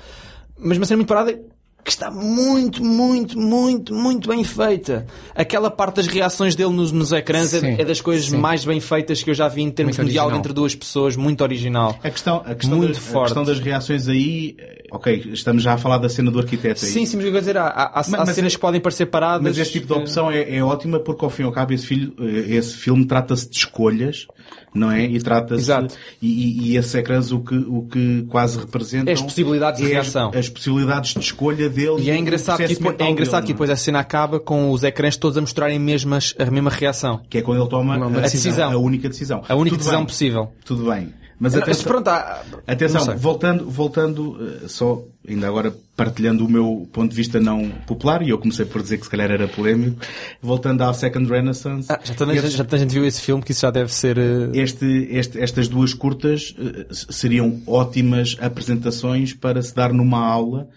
mas 0.59 0.77
uma 0.77 0.87
cena 0.87 0.99
muito 0.99 1.09
parada 1.09 1.39
que 1.85 1.91
está 1.91 2.11
muito, 2.11 2.85
muito, 2.85 3.39
muito, 3.39 3.95
muito 3.95 4.29
bem 4.29 4.45
feita. 4.45 5.07
Aquela 5.35 5.71
parte 5.71 5.97
das 5.97 6.07
reações 6.07 6.55
dele 6.55 6.73
nos, 6.73 6.93
nos 6.93 7.13
ecrãs 7.13 7.55
é, 7.55 7.61
Sim, 7.61 7.77
é 7.79 7.85
das 7.85 8.01
coisas 8.01 8.27
sim. 8.27 8.37
mais 8.37 8.65
bem 8.65 8.81
feitas 8.81 9.23
que 9.23 9.31
eu 9.31 9.35
já 9.35 9.49
vi 9.49 9.63
em 9.63 9.71
termos 9.71 9.97
Muito 9.97 10.07
de 10.09 10.13
diálogo 10.13 10.37
entre 10.37 10.53
duas 10.53 10.75
pessoas, 10.75 11.17
muito 11.17 11.41
original. 11.43 11.99
A 12.03 12.11
questão, 12.11 12.43
a, 12.45 12.55
questão 12.55 12.79
Muito 12.79 12.95
das, 12.95 12.99
a 12.99 13.01
forte. 13.01 13.25
questão 13.29 13.45
das 13.45 13.59
reações 13.61 14.09
aí, 14.09 14.57
eh, 14.59 14.85
ok, 14.93 15.31
estamos 15.33 15.63
já 15.63 15.73
a 15.75 15.79
falar 15.79 15.99
da 15.99 16.09
cena 16.09 16.31
do 16.31 16.39
arquiteto 16.39 16.85
aí. 16.85 16.91
Sim, 16.91 17.07
sim, 17.07 17.17
mas 17.17 17.25
eu 17.27 17.33
quero 17.33 17.41
dizer, 17.43 17.57
há, 17.57 17.67
há, 17.67 17.85
há- 17.85 17.93
Mas- 17.97 18.15
há 18.15 18.25
mas 18.27 18.35
cenas 18.35 18.53
é- 18.53 18.57
que 18.57 18.61
podem 18.61 18.81
parecer 18.81 19.07
paradas. 19.07 19.43
Mas 19.43 19.59
este 19.59 19.73
tipo 19.81 19.87
de 19.87 19.93
eh, 19.95 19.97
opção 19.97 20.31
é, 20.31 20.57
é 20.57 20.63
ótima 20.63 21.01
porque 21.01 21.25
ao 21.25 21.31
fim 21.31 21.43
e 21.43 21.47
ao 21.47 21.53
cabo 21.53 21.73
esse, 21.73 21.87
filho, 21.87 22.15
eh, 22.21 22.55
esse 22.57 22.75
filme 22.75 23.05
trata-se 23.07 23.49
de 23.49 23.57
escolhas, 23.57 24.27
não 24.75 24.91
é? 24.91 25.05
E 25.05 25.19
trata-se 25.21 25.63
Exato. 25.63 25.95
e, 26.23 26.71
e, 26.73 26.77
esses 26.77 26.95
ecrãs 26.95 27.33
o 27.33 27.41
que, 27.41 27.55
o 27.57 27.83
que 27.91 28.25
quase 28.29 28.59
representam 28.59 29.11
É 29.11 29.13
as 29.15 29.23
possibilidades 29.23 29.81
de 29.81 29.87
é 29.87 29.89
as- 29.89 29.93
reação. 30.07 30.31
As, 30.35 30.49
possibilidades 30.49 31.15
de 31.15 31.21
escolha 31.21 31.69
dele 31.69 32.03
E 32.03 32.11
é 32.11 32.17
engraçado, 32.17 32.59
que, 32.59 32.69
depois- 32.69 32.97
é 32.99 33.11
engraçado 33.11 33.41
que 33.43 33.47
dele, 33.49 33.55
depois 33.55 33.71
a 33.71 33.77
cena 33.77 33.99
acaba 34.01 34.39
com 34.39 34.71
os 34.71 34.85
ecrãs 34.85 35.17
todos 35.17 35.37
a 35.37 35.41
mostrarem 35.41 35.79
mesmas, 35.79 36.35
a 36.39 36.51
mesma 36.51 36.71
reação. 36.71 37.21
que 37.29 37.39
é 37.39 37.43
quando 37.43 37.61
ele 37.61 37.69
toma 37.69 37.95
a, 37.97 38.21
decisão. 38.21 38.71
a 38.73 38.77
única 38.77 39.09
decisão. 39.09 39.43
A 39.49 39.55
única 39.55 39.75
Tudo 39.77 39.79
decisão 39.79 40.01
bem, 40.01 40.07
possível. 40.07 40.53
Tudo 40.65 40.91
bem. 40.91 41.13
Mas 41.43 41.55
Não, 41.55 41.63
atenção, 41.63 41.85
pronto, 41.85 42.09
há- 42.09 42.43
Atenção, 42.67 43.17
voltando, 43.17 43.71
voltando, 43.71 44.37
eh, 44.63 44.69
só 44.69 45.03
ainda 45.27 45.49
agora 45.49 45.75
partilhando 45.97 46.45
o 46.45 46.51
meu 46.51 46.87
ponto 46.93 47.11
de 47.11 47.17
vista 47.17 47.41
não 47.41 47.71
popular, 47.87 48.21
e 48.21 48.29
eu 48.29 48.37
comecei 48.39 48.67
por 48.67 48.83
dizer 48.83 48.99
que 48.99 49.05
se 49.05 49.11
calhar 49.11 49.31
era 49.31 49.49
polémico, 49.49 49.97
voltando 50.43 50.83
ao 50.83 50.93
Second 50.93 51.27
Renaissance, 51.31 51.91
Ah, 51.91 51.99
já, 52.05 52.13
gente- 52.13 52.37
estes- 52.37 52.53
já 52.53 52.65
toda 52.65 52.77
a 52.77 52.79
gente 52.79 52.93
viu 52.93 53.07
esse 53.07 53.23
filme, 53.23 53.43
que 53.43 53.53
isso 53.53 53.63
já 53.63 53.71
deve 53.71 53.93
ser... 53.93 54.19
eh, 54.19 54.51
este, 54.53 54.85
este- 55.11 55.41
estas 55.41 55.67
duas 55.67 55.95
curtas 55.95 56.55
eh, 56.59 56.87
seriam 56.91 57.63
ótimas 57.67 58.37
apresentações 58.39 59.33
para 59.33 59.63
se 59.63 59.75
dar 59.75 59.95
numa 59.95 60.19
aula 60.23 60.69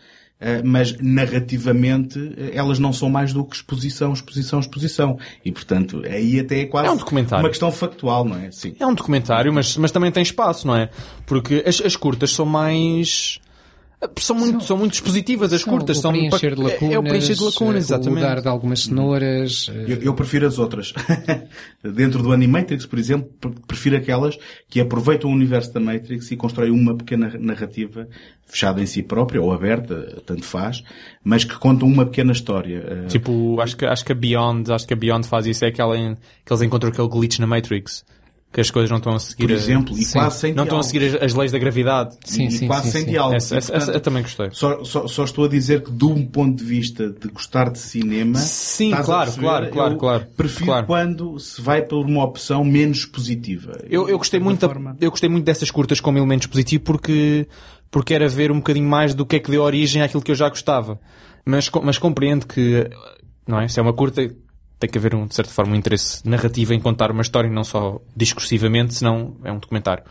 mas 0.64 0.96
narrativamente 1.00 2.34
eh, 2.38 2.52
elas 2.54 2.80
não 2.80 2.92
são 2.92 3.10
mais 3.10 3.34
do 3.34 3.44
que 3.46 3.56
exposição, 3.56 4.14
exposição, 4.14 4.60
exposição. 4.60 5.18
E 5.44 5.52
portanto, 5.52 6.02
aí 6.06 6.40
até 6.40 6.62
é 6.62 6.66
quase 6.66 6.88
É 6.88 6.92
um 6.92 6.98
documentário. 6.98 7.44
uma 7.44 7.50
questão 7.50 7.72
factual, 7.72 8.26
não 8.26 8.38
é? 8.38 8.52
Sim. 8.52 8.76
É 8.80 8.86
um 8.86 8.94
documentário, 8.94 9.52
mas, 9.54 9.78
mas 9.78 9.92
também 9.92 10.12
tem 10.12 10.24
espaço, 10.24 10.68
não 10.68 10.76
é? 10.76 10.90
Porque 11.26 11.64
as, 11.66 11.82
as 11.82 11.96
curtas 11.96 12.32
são 12.32 12.46
mais. 12.46 13.40
São 14.18 14.36
muito, 14.36 14.64
são, 14.64 14.78
muito 14.78 14.92
dispositivas 14.92 15.52
as 15.54 15.62
São 15.62 15.74
curtas. 15.74 15.98
o 15.98 16.02
são 16.02 16.12
preencher 16.12 16.56
de 16.56 16.62
é- 16.62 16.64
lacunas, 16.66 16.94
É 16.96 17.00
o 17.00 17.04
preencher 17.04 17.36
de 17.36 17.44
lacunas, 17.44 17.76
eh, 17.76 17.78
exatamente. 17.96 18.20
o 18.24 18.28
dar 18.28 18.42
de 18.42 18.48
algumas 18.48 18.80
cenouras. 18.84 19.70
eh, 19.74 19.86
Eu, 19.88 19.98
eu 20.02 20.14
prefiro 20.14 20.48
as 20.48 20.58
outras. 20.60 20.94
Dentro 21.84 22.22
do 22.24 22.32
Animatrix, 22.32 22.86
por 22.86 22.98
exemplo, 23.00 23.30
pre- 23.40 23.52
prefiro 23.68 23.98
aquelas 23.98 24.38
que 24.70 24.80
aproveitam 24.80 25.30
o 25.30 25.34
universo 25.34 25.74
da 25.74 25.80
Matrix 25.80 26.32
e 26.32 26.36
constroem 26.38 26.72
uma 26.72 26.96
pequena 26.96 27.34
narrativa 27.40 28.08
fechada 28.46 28.82
em 28.82 28.86
si 28.86 29.02
própria 29.04 29.42
ou 29.42 29.52
aberta, 29.52 30.22
tanto 30.26 30.44
faz, 30.44 30.84
mas 31.24 31.44
que 31.44 31.56
contam 31.58 31.88
uma 31.88 32.06
pequena 32.06 32.32
história. 32.32 32.84
Eh, 32.88 33.08
Tipo, 33.08 33.60
acho 33.62 33.76
que, 33.76 33.86
acho 33.86 34.06
que 34.06 34.12
a 34.12 34.16
Beyond, 34.16 34.72
acho 34.72 34.88
que 34.88 34.94
a 34.94 34.98
Beyond 34.98 35.28
faz 35.28 35.46
isso, 35.46 35.66
é 35.66 35.70
aquela 35.70 35.98
em, 35.98 36.16
que 36.46 36.52
eles 36.54 36.62
encontram 36.62 36.90
aquele 36.92 37.08
glitch 37.08 37.40
na 37.40 37.48
Matrix. 37.48 38.04
Que 38.54 38.62
as 38.62 38.70
coisas 38.70 38.90
não 38.92 38.98
estão 38.98 39.16
a 39.16 39.20
seguir. 39.20 39.48
por 39.48 39.52
a- 39.52 39.56
exemplo, 39.56 39.98
e 39.98 40.04
sim. 40.06 40.14
quase 40.20 40.38
sem 40.40 40.54
não 40.54 40.64
estão 40.64 40.78
a 40.78 40.84
seguir 40.84 41.06
as, 41.18 41.24
as 41.24 41.34
leis 41.34 41.52
da 41.52 41.58
gravidade. 41.58 42.16
Sim, 42.24 42.46
e 42.46 42.52
sim, 42.52 42.68
quase 42.68 42.86
sim, 42.86 42.92
sem 42.92 43.02
sim. 43.06 43.10
diálogos. 43.10 43.36
Essa, 43.52 43.56
E, 43.56 43.58
essa- 43.58 43.72
portanto, 43.72 43.90
essa 43.90 43.98
eu 43.98 44.02
também 44.02 44.22
gostei. 44.22 44.50
Só, 44.52 44.84
só, 44.84 45.08
só 45.08 45.24
estou 45.24 45.46
a 45.46 45.48
dizer 45.48 45.82
que, 45.84 45.92
de 45.92 46.06
um 46.06 46.24
ponto 46.26 46.56
de 46.60 46.64
vista 46.64 47.10
de 47.10 47.28
gostar 47.30 47.72
de 47.72 47.80
cinema, 47.80 48.38
Sim, 48.38 48.90
estás 48.92 49.02
a 49.02 49.06
claro, 49.06 49.26
perceber, 49.32 49.48
claro, 49.48 49.70
claro, 49.72 49.98
claro. 49.98 50.28
Prefiro 50.38 50.66
Claro. 50.68 50.86
quando 50.86 51.40
se 51.40 51.60
vai 51.62 51.82
por 51.82 52.06
uma 52.06 52.24
opção 52.24 52.64
menos 52.64 53.06
positiva. 53.08 53.74
Eu, 53.90 54.08
eu 54.08 54.20
gostei 54.20 54.40
muito, 54.40 54.60
forma- 54.68 54.96
eu 55.02 55.10
gostei 55.10 55.28
muito 55.30 55.46
dessas 55.46 55.72
curtas 55.72 56.00
como 56.00 56.20
elemento 56.20 56.48
positivo 56.48 56.84
porque, 56.84 57.48
porque 57.90 58.14
era 58.14 58.28
ver 58.28 58.52
um 58.52 58.58
bocadinho 58.58 58.88
mais 58.88 59.16
do 59.16 59.26
que 59.26 59.36
é 59.38 59.40
que 59.40 59.50
deu 59.50 59.64
origem 59.64 60.04
àquilo 60.04 60.22
que 60.22 60.30
eu 60.30 60.36
já 60.36 60.48
gostava. 60.48 61.00
Mas, 61.44 61.72
mas 61.84 61.98
compreendo 61.98 62.46
que, 62.46 62.88
não 63.48 63.60
é? 63.60 63.68
Se 63.68 63.80
é 63.80 63.82
uma 63.82 63.94
curta, 63.94 64.22
tem 64.84 64.90
que 64.90 64.98
haver 64.98 65.16
um, 65.16 65.26
de 65.26 65.34
certa 65.34 65.52
forma 65.52 65.74
um 65.74 65.76
interesse 65.76 66.28
narrativo 66.28 66.74
em 66.74 66.80
contar 66.80 67.10
uma 67.12 67.22
história 67.22 67.48
e 67.48 67.52
não 67.52 67.64
só 67.64 68.02
discursivamente, 68.16 68.94
senão 68.94 69.36
é 69.44 69.52
um 69.52 69.58
documentário. 69.60 70.04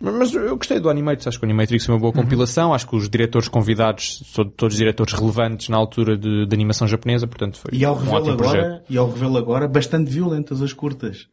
Mas 0.00 0.32
eu 0.32 0.56
gostei 0.56 0.78
do 0.78 0.88
Animatrix, 0.88 1.26
acho 1.26 1.38
que 1.40 1.44
o 1.44 1.48
Animatrix 1.48 1.88
é 1.88 1.90
uma 1.90 1.96
Uhum. 1.96 2.00
boa 2.02 2.12
compilação, 2.12 2.72
acho 2.72 2.86
que 2.86 2.94
os 2.94 3.08
diretores 3.10 3.48
convidados 3.48 4.22
são 4.32 4.44
todos 4.44 4.76
diretores 4.76 5.12
relevantes 5.12 5.68
na 5.68 5.76
altura 5.76 6.16
de, 6.16 6.46
de 6.46 6.54
animação 6.54 6.86
japonesa, 6.86 7.26
portanto 7.26 7.58
foi 7.58 7.76
E 7.76 7.84
ao 7.84 7.96
um 7.98 8.08
ótimo 8.12 8.36
projeto. 8.36 8.64
agora, 8.64 8.84
e 8.88 8.96
ao 8.96 9.10
revê-lo 9.10 9.36
agora, 9.38 9.66
bastante 9.66 10.08
violentas 10.10 10.62
as 10.62 10.72
curtas. 10.72 11.26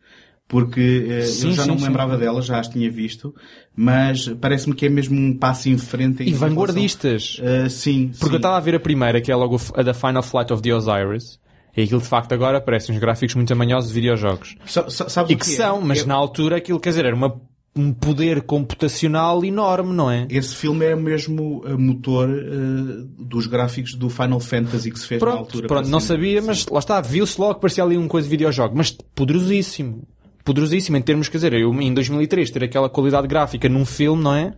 Porque 0.48 1.08
eh, 1.10 1.22
Sim, 1.24 1.48
eu 1.50 1.54
já 1.54 1.64
sim, 1.64 1.68
não 1.70 1.76
me 1.76 1.82
sim. 1.82 1.88
lembrava 1.88 2.18
delas, 2.18 2.46
já 2.46 2.60
as 2.60 2.68
tinha 2.68 2.90
visto, 2.90 3.34
mas 3.76 4.28
parece-me 4.42 4.76
que 4.76 4.86
é 4.86 4.90
mesmo 4.90 5.20
um 5.20 5.36
passo 5.38 5.70
em 5.70 5.78
frente. 5.78 6.22
em 6.24 6.28
E 6.30 6.34
vanguardistas. 6.34 7.40
Eh, 7.42 7.68
sim, 7.70 8.10
Porque 8.10 8.26
eu 8.26 8.30
sim. 8.30 8.36
estava 8.38 8.58
a 8.58 8.60
ver 8.60 8.76
a 8.76 8.80
primeira, 8.80 9.20
que 9.22 9.32
é 9.32 9.36
logo 9.36 9.60
a 9.76 9.82
da 9.82 9.94
Final 9.94 10.22
Flight 10.22 10.54
of 10.54 10.62
the 10.62 10.72
Osiris, 10.74 11.40
e 11.76 11.84
aquilo 11.84 12.02
de 12.02 12.08
facto 12.08 12.32
agora 12.34 12.60
parece 12.62 12.92
uns 12.92 12.98
gráficos 13.00 13.36
muito 13.36 13.52
amanhosos 13.54 13.90
de 13.90 13.96
videojogos. 13.96 14.56
Sa- 14.66 14.90
sabes 14.90 15.32
E 15.32 15.36
o 15.36 15.38
que 15.38 15.52
é? 15.52 15.56
são, 15.56 15.82
mas 15.82 16.06
na 16.06 16.14
altura 16.16 16.58
aquilo, 16.58 16.80
quer 16.80 16.90
dizer, 16.90 17.06
era 17.06 17.16
uma, 17.16 17.36
um 17.76 17.92
poder 17.94 18.42
computacional 18.44 19.44
enorme, 19.44 19.94
não 19.94 20.10
é? 20.10 20.26
Esse 20.30 20.56
filme 20.56 20.86
é 20.86 20.96
mesmo 20.96 21.64
eh, 21.66 21.74
motor 21.74 22.30
eh, 22.30 23.06
dos 23.20 23.48
gráficos 23.48 23.94
do 23.96 24.10
Final 24.10 24.40
Fantasy 24.40 24.90
que 24.92 25.00
se 25.00 25.08
fez 25.08 25.22
na 25.22 25.28
Pronto, 25.28 25.40
altura. 25.46 25.68
pronto 25.68 25.90
não 25.90 26.00
sabia, 26.00 26.42
mas 26.42 26.66
lá 26.68 26.80
está, 26.80 27.02
viu-se 27.02 27.40
logo 27.40 27.56
que 27.56 27.62
parecia 27.62 27.84
ali 27.84 27.98
uma 27.98 28.08
coisa 28.08 28.26
de 28.28 28.32
videojogo, 28.32 28.76
mas 28.78 28.92
poderosíssimo. 29.14 30.04
Poderosíssimo 30.44 30.96
em 30.96 31.02
termos, 31.02 31.28
quer 31.28 31.38
dizer, 31.40 31.54
eu 31.54 31.74
em 31.82 31.92
2003 31.92 32.52
ter 32.52 32.64
aquela 32.64 32.88
qualidade 32.88 33.26
gráfica 33.28 33.68
num 33.68 33.84
filme, 33.84 34.22
não 34.24 34.36
é? 34.36 34.54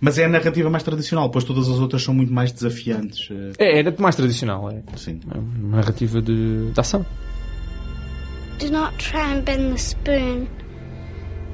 Mas 0.00 0.18
é 0.18 0.24
a 0.24 0.28
narrativa 0.28 0.68
mais 0.70 0.82
tradicional, 0.82 1.30
pois 1.30 1.44
todas 1.44 1.68
as 1.68 1.78
outras 1.78 2.02
são 2.02 2.12
muito 2.14 2.32
mais 2.32 2.52
desafiantes. 2.52 3.28
eh, 3.30 3.52
É, 3.58 3.78
era 3.78 3.94
mais 3.98 4.14
tradicional, 4.16 4.70
é. 4.70 4.82
Sim. 4.96 5.20
É 5.34 5.38
uma 5.38 5.76
narrativa 5.78 6.20
de, 6.20 6.70
de 6.72 6.80
ação. 6.80 7.04
Do 8.58 8.70
not 8.70 8.96
try 8.98 9.20
and 9.20 9.42
bend 9.42 9.70
the 9.70 9.78
spoon. 9.78 10.46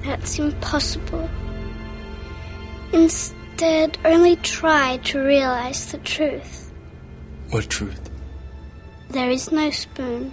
That's 0.05 0.39
impossible. 0.39 1.28
Instead, 2.93 3.99
only 4.05 4.37
try 4.37 4.99
to 5.11 5.18
realize 5.20 5.91
the 5.93 5.99
truth. 5.99 6.70
What 7.53 7.68
truth? 7.68 8.01
There 9.12 9.30
is 9.32 9.51
no 9.51 9.70
spoon. 9.70 10.32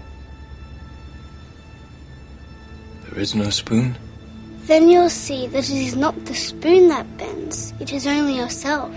There 3.10 3.22
is 3.22 3.34
no 3.36 3.50
spoon? 3.52 3.96
Then 4.68 4.90
you'll 4.90 5.10
see 5.10 5.48
that 5.48 5.70
it 5.70 5.76
is 5.76 5.96
not 5.96 6.16
the 6.26 6.34
spoon 6.34 6.88
that 6.88 7.06
bends, 7.18 7.74
it 7.80 7.92
is 7.92 8.08
only 8.08 8.38
yourself. 8.38 8.92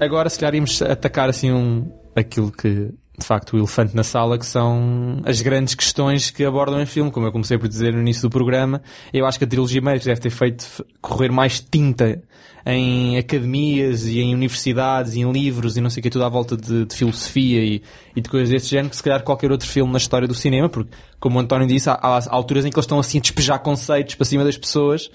Agora, 0.00 0.28
se 0.28 0.38
calhar, 0.38 0.54
íamos 0.54 0.80
atacar 0.82 1.28
assim 1.28 1.52
um, 1.52 1.86
aquilo 2.16 2.50
que, 2.50 2.90
de 3.20 3.26
facto, 3.26 3.54
o 3.54 3.58
elefante 3.58 3.94
na 3.94 4.02
sala, 4.02 4.38
que 4.38 4.46
são 4.46 5.20
as 5.24 5.40
grandes 5.40 5.74
questões 5.74 6.30
que 6.30 6.44
abordam 6.44 6.80
em 6.80 6.86
filme, 6.86 7.10
como 7.10 7.26
eu 7.26 7.32
comecei 7.32 7.56
por 7.58 7.68
dizer 7.68 7.92
no 7.92 8.00
início 8.00 8.22
do 8.22 8.30
programa. 8.30 8.82
Eu 9.12 9.26
acho 9.26 9.38
que 9.38 9.44
a 9.44 9.46
trilogia 9.46 9.80
Matrix 9.80 10.06
deve 10.06 10.20
ter 10.20 10.30
feito 10.30 10.84
correr 11.00 11.30
mais 11.30 11.60
tinta 11.60 12.22
em 12.66 13.16
academias 13.16 14.06
e 14.06 14.20
em 14.20 14.34
universidades 14.34 15.14
e 15.14 15.20
em 15.20 15.32
livros 15.32 15.76
e 15.76 15.80
não 15.80 15.88
sei 15.88 16.00
o 16.00 16.02
que, 16.02 16.10
tudo 16.10 16.24
à 16.24 16.28
volta 16.28 16.56
de, 16.56 16.84
de 16.84 16.94
filosofia 16.94 17.64
e, 17.64 17.82
e 18.14 18.20
de 18.20 18.28
coisas 18.28 18.50
desse 18.50 18.68
género, 18.68 18.90
que 18.90 18.96
se 18.96 19.02
calhar 19.02 19.22
qualquer 19.22 19.50
outro 19.50 19.66
filme 19.66 19.92
na 19.92 19.98
história 19.98 20.28
do 20.28 20.34
cinema, 20.34 20.68
porque, 20.68 20.90
como 21.18 21.38
o 21.38 21.40
António 21.40 21.66
disse, 21.66 21.88
há, 21.88 21.94
há 21.94 22.20
alturas 22.28 22.64
em 22.64 22.70
que 22.70 22.76
eles 22.76 22.84
estão 22.84 22.98
assim 22.98 23.18
a 23.18 23.20
despejar 23.20 23.58
conceitos 23.60 24.14
para 24.14 24.26
cima 24.26 24.44
das 24.44 24.56
pessoas, 24.56 25.10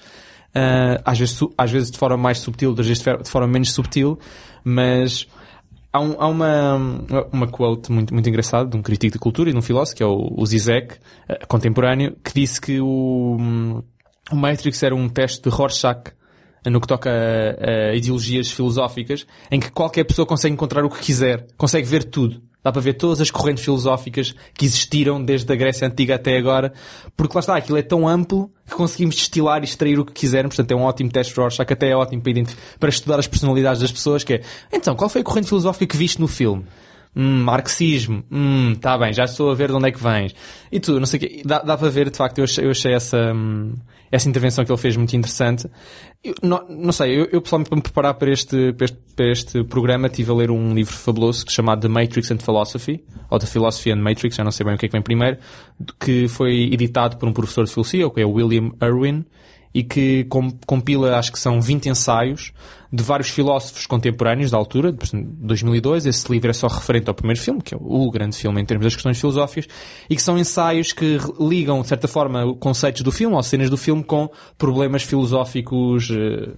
ah, 0.54 1.00
às, 1.04 1.18
vezes, 1.18 1.38
às 1.58 1.70
vezes 1.70 1.90
de 1.90 1.98
forma 1.98 2.16
mais 2.16 2.38
subtil, 2.38 2.70
outras 2.70 2.86
vezes 2.86 3.02
de 3.02 3.30
forma 3.30 3.46
menos 3.46 3.72
subtil, 3.72 4.18
mas 4.64 5.28
há, 5.96 6.00
um- 6.00 6.16
há 6.18 6.26
uma, 6.28 6.76
uma 7.32 7.46
quote 7.48 7.90
muito, 7.92 8.12
muito 8.14 8.28
engraçada 8.28 8.68
de 8.68 8.76
um 8.76 8.82
crítico 8.82 9.12
de 9.14 9.18
cultura 9.18 9.50
e 9.50 9.52
de 9.52 9.58
um 9.58 9.62
filósofo, 9.62 9.96
que 9.96 10.02
é 10.02 10.06
o, 10.06 10.32
o 10.36 10.46
Zizek, 10.46 10.96
eh, 11.28 11.38
contemporâneo, 11.46 12.16
que 12.24 12.32
disse 12.34 12.60
que 12.60 12.80
o, 12.80 13.36
o 14.30 14.36
Matrix 14.36 14.82
era 14.82 14.94
um 14.94 15.08
teste 15.08 15.42
de 15.42 15.48
Rorschach 15.48 16.12
no 16.66 16.80
que 16.80 16.86
toca 16.88 17.08
a, 17.10 17.90
a 17.90 17.94
ideologias 17.94 18.50
filosóficas, 18.50 19.24
em 19.50 19.60
que 19.60 19.70
qualquer 19.70 20.04
pessoa 20.04 20.26
consegue 20.26 20.52
encontrar 20.54 20.84
o 20.84 20.90
que 20.90 20.98
quiser, 21.00 21.46
consegue 21.56 21.86
ver 21.86 22.04
tudo. 22.04 22.42
Dá 22.66 22.72
para 22.72 22.82
ver 22.82 22.94
todas 22.94 23.20
as 23.20 23.30
correntes 23.30 23.62
filosóficas 23.62 24.34
que 24.52 24.64
existiram 24.66 25.22
desde 25.22 25.52
a 25.52 25.54
Grécia 25.54 25.86
Antiga 25.86 26.16
até 26.16 26.36
agora, 26.36 26.72
porque 27.16 27.32
lá 27.32 27.38
está, 27.38 27.56
aquilo 27.56 27.78
é 27.78 27.82
tão 27.82 28.08
amplo 28.08 28.50
que 28.68 28.74
conseguimos 28.74 29.14
destilar 29.14 29.62
e 29.62 29.64
extrair 29.66 30.00
o 30.00 30.04
que 30.04 30.12
quisermos, 30.12 30.56
portanto 30.56 30.72
é 30.72 30.74
um 30.74 30.82
ótimo 30.82 31.08
teste 31.08 31.32
de 31.32 31.38
Rorschach, 31.38 31.72
até 31.72 31.90
é 31.90 31.94
ótimo 31.94 32.20
para, 32.22 32.32
para 32.80 32.88
estudar 32.88 33.20
as 33.20 33.28
personalidades 33.28 33.80
das 33.80 33.92
pessoas, 33.92 34.24
que 34.24 34.34
é, 34.34 34.40
então, 34.72 34.96
qual 34.96 35.08
foi 35.08 35.20
a 35.20 35.24
corrente 35.24 35.46
filosófica 35.46 35.86
que 35.86 35.96
viste 35.96 36.20
no 36.20 36.26
filme? 36.26 36.64
Hum, 37.16 37.44
marxismo. 37.44 38.22
Hum, 38.30 38.74
tá 38.74 38.98
bem, 38.98 39.10
já 39.10 39.24
estou 39.24 39.50
a 39.50 39.54
ver 39.54 39.68
de 39.68 39.74
onde 39.74 39.88
é 39.88 39.90
que 39.90 40.02
vens. 40.02 40.34
E 40.70 40.78
tu, 40.78 41.00
não 41.00 41.06
sei 41.06 41.16
o 41.16 41.20
quê. 41.20 41.42
Dá, 41.46 41.60
dá 41.60 41.76
para 41.76 41.88
ver, 41.88 42.10
de 42.10 42.16
facto, 42.16 42.38
eu 42.38 42.44
achei, 42.44 42.66
eu 42.66 42.70
achei 42.70 42.92
essa, 42.92 43.32
hum, 43.34 43.72
essa 44.12 44.28
intervenção 44.28 44.66
que 44.66 44.70
ele 44.70 44.78
fez 44.78 44.98
muito 44.98 45.16
interessante. 45.16 45.66
Eu, 46.22 46.34
não, 46.42 46.68
não 46.68 46.92
sei, 46.92 47.18
eu, 47.18 47.28
eu 47.32 47.40
pessoalmente 47.40 47.70
para 47.70 47.76
me 47.76 47.82
preparar 47.82 48.14
para 48.14 48.30
este, 48.30 48.74
para 48.74 48.84
este, 48.84 48.98
para 49.16 49.30
este 49.30 49.64
programa 49.64 50.08
estive 50.08 50.30
a 50.30 50.34
ler 50.34 50.50
um 50.50 50.74
livro 50.74 50.94
fabuloso 50.94 51.46
chamado 51.48 51.80
The 51.80 51.88
Matrix 51.88 52.30
and 52.30 52.38
Philosophy, 52.38 53.02
ou 53.30 53.38
The 53.38 53.46
Philosophy 53.46 53.92
and 53.92 54.02
Matrix, 54.02 54.36
já 54.36 54.44
não 54.44 54.50
sei 54.50 54.66
bem 54.66 54.74
o 54.74 54.78
que 54.78 54.84
é 54.84 54.88
que 54.88 54.92
vem 54.92 55.02
primeiro, 55.02 55.38
que 55.98 56.28
foi 56.28 56.70
editado 56.72 57.16
por 57.16 57.26
um 57.26 57.32
professor 57.32 57.64
de 57.64 57.72
filosofia, 57.72 58.10
que 58.10 58.20
é 58.20 58.26
William 58.26 58.72
Irwin, 58.82 59.24
e 59.76 59.82
que 59.84 60.24
com- 60.24 60.50
compila, 60.66 61.18
acho 61.18 61.30
que 61.30 61.38
são 61.38 61.60
20 61.60 61.90
ensaios 61.90 62.50
de 62.90 63.02
vários 63.02 63.28
filósofos 63.28 63.84
contemporâneos 63.86 64.50
da 64.50 64.56
altura, 64.56 64.90
de 64.90 64.98
2002. 65.12 66.06
Esse 66.06 66.32
livro 66.32 66.48
é 66.48 66.52
só 66.54 66.66
referente 66.66 67.08
ao 67.10 67.14
primeiro 67.14 67.38
filme, 67.38 67.60
que 67.60 67.74
é 67.74 67.78
o 67.78 68.10
grande 68.10 68.34
filme 68.36 68.58
em 68.58 68.64
termos 68.64 68.86
das 68.86 68.94
questões 68.94 69.20
filosóficas, 69.20 69.68
e 70.08 70.16
que 70.16 70.22
são 70.22 70.38
ensaios 70.38 70.94
que 70.94 71.18
ligam, 71.38 71.82
de 71.82 71.88
certa 71.88 72.08
forma, 72.08 72.54
conceitos 72.56 73.02
do 73.02 73.12
filme, 73.12 73.36
ou 73.36 73.42
cenas 73.42 73.68
do 73.68 73.76
filme, 73.76 74.02
com 74.02 74.30
problemas 74.56 75.02
filosóficos 75.02 76.08
eh, 76.10 76.48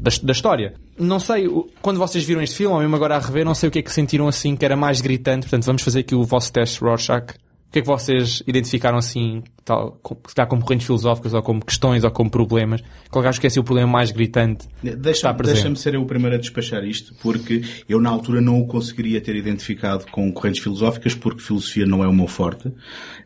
da, 0.00 0.10
da 0.22 0.32
história. 0.32 0.74
Não 0.96 1.18
sei, 1.18 1.48
quando 1.82 1.98
vocês 1.98 2.22
viram 2.22 2.40
este 2.42 2.54
filme, 2.56 2.72
ou 2.74 2.80
mesmo 2.80 2.94
agora 2.94 3.16
a 3.16 3.18
rever, 3.18 3.44
não 3.44 3.56
sei 3.56 3.68
o 3.68 3.72
que 3.72 3.80
é 3.80 3.82
que 3.82 3.90
sentiram 3.92 4.28
assim, 4.28 4.54
que 4.54 4.64
era 4.64 4.76
mais 4.76 5.00
gritante. 5.00 5.46
Portanto, 5.48 5.64
vamos 5.64 5.82
fazer 5.82 6.00
aqui 6.00 6.14
o 6.14 6.22
vosso 6.22 6.52
teste 6.52 6.80
Rorschach. 6.80 7.34
O 7.74 7.76
que 7.76 7.80
é 7.80 7.82
que 7.82 7.88
vocês 7.88 8.40
identificaram 8.46 8.98
assim, 8.98 9.42
tal, 9.64 10.00
se 10.28 10.32
calhar 10.36 10.48
como 10.48 10.62
correntes 10.62 10.86
filosóficas, 10.86 11.34
ou 11.34 11.42
como 11.42 11.60
questões, 11.60 12.04
ou 12.04 12.10
como 12.12 12.30
problemas? 12.30 12.80
Qual 13.10 13.26
acho 13.26 13.40
que 13.40 13.48
é 13.48 13.48
assim, 13.48 13.58
o 13.58 13.64
problema 13.64 13.90
mais 13.90 14.12
gritante 14.12 14.68
Deixa-? 14.80 15.26
Deixa-me 15.54 15.76
ser 15.76 15.94
eu 15.94 16.02
o 16.02 16.06
primeiro 16.06 16.36
a 16.36 16.38
despachar 16.38 16.84
isto, 16.84 17.12
porque 17.20 17.62
eu 17.88 18.00
na 18.00 18.10
altura 18.10 18.40
não 18.40 18.60
o 18.60 18.66
conseguiria 18.68 19.20
ter 19.20 19.34
identificado 19.34 20.06
com 20.12 20.30
correntes 20.32 20.62
filosóficas, 20.62 21.16
porque 21.16 21.42
filosofia 21.42 21.84
não 21.84 22.04
é 22.04 22.06
o 22.06 22.12
meu 22.14 22.28
forte. 22.28 22.70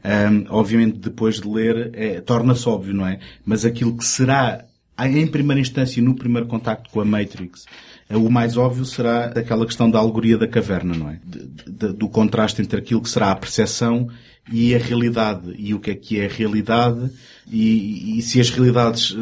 Ahm, 0.03 0.47
obviamente, 0.49 0.97
depois 0.99 1.43
de 1.43 1.47
ler, 1.47 1.91
é, 1.93 2.19
torna-se 2.23 2.67
óbvio, 2.67 2.95
não 2.95 3.07
é? 3.07 3.19
Mas 3.45 3.67
aquilo 3.67 3.99
que 3.99 4.05
será, 4.07 4.65
em 4.99 5.27
primeira 5.27 5.61
instância, 5.61 6.03
no 6.03 6.15
primeiro 6.15 6.47
contacto 6.47 6.89
com 6.89 7.03
a 7.03 7.05
Matrix, 7.05 7.67
eh, 8.09 8.17
o 8.17 8.31
mais 8.31 8.57
óbvio 8.57 8.87
será 8.87 9.27
aquela 9.27 9.67
questão 9.67 9.91
da 9.91 9.99
alegoria 9.99 10.39
da 10.39 10.49
caverna, 10.49 10.95
não 10.97 11.11
é? 11.11 11.21
De- 11.23 11.71
de- 11.71 11.93
do 11.93 12.09
contraste 12.09 12.63
entre 12.63 12.79
aquilo 12.79 13.03
que 13.03 13.11
será 13.11 13.31
a 13.31 13.37
percepção 13.37 14.09
e 14.53 14.75
a 14.75 14.79
realidade 14.79 15.55
e 15.59 15.75
o 15.75 15.81
que 15.81 15.91
é 15.91 15.95
que 15.95 16.21
é 16.21 16.27
a 16.27 16.29
realidade 16.29 17.11
e, 17.51 18.19
e 18.19 18.23
se 18.23 18.41
as 18.41 18.51
realidades 18.51 19.15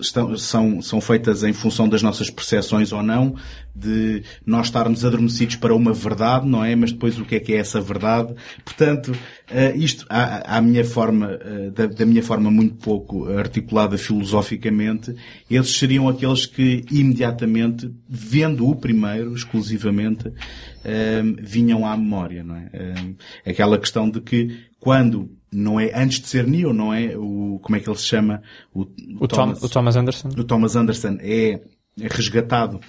estão, 0.00 0.36
são, 0.36 0.82
são 0.82 1.00
feitas 1.00 1.42
em 1.42 1.52
função 1.52 1.88
das 1.88 2.02
nossas 2.02 2.30
percepções 2.30 2.92
ou 2.92 3.02
não, 3.02 3.34
de 3.74 4.22
nós 4.44 4.66
estarmos 4.66 5.04
adormecidos 5.04 5.56
para 5.56 5.74
uma 5.74 5.92
verdade, 5.92 6.48
não 6.48 6.64
é? 6.64 6.74
Mas 6.74 6.92
depois 6.92 7.18
o 7.18 7.24
que 7.24 7.36
é 7.36 7.40
que 7.40 7.52
é 7.52 7.56
essa 7.56 7.80
verdade? 7.80 8.34
Portanto, 8.64 9.12
eh, 9.50 9.74
isto, 9.76 10.06
à, 10.08 10.58
à 10.58 10.60
minha 10.60 10.84
forma, 10.84 11.38
eh, 11.40 11.70
da, 11.70 11.86
da, 11.86 12.06
minha 12.06 12.22
forma 12.22 12.50
muito 12.50 12.76
pouco 12.76 13.28
articulada 13.28 13.96
filosoficamente, 13.98 15.14
esses 15.50 15.78
seriam 15.78 16.08
aqueles 16.08 16.46
que 16.46 16.84
imediatamente, 16.90 17.90
vendo 18.08 18.68
o 18.68 18.76
primeiro, 18.76 19.34
exclusivamente, 19.34 20.32
eh, 20.84 21.22
vinham 21.40 21.86
à 21.86 21.96
memória, 21.96 22.42
não 22.42 22.56
é? 22.56 22.70
Aquela 23.46 23.78
questão 23.78 24.08
de 24.08 24.20
que 24.20 24.70
quando 24.78 25.30
não 25.52 25.78
é 25.78 25.92
antes 25.94 26.20
de 26.20 26.28
ser 26.28 26.46
Neo, 26.46 26.72
não 26.72 26.92
é 26.92 27.16
o 27.16 27.58
como 27.62 27.76
é 27.76 27.80
que 27.80 27.88
ele 27.88 27.98
se 27.98 28.04
chama 28.04 28.42
o, 28.72 28.82
o, 28.82 28.86
o, 29.20 29.28
Thomas, 29.28 29.60
Tom, 29.60 29.66
o 29.66 29.68
Thomas 29.68 29.96
Anderson. 29.96 30.28
O 30.28 30.44
Thomas 30.44 30.76
Anderson 30.76 31.18
é, 31.20 31.60
é 32.00 32.08
resgatado 32.08 32.80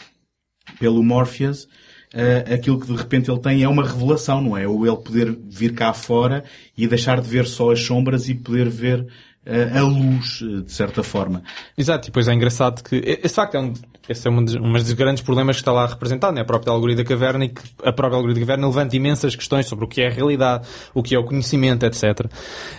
pelo 0.79 1.03
Morpheus. 1.03 1.67
Uh, 2.13 2.53
aquilo 2.53 2.79
que 2.79 2.85
de 2.85 2.95
repente 2.95 3.29
ele 3.29 3.39
tem 3.39 3.63
é 3.63 3.67
uma 3.67 3.83
revelação, 3.83 4.39
não 4.39 4.55
é? 4.55 4.67
Ou 4.67 4.85
ele 4.85 4.97
poder 4.97 5.35
vir 5.49 5.73
cá 5.73 5.93
fora 5.93 6.43
e 6.77 6.87
deixar 6.87 7.19
de 7.19 7.27
ver 7.27 7.47
só 7.47 7.71
as 7.71 7.81
sombras 7.81 8.29
e 8.29 8.35
poder 8.35 8.69
ver 8.69 9.01
uh, 9.01 9.77
a 9.77 9.81
luz, 9.81 10.39
de 10.63 10.71
certa 10.71 11.01
forma. 11.01 11.43
Exato, 11.75 12.05
e 12.05 12.09
depois 12.09 12.27
é 12.27 12.33
engraçado 12.33 12.83
que, 12.83 12.97
esse 12.97 13.33
facto 13.33 13.55
é 13.55 13.59
um, 13.59 13.73
esse 14.07 14.27
é 14.27 14.31
um 14.31 14.43
dos, 14.43 14.55
um 14.55 14.73
dos 14.73 14.91
grandes 14.93 15.23
problemas 15.23 15.55
que 15.55 15.61
está 15.61 15.71
lá 15.71 15.85
representado, 15.85 16.33
né? 16.33 16.41
a 16.41 16.45
própria 16.45 16.71
alegoria 16.71 16.97
da 16.97 17.05
caverna, 17.05 17.45
e 17.45 17.49
que 17.49 17.61
a 17.83 17.93
própria 17.93 18.17
alegoria 18.17 18.35
da 18.35 18.39
caverna 18.41 18.67
levanta 18.67 18.95
imensas 18.95 19.35
questões 19.35 19.65
sobre 19.65 19.85
o 19.85 19.87
que 19.87 20.01
é 20.01 20.07
a 20.07 20.11
realidade, 20.11 20.67
o 20.93 21.01
que 21.01 21.15
é 21.15 21.19
o 21.19 21.23
conhecimento, 21.23 21.85
etc. 21.85 22.25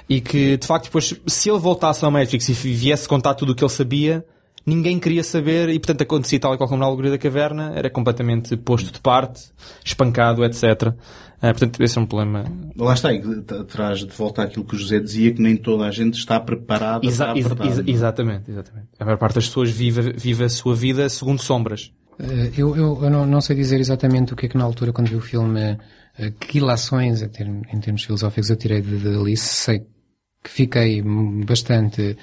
E 0.08 0.20
que, 0.20 0.56
de 0.56 0.66
facto, 0.66 0.84
depois, 0.84 1.14
se 1.26 1.50
ele 1.50 1.58
voltasse 1.58 2.04
ao 2.04 2.10
Matrix 2.10 2.48
e 2.48 2.52
viesse 2.52 3.08
contar 3.08 3.34
tudo 3.34 3.52
o 3.52 3.54
que 3.54 3.64
ele 3.64 3.70
sabia, 3.70 4.24
ninguém 4.66 4.98
queria 4.98 5.24
saber 5.24 5.70
e, 5.70 5.78
portanto, 5.78 6.02
acontecia 6.02 6.38
tal 6.38 6.54
e 6.54 6.58
qual 6.58 6.68
como 6.68 6.80
na 6.80 6.86
alegoria 6.86 7.12
da 7.12 7.18
caverna, 7.18 7.72
era 7.74 7.88
completamente 7.88 8.56
posto 8.56 8.92
de 8.92 9.00
parte, 9.00 9.44
espancado, 9.82 10.44
etc. 10.44 10.92
Uh, 11.44 11.52
portanto, 11.52 11.82
esse 11.82 11.98
é 11.98 12.00
um 12.00 12.06
problema. 12.06 12.44
Lá 12.74 12.94
está, 12.94 13.12
e 13.12 13.20
traz 13.68 13.98
de 13.98 14.16
volta 14.16 14.42
aquilo 14.42 14.64
que 14.64 14.74
o 14.74 14.78
José 14.78 14.98
dizia, 14.98 15.30
que 15.30 15.42
nem 15.42 15.56
toda 15.56 15.84
a 15.84 15.90
gente 15.90 16.14
está 16.14 16.40
preparada 16.40 17.06
exa 17.06 17.24
para 17.24 17.32
a 17.32 17.34
verdade. 17.34 17.68
Exa 17.68 17.82
é? 17.82 17.90
exatamente, 17.90 18.50
exatamente. 18.50 18.88
A 18.98 19.04
maior 19.04 19.18
parte 19.18 19.34
das 19.34 19.46
pessoas 19.46 19.70
vive, 19.70 20.14
vive 20.14 20.44
a 20.44 20.48
sua 20.48 20.74
vida 20.74 21.06
segundo 21.10 21.42
sombras. 21.42 21.92
Uh, 22.18 22.50
eu, 22.56 22.74
eu, 22.74 22.98
eu 23.02 23.10
não, 23.10 23.26
não, 23.26 23.42
sei 23.42 23.56
dizer 23.56 23.78
exatamente 23.78 24.32
o 24.32 24.36
que 24.36 24.46
é 24.46 24.48
que 24.48 24.56
na 24.56 24.64
altura, 24.64 24.90
quando 24.90 25.08
vi 25.08 25.16
o 25.16 25.20
filme, 25.20 25.72
uh, 25.72 26.32
que 26.40 26.58
ilações, 26.58 27.20
em 27.20 27.28
termos, 27.28 27.68
em 27.70 27.78
termos 27.78 28.04
filosóficos, 28.04 28.48
eu 28.48 28.56
tirei 28.56 28.80
de, 28.80 28.96
de 28.96 29.08
Alice. 29.08 29.44
Sei 29.44 29.86
que 30.42 30.50
fiquei 30.50 31.02
bastante 31.46 32.16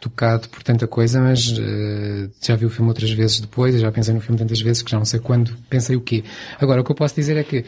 tocado 0.00 0.48
por 0.48 0.62
tanta 0.62 0.86
coisa, 0.86 1.20
mas 1.20 1.48
uh, 1.48 2.30
já 2.42 2.56
vi 2.56 2.66
o 2.66 2.70
filme 2.70 2.88
outras 2.88 3.10
vezes 3.10 3.40
depois, 3.40 3.74
e 3.74 3.78
já 3.78 3.90
pensei 3.90 4.14
no 4.14 4.20
filme 4.20 4.38
tantas 4.38 4.60
vezes 4.60 4.82
que 4.82 4.90
já 4.90 4.98
não 4.98 5.04
sei 5.04 5.20
quando 5.20 5.56
pensei 5.68 5.96
o 5.96 6.00
quê. 6.00 6.24
Agora, 6.60 6.80
o 6.80 6.84
que 6.84 6.90
eu 6.90 6.96
posso 6.96 7.14
dizer 7.14 7.36
é 7.36 7.42
que 7.42 7.64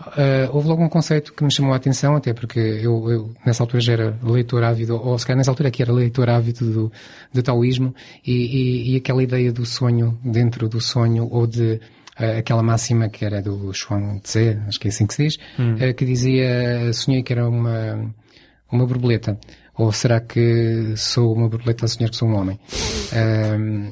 Uh, 0.00 0.48
houve 0.52 0.66
logo 0.66 0.82
um 0.82 0.88
conceito 0.88 1.32
que 1.34 1.44
me 1.44 1.50
chamou 1.50 1.74
a 1.74 1.76
atenção, 1.76 2.16
até 2.16 2.32
porque 2.32 2.58
eu, 2.58 3.10
eu 3.10 3.34
nessa 3.44 3.62
altura 3.62 3.80
já 3.80 3.92
era 3.92 4.18
leitor 4.22 4.64
ávido, 4.64 4.96
ou 4.96 5.18
se 5.18 5.26
calhar 5.26 5.36
nessa 5.36 5.50
altura 5.50 5.68
aqui 5.68 5.82
era 5.82 5.92
leitor 5.92 6.30
ávido 6.30 6.72
do, 6.72 6.92
do 7.32 7.42
taoísmo, 7.42 7.94
e, 8.26 8.32
e, 8.32 8.92
e, 8.92 8.96
aquela 8.96 9.22
ideia 9.22 9.52
do 9.52 9.66
sonho 9.66 10.18
dentro 10.24 10.68
do 10.68 10.80
sonho, 10.80 11.28
ou 11.30 11.46
de 11.46 11.80
uh, 12.18 12.38
aquela 12.38 12.62
máxima 12.62 13.10
que 13.10 13.24
era 13.24 13.42
do 13.42 13.72
Chuang 13.74 14.20
Tze, 14.20 14.58
acho 14.66 14.80
que 14.80 14.88
é 14.88 14.90
assim 14.90 15.06
que 15.06 15.14
se 15.14 15.24
diz, 15.24 15.38
hum. 15.58 15.74
uh, 15.74 15.94
que 15.94 16.04
dizia, 16.06 16.92
sonhei 16.94 17.22
que 17.22 17.32
era 17.34 17.46
uma, 17.46 18.14
uma 18.72 18.86
borboleta. 18.86 19.38
Ou 19.76 19.92
será 19.92 20.20
que 20.20 20.94
sou 20.96 21.32
uma 21.34 21.48
borboleta 21.48 21.84
a 21.84 21.88
sonhar 21.88 22.10
que 22.10 22.16
sou 22.16 22.28
um 22.28 22.36
homem? 22.36 22.58
Um, 23.14 23.90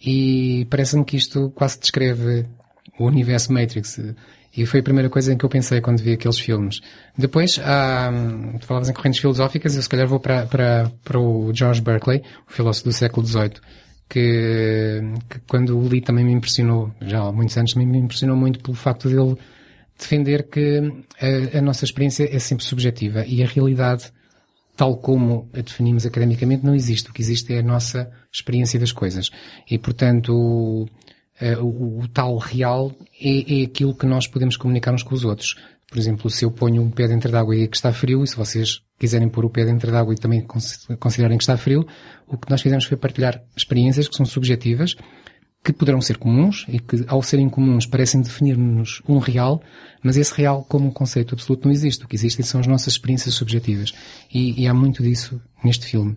e 0.00 0.66
parece-me 0.70 1.04
que 1.04 1.16
isto 1.16 1.50
quase 1.54 1.78
descreve 1.80 2.46
o 2.98 3.06
universo 3.06 3.52
Matrix. 3.52 3.98
E 4.56 4.66
foi 4.66 4.80
a 4.80 4.82
primeira 4.82 5.08
coisa 5.08 5.32
em 5.32 5.36
que 5.36 5.44
eu 5.44 5.48
pensei 5.48 5.80
quando 5.80 6.00
vi 6.00 6.12
aqueles 6.12 6.38
filmes. 6.38 6.80
Depois, 7.16 7.60
há, 7.62 8.10
falavas 8.60 8.88
em 8.88 8.92
correntes 8.92 9.20
filosóficas, 9.20 9.76
eu 9.76 9.82
se 9.82 9.88
calhar 9.88 10.06
vou 10.06 10.18
para, 10.18 10.46
para, 10.46 10.90
para 11.04 11.20
o 11.20 11.52
George 11.54 11.80
Berkeley, 11.80 12.22
o 12.48 12.52
filósofo 12.52 12.86
do 12.86 12.92
século 12.92 13.26
XVIII, 13.26 13.52
que, 14.08 15.00
que 15.28 15.40
quando 15.46 15.78
o 15.78 15.86
li 15.86 16.00
também 16.00 16.24
me 16.24 16.32
impressionou, 16.32 16.90
já 17.02 17.20
há 17.20 17.32
muitos 17.32 17.56
anos, 17.56 17.72
também 17.72 17.86
me 17.86 17.98
impressionou 17.98 18.36
muito 18.36 18.60
pelo 18.60 18.76
facto 18.76 19.08
dele 19.08 19.36
defender 19.98 20.48
que 20.48 20.80
a, 21.20 21.58
a 21.58 21.60
nossa 21.60 21.84
experiência 21.84 22.28
é 22.34 22.38
sempre 22.38 22.64
subjetiva 22.64 23.24
e 23.26 23.42
a 23.42 23.46
realidade 23.46 24.12
tal 24.78 24.96
como 24.96 25.50
a 25.52 25.60
definimos 25.60 26.06
academicamente, 26.06 26.64
não 26.64 26.72
existe. 26.72 27.10
O 27.10 27.12
que 27.12 27.20
existe 27.20 27.52
é 27.52 27.58
a 27.58 27.62
nossa 27.62 28.08
experiência 28.32 28.78
das 28.78 28.92
coisas. 28.92 29.28
E, 29.68 29.76
portanto, 29.76 30.88
o, 31.60 31.66
o, 31.66 32.00
o 32.00 32.08
tal 32.08 32.36
real 32.36 32.92
é, 33.20 33.60
é, 33.60 33.64
aquilo 33.64 33.94
que 33.94 34.06
nós 34.06 34.26
podemos 34.26 34.56
comunicar 34.56 34.92
uns 34.92 35.02
com 35.02 35.14
os 35.14 35.24
outros. 35.24 35.56
Por 35.88 35.98
exemplo, 35.98 36.28
se 36.28 36.44
eu 36.44 36.50
ponho 36.50 36.82
um 36.82 36.90
pé 36.90 37.08
dentro 37.08 37.32
d'água 37.32 37.56
e 37.56 37.66
que 37.66 37.76
está 37.76 37.92
frio, 37.92 38.22
e 38.22 38.26
se 38.26 38.36
vocês 38.36 38.82
quiserem 38.98 39.28
pôr 39.28 39.44
o 39.44 39.50
pé 39.50 39.64
dentro 39.64 39.90
d'água 39.90 40.12
e 40.12 40.18
também 40.18 40.46
considerarem 40.98 41.38
que 41.38 41.44
está 41.44 41.56
frio, 41.56 41.86
o 42.26 42.36
que 42.36 42.50
nós 42.50 42.60
fizemos 42.60 42.84
foi 42.84 42.96
partilhar 42.96 43.42
experiências 43.56 44.06
que 44.06 44.14
são 44.14 44.26
subjetivas, 44.26 44.96
que 45.64 45.72
poderão 45.72 46.00
ser 46.00 46.18
comuns 46.18 46.66
e 46.68 46.78
que, 46.78 47.04
ao 47.06 47.22
serem 47.22 47.48
comuns, 47.48 47.86
parecem 47.86 48.20
definir-nos 48.20 49.02
um 49.08 49.18
real, 49.18 49.62
mas 50.02 50.16
esse 50.16 50.32
real, 50.34 50.64
como 50.68 50.88
um 50.88 50.90
conceito 50.90 51.34
absoluto, 51.34 51.66
não 51.66 51.72
existe. 51.72 52.04
O 52.04 52.08
que 52.08 52.16
existem 52.16 52.44
são 52.44 52.60
as 52.60 52.66
nossas 52.66 52.94
experiências 52.94 53.34
subjetivas. 53.34 53.92
E, 54.32 54.62
e 54.62 54.66
há 54.66 54.74
muito 54.74 55.02
disso 55.02 55.40
neste 55.64 55.86
filme. 55.86 56.16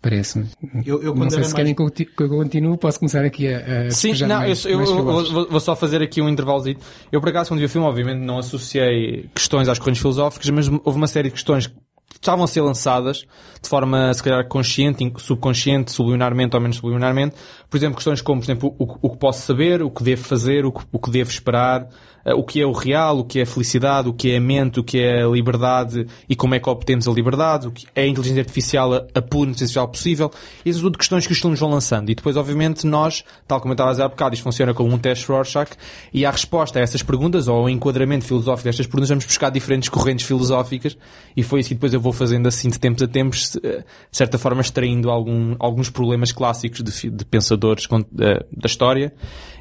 Parece-me. 0.00 0.46
Eu, 0.86 1.02
eu, 1.02 1.14
não 1.14 1.28
sei 1.28 1.42
se 1.42 1.50
mais... 1.50 1.52
querem 1.52 1.74
que 1.74 1.82
eu, 1.82 1.90
que 1.90 2.28
continue, 2.28 2.78
posso 2.78 3.00
começar 3.00 3.24
aqui 3.24 3.52
a, 3.52 3.86
a 3.86 3.90
Sim, 3.90 4.12
não, 4.26 4.38
mais, 4.38 4.64
eu, 4.64 4.80
eu 4.80 5.04
vou, 5.04 5.48
vou, 5.50 5.60
só 5.60 5.74
fazer 5.74 6.00
aqui 6.00 6.22
um 6.22 6.28
intervalozinho. 6.28 6.78
Eu, 7.10 7.20
por 7.20 7.30
acaso, 7.30 7.50
quando 7.50 7.58
vi 7.58 7.66
o 7.66 7.68
filme, 7.68 7.86
obviamente, 7.86 8.24
não 8.24 8.38
associei 8.38 9.28
questões 9.34 9.68
às 9.68 9.78
correntes 9.78 10.00
filosóficas, 10.00 10.48
mas 10.50 10.68
houve 10.68 10.96
uma 10.96 11.08
série 11.08 11.28
de 11.28 11.34
questões 11.34 11.68
estavam 12.14 12.44
a 12.44 12.48
ser 12.48 12.60
lançadas 12.62 13.24
de 13.62 13.68
forma, 13.68 14.12
se 14.14 14.22
calhar, 14.22 14.46
consciente, 14.46 15.12
subconsciente, 15.18 15.92
subliminarmente 15.92 16.54
ou 16.54 16.62
menos 16.62 16.76
subliminarmente. 16.76 17.36
Por 17.68 17.76
exemplo, 17.76 17.96
questões 17.96 18.20
como, 18.20 18.40
por 18.40 18.46
exemplo, 18.46 18.74
o, 18.78 18.98
o 19.02 19.10
que 19.10 19.18
posso 19.18 19.42
saber, 19.42 19.82
o 19.82 19.90
que 19.90 20.02
devo 20.02 20.22
fazer, 20.24 20.64
o 20.64 20.72
que, 20.72 20.84
o 20.90 20.98
que 20.98 21.10
devo 21.10 21.30
esperar, 21.30 21.88
o 22.34 22.42
que 22.42 22.60
é 22.60 22.66
o 22.66 22.72
real, 22.72 23.18
o 23.20 23.24
que 23.24 23.40
é 23.40 23.42
a 23.42 23.46
felicidade, 23.46 24.08
o 24.08 24.12
que 24.12 24.32
é 24.32 24.36
a 24.36 24.40
mente, 24.40 24.80
o 24.80 24.84
que 24.84 24.98
é 24.98 25.22
a 25.22 25.28
liberdade 25.28 26.06
e 26.28 26.34
como 26.34 26.54
é 26.54 26.60
que 26.60 26.68
obtemos 26.68 27.06
a 27.06 27.12
liberdade, 27.12 27.68
o 27.68 27.70
que 27.70 27.86
é 27.94 28.02
a 28.02 28.06
inteligência 28.06 28.42
artificial, 28.42 28.94
a 28.94 29.22
pura 29.22 29.50
inteligência 29.50 29.80
artificial 29.80 29.88
possível. 29.88 30.30
São 30.72 30.82
tudo 30.82 30.98
questões 30.98 31.26
que 31.26 31.32
os 31.32 31.38
filmes 31.38 31.58
vão 31.58 31.70
lançando. 31.70 32.10
E 32.10 32.14
depois, 32.14 32.36
obviamente, 32.36 32.86
nós, 32.86 33.24
tal 33.46 33.60
como 33.60 33.72
eu 33.72 33.74
estava 33.74 33.90
a 33.90 33.92
dizer 33.92 34.02
há 34.04 34.08
bocado, 34.08 34.34
isto 34.34 34.42
funciona 34.42 34.74
como 34.74 34.92
um 34.92 34.98
teste 34.98 35.26
Rorschach 35.26 35.72
e 36.12 36.24
a 36.24 36.30
resposta 36.30 36.78
a 36.78 36.82
essas 36.82 37.02
perguntas, 37.02 37.48
ou 37.48 37.56
ao 37.56 37.70
enquadramento 37.70 38.24
filosófico 38.24 38.64
destas 38.68 38.86
perguntas, 38.86 39.08
vamos 39.08 39.24
buscar 39.24 39.50
diferentes 39.50 39.88
correntes 39.88 40.26
filosóficas 40.26 40.96
e 41.36 41.42
foi 41.42 41.60
isso 41.60 41.70
que 41.70 41.74
depois 41.74 41.92
eu 41.94 42.00
vou 42.00 42.12
fazendo 42.12 42.46
assim 42.48 42.68
de 42.68 42.78
tempos 42.78 43.02
a 43.02 43.08
tempos, 43.08 43.56
eh, 43.62 43.84
de 44.10 44.16
certa 44.16 44.38
forma 44.38 44.60
extraindo 44.60 45.10
algum, 45.10 45.54
alguns 45.58 45.90
problemas 45.90 46.32
clássicos 46.32 46.82
de, 46.82 47.10
de 47.10 47.24
pensadores 47.24 47.86
da, 48.10 48.44
da 48.50 48.66
história 48.66 49.12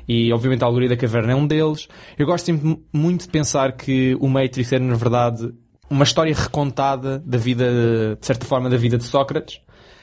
e 0.08 0.32
obviamente 0.32 0.64
a 0.64 0.66
alegoria 0.66 0.90
da 0.90 0.96
caverna 0.96 1.34
é 1.34 1.36
um 1.36 1.46
deles. 1.46 1.88
Eu 2.18 2.26
gosto 2.26 2.50
sempre 2.58 2.84
muito 2.92 3.22
de 3.22 3.30
pensar 3.30 3.74
que 3.74 4.16
o 4.20 4.28
Matrix 4.28 4.72
era 4.72 4.84
na 4.84 4.96
verdade 4.96 5.54
uma 5.90 6.04
história 6.04 6.36
recontada 6.36 7.20
da 7.20 7.38
vida, 7.38 8.18
de 8.20 8.26
certa 8.26 8.46
forma, 8.46 8.70
da 8.70 8.76
vida 8.76 8.98
de 8.98 9.06
Sócrates, 9.06 9.62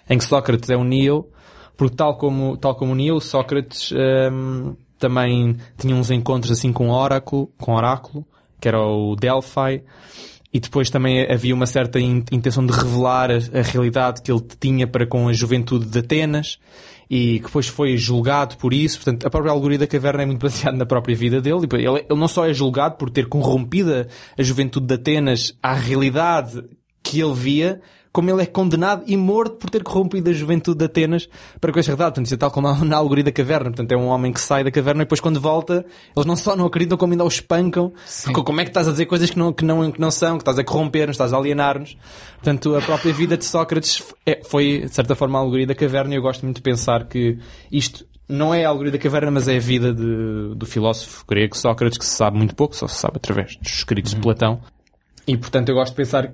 em 0.09 0.17
que 0.17 0.25
Sócrates 0.25 0.71
é 0.71 0.77
um 0.77 0.85
Neo, 0.85 1.29
porque 1.77 1.97
tal 1.97 2.17
como, 2.17 2.57
tal 2.57 2.75
como 2.75 2.93
o 2.93 2.95
Neo, 2.95 3.21
Sócrates 3.21 3.93
um, 4.33 4.75
também 4.99 5.57
tinha 5.77 5.95
uns 5.95 6.11
encontros 6.11 6.53
assim 6.53 6.73
com 6.73 6.91
Oráculo, 6.91 7.53
com 7.59 7.75
Oráculo, 7.75 8.27
que 8.59 8.69
era 8.69 8.81
o 8.81 9.15
Delphi, 9.15 9.85
e 10.55 10.61
depois 10.61 10.89
também 10.89 11.29
havia 11.29 11.53
uma 11.53 11.67
certa 11.67 11.99
intenção 11.99 12.65
de 12.65 12.73
revelar 12.73 13.29
a, 13.29 13.61
realidade 13.61 14.23
que 14.23 14.31
ele 14.31 14.41
tinha 14.61 14.87
para 14.87 15.05
com 15.05 15.27
a 15.27 15.33
juventude 15.33 15.85
de 15.85 15.99
Atenas, 15.99 16.61
e 17.11 17.41
que 17.41 17.47
depois 17.47 17.67
foi 17.67 17.97
julgado 17.97 18.57
por 18.57 18.73
isso. 18.73 18.99
Portanto, 18.99 19.27
a 19.27 19.31
própria 19.31 19.51
alegoria 19.51 19.79
da 19.79 19.87
caverna 19.89 20.23
é 20.23 20.27
muito 20.27 20.41
baseada 20.41 20.77
na 20.77 20.87
própria 20.87 21.17
vida 21.17 21.41
dele. 21.41 21.67
Ele, 21.73 21.87
ele 22.09 22.21
não 22.21 22.29
só 22.29 22.47
é 22.47 22.55
julgado 22.55 22.97
por 22.97 23.11
ter 23.11 23.27
corrompido 23.27 24.07
a 24.39 24.43
juventude 24.45 24.87
de 24.87 24.95
Atenas 24.95 25.59
à 25.61 25.75
realidade 25.75 26.63
que 27.03 27.21
ele 27.21 27.35
via, 27.35 27.81
como 28.15 28.31
ele 28.31 28.43
é 28.43 28.47
condenado 28.47 29.03
e 29.09 29.17
morto 29.17 29.57
por 29.57 29.69
ter 29.69 29.83
corrompido 29.83 30.31
a 30.31 30.33
juventude 30.33 30.79
de 30.79 30.85
Atenas 30.85 31.29
para 31.61 31.73
com 31.73 31.81
esta 31.81 31.91
verdade. 31.91 32.11
Portanto, 32.11 32.27
isso 32.27 32.35
é 32.35 32.39
tal 32.39 32.49
como 32.49 32.73
na 32.85 32.97
alegoria 32.97 33.25
da 33.25 33.33
caverna. 33.33 33.71
Portanto, 33.71 33.91
é 33.91 33.97
um 33.97 34.07
homem 34.07 34.33
que 34.33 34.41
sai 34.41 34.63
da 34.63 34.71
caverna 34.71 35.03
e 35.03 35.05
depois 35.05 35.21
quando 35.21 35.41
volta, 35.41 35.85
eles 36.17 36.25
não 36.25 36.37
só 36.37 36.55
não 36.55 36.65
acreditam 36.65 36.97
como 36.97 37.13
ainda 37.13 37.25
o 37.25 37.29
espancam. 37.29 37.93
Como 38.33 38.61
é 38.61 38.65
que 38.65 38.71
estás 38.71 38.87
a 38.87 38.93
dizer 38.93 39.07
coisas 39.07 39.31
que 39.31 39.37
não, 39.37 39.53
que 39.53 39.65
não, 39.65 39.91
que 39.91 40.01
não 40.01 40.13
são, 40.13 40.37
que 40.37 40.43
estás 40.43 40.57
a 40.61 40.63
corromper-nos, 40.63 41.15
estás 41.15 41.33
a 41.33 41.37
alienar-nos. 41.37 41.97
Portanto, 42.37 42.77
a 42.77 42.81
própria 42.81 43.13
vida 43.13 43.37
de 43.37 43.45
Sócrates 43.45 44.01
é, 44.25 44.41
foi, 44.45 44.83
de 44.83 44.95
certa 44.95 45.17
forma, 45.17 45.37
a 45.37 45.43
alegoria 45.43 45.67
da 45.67 45.75
caverna 45.75 46.15
e 46.15 46.17
eu 46.17 46.23
gosto 46.23 46.45
muito 46.45 46.57
de 46.57 46.63
pensar 46.63 47.09
que 47.09 47.41
isto 47.73 48.07
não 48.29 48.55
é 48.55 48.65
a 48.65 48.69
alegoria 48.69 48.93
da 48.93 48.99
caverna, 48.99 49.33
mas 49.33 49.49
é 49.49 49.57
a 49.57 49.61
vida 49.61 49.93
de, 49.93 50.55
do 50.55 50.65
filósofo 50.67 51.25
grego 51.29 51.57
Sócrates, 51.57 51.99
que 51.99 52.05
se 52.05 52.15
sabe 52.15 52.39
muito 52.39 52.55
pouco, 52.55 52.77
só 52.77 52.87
se 52.87 52.95
sabe 52.95 53.17
através 53.17 53.57
dos 53.57 53.73
escritos 53.73 54.13
uhum. 54.13 54.21
de 54.21 54.23
Platão. 54.23 54.61
E, 55.27 55.37
portanto, 55.37 55.71
eu 55.71 55.75
gosto 55.75 55.91
de 55.91 55.97
pensar 55.97 56.33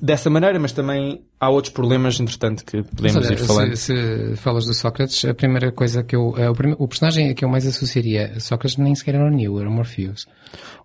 Dessa 0.00 0.30
maneira, 0.30 0.58
mas 0.58 0.72
também 0.72 1.22
há 1.38 1.50
outros 1.50 1.72
problemas, 1.72 2.18
entretanto, 2.18 2.64
que 2.64 2.82
podemos 2.82 3.16
olha, 3.26 3.34
ir 3.34 3.38
falando. 3.38 3.76
Se, 3.76 3.94
se 4.30 4.36
falas 4.36 4.64
do 4.64 4.72
Sócrates, 4.72 5.22
a 5.24 5.34
primeira 5.34 5.70
coisa 5.70 6.02
que 6.02 6.16
eu, 6.16 6.34
eh, 6.38 6.48
o, 6.48 6.54
prime- 6.54 6.76
o 6.78 6.88
personagem 6.88 7.34
que 7.34 7.44
eu 7.44 7.48
mais 7.48 7.66
associaria 7.66 8.32
a 8.36 8.40
Sócrates 8.40 8.78
nem 8.78 8.94
sequer 8.94 9.16
era 9.16 9.24
o 9.26 9.30
Neo, 9.30 9.58
era 9.60 9.68
o 9.68 9.72
Morpheus. 9.72 10.26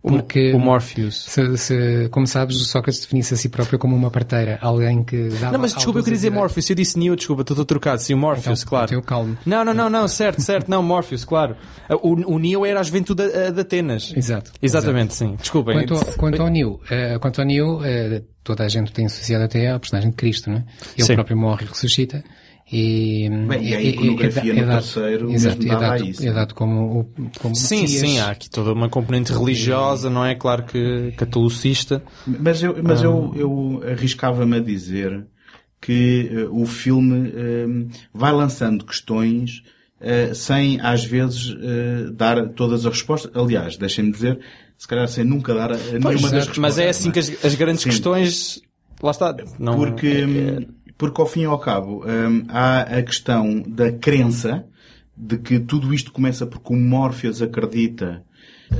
Porque, 0.01 0.51
O 0.53 0.59
Morpheus. 0.59 1.23
se, 1.25 1.57
se, 1.57 2.09
como 2.11 2.27
sabes, 2.27 2.57
o 2.57 2.65
Sócrates 2.65 2.99
definisse 3.01 3.33
a 3.33 3.37
si 3.37 3.49
próprio 3.49 3.79
como 3.79 3.95
uma 3.95 4.11
parteira, 4.11 4.59
alguém 4.61 5.03
que 5.03 5.29
dava 5.29 5.53
Não, 5.53 5.59
mas 5.59 5.73
desculpa, 5.73 5.99
eu 5.99 6.03
queria 6.03 6.17
dizer. 6.17 6.29
Morpheus. 6.31 6.69
Eu 6.69 6.75
disse 6.75 6.99
Neo, 6.99 7.15
desculpa, 7.15 7.41
estou 7.43 7.65
trocado. 7.65 8.01
Sim, 8.01 8.13
o 8.13 8.17
Morpheus, 8.17 8.59
Então, 8.61 8.69
claro. 8.69 8.85
então 8.85 8.97
eu 8.99 9.03
calmo. 9.03 9.37
Não, 9.45 9.63
não, 9.63 9.73
não, 9.73 9.89
não, 9.89 10.07
certo, 10.07 10.41
certo, 10.41 10.69
não, 10.69 10.83
Morpheus, 10.83 11.23
claro. 11.23 11.55
O, 12.01 12.33
o 12.35 12.39
Neo 12.39 12.65
era 12.65 12.79
a 12.79 12.83
juventude 12.83 13.23
de, 13.51 13.61
Atenas. 13.61 14.13
Exato. 14.15 14.51
Exatamente, 14.61 15.13
sim. 15.15 15.35
Desculpem. 15.39 15.75
Quanto, 15.79 15.93
ao- 15.95 16.05
quanto 16.17 16.41
ao 16.41 16.49
Neo, 16.49 16.79
eh, 16.89 17.17
quanto 17.19 17.41
ao 17.41 17.47
Neo, 17.47 17.79
eh, 17.83 18.21
toda 18.45 18.63
a 18.63 18.69
gente 18.69 18.93
tem 18.93 19.07
associado 19.07 19.43
até 19.43 19.69
ao 19.71 19.79
personagem 19.79 20.11
de 20.11 20.15
Cristo, 20.15 20.49
não 20.49 20.59
é? 20.59 20.63
Ele 20.95 21.03
Sim. 21.05 21.15
próprio 21.15 21.35
morre 21.35 21.65
e 21.65 21.67
ressuscita. 21.67 22.23
E, 22.71 23.29
Bem, 23.47 23.63
e 23.63 23.75
a 23.75 23.81
iconografia 23.81 24.53
no 24.53 24.71
terceiro 24.71 25.31
exato, 25.31 25.57
mesmo 25.57 25.71
é 25.71 25.75
dava 25.75 25.85
a 25.85 25.97
dado, 25.97 26.09
isso. 26.09 26.27
é 26.27 26.33
dado 26.33 26.55
como, 26.55 26.99
o- 27.01 27.29
como 27.39 27.55
Sim, 27.55 27.81
Messias. 27.81 28.09
sim, 28.09 28.19
há 28.19 28.31
aqui 28.31 28.49
toda 28.49 28.73
uma 28.73 28.89
componente 28.89 29.31
religiosa, 29.31 30.09
não 30.09 30.25
é? 30.25 30.33
Claro 30.33 30.63
que 30.63 31.11
catolicista. 31.15 32.01
Mas 32.25 32.63
eu, 32.63 32.75
mas 32.83 33.03
eu, 33.03 33.31
eu 33.35 33.83
arriscava-me 33.87 34.57
a 34.57 34.59
dizer 34.59 35.25
que 35.79 36.27
eh, 36.33 36.47
o 36.49 36.65
filme 36.65 37.31
eh, 37.35 37.65
vai 38.11 38.31
lançando 38.31 38.83
questões 38.83 39.61
eh, 40.01 40.33
sem, 40.33 40.81
às 40.81 41.03
vezes, 41.05 41.55
dar 42.15 42.49
todas 42.49 42.83
as 42.85 42.93
respostas. 42.93 43.31
Aliás, 43.35 43.77
deixem-me 43.77 44.11
dizer, 44.11 44.39
se 44.77 44.87
calhar 44.87 45.07
sem 45.07 45.23
nunca 45.23 45.53
dar 45.53 45.71
a- 45.71 45.77
nenhuma 45.77 46.11
das 46.11 46.21
respostas. 46.21 46.57
mas 46.57 46.77
é 46.77 46.89
assim 46.89 47.05
não 47.05 47.11
que 47.13 47.19
as, 47.19 47.45
as 47.45 47.55
grandes 47.55 47.83
Sim. 47.83 47.89
questões. 47.89 48.61
Lá 49.01 49.11
está. 49.11 49.35
Não, 49.59 49.75
Porque, 49.75 50.07
é- 50.07 50.65
porque 50.97 51.19
ao 51.21 51.27
fim 51.27 51.41
e 51.41 51.45
ao 51.45 51.59
cabo, 51.59 52.03
hum, 52.05 52.43
há 52.49 52.81
a 52.81 53.03
questão 53.03 53.61
da 53.67 53.91
crença 53.91 54.65
de 55.17 55.37
que 55.37 55.59
tudo 55.59 55.93
isto 55.93 56.11
começa 56.11 56.45
porque 56.45 56.73
o 56.73 56.77
Morpheus 56.77 57.41
acredita 57.41 58.23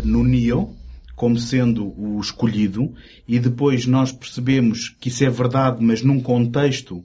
no 0.04 0.24
Neo 0.24 0.76
como 1.16 1.38
sendo 1.38 1.94
o 1.98 2.20
escolhido 2.20 2.94
e 3.28 3.40
depois 3.40 3.86
nós 3.86 4.12
percebemos 4.12 4.90
que 5.00 5.08
isso 5.08 5.24
é 5.24 5.30
verdade, 5.30 5.78
mas 5.82 6.02
num 6.02 6.20
contexto 6.20 7.02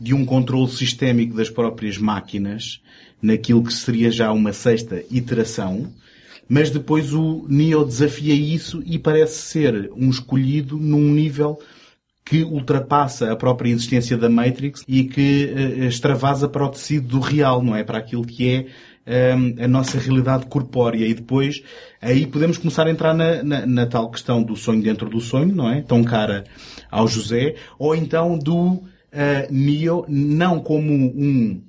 de 0.00 0.14
um 0.14 0.24
controle 0.24 0.70
sistémico 0.70 1.36
das 1.36 1.50
próprias 1.50 1.98
máquinas, 1.98 2.80
naquilo 3.20 3.62
que 3.62 3.72
seria 3.72 4.10
já 4.10 4.32
uma 4.32 4.52
sexta 4.54 5.02
iteração, 5.10 5.92
mas 6.48 6.70
depois 6.70 7.12
o 7.12 7.46
Neo 7.48 7.84
desafia 7.84 8.34
isso 8.34 8.82
e 8.84 8.98
parece 8.98 9.42
ser 9.42 9.90
um 9.96 10.10
escolhido 10.10 10.76
num 10.76 11.12
nível 11.12 11.58
que 12.24 12.42
ultrapassa 12.44 13.32
a 13.32 13.36
própria 13.36 13.70
existência 13.70 14.16
da 14.16 14.28
Matrix 14.28 14.84
e 14.86 15.04
que 15.04 15.52
eh, 15.54 15.86
extravasa 15.86 16.48
para 16.48 16.64
o 16.64 16.68
tecido 16.68 17.08
do 17.08 17.20
real, 17.20 17.62
não 17.62 17.74
é? 17.74 17.82
Para 17.82 17.98
aquilo 17.98 18.24
que 18.24 18.48
é 18.48 18.66
ehm, 19.04 19.56
a 19.60 19.66
nossa 19.66 19.98
realidade 19.98 20.46
corpórea. 20.46 21.04
E 21.06 21.14
depois, 21.14 21.62
aí 22.00 22.24
podemos 22.26 22.58
começar 22.58 22.86
a 22.86 22.90
entrar 22.90 23.12
na, 23.12 23.42
na- 23.42 23.66
na 23.66 23.86
tal 23.86 24.08
questão 24.10 24.40
do 24.42 24.54
sonho 24.56 24.80
dentro 24.82 25.10
do 25.10 25.20
sonho, 25.20 25.52
não 25.54 25.68
é? 25.68 25.82
Tão 25.82 26.04
cara 26.04 26.44
ao 26.90 27.08
José. 27.08 27.56
Ou 27.78 27.94
então 27.94 28.38
do 28.38 28.84
eh, 29.10 29.48
Neo, 29.50 30.04
não 30.08 30.60
como 30.60 30.92
um 30.92 31.60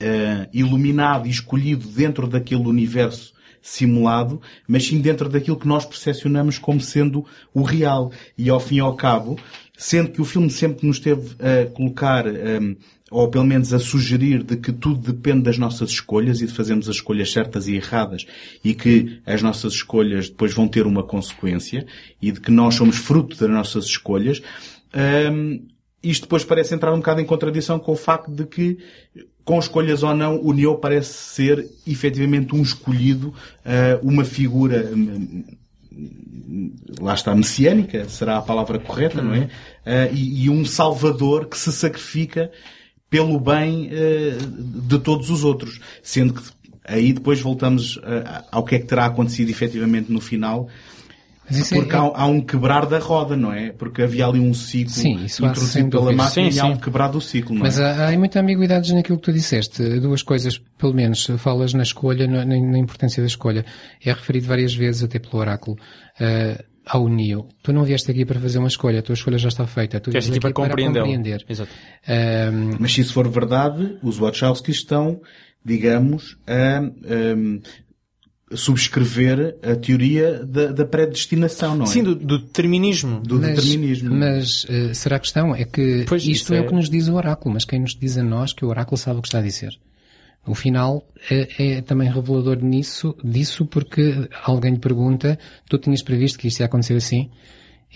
eh, 0.00 0.48
iluminado 0.52 1.26
e 1.28 1.30
escolhido 1.30 1.86
dentro 1.88 2.26
daquele 2.26 2.66
universo 2.66 3.35
simulado, 3.66 4.40
mas 4.66 4.86
sim 4.86 5.00
dentro 5.00 5.28
daquilo 5.28 5.58
que 5.58 5.66
nós 5.66 5.84
percepcionamos 5.84 6.56
como 6.56 6.80
sendo 6.80 7.26
o 7.52 7.62
real. 7.62 8.12
E 8.38 8.48
ao 8.48 8.60
fim 8.60 8.76
e 8.76 8.80
ao 8.80 8.94
cabo, 8.94 9.38
sendo 9.76 10.12
que 10.12 10.20
o 10.20 10.24
filme 10.24 10.48
sempre 10.48 10.86
nos 10.86 11.00
teve 11.00 11.34
a 11.40 11.66
colocar, 11.70 12.26
ehm, 12.26 12.76
ou 13.10 13.28
pelo 13.28 13.44
menos 13.44 13.72
a 13.72 13.78
sugerir 13.78 14.44
de 14.44 14.56
que 14.56 14.72
tudo 14.72 15.12
depende 15.12 15.42
das 15.42 15.58
nossas 15.58 15.90
escolhas 15.90 16.40
e 16.40 16.46
de 16.46 16.52
fazermos 16.52 16.88
as 16.88 16.96
escolhas 16.96 17.32
certas 17.32 17.66
e 17.66 17.74
erradas 17.74 18.24
e 18.64 18.72
que 18.72 19.20
as 19.26 19.42
nossas 19.42 19.74
escolhas 19.74 20.28
depois 20.28 20.54
vão 20.54 20.68
ter 20.68 20.86
uma 20.86 21.02
consequência 21.02 21.86
e 22.22 22.30
de 22.30 22.40
que 22.40 22.50
nós 22.50 22.74
somos 22.74 22.96
fruto 22.96 23.36
das 23.36 23.50
nossas 23.50 23.84
escolhas, 23.84 24.40
ehm, 24.94 25.60
isto 26.02 26.22
depois 26.22 26.44
parece 26.44 26.74
entrar 26.74 26.92
um 26.92 26.98
bocado 26.98 27.20
em 27.20 27.24
contradição 27.24 27.80
com 27.80 27.92
o 27.92 27.96
facto 27.96 28.30
de 28.30 28.46
que, 28.46 28.78
com 29.46 29.60
escolhas 29.60 30.02
ou 30.02 30.12
não, 30.12 30.40
o 30.42 30.52
Neo 30.52 30.74
parece 30.74 31.12
ser 31.12 31.70
efetivamente 31.86 32.52
um 32.52 32.62
escolhido, 32.62 33.32
eh, 33.64 33.96
uma 34.02 34.24
figura, 34.24 34.90
hum, 34.92 35.44
hum, 35.92 36.74
lá 37.00 37.14
está, 37.14 37.32
messiânica, 37.32 38.08
será 38.08 38.38
a 38.38 38.42
palavra 38.42 38.80
correta, 38.80 39.22
não 39.22 39.32
é? 39.32 39.48
Eh, 39.84 40.10
e, 40.12 40.50
um 40.50 40.64
salvador 40.64 41.46
que 41.46 41.56
se 41.56 41.72
sacrifica 41.72 42.50
pelo 43.08 43.38
bem 43.38 43.88
eh, 43.92 44.36
de 44.58 44.98
todos 44.98 45.30
os 45.30 45.44
outros. 45.44 45.78
Sendo 46.02 46.34
que 46.34 46.42
aí 46.84 47.12
depois 47.12 47.40
voltamos 47.40 48.00
ao 48.50 48.64
que 48.64 48.74
é 48.74 48.78
que 48.80 48.86
terá 48.86 49.06
acontecido 49.06 49.48
efetivamente 49.48 50.10
no 50.10 50.20
final, 50.20 50.68
Mas 51.48 51.58
isso 51.58 51.74
é- 51.74 51.78
porque 51.78 51.94
há, 51.94 52.00
há 52.00 52.26
um 52.26 52.40
quebrar 52.40 52.86
da 52.86 52.98
roda, 52.98 53.36
não 53.36 53.52
é? 53.52 53.70
Porque 53.72 54.02
havia 54.02 54.26
ali 54.26 54.40
um 54.40 54.52
ciclo 54.52 54.92
Sim, 54.92 55.24
introduzido 55.24 55.88
pela 55.90 56.02
dúvida. 56.04 56.22
máquina 56.24 56.50
Sim, 56.50 56.56
e 56.56 56.60
há 56.60 56.64
sim. 56.64 56.70
um 56.72 56.76
quebrar 56.76 57.08
do 57.08 57.20
ciclo, 57.20 57.54
não 57.54 57.62
Mas 57.62 57.78
é? 57.78 57.84
há, 57.84 58.08
há 58.08 58.18
muita 58.18 58.40
ambiguidades 58.40 58.90
naquilo 58.92 59.16
que 59.18 59.24
tu 59.24 59.32
disseste. 59.32 60.00
Duas 60.00 60.22
coisas, 60.22 60.58
pelo 60.78 60.92
menos, 60.92 61.24
falas 61.38 61.72
na 61.72 61.82
escolha, 61.84 62.26
na, 62.26 62.44
na- 62.44 62.78
importância 62.78 63.22
da 63.22 63.26
escolha. 63.28 63.64
É 64.04 64.12
referido 64.12 64.46
várias 64.46 64.74
vezes, 64.74 65.02
até 65.04 65.18
pelo 65.18 65.38
oráculo, 65.38 65.76
eh, 66.20 66.64
ao 66.84 67.08
Neo. 67.08 67.48
Tu 67.62 67.72
não 67.72 67.84
vieste 67.84 68.10
aqui 68.10 68.24
para 68.24 68.38
fazer 68.40 68.58
uma 68.58 68.68
escolha, 68.68 68.98
a 68.98 69.02
tua 69.02 69.14
escolha 69.14 69.38
já 69.38 69.48
está 69.48 69.66
feita. 69.66 69.98
Tu 70.00 70.10
Vieste 70.10 70.30
aqui 70.30 70.40
para 70.40 70.52
compreendê-la. 70.52 71.04
compreender. 71.04 71.44
Exato. 71.48 71.70
Ahm, 72.08 72.76
Mas 72.80 72.92
se 72.92 73.00
isso 73.00 73.12
for 73.12 73.28
verdade, 73.28 73.98
os 74.02 74.18
Wachowski 74.18 74.70
estão, 74.70 75.20
digamos, 75.64 76.36
a, 76.46 76.80
subscrever 78.52 79.56
a 79.62 79.74
teoria 79.74 80.44
da, 80.44 80.66
da 80.66 80.84
predestinação, 80.84 81.74
não 81.74 81.84
é? 81.84 81.88
Sim, 81.88 82.04
do, 82.04 82.14
do 82.14 82.38
determinismo. 82.38 83.20
Do 83.20 83.40
mas, 83.40 83.56
determinismo. 83.56 84.14
Mas 84.14 84.66
eh, 84.68 84.94
será 84.94 85.16
a 85.16 85.20
questão? 85.20 85.54
É 85.54 85.64
que 85.64 86.04
Pois, 86.06 86.22
isto 86.22 86.30
isso 86.30 86.54
é... 86.54 86.58
é- 86.58 86.60
o 86.60 86.66
que 86.66 86.74
nos 86.74 86.88
diz 86.88 87.08
o 87.08 87.14
oráculo, 87.14 87.54
mas 87.54 87.64
quem 87.64 87.80
nos 87.80 87.96
diz 87.96 88.16
a 88.16 88.22
nós 88.22 88.52
que 88.52 88.64
o 88.64 88.68
oráculo 88.68 88.96
sabe 88.96 89.18
o 89.18 89.22
que 89.22 89.28
está 89.28 89.40
a 89.40 89.42
dizer? 89.42 89.70
O 90.46 90.54
final 90.54 91.04
é, 91.28 91.78
é 91.78 91.80
também 91.82 92.08
revelador 92.08 92.62
nisso, 92.62 93.16
disso 93.24 93.66
porque 93.66 94.28
alguém 94.44 94.74
lhe 94.74 94.78
pergunta, 94.78 95.36
tu 95.68 95.76
tinhas 95.76 96.02
previsto 96.02 96.38
que 96.38 96.46
isto 96.46 96.60
ia 96.60 96.66
acontecer 96.66 96.94
assim? 96.94 97.30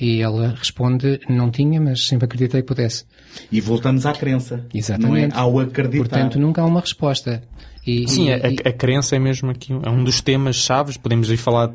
E 0.00 0.20
ela 0.20 0.54
responde, 0.56 1.20
não 1.28 1.50
tinha, 1.50 1.80
mas 1.80 2.06
sempre 2.06 2.24
acreditei 2.24 2.62
que 2.62 2.66
pudesse. 2.66 3.04
E 3.52 3.60
voltamos 3.60 4.04
à 4.06 4.12
crença. 4.12 4.64
Exatamente. 4.74 5.32
Não 5.32 5.38
é? 5.38 5.40
Ao 5.40 5.60
acreditar. 5.60 6.08
Portanto, 6.08 6.40
nunca 6.40 6.62
há 6.62 6.64
uma 6.64 6.80
resposta. 6.80 7.42
E, 7.86 8.06
Sim, 8.08 8.28
e- 8.28 8.32
a, 8.32 8.36
e 8.50 8.56
a- 8.64 8.68
a 8.68 8.72
crença 8.72 9.16
é 9.16 9.18
mesmo 9.18 9.50
aqui, 9.50 9.72
é 9.72 9.90
um 9.90 10.04
dos 10.04 10.20
temas 10.20 10.56
chaves, 10.56 10.96
podemos 10.96 11.30
ir 11.30 11.36
falar 11.36 11.72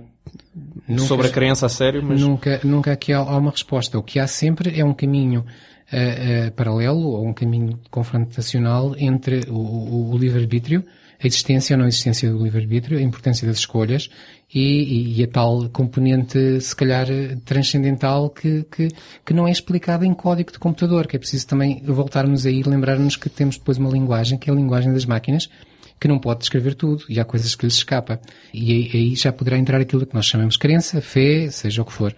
nunca- 0.87 1.03
sobre 1.03 1.27
a 1.27 1.29
crença 1.31 1.65
a 1.65 1.69
sério, 1.69 2.03
mas 2.03 2.21
Nunca, 2.21 2.59
nunca 2.63 2.91
aqui 2.91 3.11
há, 3.13 3.17
há 3.19 3.37
uma 3.37 3.51
resposta. 3.51 3.97
O 3.97 4.03
que 4.03 4.19
há 4.19 4.27
sempre 4.27 4.79
é 4.79 4.83
um 4.85 4.93
caminho 4.93 5.45
eh, 5.91 6.45
eh, 6.47 6.49
paralelo 6.51 6.99
ou 7.09 7.25
um 7.27 7.33
caminho 7.33 7.79
confrontacional 7.91 8.95
entre 8.97 9.41
o, 9.49 9.53
o- 9.55 10.11
o 10.13 10.17
livre-arbítrio, 10.17 10.83
a 11.23 11.27
existência 11.27 11.75
ou 11.75 11.79
não 11.79 11.87
existência 11.87 12.29
do 12.31 12.43
livre-arbítrio, 12.43 12.97
a 12.97 13.01
importância 13.01 13.47
das 13.47 13.57
escolhas 13.59 14.09
e, 14.53 14.59
e- 14.59 15.19
e 15.19 15.23
a 15.23 15.27
tal 15.27 15.69
componente, 15.69 16.59
se 16.59 16.75
calhar, 16.75 17.07
transcendental 17.45 18.29
que, 18.29 18.63
que, 18.63 18.87
que 19.25 19.33
não 19.33 19.47
é 19.47 19.51
explicada 19.51 20.05
em 20.05 20.13
código 20.13 20.51
de 20.51 20.59
computador, 20.59 21.07
que 21.07 21.15
é 21.15 21.19
preciso 21.19 21.47
também 21.47 21.81
voltarmos 21.85 22.45
aí 22.45 22.59
e 22.59 22.63
lembrar-nos 22.63 23.15
que 23.15 23.29
temos 23.29 23.57
depois 23.57 23.77
uma 23.77 23.89
linguagem, 23.89 24.37
que 24.37 24.49
é 24.49 24.53
a 24.53 24.55
linguagem 24.55 24.91
das 24.91 25.05
máquinas, 25.05 25.49
que 25.99 26.07
não 26.07 26.19
pode 26.19 26.41
descrever 26.41 26.75
tudo 26.75 27.03
e 27.07 27.19
há 27.19 27.25
coisas 27.25 27.55
que 27.55 27.65
lhes 27.65 27.75
escapa. 27.75 28.19
E 28.53 28.71
aí, 28.71 28.91
aí 28.93 29.15
já 29.15 29.31
poderá 29.31 29.57
entrar 29.57 29.79
aquilo 29.79 30.05
que 30.05 30.13
nós 30.13 30.25
chamamos 30.25 30.57
crença, 30.57 31.01
fé, 31.01 31.49
seja 31.49 31.81
o 31.81 31.85
que 31.85 31.93
for. 31.93 32.15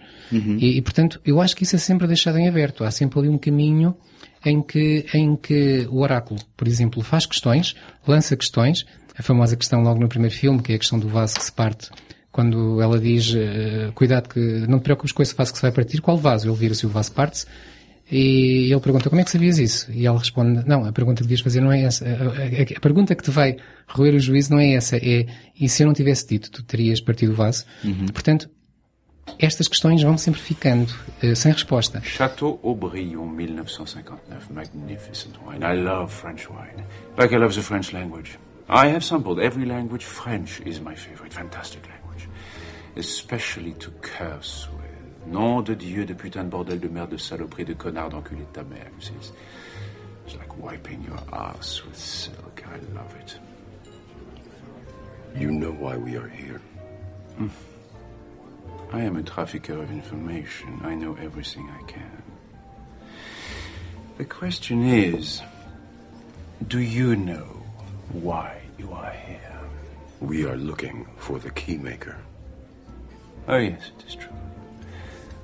E, 0.58 0.76
e, 0.76 0.82
portanto, 0.82 1.20
eu 1.24 1.40
acho 1.40 1.56
que 1.56 1.62
isso 1.62 1.76
é 1.76 1.78
sempre 1.78 2.06
deixado 2.06 2.38
em 2.38 2.48
aberto. 2.48 2.84
Há 2.84 2.90
sempre 2.90 3.18
ali 3.18 3.28
um 3.28 3.38
caminho 3.38 3.96
em 4.44 4.62
que, 4.62 5.06
em 5.14 5.36
que 5.36 5.86
o 5.90 6.00
oráculo, 6.00 6.40
por 6.56 6.66
exemplo, 6.66 7.02
faz 7.02 7.26
questões, 7.26 7.74
lança 8.06 8.36
questões, 8.36 8.84
a 9.16 9.22
famosa 9.22 9.56
questão 9.56 9.82
logo 9.82 10.00
no 10.00 10.08
primeiro 10.08 10.34
filme, 10.34 10.62
que 10.62 10.72
é 10.72 10.74
a 10.76 10.78
questão 10.78 10.98
do 10.98 11.08
vaso 11.08 11.36
que 11.36 11.44
se 11.44 11.52
parte, 11.52 11.90
quando 12.30 12.80
ela 12.80 13.00
diz, 13.00 13.34
eh, 13.34 13.90
cuidado 13.94 14.28
que 14.28 14.38
não 14.68 14.78
te 14.78 14.84
preocupes 14.84 15.10
com 15.10 15.22
esse 15.22 15.34
vaso 15.34 15.50
que 15.50 15.58
se 15.58 15.62
vai 15.62 15.72
partir, 15.72 16.00
qual 16.00 16.16
vaso? 16.16 16.48
Ele 16.48 16.56
vira-se 16.56 16.84
e 16.84 16.86
o 16.86 16.90
vaso 16.90 17.10
parte-se, 17.10 17.46
e 18.10 18.70
ele 18.72 18.80
pergunta, 18.80 19.08
como 19.10 19.20
é 19.20 19.24
que 19.24 19.30
sabias 19.30 19.58
isso? 19.58 19.90
E 19.92 20.06
ela 20.06 20.18
responde, 20.18 20.66
não, 20.66 20.84
a 20.84 20.92
pergunta 20.92 21.16
que 21.18 21.22
devias 21.24 21.40
fazer 21.40 21.60
não 21.60 21.70
é 21.72 21.82
essa. 21.82 22.04
A, 22.06 22.08
a- 22.08 22.76
a 22.76 22.80
pergunta 22.80 23.14
que 23.14 23.22
te 23.22 23.30
vai 23.30 23.56
roer 23.86 24.14
o 24.14 24.18
juízo 24.20 24.50
não 24.52 24.58
é 24.58 24.72
essa, 24.72 24.96
é, 24.96 25.26
e 25.58 25.68
se 25.68 25.82
eu 25.82 25.86
não 25.86 25.94
tivesse 25.94 26.26
dito, 26.26 26.50
tu 26.50 26.62
terias 26.62 27.00
partido 27.00 27.32
o 27.32 27.36
vaso? 27.36 27.64
Portanto, 28.12 28.48
estas 29.38 29.68
questões 29.68 30.02
vão 30.02 30.16
sempre 30.16 30.40
ficando 30.40 30.90
eh, 31.22 31.34
sem 31.34 31.52
resposta. 31.52 32.00
Château 32.02 32.58
Aubryon, 32.64 33.26
1959. 33.26 34.52
Magnificent 34.54 35.34
wine. 35.46 35.62
I 35.62 35.76
love 35.82 36.10
French 36.10 36.48
wine. 36.48 36.82
Like 37.18 37.34
I 37.34 37.38
love 37.38 37.54
the 37.54 37.60
French 37.62 37.92
language. 37.94 38.38
I 38.70 38.88
have 38.88 39.04
sampled 39.04 39.38
every 39.38 39.66
language. 39.66 40.04
French 40.06 40.62
is 40.66 40.80
my 40.80 40.94
favorite. 40.96 41.34
Fantastic 41.34 41.82
language. 41.86 42.26
Especially 42.96 43.72
to 43.74 43.90
curse. 44.00 44.66
Nom 45.30 45.62
de 45.62 45.74
Dieu, 45.74 46.06
de 46.06 46.14
putain 46.14 46.44
de 46.44 46.50
bordel 46.50 46.78
de 46.78 46.88
merde, 46.88 47.10
de 47.10 47.18
saloperie, 47.18 47.64
de 47.64 47.74
connard, 47.74 48.08
d'enculé 48.10 48.40
de 48.40 48.52
ta 48.52 48.62
mère. 48.64 48.90
It's, 48.96 49.10
it's 50.26 50.36
like 50.36 50.56
wiping 50.58 51.04
your 51.04 51.18
ass 51.32 51.84
with 51.84 51.96
silk. 51.96 52.64
I 52.66 52.78
love 52.94 53.14
it. 53.20 53.38
You 55.36 55.50
know 55.50 55.70
why 55.70 55.96
we 55.96 56.16
are 56.16 56.28
here. 56.28 56.60
Hmm. 57.36 57.48
I 58.90 59.02
am 59.02 59.16
a 59.16 59.22
trafficker 59.22 59.74
of 59.74 59.90
information. 59.90 60.80
I 60.82 60.94
know 60.94 61.14
everything 61.20 61.68
I 61.78 61.82
can. 61.82 62.22
The 64.16 64.24
question 64.24 64.82
is, 64.82 65.42
do 66.66 66.78
you 66.78 67.14
know 67.16 67.62
why 68.12 68.62
you 68.78 68.90
are 68.92 69.12
here? 69.12 69.60
We 70.20 70.46
are 70.46 70.56
looking 70.56 71.06
for 71.18 71.38
the 71.38 71.50
keymaker. 71.50 72.16
Oh, 73.46 73.58
yes, 73.58 73.90
it 73.98 74.06
is 74.08 74.14
true. 74.14 74.32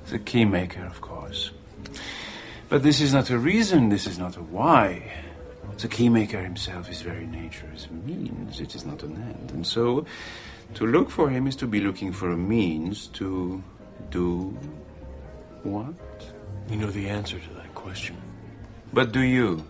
The 0.07 0.19
keymaker, 0.19 0.85
of 0.85 1.01
course. 1.01 1.51
But 2.69 2.83
this 2.83 3.01
is 3.01 3.13
not 3.13 3.29
a 3.29 3.37
reason, 3.37 3.89
this 3.89 4.07
is 4.07 4.17
not 4.17 4.37
a 4.37 4.41
why. 4.41 5.11
The 5.77 5.87
keymaker 5.87 6.41
himself, 6.41 6.87
his 6.87 7.01
very 7.01 7.25
nature 7.25 7.69
is 7.75 7.87
a 7.87 7.93
means, 7.93 8.59
it 8.59 8.75
is 8.75 8.85
not 8.85 9.03
an 9.03 9.15
end. 9.15 9.51
And 9.51 9.67
so, 9.67 10.05
to 10.75 10.85
look 10.87 11.09
for 11.09 11.29
him 11.29 11.47
is 11.47 11.55
to 11.57 11.67
be 11.67 11.81
looking 11.81 12.11
for 12.11 12.31
a 12.31 12.37
means 12.37 13.07
to 13.07 13.63
do 14.09 14.57
what? 15.63 15.93
You 16.69 16.77
know 16.77 16.91
the 16.91 17.09
answer 17.09 17.39
to 17.39 17.53
that 17.55 17.73
question. 17.75 18.15
But 18.93 19.11
do 19.11 19.21
you? 19.21 19.65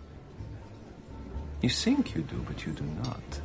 You 1.61 1.69
think 1.69 2.15
you 2.15 2.21
do, 2.21 2.45
but 2.47 2.65
you 2.65 2.73
do 2.73 2.83
not. 3.03 3.41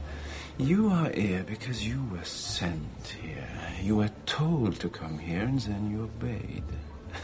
You 0.58 0.90
are 0.90 1.10
here 1.10 1.42
because 1.44 1.86
you 1.86 2.04
were 2.12 2.24
sent 2.24 3.16
here. 3.22 3.59
You 3.82 3.96
were 3.96 4.10
told 4.26 4.78
to 4.80 4.88
come 4.90 5.18
here 5.18 5.42
and 5.42 5.58
then 5.60 5.90
you 5.90 6.02
obeyed. 6.04 6.62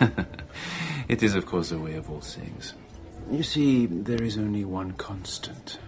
it 1.08 1.22
is, 1.22 1.34
of 1.34 1.44
course, 1.44 1.68
the 1.68 1.78
way 1.78 1.94
of 1.94 2.10
all 2.10 2.20
things. 2.20 2.72
You 3.30 3.42
see, 3.42 3.86
there 3.86 4.22
is 4.22 4.38
only 4.38 4.64
one 4.64 4.92
constant, 4.92 5.78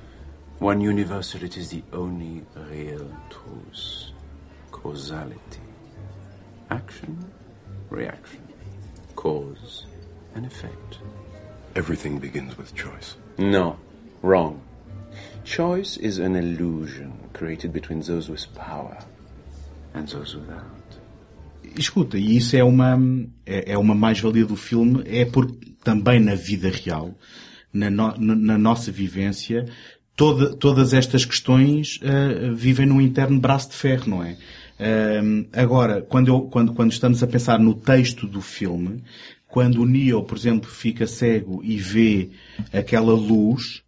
one 0.58 0.80
universal. 0.82 1.42
It 1.42 1.56
is 1.56 1.70
the 1.70 1.82
only 1.92 2.42
real 2.70 3.10
truth 3.30 4.10
causality. 4.70 5.60
Action, 6.70 7.32
reaction, 7.88 8.46
cause, 9.16 9.86
and 10.34 10.44
effect. 10.44 10.98
Everything 11.76 12.18
begins 12.18 12.58
with 12.58 12.74
choice. 12.74 13.16
No, 13.38 13.78
wrong. 14.22 14.60
Choice 15.44 15.96
is 15.96 16.18
an 16.18 16.36
illusion 16.36 17.30
created 17.32 17.72
between 17.72 18.02
those 18.02 18.28
with 18.28 18.54
power 18.54 18.98
and 19.98 20.04
those 20.06 20.36
without. 20.36 20.66
Escuta, 21.76 22.18
e 22.18 22.36
isso 22.36 22.56
é 22.56 22.64
uma, 22.64 22.98
é, 23.44 23.72
é 23.72 23.78
uma 23.78 23.94
mais-valia 23.94 24.44
do 24.46 24.56
filme, 24.56 25.02
é 25.06 25.24
porque 25.24 25.72
também 25.84 26.18
na 26.20 26.34
vida 26.34 26.68
real, 26.70 27.14
na, 27.72 27.90
no- 27.90 28.16
na- 28.16 28.58
nossa 28.58 28.90
vivência, 28.90 29.66
toda- 30.16 30.54
todas 30.56 30.92
estas 30.92 31.24
questões 31.24 32.00
ah, 32.02 32.52
vivem 32.54 32.86
num 32.86 33.00
interno 33.00 33.38
braço 33.38 33.70
de 33.70 33.76
ferro, 33.76 34.08
não 34.10 34.24
é? 34.24 34.36
Agora, 35.52 36.00
quando, 36.02 36.28
eu- 36.28 36.42
quando, 36.42 36.72
quando 36.72 36.92
estamos 36.92 37.22
a 37.22 37.26
pensar 37.26 37.58
no 37.58 37.74
texto 37.74 38.26
do 38.26 38.40
filme, 38.40 39.02
quando 39.46 39.82
o 39.82 39.86
Neo, 39.86 40.22
por 40.22 40.36
exemplo, 40.38 40.68
fica 40.70 41.06
cego 41.06 41.60
e 41.64 41.76
vê 41.76 42.30
aquela 42.72 43.12
luz, 43.12 43.82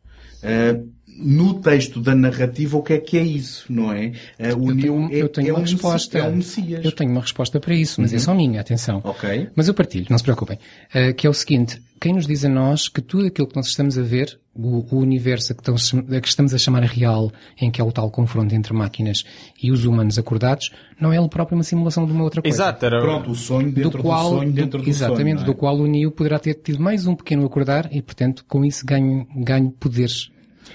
no 1.22 1.60
texto 1.60 2.00
da 2.00 2.14
narrativa, 2.14 2.78
o 2.78 2.82
que 2.82 2.94
é 2.94 2.98
que 2.98 3.18
é 3.18 3.22
isso, 3.22 3.66
não 3.70 3.92
é? 3.92 4.12
Ah, 4.38 4.54
o 4.56 4.70
Eu 4.70 4.74
Neo 4.74 4.76
tenho, 4.76 5.12
é, 5.12 5.22
eu 5.22 5.28
tenho 5.28 5.48
é 5.48 5.52
uma 5.52 5.60
um 5.60 5.62
resposta. 5.62 6.18
É 6.18 6.22
um 6.24 6.36
Messias. 6.36 6.84
Eu 6.84 6.92
tenho 6.92 7.10
uma 7.10 7.20
resposta 7.20 7.60
para 7.60 7.74
isso, 7.74 8.00
mas 8.00 8.12
é 8.12 8.18
só 8.18 8.34
minha, 8.34 8.60
atenção. 8.60 9.00
Ok. 9.04 9.48
Mas 9.54 9.68
eu 9.68 9.74
partilho, 9.74 10.06
não 10.08 10.16
se 10.16 10.24
preocupem. 10.24 10.58
Uh, 10.94 11.14
que 11.14 11.26
é 11.26 11.30
o 11.30 11.34
seguinte, 11.34 11.80
quem 12.00 12.14
nos 12.14 12.26
diz 12.26 12.44
a 12.46 12.48
nós 12.48 12.88
que 12.88 13.02
tudo 13.02 13.26
aquilo 13.26 13.46
que 13.46 13.54
nós 13.54 13.66
estamos 13.66 13.98
a 13.98 14.02
ver, 14.02 14.40
o, 14.54 14.86
o 14.94 14.98
universo 14.98 15.52
a 15.52 15.54
que, 15.54 15.60
estamos, 15.70 16.10
a 16.10 16.20
que 16.20 16.28
estamos 16.28 16.54
a 16.54 16.58
chamar 16.58 16.82
real, 16.84 17.30
em 17.60 17.70
que 17.70 17.78
é 17.78 17.84
o 17.84 17.92
tal 17.92 18.10
confronto 18.10 18.54
entre 18.54 18.72
máquinas 18.72 19.22
e 19.62 19.70
os 19.70 19.84
humanos 19.84 20.18
acordados, 20.18 20.70
não 20.98 21.12
é 21.12 21.18
ele 21.18 21.28
próprio 21.28 21.56
uma 21.56 21.62
simulação 21.62 22.06
de 22.06 22.12
uma 22.12 22.24
outra 22.24 22.40
coisa. 22.40 22.56
Exato, 22.56 22.86
era... 22.86 23.00
Pronto, 23.00 23.30
o 23.30 23.34
sonho 23.34 23.70
dentro 23.70 23.98
do, 23.98 24.02
qual, 24.02 24.30
sonho 24.30 24.50
dentro 24.50 24.78
do, 24.78 24.84
do 24.84 24.90
exatamente, 24.90 25.24
sonho. 25.24 25.36
não 25.40 25.44
do 25.44 25.52
é? 25.52 25.54
qual 25.54 25.76
o 25.76 25.86
Neo 25.86 26.10
poderá 26.10 26.38
ter 26.38 26.54
tido 26.54 26.82
mais 26.82 27.06
um 27.06 27.14
pequeno 27.14 27.44
acordar 27.44 27.88
e, 27.92 28.00
portanto, 28.00 28.44
com 28.48 28.64
isso 28.64 28.84
ganho, 28.86 29.26
ganho 29.36 29.70
poderes. 29.70 30.30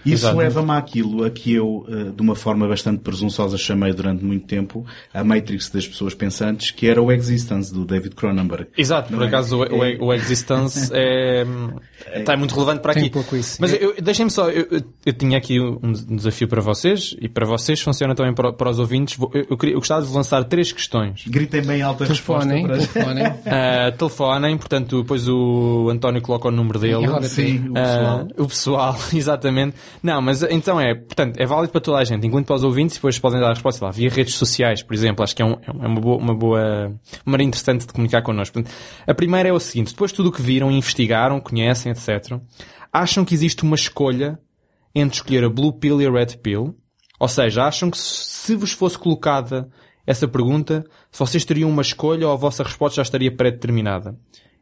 Isso 0.06 0.32
leva-me 0.36 0.72
àquilo 0.72 1.24
a 1.24 1.30
que 1.30 1.54
eu, 1.54 1.86
eh, 1.90 2.12
de 2.16 2.22
uma 2.22 2.36
forma 2.36 2.68
bastante 2.68 3.00
presunçosa, 3.00 3.58
chamei 3.58 3.94
durante 3.94 4.24
muito 4.24 4.46
tempo 4.46 4.86
a 5.14 5.24
Matrix 5.24 5.70
das 5.70 5.88
pessoas 5.88 6.14
pensantes, 6.14 6.72
que 6.72 6.88
era 6.88 7.02
o 7.02 7.12
Existence, 7.12 7.74
do 7.74 7.86
David 7.86 8.16
Cronenberg. 8.16 8.68
Exato, 8.78 9.10
por 9.10 9.18
Não 9.18 9.24
é? 9.24 9.28
acaso 9.28 9.58
o, 9.58 9.64
o, 9.64 10.06
o 10.08 10.14
Existence 10.14 10.90
é, 10.94 11.46
está 12.16 12.36
muito 12.38 12.54
relevante 12.54 12.82
para 12.82 12.94
Tem 12.94 13.04
aqui. 13.04 13.12
pouco 13.12 13.36
isso. 13.36 13.58
Mas 13.60 13.74
eu, 13.74 13.96
deixem-me 14.02 14.30
só, 14.32 14.50
eu, 14.50 14.68
eu- 14.72 14.82
eu 15.06 15.14
tinha 15.14 15.38
aqui 15.38 15.60
um 15.60 15.92
desafio 16.16 16.48
para 16.48 16.62
vocês 16.62 17.16
e 17.22 17.28
para 17.30 17.46
vocês 17.46 17.80
funciona 17.82 18.14
também 18.16 18.34
para, 18.34 18.52
para 18.54 18.70
os 18.70 18.80
ouvintes. 18.80 19.18
Eu, 19.34 19.46
eu, 19.52 19.58
queria, 19.58 19.76
eu 19.76 19.80
gostava 19.80 20.06
de 20.06 20.12
lançar 20.14 20.44
três 20.46 20.72
questões. 20.72 21.24
Gritem 21.28 21.62
bem 21.62 21.82
alta 21.82 22.06
Telefonem, 22.06 22.68
resposta 22.68 22.94
para... 22.94 23.04
telefonem. 23.04 23.26
Ah, 23.46 23.92
telefonem, 23.92 24.58
portanto, 24.58 25.02
depois 25.02 25.28
o 25.28 25.90
António 25.90 26.22
coloca 26.22 26.48
o 26.48 26.52
número 26.52 26.80
dele. 26.80 27.06
Roda 27.06 27.28
Sim, 27.28 27.70
o 27.70 27.74
pessoal. 27.74 28.28
o 28.38 28.48
pessoal, 28.48 28.98
exatamente. 29.14 29.76
Não, 30.04 30.22
mas 30.22 30.44
então 30.44 30.80
é, 30.80 30.94
portanto, 30.94 31.38
é 31.40 31.46
válido 31.46 31.72
para 31.72 31.82
toda 31.82 31.98
a 31.98 32.04
gente, 32.04 32.26
incluindo 32.26 32.46
para 32.48 32.56
os 32.56 32.64
ouvintes, 32.64 32.96
depois 32.96 33.18
podem 33.20 33.40
dar 33.40 33.48
a 33.48 33.54
resposta 33.54 33.84
lá, 33.86 33.92
via 33.92 34.10
redes 34.10 34.36
sociais, 34.36 34.84
por 34.84 34.94
exemplo. 34.94 35.24
Acho 35.24 35.36
que 35.36 35.42
é, 35.42 35.46
um- 35.46 35.58
é 35.64 35.72
uma 35.88 36.00
boa, 36.00 36.18
uma 36.18 36.36
boa, 36.36 36.60
uma 37.26 37.32
maneira 37.32 37.48
interessante 37.48 37.88
de 37.88 37.94
comunicar 37.94 38.22
connosco. 38.22 38.54
Portanto, 38.54 38.74
a 39.08 39.14
primeira 39.14 39.50
é 39.50 39.54
o 39.54 39.60
seguinte, 39.60 39.92
depois 39.92 40.12
de 40.12 40.18
tudo 40.18 40.30
o 40.30 40.32
que 40.32 40.42
viram, 40.42 40.72
investigaram, 40.72 41.40
conhecem, 41.40 41.92
etc., 41.92 42.40
acham 42.94 43.26
que 43.26 43.34
existe 43.34 43.64
uma 43.64 43.76
escolha 43.76 44.40
entre 44.94 45.18
escolher 45.18 45.44
a 45.44 45.50
Blue 45.50 45.74
Pill 45.74 46.02
e 46.02 46.08
a 46.08 46.12
Red 46.12 46.38
Pill? 46.42 46.76
Ou 47.20 47.28
seja, 47.28 47.64
acham 47.64 47.90
que 47.90 47.98
se 47.98 48.56
vos 48.56 48.72
fosse 48.72 48.98
colocada 48.98 49.70
essa 50.06 50.28
pergunta, 50.28 50.86
se 51.12 51.20
vocês 51.20 51.44
teriam 51.46 51.70
uma 51.70 51.82
escolha 51.82 52.28
ou 52.28 52.34
a 52.34 52.38
vossa 52.38 52.64
resposta 52.64 52.98
já 52.98 53.02
estaria 53.02 53.36
pré-determinada? 53.36 54.16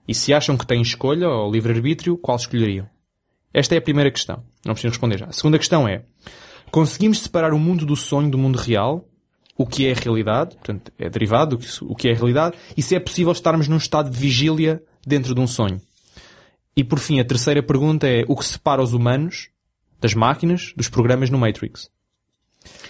E 0.08 0.14
se 0.14 0.34
acham 0.34 0.56
que 0.58 0.66
têm 0.66 0.82
escolha 0.82 1.28
ou 1.28 1.52
livre-arbítrio, 1.52 2.18
qual 2.18 2.38
escolheriam? 2.38 2.88
Esta 3.54 3.76
é 3.76 3.78
a 3.78 3.82
primeira 3.82 4.10
questão. 4.12 4.44
Não 4.66 4.74
precisam 4.74 4.92
responder 4.92 5.18
já. 5.20 5.26
A 5.28 5.32
segunda 5.32 5.58
questão 5.60 5.88
é, 5.88 6.04
conseguimos 6.72 7.20
separar 7.20 7.54
o 7.54 7.60
mundo 7.60 7.86
do 7.86 7.96
sonho 7.96 8.30
do 8.30 8.38
mundo 8.38 8.58
real? 8.58 9.06
O 9.56 9.68
que 9.68 9.86
é 9.86 9.92
a 9.92 9.96
realidade? 9.96 10.56
Portanto, 10.56 10.92
é 10.98 11.08
derivado 11.10 11.56
do 11.56 11.64
que, 11.64 11.68
o 11.84 11.96
que 11.96 12.08
é 12.08 12.12
a 12.14 12.16
realidade? 12.16 12.58
E 12.76 12.82
se 12.82 12.96
é 12.96 13.00
possível 13.00 13.32
estarmos 13.32 13.68
num 13.68 13.78
estado 13.78 14.10
de 14.10 14.18
vigília 14.18 14.82
dentro 15.06 15.36
de 15.36 15.40
um 15.40 15.46
sonho? 15.46 15.80
E 16.76 16.84
por 16.84 16.98
fim, 16.98 17.20
a 17.20 17.24
terceira 17.26 17.62
pergunta 17.62 18.08
é, 18.08 18.24
o 18.28 18.36
que 18.36 18.44
separa 18.44 18.82
os 18.82 18.94
humanos 18.94 19.50
das 20.02 20.16
máquinas 20.16 20.74
dos 20.76 20.90
programas 20.90 21.30
no 21.30 21.38
Matrix? 21.38 21.88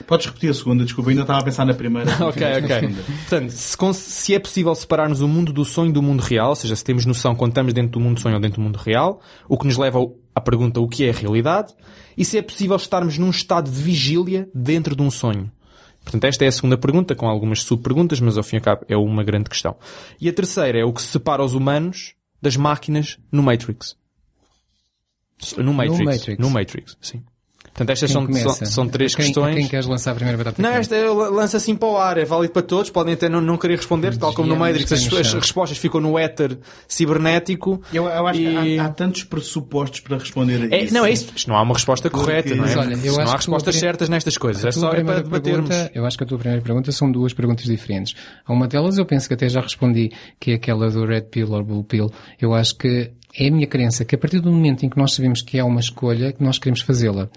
Podes 0.07 0.27
repetir 0.27 0.52
a 0.52 0.53
segunda, 0.53 0.85
desculpa, 0.85 1.10
ainda 1.10 1.23
estava 1.23 1.40
a 1.40 1.44
pensar 1.44 1.65
na 1.65 1.73
primeira. 1.73 2.11
ok, 2.26 2.44
ok. 2.64 3.03
Portanto, 3.27 3.49
se, 3.49 3.76
se 3.94 4.34
é 4.35 4.40
possível 4.40 4.73
separarmos 4.76 5.19
o 5.19 5.27
mundo 5.27 5.52
do 5.52 5.65
sonho 5.65 5.91
do 5.91 6.02
mundo 6.02 6.22
real, 6.22 6.49
ou 6.49 6.56
seja, 6.56 6.76
se 6.76 6.84
temos 6.84 7.06
noção 7.06 7.35
quando 7.35 7.52
estamos 7.52 7.73
dentro 7.73 7.91
do 7.91 7.99
mundo 7.99 8.15
do 8.15 8.22
sonho 8.22 8.35
ou 8.35 8.41
dentro 8.41 8.61
do 8.61 8.64
mundo 8.64 8.77
real, 8.77 9.19
o 9.49 9.57
que 9.57 9.65
nos 9.68 9.76
leva 9.77 9.98
ao- 9.99 10.15
à 10.35 10.41
pergunta 10.41 10.80
o 10.80 10.88
que 10.88 11.05
é 11.05 11.10
a 11.10 11.14
realidade, 11.14 11.73
e 12.18 12.23
se 12.23 12.38
é 12.38 12.41
possível 12.41 12.76
estarmos 12.76 13.18
num 13.18 13.30
estado 13.30 13.69
de 13.69 13.81
vigília 13.81 14.49
dentro 14.53 14.95
de 14.95 15.01
um 15.01 15.11
sonho. 15.11 15.51
Portanto, 16.03 16.26
esta 16.26 16.43
é 16.43 16.47
a 16.47 16.51
segunda 16.51 16.77
pergunta, 16.77 17.15
com 17.15 17.27
algumas 17.27 17.64
subperguntas, 17.64 18.19
mas 18.19 18.38
ao 18.38 18.43
fim 18.43 18.57
e 18.57 18.60
ao 18.60 18.64
cabo 18.64 18.85
é 18.89 18.97
uma 18.97 19.23
grande 19.23 19.49
questão. 19.49 19.76
E 20.19 20.27
a 20.27 20.34
terceira 20.34 20.80
é 20.80 20.84
o 20.84 20.91
que 20.91 21.01
separa 21.01 21.43
os 21.43 21.53
humanos 21.53 22.14
das 22.41 22.57
máquinas 22.57 23.18
no 23.31 23.41
Matrix. 23.41 23.95
No 25.57 25.73
Matrix. 25.73 26.05
Matrix. 26.05 26.39
No 26.39 26.49
Matrix, 26.49 26.97
sim. 27.01 27.23
Portanto, 27.73 27.89
estas 27.89 28.11
são, 28.11 28.31
são, 28.31 28.53
são 28.67 28.87
três 28.87 29.15
quem, 29.15 29.25
questões. 29.25 29.55
Quem 29.55 29.67
queres 29.67 29.87
lançar 29.87 30.11
a 30.11 30.15
primeira 30.15 30.37
batata? 30.37 30.61
Não, 30.61 30.69
esta 30.69 30.95
é- 30.95 31.09
lança 31.09 31.57
assim 31.57 31.75
para 31.75 31.87
o 31.89 31.97
ar, 31.97 32.19
é 32.19 32.23
válido 32.23 32.53
para 32.53 32.61
todos, 32.61 32.91
podem 32.91 33.15
até 33.15 33.27
não, 33.27 33.41
não 33.41 33.57
querer 33.57 33.77
responder, 33.77 34.15
tal 34.15 34.31
como 34.31 34.47
no 34.47 34.55
Matrix, 34.55 34.91
as, 34.91 35.11
as 35.11 35.33
respostas 35.33 35.77
ficam 35.79 35.99
no 35.99 36.17
éter 36.19 36.55
cibernético. 36.87 37.81
Eu, 37.93 38.05
eu 38.05 38.27
acho 38.27 38.39
E- 38.39 38.43
que 38.45 38.79
há, 38.79 38.85
há 38.85 38.89
tantos 38.89 39.23
pressupostos 39.23 39.99
para 40.01 40.17
responder 40.17 40.71
a 40.71 40.75
É, 40.75 40.83
isso. 40.83 40.93
não, 40.93 41.05
é 41.05 41.11
isso. 41.11 41.31
Isto 41.35 41.49
não 41.49 41.55
há 41.57 41.61
uma 41.61 41.73
resposta 41.73 42.09
correta, 42.09 42.49
não 42.55 42.63
é? 42.65 42.75
Mas 42.75 42.77
olha, 42.77 42.93
eu 43.03 43.13
não 43.13 43.21
há 43.31 43.35
respostas 43.35 43.75
certas 43.75 44.09
nestas 44.09 44.37
coisas. 44.37 44.63
A 44.65 44.69
É 44.69 44.71
só 44.71 44.91
é 44.93 45.03
para 45.03 45.21
debatermos. 45.21 45.69
pergunta, 45.69 45.91
eu 45.95 46.05
acho 46.05 46.17
que 46.17 46.23
a 46.23 46.27
tua 46.27 46.37
primeira 46.37 46.61
pergunta 46.63 46.91
são 46.91 47.11
duas 47.11 47.33
perguntas 47.33 47.65
diferentes. 47.65 48.15
A 48.45 48.53
uma 48.53 48.67
delas 48.67 48.97
eu 48.97 49.05
penso 49.05 49.27
que 49.27 49.33
até 49.33 49.49
já 49.49 49.61
respondi, 49.61 50.11
que 50.39 50.51
é 50.51 50.55
aquela 50.55 50.89
do 50.89 51.05
Red 51.05 51.23
Pill 51.23 51.51
ou 51.51 51.63
Blue 51.63 51.83
Pill. 51.83 52.11
Eu 52.39 52.53
acho 52.53 52.75
que 52.77 53.11
é 53.35 53.47
a 53.47 53.51
minha 53.51 53.65
crença 53.65 54.05
que 54.05 54.13
a 54.13 54.17
partir 54.17 54.39
do 54.39 54.51
momento 54.51 54.85
em 54.85 54.89
que 54.89 54.97
nós 54.97 55.13
sabemos 55.15 55.41
que 55.41 55.59
há 55.59 55.65
uma 55.65 55.79
escolha, 55.79 56.31
que 56.31 56.43
nós 56.43 56.59
queremos 56.59 56.81
fazê-la, 56.81 57.29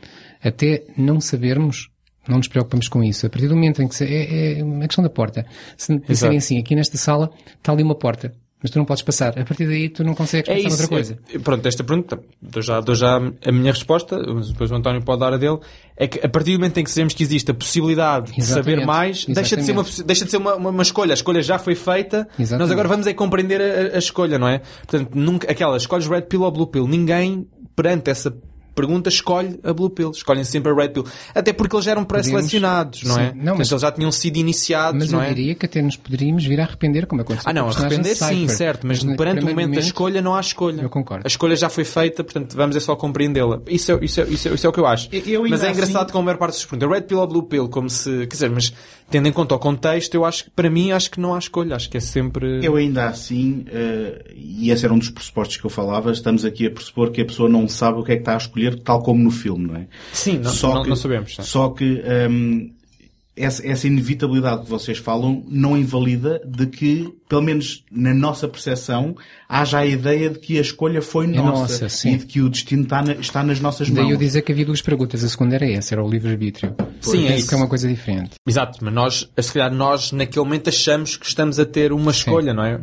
até 0.43 0.85
não 0.97 1.21
sabermos, 1.21 1.89
não 2.29 2.39
nos 2.39 2.49
preocupamos 2.49 2.89
com 2.89 3.03
isso. 3.03 3.27
A 3.27 3.31
partir 3.31 3.49
do 3.49 3.55
momento 3.55 3.83
em 3.83 3.89
que 3.89 3.95
se, 3.95 4.05
é, 4.05 4.59
é 4.59 4.63
a 4.63 4.87
questão 4.87 5.03
da 5.05 5.11
porta. 5.11 5.47
Se 5.77 5.97
disserem 6.01 6.39
assim, 6.39 6.59
aqui 6.59 6.75
nesta 6.75 6.97
sala 6.97 7.31
está 7.57 7.73
ali 7.73 7.83
uma 7.83 7.95
porta. 7.95 8.33
Mas 8.63 8.71
tu 8.71 8.79
não 8.79 8.87
podes 8.87 9.03
passar. 9.03 9.39
A 9.39 9.45
partir 9.45 9.67
daí 9.67 9.91
tu 9.91 10.03
não 10.03 10.15
consegues 10.15 10.49
É 10.49 10.55
pensar 10.55 10.69
isso. 10.69 10.79
noutra 10.79 10.89
coisa. 10.97 11.19
é- 11.33 11.39
pronto, 11.39 11.67
esta 11.69 11.85
pergunta, 11.85 12.19
dou 12.41 12.63
já, 12.63 12.81
dou 12.81 12.95
já 12.95 13.17
a 13.45 13.53
minha 13.53 13.71
resposta, 13.71 14.19
depois 14.19 14.71
o 14.71 14.75
António 14.75 15.03
pode 15.05 15.21
dar 15.21 15.35
a 15.35 15.37
dele, 15.37 15.59
é 15.95 16.09
que 16.09 16.25
a 16.25 16.29
partir 16.29 16.53
do 16.53 16.59
momento 16.61 16.79
em 16.79 16.83
que 16.83 16.91
sabemos 16.91 17.13
que 17.13 17.23
existe 17.23 17.51
a 17.51 17.55
possibilidade 17.55 18.33
de 18.33 18.41
Exatamente. 18.41 18.71
saber 18.81 18.87
mais, 18.87 19.27
deixa 19.27 19.57
de 19.59 19.63
ser, 19.63 19.73
uma, 19.73 19.85
deixa 20.07 20.25
de 20.25 20.31
ser 20.31 20.39
uma, 20.39 20.55
uma, 20.57 20.71
uma 20.71 20.83
escolha. 20.83 21.13
A 21.13 21.15
escolha 21.15 21.43
já 21.43 21.59
foi 21.59 21.75
feita, 21.75 22.27
Exatamente. 22.39 22.59
nós 22.59 22.71
agora 22.71 22.89
vamos 22.89 23.07
é 23.07 23.13
compreender 23.13 23.61
a, 23.61 23.95
a 23.95 23.99
escolha, 23.99 24.39
não 24.39 24.49
é? 24.49 24.61
Portanto, 24.87 25.11
nunca, 25.15 25.53
aquela, 25.53 25.77
escolhes 25.77 26.07
Red 26.09 26.23
Pill 26.23 26.41
ou 26.41 26.51
Blue 26.51 26.67
Pill, 26.67 26.89
ninguém, 26.89 27.47
perante 27.77 28.11
essa 28.11 28.35
pergunta, 28.77 29.09
escolhe 29.09 29.59
a 29.65 29.73
Blue 29.73 29.91
Pill. 29.91 30.11
Escolhem 30.13 30.45
sempre 30.45 30.71
a 30.71 30.75
Red 30.75 30.91
Pill. 30.91 31.05
Até 31.35 31.53
porque 31.53 31.75
eles 31.75 31.85
já 31.85 31.91
eram 31.93 32.05
pré-selecionados, 32.05 33.03
não 33.03 33.19
é? 33.19 33.31
Sim. 33.31 33.31
Não, 33.31 33.33
Portanto, 33.37 33.59
mas- 33.59 33.71
eles 33.73 33.83
já 33.83 33.91
tinham 33.91 34.13
sido 34.13 34.37
iniciados, 34.37 35.01
Mas 35.01 35.11
não 35.11 35.19
eu 35.21 35.25
é? 35.25 35.29
diria 35.35 35.55
que 35.55 35.67
até 35.67 35.83
nos 35.83 35.97
poderíamos 35.97 36.45
vir 36.45 36.61
a 36.61 36.65
arrepender, 36.65 37.07
como 37.07 37.23
aconteceu 37.23 37.51
Ah 37.51 37.53
não, 37.53 37.69
arrepender 37.69 38.15
sim, 38.15 38.47
certo, 38.49 38.87
mas, 38.87 39.03
no 39.03 39.17
perante 39.17 39.39
o 39.39 39.45
primeiro 39.47 39.69
momento 39.71 39.81
da 39.81 39.87
escolha 39.87 40.23
não 40.23 40.35
há 40.35 40.41
escolha. 40.41 40.83
Eu 40.83 40.91
concordo. 40.91 41.23
A 41.25 41.29
escolha 41.29 41.57
já 41.57 41.69
foi 41.69 41.85
feita, 41.85 42.23
portanto 42.23 42.55
vamos 42.55 42.77
é 42.77 42.81
só 42.81 42.95
compreendê-la. 42.95 43.61
Isso 43.67 43.93
é, 43.93 43.99
isso, 44.05 44.21
é, 44.21 44.25
isso, 44.25 44.49
é, 44.49 44.55
isso 44.55 44.67
é 44.67 44.71
o 44.71 44.73
que 44.73 44.81
eu 44.81 44.87
acho. 44.87 45.09
Eu- 45.11 45.23
eu 45.45 45.49
mas 45.49 45.63
é 45.65 45.71
engraçado 45.71 46.05
assim- 46.05 46.13
com 46.13 46.19
a 46.19 46.23
maior 46.23 46.37
parte 46.39 46.53
das 46.55 46.65
perguntas. 46.65 46.91
Red 46.91 47.03
Pill 47.07 47.19
ou 47.19 47.27
Blue 47.27 47.43
Pill, 47.45 47.69
como 47.69 47.89
se... 47.89 48.11
Quer 48.27 48.35
dizer, 48.35 48.51
mas 48.51 48.73
tendo 49.11 49.29
em 49.29 49.33
conta 49.33 49.55
o 49.55 49.59
contexto, 49.59 50.15
eu 50.15 50.25
acho 50.25 50.45
que 50.45 50.51
para 50.51 50.69
mim 50.69 50.91
acho 50.93 51.11
que 51.11 51.21
não 51.21 51.35
há 51.35 51.39
escolha. 51.39 51.77
Acho 51.77 51.89
que 51.89 51.97
é 51.97 52.01
sempre... 52.01 52.65
Eu 52.65 52.77
ainda 52.77 53.07
assim, 53.07 53.65
eh, 53.69 54.33
e 54.35 54.71
esse 54.71 54.85
era 54.85 54.93
um 54.93 54.99
dos 54.99 55.11
pressupostos 55.11 55.57
que 55.57 55.65
eu 55.65 55.71
falava, 55.71 56.11
estamos 56.11 56.45
aqui 56.45 56.67
a 56.67 56.71
pressupor 56.71 57.11
que 57.11 57.21
a 57.21 57.25
pessoa 57.25 57.49
não 57.49 57.69
sabe 57.69 58.01
o 58.01 58.03
que 58.05 58.13
é 58.13 58.17
que 58.17 58.23
está 58.23 58.35
a 58.35 58.39
escolher, 58.39 58.81
tal 58.81 59.03
como 59.03 59.23
no 59.23 59.31
filme, 59.31 59.67
não 59.67 59.77
é? 59.77 59.87
Sim, 60.13 60.39
não- 60.39 60.51
não- 60.75 60.85
não 60.85 60.97
sabemos, 60.97 61.37
não 61.39 61.43
é? 61.45 61.47
Só 61.47 61.69
que 61.71 62.03
hum, 62.31 62.71
essa, 63.37 63.67
essa 63.67 63.87
inevitabilidade 63.87 64.63
que 64.65 64.71
vocês 64.71 64.97
falam 64.99 65.45
não 65.47 65.77
invalida 65.77 66.41
de 66.47 66.67
que, 66.67 67.13
pelo 67.29 67.43
menos 67.43 67.85
na 67.91 68.15
nossa 68.15 68.49
percepção, 68.49 69.15
haja 69.49 69.79
a 69.79 69.87
ideia 69.87 70.31
de 70.31 70.39
que 70.39 70.57
a 70.59 70.61
escolha 70.63 71.03
foi 71.03 71.27
nossa, 71.27 71.51
nossa, 71.75 71.89
sim. 71.89 72.15
e 72.15 72.17
de 72.17 72.27
que 72.27 72.41
o 72.41 72.49
destino 72.49 72.85
está, 72.85 73.03
na- 73.03 73.13
está 73.15 73.43
nas 73.43 73.61
nossas 73.61 73.91
mãos. 73.91 74.03
Daí 74.05 74.11
eu 74.11 74.17
dizer 74.17 74.41
que 74.43 74.53
havia 74.53 74.65
duas 74.65 74.81
perguntas. 74.81 75.23
A 75.23 75.29
segunda 75.29 75.55
era 75.55 75.71
essa, 75.71 75.95
era 75.95 76.03
o 76.03 76.09
livre-arbítrio. 76.09 76.75
Sim, 77.01 77.25
Eu 77.27 77.33
é 77.33 77.37
isso. 77.37 77.49
que 77.49 77.55
é 77.55 77.59
uma 77.59 77.69
coisa 77.69 77.87
diferente. 77.87 78.31
Exato, 78.47 78.79
mas 78.83 78.95
nós, 78.95 79.31
se 79.39 79.53
calhar 79.53 79.73
nós 79.73 80.13
naquele 80.13 80.45
momento 80.45 80.69
achamos 80.69 81.17
que 81.17 81.27
estamos 81.27 81.59
a 81.61 81.67
ter 81.67 81.93
uma 81.93 82.11
escolha, 82.11 82.55
não 82.55 82.65
é? 82.65 82.81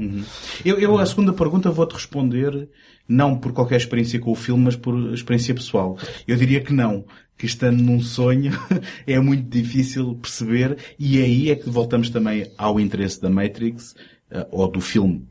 Eu, 0.63 0.79
eu 0.79 0.97
a 0.99 1.05
segunda 1.05 1.33
pergunta 1.33 1.71
vou-te 1.71 1.93
responder 1.93 2.69
não 3.07 3.35
por 3.37 3.51
qualquer 3.51 3.75
experiência 3.77 4.17
com 4.19 4.31
o 4.31 4.35
filme, 4.35 4.63
mas 4.63 4.75
por 4.77 5.13
experiência 5.13 5.53
pessoal. 5.53 5.97
Eu 6.27 6.37
diria 6.37 6.61
que 6.61 6.71
não. 6.71 7.03
Que 7.37 7.45
estando 7.45 7.81
num 7.81 7.99
sonho 7.99 8.51
é 9.07 9.19
muito 9.19 9.49
difícil 9.49 10.15
perceber 10.15 10.77
e 10.97 11.21
aí 11.21 11.49
é 11.49 11.55
que 11.55 11.69
voltamos 11.69 12.09
também 12.09 12.49
ao 12.57 12.79
interesse 12.79 13.21
da 13.21 13.29
Matrix, 13.29 13.95
eh, 14.31 14.47
ou 14.51 14.67
do 14.67 14.81
filme 14.81 15.25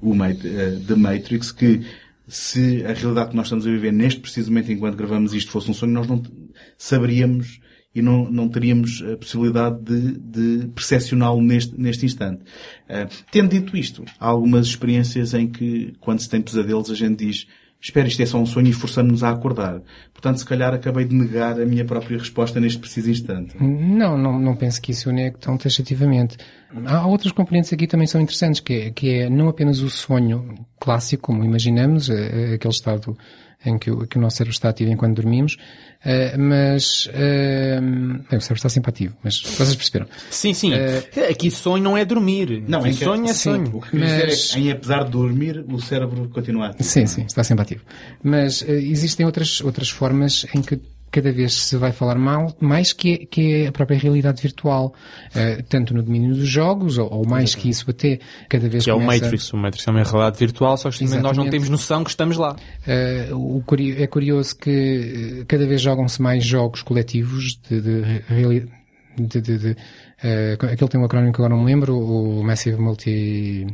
eh, 0.45 0.79
The 0.87 0.95
Matrix, 0.95 1.51
que 1.51 1.81
se 2.29 2.85
a 2.85 2.93
realidade 2.93 3.31
que 3.31 3.37
nós 3.37 3.47
estamos 3.47 3.67
a 3.67 3.71
viver 3.71 3.93
neste 3.93 4.21
preciso 4.21 4.51
momento 4.51 4.71
enquanto 4.71 4.97
gravamos 4.97 5.35
isto 5.35 5.51
fosse 5.51 5.71
um 5.71 5.75
sonho, 5.75 5.93
nós 5.93 6.07
não 6.07 6.23
saberíamos 6.79 7.61
e 7.95 8.01
não, 8.01 8.31
não 8.31 8.49
teríamos 8.49 9.03
a 9.03 9.17
possibilidade 9.17 9.83
de, 9.83 10.19
de 10.19 10.69
percepcioná-lo 10.69 11.43
neste, 11.43 11.79
neste 11.79 12.07
instante. 12.07 12.43
Eh, 12.89 13.09
tendo 13.31 13.51
dito 13.51 13.77
isto, 13.77 14.05
há 14.19 14.29
algumas 14.29 14.67
experiências 14.67 15.35
em 15.35 15.49
que, 15.49 15.95
quando 16.01 16.21
se 16.21 16.29
tem 16.29 16.41
pesadelos, 16.41 16.91
a 16.91 16.95
gente 16.95 17.27
diz 17.27 17.47
espera, 17.83 18.07
isto 18.07 18.23
é 18.23 18.27
só 18.27 18.39
um 18.39 18.47
sonho 18.47 18.69
e 18.69 18.73
forçamos-nos 18.73 19.25
a 19.25 19.31
acordar. 19.31 19.83
Portanto, 20.13 20.39
se 20.39 20.45
calhar 20.47 20.73
acabei 20.73 21.05
de 21.05 21.15
negar 21.15 21.61
a 21.61 21.67
minha 21.67 21.85
própria 21.85 22.17
resposta 22.17 22.61
neste 22.61 22.79
preciso 22.79 23.11
instante. 23.11 23.57
Não, 23.61 24.17
não, 24.17 24.39
não 24.39 24.55
penso 24.55 24.81
que 24.81 24.93
isso 24.93 25.11
o 25.11 25.13
negue 25.13 25.37
tão 25.39 25.57
taxativamente. 25.59 26.37
Há 26.87 27.07
outros 27.07 27.33
componentes 27.33 27.73
aqui 27.73 27.89
também 27.89 28.07
são 28.07 28.21
interessantes, 28.21 28.61
que 28.61 28.73
é, 28.73 28.91
que 28.91 29.11
é 29.11 29.29
não 29.29 29.49
apenas 29.49 29.81
o 29.81 29.91
sonho 29.91 30.55
clássico, 30.81 31.25
como 31.25 31.45
imaginamos, 31.45 32.09
eh, 32.09 32.55
aquele 32.55 32.73
estado 32.73 33.17
em 33.65 33.79
que 33.79 33.91
o, 33.91 34.07
que 34.07 34.19
o 34.19 34.21
nosso 34.21 34.37
cérebro 34.39 34.53
está 34.55 34.69
ativo 34.71 34.91
enquanto 34.91 35.17
dormimos, 35.17 35.57
eh, 36.05 36.37
mas 36.37 37.09
eh, 37.13 37.81
bem, 37.81 38.39
o 38.39 38.41
cérebro 38.41 38.55
está 38.57 38.69
sempre 38.69 38.91
ativo, 38.91 39.15
mas 39.23 39.41
vocês 39.41 39.75
perceberam. 39.77 40.07
Sim, 40.31 40.53
sim. 40.55 40.73
Aqui 41.31 41.51
sonho 41.51 41.83
não 41.83 41.97
é 41.97 42.05
dormir. 42.05 42.63
Não, 42.67 42.81
é 42.85 42.91
que- 42.91 43.05
sonho 43.05 43.25
é 43.25 43.33
sim, 43.33 43.39
sonho. 43.51 43.77
O 43.77 43.81
que 43.81 43.91
quer 43.91 43.97
dizer 44.05 44.27
Mas- 44.27 44.51
é 44.51 44.55
que, 44.55 44.61
em, 44.61 44.71
apesar 44.73 45.05
de 45.05 45.11
dormir, 45.11 45.65
o 45.69 45.81
cérebro 45.81 46.29
continua 46.29 46.67
ativo. 46.69 46.83
Sim, 46.89 47.07
sim, 47.07 47.25
está 47.25 47.45
sempre 47.45 47.63
ativo. 47.63 47.83
Mas 48.23 48.63
eh, 48.69 48.73
existem 48.81 49.25
outras, 49.27 49.61
outras 49.61 49.89
formas 49.91 50.45
em 50.55 50.61
que 50.63 50.81
cada 51.13 51.31
vez 51.31 51.53
se 51.53 51.77
vai 51.77 51.93
falar 51.93 52.17
mal, 52.17 52.57
mais 52.59 52.93
que, 52.93 53.13
é- 53.13 53.27
que 53.27 53.53
é 53.55 53.67
a 53.69 53.73
própria 53.73 53.99
realidade 53.99 54.43
virtual, 54.43 54.93
eh, 55.35 55.63
tanto 55.69 55.95
no 55.95 56.03
domínio 56.03 56.35
dos 56.35 56.49
jogos, 56.49 56.99
ou, 56.99 57.09
ou 57.13 57.25
mais 57.29 57.55
que 57.55 57.69
isso 57.69 57.89
até, 57.91 58.19
cada 58.49 58.69
vez 58.69 58.83
Que 58.83 58.91
é 58.91 58.95
o 58.95 58.99
começa- 58.99 59.25
Matrix. 59.27 59.53
O 59.53 59.57
Matrix 59.59 59.87
é 59.87 59.91
uma 59.91 60.03
realidade 60.03 60.39
virtual, 60.39 60.77
só 60.77 60.91
que 60.91 61.05
nós 61.05 61.37
não 61.37 61.49
temos 61.51 61.69
noção 61.69 62.03
que 62.03 62.11
estamos 62.11 62.37
lá. 62.39 62.57
Eh, 62.87 63.29
o 63.33 63.63
é 63.99 64.07
curioso 64.07 64.57
que 64.57 65.41
eh, 65.41 65.45
cada 65.47 65.67
vez 65.67 65.81
jogam-se 65.81 66.21
mais 66.21 66.45
jogos 66.45 66.83
coletivos 66.83 67.61
de, 67.69 67.81
de, 67.81 68.03
de, 69.19 69.41
de, 69.41 69.59
de 69.59 69.77
eh, 70.25 70.57
aquele 70.59 70.89
tem 70.89 71.01
um 71.01 71.05
acrónimo 71.05 71.33
que 71.33 71.41
agora 71.41 71.55
não 71.55 71.63
me 71.63 71.71
lembro, 71.71 71.97
o 71.99 72.43
Massive 72.43 72.81
Multi... 72.81 73.67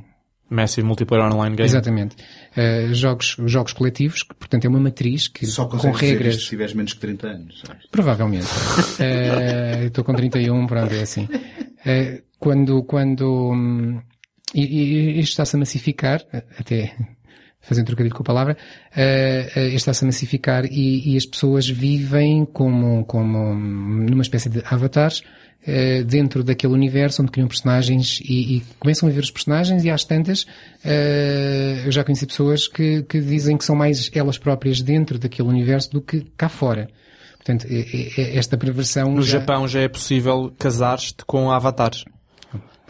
Massive 0.50 0.86
Multiplayer 0.86 1.26
Online 1.26 1.54
Game. 1.56 1.66
Exatamente. 1.68 2.16
Eh, 2.56 2.88
jogos, 2.92 3.36
jogos 3.46 3.72
coletivos, 3.72 4.22
que 4.22 4.34
portanto 4.34 4.64
é 4.64 4.68
uma 4.68 4.80
matriz 4.80 5.28
que 5.28 5.46
Só 5.46 5.66
com 5.66 5.76
regras... 5.90 6.34
isto 6.34 6.44
se 6.44 6.50
tiveres 6.50 6.74
menos 6.74 6.92
que 6.94 7.00
30 7.00 7.26
anos. 7.26 7.62
sabes? 7.64 7.86
Provavelmente. 7.90 8.46
Eh, 9.00 9.86
Estou 9.86 10.04
com 10.04 10.14
31, 10.14 10.66
pronto, 10.66 10.92
é 10.92 11.02
assim. 11.02 11.28
Eh, 11.84 12.22
quando, 12.38 12.82
quando, 12.84 13.52
hum, 13.52 14.00
e, 14.54 14.62
e 14.62 15.20
isto 15.20 15.30
está-se 15.30 15.56
a 15.56 15.58
massificar, 15.58 16.22
até 16.58 16.94
fazendo 17.60 17.86
trocadilho 17.86 18.14
com 18.14 18.22
a 18.22 18.26
palavra, 18.26 18.56
eh, 18.96 19.46
isto 19.66 19.76
está-se 19.76 20.04
a 20.04 20.06
massificar 20.06 20.64
e, 20.64 21.12
e 21.12 21.16
as 21.16 21.26
pessoas 21.26 21.68
vivem 21.68 22.44
como, 22.46 23.04
como 23.04 23.38
hum, 23.52 24.06
numa 24.08 24.22
espécie 24.22 24.48
de 24.48 24.62
avatares, 24.64 25.22
eh, 25.66 26.02
dentro 26.04 26.42
daquele 26.44 26.72
universo 26.72 27.22
onde 27.22 27.30
criam 27.32 27.48
personagens 27.48 28.20
e, 28.24 28.56
e 28.56 28.62
começam 28.78 29.08
a 29.08 29.12
ver 29.12 29.20
os 29.20 29.30
personagens 29.30 29.84
e 29.84 29.90
às 29.90 30.04
tantas 30.04 30.46
eh, 30.84 31.82
eu 31.84 31.92
já 31.92 32.02
conheci 32.04 32.26
pessoas 32.26 32.66
que, 32.66 33.02
que 33.02 33.20
dizem 33.20 33.56
que 33.56 33.64
são 33.64 33.76
mais 33.76 34.10
elas 34.14 34.38
próprias 34.38 34.80
dentro 34.80 35.18
daquele 35.18 35.48
universo 35.48 35.90
do 35.90 36.00
que 36.00 36.26
cá 36.36 36.48
fora. 36.48 36.88
Portanto, 37.36 37.66
é- 37.70 38.36
esta 38.36 38.56
perversão 38.56 39.12
No 39.12 39.22
já- 39.22 39.38
Japão 39.38 39.66
já 39.68 39.80
é 39.80 39.88
possível 39.88 40.52
casar-te 40.58 41.24
com 41.26 41.50
avatares. 41.50 42.04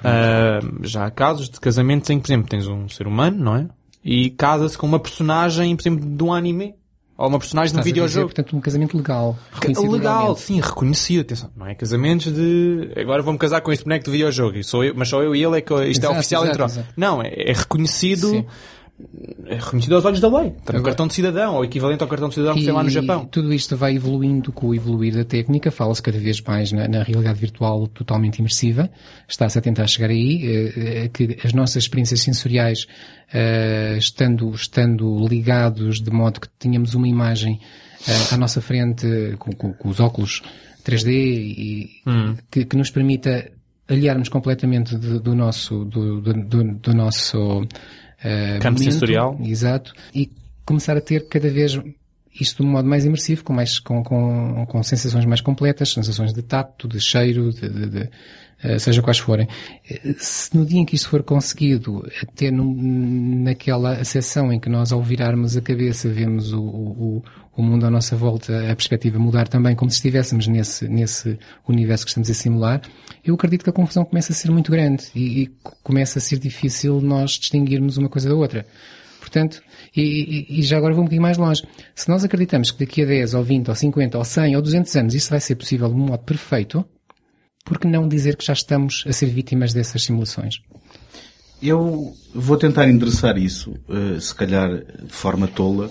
Ah, 0.03 0.61
já 0.83 1.07
há 1.07 1.11
casos 1.11 1.49
de 1.51 1.59
casamentos 1.61 2.09
em 2.11 2.19
que, 2.19 2.23
por 2.27 2.29
exemplo, 2.33 2.49
tens 2.49 2.67
um 2.67 2.89
ser 2.89 3.07
humano, 3.07 3.37
não 3.43 3.57
é? 3.57 3.67
E 4.05 4.31
casa-se 4.31 4.79
com 4.79 4.87
uma 4.87 5.01
personagem, 5.01 5.75
por 5.75 5.83
exemplo, 5.83 6.07
de 6.17 6.23
um 6.25 6.33
anime. 6.33 6.75
Ou 7.19 7.27
uma 7.27 7.39
personagem 7.41 7.73
de 7.73 7.79
um 7.79 7.81
a 7.81 7.83
dizer, 7.83 7.95
videojogo. 7.95 8.27
portanto, 8.27 8.57
um 8.57 8.61
casamento 8.61 8.97
legal. 8.97 9.37
Legal, 9.61 9.91
legalmente. 9.91 10.41
sim, 10.41 10.61
reconhecido. 10.61 11.23
Atenção, 11.23 11.51
não 11.57 11.67
é 11.67 11.75
casamentos 11.75 12.33
de. 12.33 12.93
Agora 12.97 13.23
vou-me 13.23 13.39
casar 13.39 13.61
com 13.61 13.73
este 13.73 13.83
boneco 13.83 14.05
de 14.05 14.11
videojogo. 14.13 14.63
Sou 14.63 14.85
eu, 14.85 14.95
mas 14.95 15.09
só 15.09 15.21
eu 15.21 15.35
e 15.35 15.43
ele 15.43 15.59
é 15.59 15.61
que 15.61 15.75
isto 15.75 16.01
Exato, 16.01 16.15
é 16.15 16.17
oficial 16.17 16.45
exato, 16.45 16.63
entre 16.63 16.73
exato. 16.73 16.89
Não, 16.97 17.21
é, 17.21 17.33
é 17.35 17.53
reconhecido. 17.53 18.31
Sim. 18.31 18.47
É 19.47 19.55
reconhecido 19.55 19.95
aos 19.95 20.05
olhos 20.05 20.19
da 20.21 20.29
lei. 20.29 20.51
Tem 20.51 20.57
um 20.57 20.69
Agora- 20.71 20.83
cartão 20.83 21.07
de 21.07 21.15
cidadão, 21.15 21.55
ou 21.55 21.65
equivalente 21.65 22.03
ao 22.03 22.09
cartão 22.09 22.29
de 22.29 22.35
cidadão 22.35 22.57
que 22.57 22.65
tem 22.65 22.73
lá 22.73 22.83
no 22.83 22.91
Japão. 22.91 23.25
tudo 23.27 23.53
isto 23.55 23.77
vai 23.77 23.95
evoluindo 23.95 24.51
com 24.53 24.67
o 24.69 24.75
evoluir 24.75 25.15
da 25.15 25.25
técnica, 25.25 25.71
fala-se 25.71 26.03
cada 26.03 26.19
vez 26.19 26.41
mais 26.41 26.73
na, 26.73 26.89
na 26.89 27.03
realidade 27.05 27.39
virtual 27.39 27.87
totalmente 27.87 28.39
imersiva, 28.41 28.91
está-se 29.29 29.57
a 29.57 29.63
tentar 29.63 29.87
chegar 29.87 30.11
aí, 30.11 30.73
eh, 30.77 31.11
que 31.13 31.39
as 31.45 31.53
nossas 31.53 31.85
experiências 31.85 32.21
sensoriais, 32.21 32.87
eh, 33.33 33.95
estando, 33.99 34.51
estando 34.51 35.27
ligados 35.29 36.01
de 36.01 36.11
modo 36.11 36.41
que 36.41 36.49
tenhamos 36.59 36.95
uma 36.95 37.07
imagem 37.07 37.61
eh, 38.09 38.35
à 38.35 38.37
nossa 38.37 38.61
frente 38.61 39.07
com, 39.39 39.53
com- 39.53 39.73
com 39.73 39.89
os 39.89 40.01
óculos 40.01 40.43
3D 40.85 41.09
e 41.11 41.91
que, 42.51 42.65
que 42.65 42.77
nos 42.77 42.91
permita 42.91 43.51
aliarmos 43.89 44.29
completamente 44.29 44.97
do, 44.97 45.21
do 45.21 45.35
nosso, 45.35 45.85
do, 45.85 46.21
do- 46.21 46.75
do 46.75 46.95
nosso 46.95 47.67
eh, 48.23 48.59
Campo 48.61 48.79
momento, 48.79 48.93
sensorial. 48.93 49.39
Exato. 49.43 49.93
E 50.15 50.31
começar 50.65 50.97
a 50.97 51.01
ter 51.01 51.27
cada 51.29 51.49
vez 51.49 51.79
isto 52.41 52.63
de 52.63 52.69
um 52.69 52.73
modo 52.73 52.89
mais 52.89 53.05
imersivo, 53.05 53.43
com 53.43 53.53
mais, 53.53 53.79
com, 53.81 54.03
com, 54.05 54.65
com 54.67 54.83
sensações 54.83 55.25
mais 55.25 55.41
completas, 55.41 55.91
sensações 55.93 56.33
de 56.33 56.43
tato, 56.43 56.87
de 56.87 57.01
cheiro, 57.01 57.53
de, 57.53 57.69
de- 57.69 57.87
de, 57.91 58.11
eh, 58.63 58.79
seja 58.79 59.03
quais 59.03 59.19
forem. 59.19 59.49
Eh, 59.91 60.15
Se 60.19 60.57
no 60.57 60.65
dia 60.65 60.79
em 60.81 60.85
que 60.85 60.95
isto 60.95 61.09
for 61.09 61.23
conseguido, 61.23 62.07
até 62.23 62.51
num- 62.51 63.43
naquela 63.43 64.05
seção 64.05 64.53
em 64.53 64.61
que 64.61 64.69
nós 64.69 64.93
ao 64.93 65.03
virarmos 65.03 65.57
a 65.57 65.61
cabeça 65.61 66.09
vemos 66.09 66.53
o, 66.53 66.61
o, 66.63 67.25
o 67.61 67.63
mundo 67.63 67.85
à 67.87 67.91
nossa 67.91 68.17
volta, 68.17 68.71
a 68.71 68.75
perspectiva 68.77 69.19
mudar 69.19 69.49
também, 69.49 69.75
como 69.75 69.91
se 69.91 69.97
estivéssemos 69.97 70.47
nesse, 70.47 70.87
nesse 70.89 71.39
universo 71.69 72.05
que 72.05 72.11
estamos 72.11 72.31
a 72.31 72.35
simular, 72.35 72.81
eu 73.25 73.35
acredito 73.35 73.65
que 73.65 73.71
a 73.71 73.73
confusão 73.73 74.05
começa 74.05 74.33
a 74.33 74.35
ser 74.35 74.51
muito 74.51 74.71
grande 74.71 75.05
e, 75.15 75.43
e 75.43 75.47
co- 75.63 75.77
começa 75.83 76.19
a 76.19 76.23
ser 76.23 76.39
difícil 76.39 77.01
nós 77.01 77.33
distinguirmos 77.33 77.97
uma 77.97 78.09
coisa 78.09 78.29
da 78.29 78.35
outra. 78.35 78.65
Portanto, 79.21 79.61
e, 79.95 80.01
e- 80.03 80.61
e 80.61 80.63
já 80.63 80.79
agora 80.79 80.95
vou 80.95 81.03
um 81.03 81.05
bocadinho 81.07 81.23
mais 81.23 81.37
longe. 81.37 81.63
Se 81.95 82.09
nós 82.09 82.25
acreditamos 82.25 82.71
que 82.71 82.79
daqui 82.85 83.03
a 83.03 83.07
10 83.07 83.35
ou 83.35 83.43
20 83.43 83.69
ou 83.69 83.75
50 83.75 84.17
ou 84.19 84.25
100 84.25 84.57
ou 84.57 84.63
200 84.63 84.97
anos 84.97 85.15
isso 85.15 85.29
vai 85.31 85.41
ser 85.41 85.57
possível 85.57 85.89
de 85.89 85.95
um 85.95 85.99
modo 85.99 86.23
perfeito, 86.23 86.85
por 87.65 87.79
que 87.79 87.87
não 87.89 88.09
dizer 88.09 88.37
que 88.37 88.47
já 88.47 88.53
estamos 88.53 89.05
a 89.07 89.13
ser 89.13 89.27
vítimas 89.27 89.73
dessas 89.75 90.03
simulações? 90.05 90.61
Eu 91.61 92.15
vou 92.33 92.57
tentar 92.57 92.89
endereçar 92.89 93.37
isso, 93.37 93.75
eh, 93.89 94.21
se 94.21 94.35
calhar 94.35 94.71
de 94.77 95.13
forma 95.13 95.49
tola, 95.49 95.91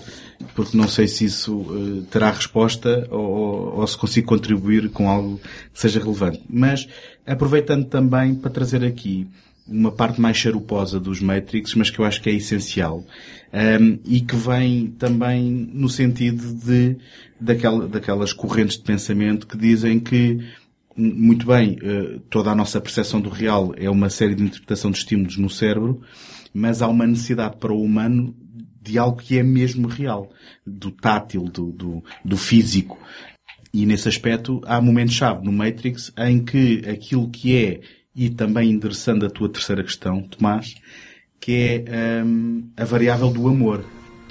porque 0.54 0.76
não 0.76 0.88
sei 0.88 1.06
se 1.06 1.26
isso 1.26 1.66
eh, 1.70 2.06
terá 2.10 2.30
resposta 2.30 3.06
ou, 3.10 3.78
ou 3.78 3.86
se 3.86 3.96
consigo 3.96 4.28
contribuir 4.28 4.88
com 4.88 5.10
algo 5.10 5.38
que 5.72 5.80
seja 5.80 6.00
relevante. 6.00 6.42
Mas 6.48 6.88
aproveitando 7.26 7.84
também 7.84 8.34
para 8.34 8.50
trazer 8.50 8.82
aqui 8.82 9.28
uma 9.68 9.92
parte 9.92 10.20
mais 10.20 10.36
charuposa 10.38 10.98
dos 10.98 11.20
Matrix, 11.20 11.74
mas 11.74 11.90
que 11.90 11.98
eu 11.98 12.04
acho 12.04 12.22
que 12.22 12.30
é 12.30 12.32
essencial. 12.32 13.04
Um, 13.52 13.98
e 14.04 14.20
que 14.20 14.36
vem 14.36 14.88
também 14.98 15.70
no 15.72 15.88
sentido 15.88 16.54
de, 16.54 16.96
daquela, 17.40 17.86
daquelas 17.86 18.32
correntes 18.32 18.76
de 18.76 18.84
pensamento 18.84 19.46
que 19.46 19.56
dizem 19.56 20.00
que 20.00 20.40
muito 20.98 21.46
bem, 21.46 21.78
eh, 21.80 22.18
toda 22.28 22.50
a 22.50 22.54
nossa 22.54 22.80
percepção 22.80 23.20
do 23.20 23.28
real 23.28 23.72
é 23.76 23.88
uma 23.88 24.10
série 24.10 24.34
de 24.34 24.42
interpretação 24.42 24.90
de 24.90 24.98
estímulos 24.98 25.36
no 25.36 25.48
cérebro, 25.48 26.02
mas 26.52 26.82
há 26.82 26.88
uma 26.88 27.06
necessidade 27.06 27.56
para 27.56 27.72
o 27.72 27.80
humano 27.82 28.34
de 28.82 28.98
algo 28.98 29.18
que 29.18 29.38
é 29.38 29.42
mesmo 29.42 29.86
real, 29.86 30.30
do 30.66 30.90
tátil, 30.90 31.44
do, 31.44 31.70
do, 31.70 32.04
do 32.24 32.36
físico. 32.36 32.98
E 33.72 33.86
nesse 33.86 34.08
aspecto 34.08 34.60
há 34.64 34.80
momentos-chave 34.80 35.44
no 35.44 35.52
Matrix 35.52 36.12
em 36.18 36.44
que 36.44 36.82
aquilo 36.88 37.30
que 37.30 37.56
é, 37.56 37.80
e 38.14 38.30
também 38.30 38.70
endereçando 38.70 39.24
a 39.24 39.30
tua 39.30 39.48
terceira 39.48 39.84
questão, 39.84 40.22
Tomás, 40.22 40.74
que 41.38 41.84
é 41.86 42.24
um, 42.24 42.70
a 42.76 42.84
variável 42.84 43.30
do 43.30 43.46
amor. 43.46 43.84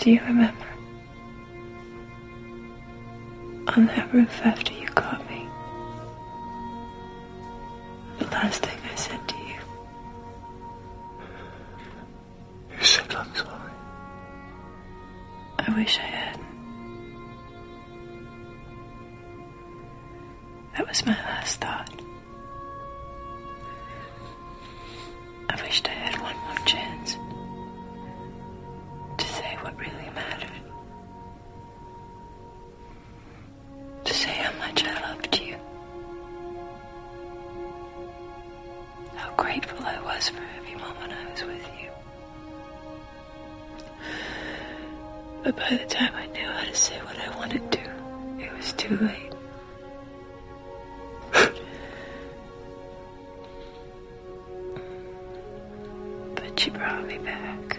Do 0.04 0.10
you 0.10 0.20
remember? 0.26 0.68
On 3.76 3.86
that 3.86 4.10
roof 4.14 4.42
you 4.46 4.88
me. 5.20 5.27
The 8.20 8.26
last 8.26 8.64
thing 8.66 8.78
I 8.92 8.96
said 8.96 9.28
to 9.28 9.36
you. 9.38 9.60
You 12.78 12.84
said 12.84 13.16
I'm 13.16 13.36
sorry. 13.36 13.72
I 15.60 15.74
wish 15.76 15.98
I 16.00 16.02
hadn't. 16.02 16.44
That 20.78 20.88
was 20.88 21.06
my 21.06 21.14
last 21.14 21.60
thought. 21.62 22.02
I 25.50 25.62
wished 25.64 25.88
I 25.88 25.92
had 25.92 26.22
one 26.22 26.36
more 26.38 26.66
chance 26.66 27.18
to 29.18 29.26
say 29.26 29.58
what 29.62 29.78
really 29.80 30.10
mattered. 30.14 30.52
To 34.06 34.14
say 34.14 34.30
how 34.32 34.54
much 34.60 34.84
I 34.84 35.02
loved 35.02 35.40
you. 35.40 35.56
How 39.18 39.34
grateful 39.36 39.86
I 39.86 40.00
was 40.02 40.30
for 40.30 40.42
every 40.58 40.76
moment 40.76 41.12
I 41.12 41.32
was 41.32 41.44
with 41.44 41.68
you. 41.82 41.90
But 45.44 45.56
by 45.56 45.70
the 45.72 45.86
time 45.86 46.14
I 46.16 46.26
knew 46.28 46.48
how 46.48 46.64
to 46.64 46.76
say 46.76 46.98
what 47.02 47.18
I 47.20 47.36
wanted 47.38 47.72
to, 47.72 47.80
it 48.40 48.54
was 48.56 48.74
too 48.74 48.98
late. 48.98 49.34
but 56.36 56.66
you 56.66 56.72
brought 56.72 57.06
me 57.06 57.18
back. 57.20 57.78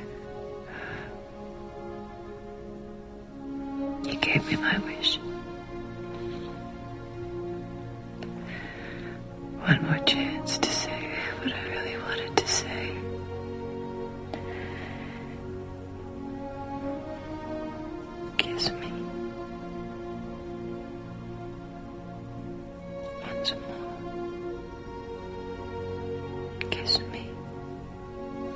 You 4.04 4.16
gave 4.20 4.46
me 4.46 4.56
my 4.56 4.78
wish. 4.78 5.18
One 9.66 9.82
more 9.82 9.98
chance 10.06 10.58
to 10.58 10.70
say 10.70 11.10
what 11.40 11.52
I 11.52 11.62
really 11.68 11.96
wanted 11.98 12.36
to 12.36 12.46
say. 12.48 12.94
Kiss 18.38 18.70
me. 18.70 18.92
Once 23.26 23.52
more. 23.52 23.90
Kiss 26.70 26.98
me. 27.12 27.30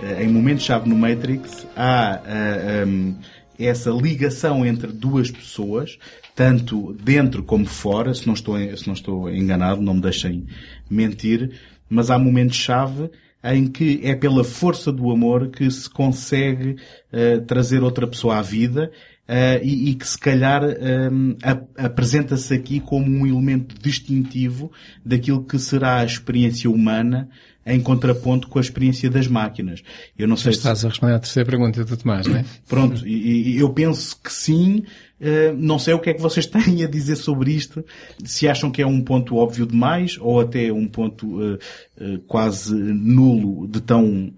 Eh, 0.03 0.25
em 0.25 0.29
momentos-chave 0.29 0.89
no 0.89 0.97
Matrix 0.97 1.67
há 1.77 2.21
eh, 2.27 2.85
um, 2.87 3.17
essa 3.59 3.91
ligação 3.91 4.65
entre 4.67 4.91
duas 4.93 5.31
pessoas, 5.31 5.99
tanto 6.35 6.95
dentro 6.95 7.43
como 7.45 7.67
fora, 7.67 8.15
se 8.15 8.27
não 8.27 8.35
estou, 8.35 8.57
se 8.77 8.87
não 8.87 8.95
estou 8.95 9.31
enganado, 9.31 9.81
não 9.83 9.95
me 9.95 10.01
deixem 10.01 10.47
mentir, 10.93 11.51
mas 11.89 12.11
há 12.11 12.19
momentos-chave 12.19 13.11
em 13.45 13.67
que 13.67 14.01
é 14.05 14.15
pela 14.15 14.45
força 14.45 14.93
do 14.93 15.11
amor 15.11 15.49
que 15.49 15.69
se 15.71 15.91
consegue 15.91 16.77
uh, 17.13 17.41
trazer 17.45 17.83
outra 17.83 18.07
pessoa 18.07 18.37
à 18.37 18.43
vida 18.43 18.93
uh, 19.29 19.65
e, 19.65 19.91
e, 19.91 19.95
que 19.95 20.07
se 20.07 20.17
calhar 20.17 20.63
um, 20.63 21.37
apresenta-se 21.77 22.55
aqui 22.55 22.79
como 22.79 23.11
um 23.11 23.27
elemento 23.27 23.75
distintivo 23.81 24.71
daquilo 25.05 25.43
que 25.45 25.59
será 25.59 25.99
a 25.99 26.05
experiência 26.05 26.71
humana 26.71 27.29
em 27.65 27.81
contraponto 27.81 28.49
com 28.49 28.59
a 28.59 28.63
experiência 28.63 29.09
das 29.09 29.29
máquinas. 29.29 29.83
Eu 30.19 30.27
não 30.27 30.37
sei 30.37 30.53
estás 30.53 30.81
se... 30.81 30.87
a 30.87 30.89
responder 30.89 31.15
à 31.15 31.19
terceira 31.19 31.49
pergunta 31.49 31.85
do 31.85 31.97
Tomás, 31.97 32.27
não 32.27 32.37
é? 32.37 32.45
Pronto, 32.69 33.07
e, 33.07 33.55
e 33.55 33.59
eu 33.59 33.71
penso 33.71 34.19
que 34.23 34.33
sim. 34.33 34.85
Uh, 35.23 35.55
não 35.57 35.79
sei 35.79 35.95
o 35.95 36.01
que 36.01 36.11
é 36.11 36.15
que 36.15 36.21
vocês 36.21 36.47
têm 36.51 36.83
a 36.83 36.89
dizer 36.89 37.15
sobre 37.15 37.53
isto. 37.53 37.85
Se 38.25 38.49
acham 38.49 38.73
que 38.73 38.83
é 38.83 38.87
um 38.87 39.01
ponto 39.01 39.37
óbvio 39.37 39.65
demais 39.65 40.19
ou 40.21 40.41
até 40.41 40.73
um 40.73 40.89
ponto 40.89 41.27
uh, 41.41 41.55
uh, 41.55 42.19
quase 42.27 42.75
nulo 42.75 43.69
de 43.69 43.81
tão 43.81 44.33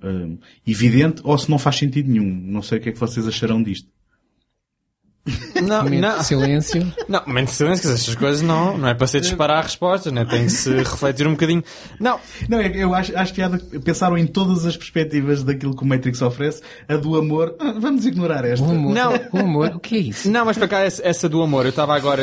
evidente 0.66 1.22
ou 1.24 1.38
se 1.38 1.50
não 1.50 1.58
faz 1.58 1.76
sentido 1.76 2.10
nenhum. 2.10 2.28
Não 2.28 2.60
sei 2.60 2.78
o 2.78 2.80
que 2.82 2.90
é 2.90 2.92
que 2.92 2.98
vocês 3.00 3.26
acharão 3.26 3.62
disto. 3.62 3.88
Não, 5.62 5.84
Momento 5.84 6.02
não. 6.02 6.18
de 6.18 6.24
silêncio. 6.24 6.92
Não, 7.08 7.22
momento 7.26 7.48
de 7.48 7.54
silêncio, 7.54 7.88
que 7.88 7.94
estas 7.94 8.14
coisas 8.14 8.42
não, 8.42 8.76
não 8.76 8.88
é 8.88 8.94
para 8.94 9.06
ser 9.06 9.20
disparar 9.20 9.58
a 9.58 9.62
resposta, 9.62 10.10
né? 10.10 10.24
Tem 10.26 10.44
que 10.44 10.50
se 10.52 10.70
refletir 10.76 11.26
um 11.26 11.30
bocadinho. 11.30 11.64
Não, 11.98 12.20
Não, 12.48 12.58
é 12.60 12.70
eu 12.74 12.94
acho, 12.94 13.16
acho 13.16 13.32
que 13.32 13.40
pensaram 13.80 14.18
em 14.18 14.26
todas 14.26 14.66
as 14.66 14.76
perspectivas 14.76 15.42
daquilo 15.42 15.74
que 15.74 15.82
o 15.82 15.86
Matrix 15.86 16.20
oferece. 16.20 16.60
A 16.86 16.96
do 16.96 17.16
amor, 17.16 17.54
ah, 17.58 17.74
vamos 17.78 18.04
ignorar 18.04 18.44
esta. 18.44 18.66
O 18.66 18.70
amor. 18.70 18.94
Não. 18.94 19.12
O 19.32 19.38
amor, 19.38 19.72
o 19.76 19.80
que 19.80 19.96
é 19.96 19.98
isso? 20.00 20.30
Não, 20.30 20.44
mas 20.44 20.58
para 20.58 20.68
cá 20.68 20.80
essa, 20.80 21.02
essa 21.06 21.28
do 21.28 21.40
amor, 21.40 21.64
eu 21.64 21.70
estava 21.70 21.96
agora. 21.96 22.22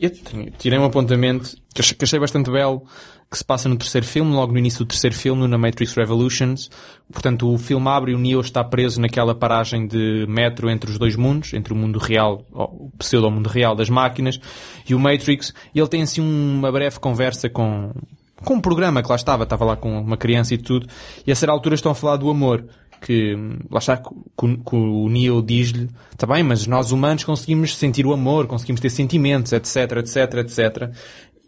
Eu 0.00 0.10
tirei 0.58 0.78
um 0.78 0.84
apontamento 0.84 1.56
que 1.74 2.04
achei, 2.04 2.18
bastante 2.20 2.50
belo, 2.50 2.82
que 3.30 3.36
se 3.36 3.44
passa 3.44 3.68
no 3.68 3.76
terceiro 3.76 4.06
filme, 4.06 4.32
logo 4.32 4.52
no 4.52 4.58
início 4.58 4.84
do 4.84 4.88
terceiro 4.88 5.14
filme, 5.14 5.46
na 5.48 5.58
Matrix 5.58 5.94
Revolutions. 5.94 6.70
Portanto, 7.12 7.52
o 7.52 7.58
filme 7.58 7.88
abre 7.88 8.12
e 8.12 8.14
o 8.14 8.18
Neo 8.18 8.40
está 8.40 8.62
preso 8.62 9.00
naquela 9.00 9.34
paragem 9.34 9.86
de 9.86 10.24
metro 10.28 10.70
entre 10.70 10.90
os 10.90 10.98
dois 10.98 11.16
mundos, 11.16 11.52
entre 11.52 11.72
o 11.72 11.76
mundo 11.76 11.98
real, 11.98 12.44
o 12.52 12.90
pseudo-mundo 12.96 13.48
real 13.48 13.74
das 13.74 13.90
máquinas, 13.90 14.40
e 14.88 14.94
o 14.94 15.00
Matrix. 15.00 15.52
E 15.74 15.80
ele 15.80 15.88
tem 15.88 16.02
assim 16.02 16.20
uma 16.20 16.70
breve 16.70 17.00
conversa 17.00 17.50
com, 17.50 17.92
com 18.44 18.54
um 18.54 18.60
programa 18.60 19.02
que 19.02 19.08
lá 19.08 19.16
estava, 19.16 19.42
estava 19.42 19.64
lá 19.64 19.76
com 19.76 20.00
uma 20.00 20.16
criança 20.16 20.54
e 20.54 20.58
tudo, 20.58 20.86
e 21.26 21.32
a 21.32 21.34
certa 21.34 21.52
altura 21.52 21.74
estão 21.74 21.90
a 21.90 21.94
falar 21.94 22.16
do 22.16 22.30
amor. 22.30 22.64
Que, 23.00 23.36
lá 23.70 23.78
está, 23.78 23.96
que, 23.96 24.76
o 24.76 25.08
Neo 25.08 25.40
diz-lhe, 25.40 25.88
está 26.12 26.26
bem, 26.26 26.42
mas 26.42 26.66
nós 26.66 26.90
humanos 26.90 27.24
conseguimos 27.24 27.76
sentir 27.76 28.04
o 28.04 28.12
amor, 28.12 28.46
conseguimos 28.46 28.80
ter 28.80 28.90
sentimentos, 28.90 29.52
etc, 29.52 29.98
etc, 29.98 30.34
etc. 30.34 30.90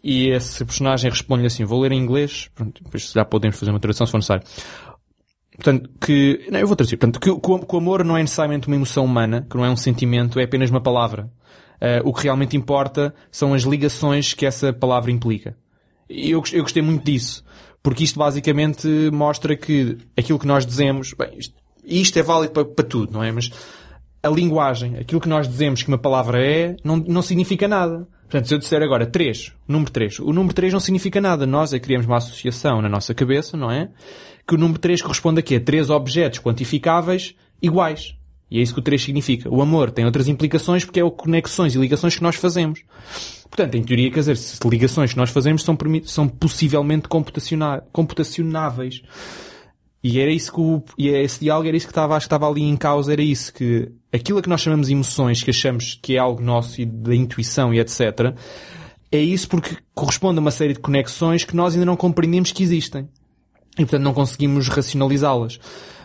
E 0.03 0.29
esse 0.29 0.63
personagem 0.63 1.09
responde-lhe 1.09 1.47
assim, 1.47 1.63
vou 1.65 1.81
ler 1.81 1.91
em 1.91 1.99
inglês, 1.99 2.49
pronto, 2.55 2.83
depois 2.83 3.11
já 3.11 3.25
podemos 3.25 3.59
fazer 3.59 3.71
uma 3.71 3.79
tradução 3.79 4.07
se 4.07 4.11
for 4.11 4.17
necessário. 4.17 4.43
Portanto, 5.55 5.89
que, 5.99 6.47
não, 6.49 6.59
eu 6.59 6.67
vou 6.67 6.75
traduzir, 6.75 6.97
portanto, 6.97 7.19
que, 7.19 7.29
que 7.29 7.65
que 7.65 7.75
o 7.75 7.77
amor 7.77 8.03
não 8.03 8.17
é 8.17 8.21
necessariamente 8.21 8.67
uma 8.67 8.75
emoção 8.75 9.05
humana, 9.05 9.45
que 9.49 9.55
não 9.55 9.65
é 9.65 9.69
um 9.69 9.75
sentimento, 9.75 10.39
é 10.39 10.43
apenas 10.43 10.69
uma 10.69 10.81
palavra. 10.81 11.29
Eh, 11.81 12.01
o 12.05 12.13
que 12.13 12.23
realmente 12.23 12.55
importa 12.55 13.13
são 13.31 13.53
as 13.53 13.63
ligações 13.63 14.33
que 14.33 14.45
essa 14.45 14.71
palavra 14.71 15.11
implica. 15.11 15.57
E 16.07 16.31
eu, 16.31 16.43
eu 16.53 16.61
gostei 16.61 16.83
muito 16.83 17.03
disso. 17.03 17.43
Porque 17.83 18.03
isto 18.03 18.19
basicamente 18.19 18.87
mostra 19.11 19.55
que 19.55 19.97
aquilo 20.15 20.37
que 20.37 20.47
nós 20.47 20.65
dizemos, 20.65 21.13
bem, 21.13 21.37
isto, 21.37 21.55
isto 21.83 22.19
é 22.19 22.23
válido 22.23 22.53
para, 22.53 22.65
para 22.65 22.85
tudo, 22.85 23.11
não 23.11 23.23
é? 23.23 23.31
Mas 23.31 23.49
a 24.23 24.29
linguagem, 24.29 24.97
aquilo 24.97 25.19
que 25.19 25.27
nós 25.27 25.47
dizemos 25.47 25.81
que 25.81 25.87
uma 25.87 25.97
palavra 25.97 26.45
é, 26.45 26.75
não, 26.83 26.97
não 26.97 27.21
significa 27.21 27.67
nada. 27.67 28.07
Portanto, 28.21 28.47
se 28.47 28.53
eu 28.53 28.59
disser 28.59 28.81
agora 28.81 29.05
3, 29.05 29.51
número 29.67 29.91
3, 29.91 30.19
o 30.19 30.31
número 30.31 30.53
3 30.53 30.71
não 30.71 30.79
significa 30.79 31.19
nada. 31.19 31.45
Nós 31.45 31.73
é 31.73 31.79
que 31.79 31.85
criamos 31.85 32.05
uma 32.05 32.17
associação 32.17 32.81
na 32.81 32.87
nossa 32.87 33.13
cabeça, 33.13 33.57
não 33.57 33.69
é? 33.69 33.89
Que 34.47 34.55
o 34.55 34.57
número 34.57 34.79
3 34.79 35.01
corresponde 35.01 35.39
a 35.39 35.43
quê? 35.43 35.55
A 35.55 35.59
três 35.59 35.89
objetos 35.89 36.39
quantificáveis 36.39 37.35
iguais. 37.61 38.15
E 38.51 38.59
é 38.59 38.61
isso 38.61 38.73
que 38.73 38.81
o 38.81 38.83
3 38.83 39.01
significa. 39.01 39.49
O 39.49 39.61
amor 39.61 39.91
tem 39.91 40.03
outras 40.03 40.27
implicações 40.27 40.83
porque 40.83 40.99
é 40.99 41.03
o 41.03 41.09
conexões 41.09 41.73
e 41.73 41.79
ligações 41.79 42.17
que 42.17 42.21
nós 42.21 42.35
fazemos. 42.35 42.81
Portanto, 43.49 43.75
em 43.75 43.83
teoria, 43.83 44.11
quer 44.11 44.19
dizer, 44.19 44.35
se 44.35 44.59
ligações 44.67 45.11
que 45.11 45.17
nós 45.17 45.29
fazemos 45.29 45.63
são, 45.63 45.77
são 46.03 46.27
possivelmente 46.27 47.07
computacionáveis. 47.91 49.01
E 50.03 50.19
era 50.19 50.31
isso 50.31 50.51
que 50.51 50.59
o, 50.59 50.83
e 50.97 51.09
é 51.09 51.23
esse 51.23 51.39
diálogo 51.39 51.67
era 51.67 51.77
isso 51.77 51.85
que 51.85 51.91
estava, 51.91 52.15
acho 52.15 52.25
que 52.25 52.27
estava 52.27 52.49
ali 52.49 52.63
em 52.63 52.75
causa, 52.75 53.13
era 53.13 53.21
isso, 53.21 53.53
que 53.53 53.91
aquilo 54.11 54.41
que 54.41 54.49
nós 54.49 54.59
chamamos 54.59 54.89
emoções, 54.89 55.43
que 55.43 55.51
achamos 55.51 55.97
que 56.01 56.15
é 56.15 56.17
algo 56.17 56.41
nosso 56.41 56.81
e 56.81 56.85
da 56.85 57.15
intuição 57.15 57.73
e 57.73 57.79
etc., 57.79 58.35
é 59.11 59.19
isso 59.19 59.47
porque 59.47 59.77
corresponde 59.93 60.39
a 60.39 60.41
uma 60.41 60.51
série 60.51 60.73
de 60.73 60.79
conexões 60.79 61.43
que 61.43 61.55
nós 61.55 61.73
ainda 61.73 61.85
não 61.85 61.97
compreendemos 61.97 62.51
que 62.51 62.63
existem. 62.63 63.07
E 63.73 63.81
portanto 63.85 64.03
não 64.03 64.13
conseguimos 64.13 64.67
racionalizá-las. 64.69 65.59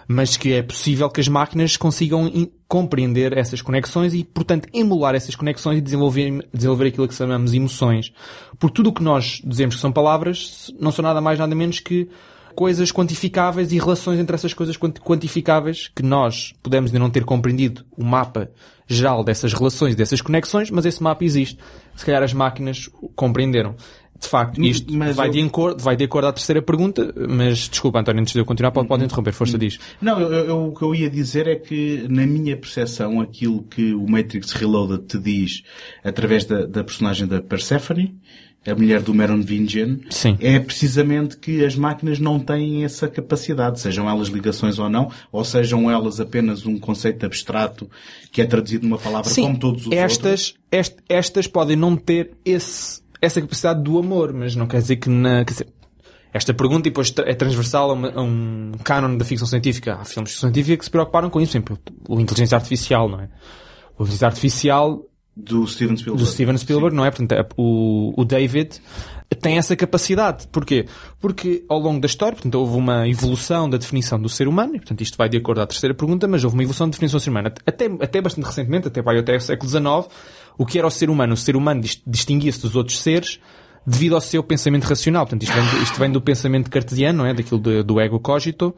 Mas 0.08 0.36
que 0.36 0.52
é 0.52 0.62
possível 0.62 1.08
que 1.10 1.20
as 1.20 1.28
máquinas 1.28 1.76
consigam 1.76 2.30
compreender 2.68 3.36
essas 3.36 3.60
conexões 3.60 4.14
e, 4.14 4.24
portanto, 4.24 4.68
emular 4.72 5.14
essas 5.14 5.34
conexões 5.34 5.78
e 5.78 5.80
desenvolver, 5.80 6.48
desenvolver 6.52 6.88
aquilo 6.88 7.08
que 7.08 7.14
chamamos 7.14 7.52
emoções. 7.52 8.12
Porque 8.58 8.74
tudo 8.74 8.90
o 8.90 8.92
que 8.92 9.02
nós 9.02 9.40
dizemos 9.44 9.74
que 9.76 9.80
são 9.80 9.92
palavras 9.92 10.72
não 10.78 10.92
são 10.92 11.02
nada 11.02 11.20
mais 11.20 11.38
nada 11.38 11.54
menos 11.54 11.80
que 11.80 12.08
coisas 12.54 12.90
quantificáveis 12.90 13.70
e 13.70 13.78
relações 13.78 14.18
entre 14.18 14.34
essas 14.34 14.54
coisas 14.54 14.76
quanti- 14.76 15.00
quantificáveis 15.00 15.90
que 15.94 16.02
nós 16.02 16.54
podemos 16.62 16.90
ainda 16.90 16.98
não 17.00 17.10
ter 17.10 17.24
compreendido 17.24 17.84
o 17.96 18.02
mapa 18.02 18.50
geral 18.88 19.22
dessas 19.22 19.52
relações, 19.52 19.94
dessas 19.94 20.22
conexões, 20.22 20.70
mas 20.70 20.86
esse 20.86 21.02
mapa 21.02 21.24
existe. 21.24 21.58
Se 21.94 22.04
calhar 22.06 22.22
as 22.22 22.32
máquinas 22.32 22.88
compreenderam. 23.14 23.74
De 24.20 24.28
facto, 24.28 24.62
isto 24.64 24.93
Mas 24.94 25.14
vai, 25.16 25.28
eu- 25.28 25.32
de 25.32 25.43
acordo, 25.43 25.82
vai 25.82 25.97
de 25.97 26.05
acordo 26.05 26.26
à 26.28 26.32
terceira 26.32 26.62
pergunta, 26.62 27.12
mas 27.28 27.68
desculpa, 27.68 28.01
António, 28.01 28.20
antes 28.22 28.32
de 28.32 28.38
eu 28.38 28.44
continuar, 28.44 28.70
pode, 28.70 28.88
pode 28.88 29.05
interromper, 29.05 29.32
força 29.32 29.59
diz. 29.59 29.78
Não, 30.01 30.20
eu- 30.20 30.32
eu- 30.32 30.66
o 30.68 30.74
que 30.74 30.82
eu 30.82 30.94
ia 30.94 31.10
dizer 31.10 31.47
é 31.47 31.56
que, 31.56 32.06
na 32.09 32.26
minha 32.26 32.56
percepção, 32.56 33.20
aquilo 33.20 33.62
que 33.64 33.93
o 33.94 34.09
Matrix 34.09 34.52
Reloaded 34.52 35.06
te 35.06 35.18
diz 35.18 35.62
através 36.02 36.44
da, 36.44 36.64
da 36.66 36.82
personagem 36.82 37.26
da 37.26 37.40
Persephone, 37.43 38.16
a 38.66 38.74
mulher 38.74 39.01
do 39.01 39.14
Merovingian, 39.14 40.01
Sim. 40.10 40.36
é 40.40 40.59
precisamente 40.59 41.36
que 41.36 41.64
as 41.64 41.76
máquinas 41.76 42.18
não 42.18 42.40
têm 42.40 42.84
essa 42.84 43.06
capacidade, 43.06 43.78
sejam 43.80 44.10
elas 44.10 44.26
ligações 44.26 44.76
ou 44.80 44.88
não, 44.90 45.09
ou 45.30 45.44
sejam 45.44 45.88
elas 45.88 46.18
apenas 46.18 46.66
um 46.66 46.76
conceito 46.76 47.24
abstrato 47.24 47.88
que 48.32 48.43
é 48.43 48.44
traduzido 48.44 48.84
numa 48.84 48.98
palavra 48.98 49.30
Sim, 49.30 49.43
como 49.43 49.59
todos 49.60 49.80
os 49.82 49.86
outros. 49.86 50.02
estas, 50.02 50.55
est- 50.72 50.97
estas 51.09 51.47
podem 51.47 51.76
não 51.76 51.97
ter 51.97 52.32
esse, 52.44 53.01
essa 53.20 53.40
capacidade 53.40 53.82
do 53.82 53.98
amor, 53.98 54.32
mas 54.32 54.55
não 54.56 54.66
quer 54.66 54.80
dizer 54.80 54.97
que 54.97 55.09
na, 55.09 55.44
quer 55.44 55.52
dizer, 55.52 55.68
esta 56.32 56.52
pergunta 56.52 56.88
e 56.88 56.90
depois 56.90 57.12
é 57.24 57.34
transversal 57.34 57.90
a, 57.90 57.94
uma- 57.94 58.10
a 58.14 58.20
um 58.22 58.72
canon 58.84 59.16
da 59.16 59.24
ficção 59.24 59.47
científica. 59.47 59.94
Há 59.94 60.05
filmes 60.05 60.30
de 60.30 60.34
ficção 60.34 60.48
científica 60.51 60.76
que 60.76 60.84
se 60.84 60.90
preocuparam 60.90 61.30
com 61.30 61.40
isso, 61.40 61.52
por 61.62 61.72
exemplo, 61.74 61.78
o 62.09 62.20
Inteligência 62.20 62.56
Artificial, 62.56 63.09
não 63.09 63.20
é? 63.20 63.28
O 63.98 64.02
Inteligência 64.02 64.26
Artificial 64.26 65.02
Do 65.34 65.66
Steven 65.66 65.97
Spielberg. 65.97 66.24
do 66.24 66.30
Steven 66.30 66.59
Spielberg, 66.59 66.94
não 66.97 67.05
é? 67.06 67.10
Portanto, 67.10 67.32
é- 67.32 67.47
o, 67.56 68.12
o 68.20 68.24
David 68.24 68.80
tem 69.40 69.56
essa 69.59 69.74
capacidade. 69.74 70.47
Porquê? 70.48 70.86
Porque 71.18 71.64
ao 71.68 71.78
longo 71.80 72.01
da 72.01 72.06
história, 72.06 72.34
portanto, 72.34 72.55
houve 72.56 72.76
uma 72.76 73.09
evolução 73.09 73.68
da 73.68 73.76
definição 73.78 74.20
do 74.20 74.28
ser 74.28 74.47
humano, 74.47 74.76
e 74.76 74.78
portanto 74.78 75.01
isto 75.01 75.16
vai 75.16 75.28
de 75.28 75.36
acordo 75.38 75.62
à 75.62 75.66
terceira 75.66 75.94
pergunta, 75.94 76.28
mas 76.28 76.44
houve 76.44 76.55
uma 76.56 76.62
evolução 76.62 76.86
da 76.86 76.93
definição 76.93 77.18
do 77.18 77.22
ser 77.22 77.30
humano. 77.30 77.51
Até, 77.66 77.86
até 77.86 78.20
bastante 78.20 78.44
recentemente, 78.44 78.86
até 78.88 79.01
vai 79.02 79.18
até 79.18 79.36
o 79.36 79.40
século 79.40 79.68
XIX, 79.68 79.84
o 80.58 80.64
que 80.66 80.78
era 80.78 80.86
o 80.86 80.90
ser 80.90 81.10
humano? 81.10 81.34
O 81.34 81.36
ser 81.36 81.56
humano 81.56 81.80
dis- 81.80 82.02
distinguia-se 82.06 82.60
dos 82.60 82.76
outros 82.76 82.98
seres 83.00 83.40
devido 83.86 84.14
ao 84.14 84.20
seu 84.20 84.42
pensamento 84.42 84.84
racional. 84.84 85.26
Portanto, 85.26 85.42
isto 85.44 85.54
vem 85.54 85.64
do, 85.64 85.82
isto 85.82 85.98
vem 85.98 86.10
do 86.10 86.20
pensamento 86.20 86.70
cartesiano, 86.70 87.18
não 87.18 87.26
é? 87.26 87.34
Daquilo 87.34 87.60
do, 87.60 87.84
do 87.84 88.00
ego 88.00 88.18
cogito, 88.18 88.74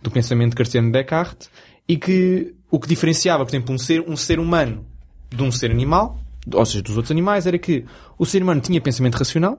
do 0.00 0.10
pensamento 0.10 0.54
cartesiano 0.56 0.88
de 0.88 0.92
Descartes, 0.92 1.50
e 1.88 1.96
que 1.96 2.54
o 2.70 2.78
que 2.78 2.88
diferenciava, 2.88 3.44
por 3.44 3.50
exemplo, 3.50 3.74
um 3.74 3.78
ser, 3.78 4.04
um 4.08 4.16
ser 4.16 4.38
humano 4.38 4.86
de 5.30 5.42
um 5.42 5.50
ser 5.50 5.70
animal, 5.70 6.18
ou 6.52 6.64
seja, 6.64 6.82
dos 6.82 6.96
outros 6.96 7.10
animais, 7.10 7.46
era 7.46 7.58
que 7.58 7.84
o 8.18 8.24
ser 8.24 8.42
humano 8.42 8.60
tinha 8.60 8.80
pensamento 8.80 9.16
racional, 9.16 9.58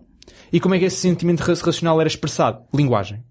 e 0.52 0.60
como 0.60 0.74
é 0.76 0.80
que 0.80 0.86
esse 0.86 0.98
sentimento 0.98 1.42
ra- 1.42 1.54
racional 1.54 2.00
era 2.00 2.08
expressado? 2.08 2.64
Linguagem. 2.74 3.24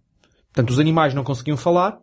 Portanto, 0.52 0.70
os 0.70 0.78
animais 0.78 1.14
não 1.14 1.24
conseguiam 1.24 1.56
falar, 1.56 1.98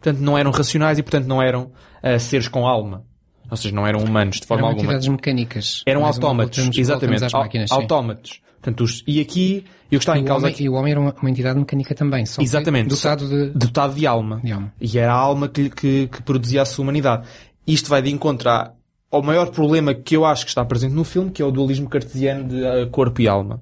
portanto, 0.00 0.20
não 0.20 0.36
eram 0.36 0.50
racionais 0.50 0.98
e, 0.98 1.02
portanto, 1.02 1.26
não 1.26 1.40
eram 1.40 1.72
ah, 2.02 2.18
seres 2.18 2.48
com 2.48 2.66
alma. 2.66 3.04
Ou 3.50 3.56
seja, 3.56 3.74
não 3.74 3.86
eram 3.86 4.00
humanos 4.02 4.40
de 4.40 4.46
forma 4.46 4.60
Eram 4.62 4.68
alguma. 4.70 4.84
entidades 4.84 5.08
mecânicas. 5.08 5.82
Eram 5.86 6.02
Mais 6.02 6.16
uma- 6.16 6.24
autómatos, 6.28 6.56
voltamos- 6.58 6.78
exatamente. 6.78 7.30
voltamos 7.30 7.72
autómatos. 7.72 8.40
Portanto, 8.60 8.80
os- 8.82 9.04
e 9.06 9.20
aqui, 9.20 9.64
eu 9.92 9.98
estava 9.98 10.18
E 10.18 10.20
em 10.22 10.24
o, 10.24 10.26
causa 10.26 10.46
homem, 10.46 10.56
e 10.60 10.68
o 10.68 10.72
homem 10.74 10.90
era 10.92 11.00
uma, 11.00 11.14
uma 11.20 11.30
entidade 11.30 11.58
mecânica 11.58 11.94
também, 11.94 12.26
só 12.26 12.38
que 12.40 12.44
Exatamente. 12.44 12.88
dotado 12.88 13.28
de... 13.28 13.50
dotado 13.50 13.94
de 13.94 14.06
alma. 14.06 14.40
De 14.42 14.50
alma. 14.52 14.72
E 14.80 14.98
era 14.98 15.12
a 15.12 15.16
alma 15.16 15.46
que, 15.48 15.70
que, 15.70 16.08
que 16.08 16.22
produzia 16.22 16.62
a 16.62 16.64
sua 16.64 16.82
humanidade. 16.82 17.26
Isto 17.66 17.88
vai 17.88 18.02
de 18.02 18.10
encontro 18.10 18.48
à- 18.50 18.72
ao 19.10 19.22
maior 19.22 19.50
problema 19.50 19.94
que 19.94 20.16
eu 20.16 20.24
acho 20.24 20.44
que 20.44 20.48
está 20.50 20.64
presente 20.64 20.92
no 20.94 21.04
filme, 21.04 21.30
que 21.30 21.40
é 21.40 21.44
o 21.44 21.52
dualismo 21.52 21.88
cartesiano 21.88 22.48
de 22.48 22.66
ah, 22.66 22.86
corpo 22.90 23.20
e 23.20 23.28
alma. 23.28 23.60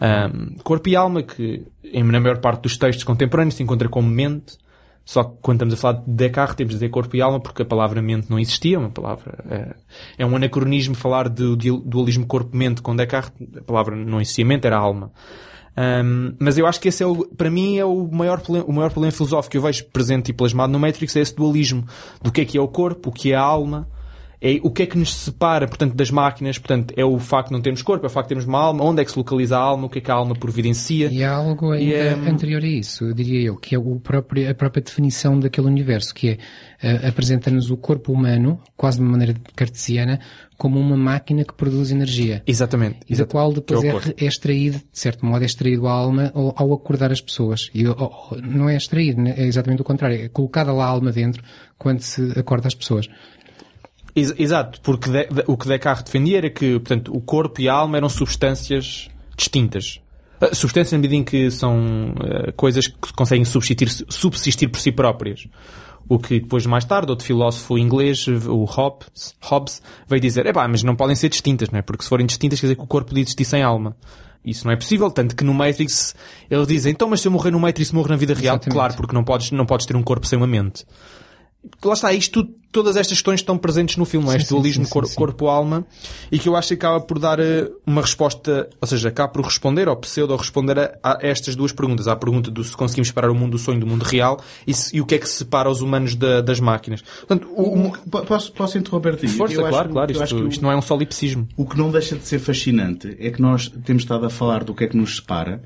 Ahm, 0.00 0.56
corpo 0.62 0.88
e 0.88 0.96
alma 0.96 1.22
que, 1.22 1.64
em, 1.84 2.02
na 2.04 2.20
maior 2.20 2.38
parte 2.38 2.62
dos 2.62 2.76
textos 2.78 3.04
contemporâneos, 3.04 3.54
se 3.56 3.62
encontra 3.62 3.88
como 3.88 4.08
mente, 4.08 4.56
só 5.06 5.22
que 5.24 5.36
quando 5.40 5.58
estamos 5.58 5.74
a 5.74 5.76
falar 5.76 6.04
de 6.04 6.10
Descartes 6.10 6.56
temos 6.56 6.72
de 6.72 6.80
dizer 6.80 6.90
corpo 6.90 7.16
e 7.16 7.22
alma 7.22 7.38
porque 7.40 7.62
a 7.62 7.64
palavra 7.64 8.02
mente 8.02 8.28
não 8.28 8.38
existia, 8.40 8.78
uma 8.78 8.90
palavra, 8.90 9.38
é, 9.48 9.76
é 10.18 10.26
um 10.26 10.34
anacronismo 10.34 10.96
falar 10.96 11.28
do 11.28 11.56
du- 11.56 11.78
dualismo 11.78 12.26
corpo-mente 12.26 12.82
com 12.82 12.94
Descartes, 12.94 13.32
a 13.56 13.62
palavra 13.62 13.94
não 13.94 14.20
existia 14.20 14.44
mente, 14.44 14.66
era 14.66 14.76
alma. 14.76 15.12
Um, 15.78 16.34
mas 16.40 16.56
eu 16.58 16.66
acho 16.66 16.80
que 16.80 16.88
esse 16.88 17.02
é 17.02 17.06
o, 17.06 17.24
para 17.26 17.50
mim 17.50 17.76
é 17.76 17.84
o 17.84 18.08
maior, 18.10 18.42
o 18.66 18.72
maior 18.72 18.90
problema 18.90 19.12
filosófico 19.12 19.52
que 19.52 19.58
eu 19.58 19.62
vejo 19.62 19.84
presente 19.92 20.30
e 20.30 20.32
plasmado 20.32 20.72
no 20.72 20.78
Matrix 20.80 21.14
é 21.14 21.20
esse 21.20 21.36
dualismo 21.36 21.84
do 22.20 22.32
que 22.32 22.40
é 22.40 22.44
que 22.44 22.58
é 22.58 22.60
o 22.60 22.66
corpo, 22.66 23.10
o 23.10 23.12
que 23.12 23.32
é 23.32 23.36
a 23.36 23.42
alma, 23.42 23.86
é 24.40 24.58
o 24.62 24.70
que 24.70 24.82
é 24.82 24.86
que 24.86 24.98
nos 24.98 25.14
separa, 25.14 25.66
portanto, 25.66 25.94
das 25.94 26.10
máquinas, 26.10 26.58
portanto, 26.58 26.92
é 26.96 27.04
o 27.04 27.18
facto 27.18 27.48
de 27.48 27.54
não 27.54 27.60
termos 27.60 27.82
corpo, 27.82 28.04
é 28.04 28.08
o 28.08 28.10
facto 28.10 28.26
de 28.26 28.34
termos 28.34 28.44
uma 28.46 28.58
alma, 28.58 28.84
onde 28.84 29.00
é 29.00 29.04
que 29.04 29.10
se 29.10 29.18
localiza 29.18 29.56
a 29.56 29.60
alma, 29.60 29.86
o 29.86 29.88
que 29.88 29.98
é 29.98 30.00
que 30.02 30.10
a 30.10 30.14
alma 30.14 30.34
providencia. 30.34 31.08
E 31.12 31.24
há 31.24 31.32
algo 31.34 31.72
ainda 31.72 31.94
é- 31.94 32.12
anterior 32.12 32.62
a 32.62 32.66
isso, 32.66 33.04
eu 33.04 33.14
diria 33.14 33.40
eu, 33.48 33.56
que 33.56 33.74
é 33.74 33.78
o 33.78 33.96
próprio, 34.00 34.50
a 34.50 34.54
própria 34.54 34.82
definição 34.82 35.38
daquele 35.40 35.66
universo, 35.66 36.14
que 36.14 36.28
é 36.30 36.38
eh, 36.82 37.08
apresenta-nos 37.08 37.70
o 37.70 37.76
corpo 37.76 38.12
humano, 38.12 38.60
quase 38.76 38.98
de 38.98 39.02
uma 39.02 39.12
maneira 39.12 39.34
cartesiana, 39.54 40.20
como 40.58 40.78
uma 40.80 40.96
máquina 40.96 41.44
que 41.44 41.52
produz 41.54 41.90
energia. 41.90 42.42
Exatamente. 42.46 42.98
E 43.08 43.14
da 43.16 43.26
qual 43.26 43.52
depois 43.52 43.82
é 43.84 43.88
é, 43.88 44.24
é 44.24 44.26
extraído, 44.26 44.78
de 44.78 44.84
certo 44.98 45.24
modo, 45.24 45.42
é 45.42 45.46
extraído 45.46 45.86
a 45.86 45.92
alma 45.92 46.30
ao, 46.34 46.54
ao 46.56 46.72
acordar 46.74 47.12
as 47.12 47.20
pessoas. 47.20 47.70
E 47.74 47.84
ao- 47.86 47.98
ao- 47.98 48.36
não 48.42 48.68
é 48.68 48.76
extraído, 48.76 49.20
né? 49.20 49.34
é 49.36 49.46
exatamente 49.46 49.80
o 49.82 49.84
contrário. 49.84 50.16
É 50.22 50.28
colocada 50.28 50.72
lá 50.72 50.84
a 50.86 50.88
alma 50.88 51.12
dentro 51.12 51.42
quando 51.78 52.00
se 52.00 52.32
acorda 52.38 52.68
as 52.68 52.74
pessoas. 52.74 53.06
Ex- 54.16 54.34
Exato, 54.38 54.80
porque 54.80 55.10
de- 55.10 55.26
de- 55.26 55.44
o 55.46 55.56
que 55.56 55.68
Descartes 55.68 56.02
defendia 56.04 56.38
era 56.38 56.50
que, 56.50 56.78
portanto, 56.80 57.14
o 57.14 57.20
corpo 57.20 57.60
e 57.60 57.68
a 57.68 57.74
alma 57.74 57.98
eram 57.98 58.08
substâncias 58.08 59.08
distintas. 59.36 60.00
Ah, 60.40 60.54
Substâncias 60.54 60.92
na 60.92 60.98
medida 60.98 61.14
em 61.16 61.22
que 61.24 61.50
são 61.50 62.14
ah, 62.20 62.52
coisas 62.56 62.86
que 62.88 63.12
conseguem 63.14 63.44
subsistir, 63.44 63.88
subsistir 64.08 64.68
por 64.68 64.80
si 64.80 64.90
próprias. 64.90 65.46
O 66.08 66.18
que 66.20 66.38
depois, 66.40 66.64
mais 66.66 66.84
tarde, 66.84 67.10
outro 67.10 67.26
filósofo 67.26 67.76
inglês, 67.76 68.26
o 68.28 68.64
Hobbes, 68.64 69.34
Hobbes 69.42 69.82
veio 70.08 70.20
dizer, 70.20 70.46
epá, 70.46 70.66
mas 70.68 70.82
não 70.84 70.94
podem 70.94 71.16
ser 71.16 71.28
distintas, 71.28 71.68
não 71.70 71.78
é? 71.80 71.82
Porque 71.82 72.04
se 72.04 72.08
forem 72.08 72.24
distintas 72.26 72.60
quer 72.60 72.66
dizer 72.66 72.76
que 72.76 72.82
o 72.82 72.86
corpo 72.86 73.08
podia 73.08 73.22
existir 73.22 73.44
sem 73.44 73.62
alma. 73.62 73.96
Isso 74.44 74.64
não 74.64 74.72
é 74.72 74.76
possível, 74.76 75.10
tanto 75.10 75.34
que 75.34 75.42
no 75.42 75.52
Matrix 75.52 76.14
eles 76.48 76.68
dizem, 76.68 76.92
então 76.92 77.08
mas 77.08 77.20
se 77.20 77.26
eu 77.26 77.32
morrer 77.32 77.50
no 77.50 77.58
Matrix 77.58 77.90
morro 77.90 78.08
na 78.08 78.14
vida 78.16 78.32
real? 78.34 78.54
Exatamente. 78.54 78.72
Claro, 78.72 78.94
porque 78.94 79.12
não 79.12 79.24
podes, 79.24 79.50
não 79.50 79.66
podes 79.66 79.84
ter 79.84 79.96
um 79.96 80.02
corpo 80.04 80.24
sem 80.28 80.36
uma 80.38 80.46
mente 80.46 80.84
lá 81.84 81.92
está, 81.94 82.12
isto, 82.12 82.42
tudo- 82.42 82.54
todas 82.72 82.94
estas 82.96 83.16
questões 83.16 83.40
estão 83.40 83.56
presentes 83.56 83.96
no 83.96 84.04
filme, 84.04 84.26
é? 84.28 84.32
Sim, 84.32 84.36
este 84.36 84.50
dualismo 84.50 84.84
sim, 84.84 84.88
sim, 84.88 84.92
cor- 84.92 85.06
sim. 85.06 85.14
corpo-alma, 85.14 85.86
e 86.30 86.38
que 86.38 86.46
eu 86.46 86.54
acho 86.54 86.68
que 86.68 86.74
acaba 86.74 87.00
por 87.00 87.18
dar 87.18 87.40
eh, 87.40 87.70
uma 87.86 88.02
resposta, 88.02 88.68
ou 88.80 88.86
seja, 88.86 89.08
acaba 89.08 89.32
por 89.32 89.42
responder, 89.44 89.88
ou 89.88 89.96
pseudo-responder 89.96 90.78
a, 90.78 90.98
a 91.02 91.18
estas 91.22 91.56
duas 91.56 91.72
perguntas. 91.72 92.06
À 92.06 92.14
pergunta 92.14 92.50
do 92.50 92.62
se 92.62 92.76
conseguimos 92.76 93.08
separar 93.08 93.30
o 93.30 93.34
mundo 93.34 93.52
do 93.52 93.58
sonho 93.58 93.80
do 93.80 93.86
mundo 93.86 94.02
real 94.02 94.38
e, 94.66 94.74
se- 94.74 94.94
e 94.94 95.00
o 95.00 95.06
que 95.06 95.14
é 95.14 95.18
que 95.18 95.26
separa 95.28 95.70
os 95.70 95.80
humanos 95.80 96.14
da- 96.14 96.42
das 96.42 96.60
máquinas. 96.60 97.00
Portanto, 97.26 97.48
o, 97.56 97.86
o- 97.88 97.92
Po- 98.10 98.22
Posso, 98.26 98.52
posso 98.52 98.76
interromper-te? 98.76 99.26
força, 99.28 99.54
Eu 99.54 99.60
acho 99.62 99.70
claro, 99.70 99.88
que- 99.88 99.92
claro, 99.94 100.12
eu 100.12 100.22
acho 100.22 100.34
isto, 100.34 100.44
que 100.48 100.52
isto 100.54 100.62
não 100.62 100.70
é 100.72 100.76
um 100.76 100.82
solipsismo. 100.82 101.48
O 101.56 101.64
que 101.64 101.78
não 101.78 101.90
deixa 101.90 102.14
de 102.16 102.26
ser 102.26 102.38
fascinante 102.38 103.16
é 103.18 103.30
que 103.30 103.40
nós 103.40 103.72
temos 103.86 104.02
estado 104.02 104.26
a 104.26 104.30
falar 104.30 104.64
do 104.64 104.74
que 104.74 104.84
é 104.84 104.86
que 104.86 104.96
nos 104.98 105.16
separa 105.16 105.62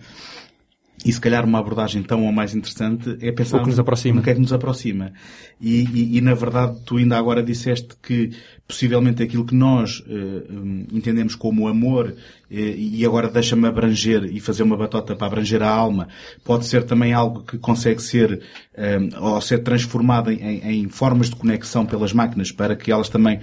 e 1.05 1.13
se 1.13 1.21
calhar 1.21 1.45
uma 1.47 1.59
abordagem 1.59 2.03
tão 2.03 2.25
ou 2.27 2.33
mais 2.33 2.55
interessante 2.55 3.17
é 3.23 3.33
pensar 3.33 3.59
O 3.59 3.61
que 3.63 3.69
nos 3.69 3.77
no- 3.77 3.83
aproxima. 3.83 4.17
no 4.17 4.23
que 4.23 4.31
é 4.31 4.35
que 4.35 4.41
nos 4.41 4.53
aproxima. 4.53 5.13
E, 5.61 5.83
e- 5.85 6.17
e, 6.19 6.21
na 6.21 6.35
verdade 6.35 6.79
tu 6.85 6.97
ainda 6.99 7.17
agora 7.17 7.43
disseste 7.43 7.89
que 8.03 8.31
possivelmente 8.69 9.23
aquilo 9.23 9.45
que 9.45 9.55
nós 9.55 10.03
eh, 10.09 10.13
hum, 10.51 10.87
entendemos 10.93 11.35
como 11.35 11.69
amor 11.69 12.15
eh, 12.51 12.75
e 12.77 13.05
agora 13.05 13.29
deixa-me 13.29 13.67
abranger 13.67 14.25
e 14.25 14.39
fazer 14.41 14.63
uma 14.63 14.77
batota 14.77 15.17
para 15.17 15.27
abranger 15.27 15.63
a 15.63 15.69
alma 15.69 16.07
pode 16.45 16.67
ser 16.67 16.85
também 16.85 17.13
algo 17.13 17.43
que 17.43 17.59
consegue 17.59 18.03
ser 18.03 18.41
hum, 18.79 19.09
ou 19.21 19.41
ser 19.41 19.59
transformado 19.61 20.31
em, 20.31 20.61
em 20.85 20.89
formas 20.89 21.31
de 21.31 21.37
conexão 21.37 21.85
pelas 21.87 22.13
máquinas 22.13 22.53
para 22.53 22.77
que 22.77 22.93
elas 22.93 23.09
também 23.09 23.41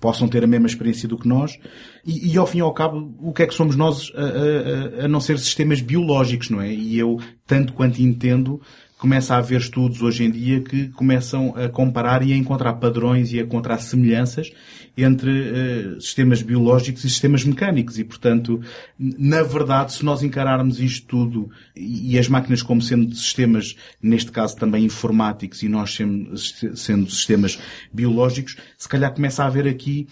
possam 0.00 0.28
ter 0.28 0.44
a 0.44 0.46
mesma 0.46 0.66
experiência 0.66 1.08
do 1.08 1.18
que 1.18 1.26
nós 1.28 1.58
e, 2.04 2.32
e, 2.32 2.38
ao 2.38 2.46
fim 2.46 2.58
e 2.58 2.60
ao 2.60 2.72
cabo 2.72 3.14
o 3.20 3.32
que 3.32 3.42
é 3.42 3.46
que 3.46 3.54
somos 3.54 3.76
nós 3.76 4.10
a, 4.14 5.02
a- 5.02 5.04
a 5.04 5.08
não 5.08 5.20
ser 5.20 5.38
sistemas 5.38 5.80
biológicos, 5.80 6.50
não 6.50 6.60
é? 6.60 6.72
E 6.72 6.98
eu, 6.98 7.18
tanto 7.46 7.72
quanto 7.72 8.00
entendo, 8.00 8.60
começa 8.98 9.34
a 9.34 9.38
haver 9.38 9.60
estudos 9.60 10.00
hoje 10.02 10.24
em 10.24 10.30
dia 10.30 10.60
que 10.60 10.88
começam 10.88 11.54
a 11.56 11.68
comparar 11.68 12.22
e 12.26 12.32
a 12.32 12.36
encontrar 12.36 12.74
padrões 12.74 13.32
e 13.32 13.38
a 13.38 13.42
encontrar 13.42 13.78
semelhanças 13.78 14.50
entre 14.96 15.30
eh, 15.30 16.00
sistemas 16.00 16.40
biológicos 16.40 17.04
e 17.04 17.10
sistemas 17.10 17.44
mecânicos 17.44 17.98
e, 17.98 18.04
portanto, 18.04 18.60
na 18.98 19.42
verdade, 19.42 19.92
se 19.92 20.04
nós 20.04 20.22
encararmos 20.22 20.80
isto 20.80 21.06
tudo 21.06 21.50
e, 21.74 22.18
as 22.18 22.28
máquinas 22.28 22.62
como 22.62 22.80
sendo 22.80 23.14
sistemas, 23.14 23.76
neste 24.02 24.32
caso 24.32 24.56
também 24.56 24.84
informáticos 24.84 25.62
e 25.62 25.68
nós 25.68 25.94
sendo, 25.94 27.10
sistemas 27.10 27.58
biológicos, 27.92 28.56
se 28.78 28.88
calhar 28.88 29.12
começa 29.12 29.42
a 29.42 29.46
haver 29.46 29.68
aqui 29.68 30.08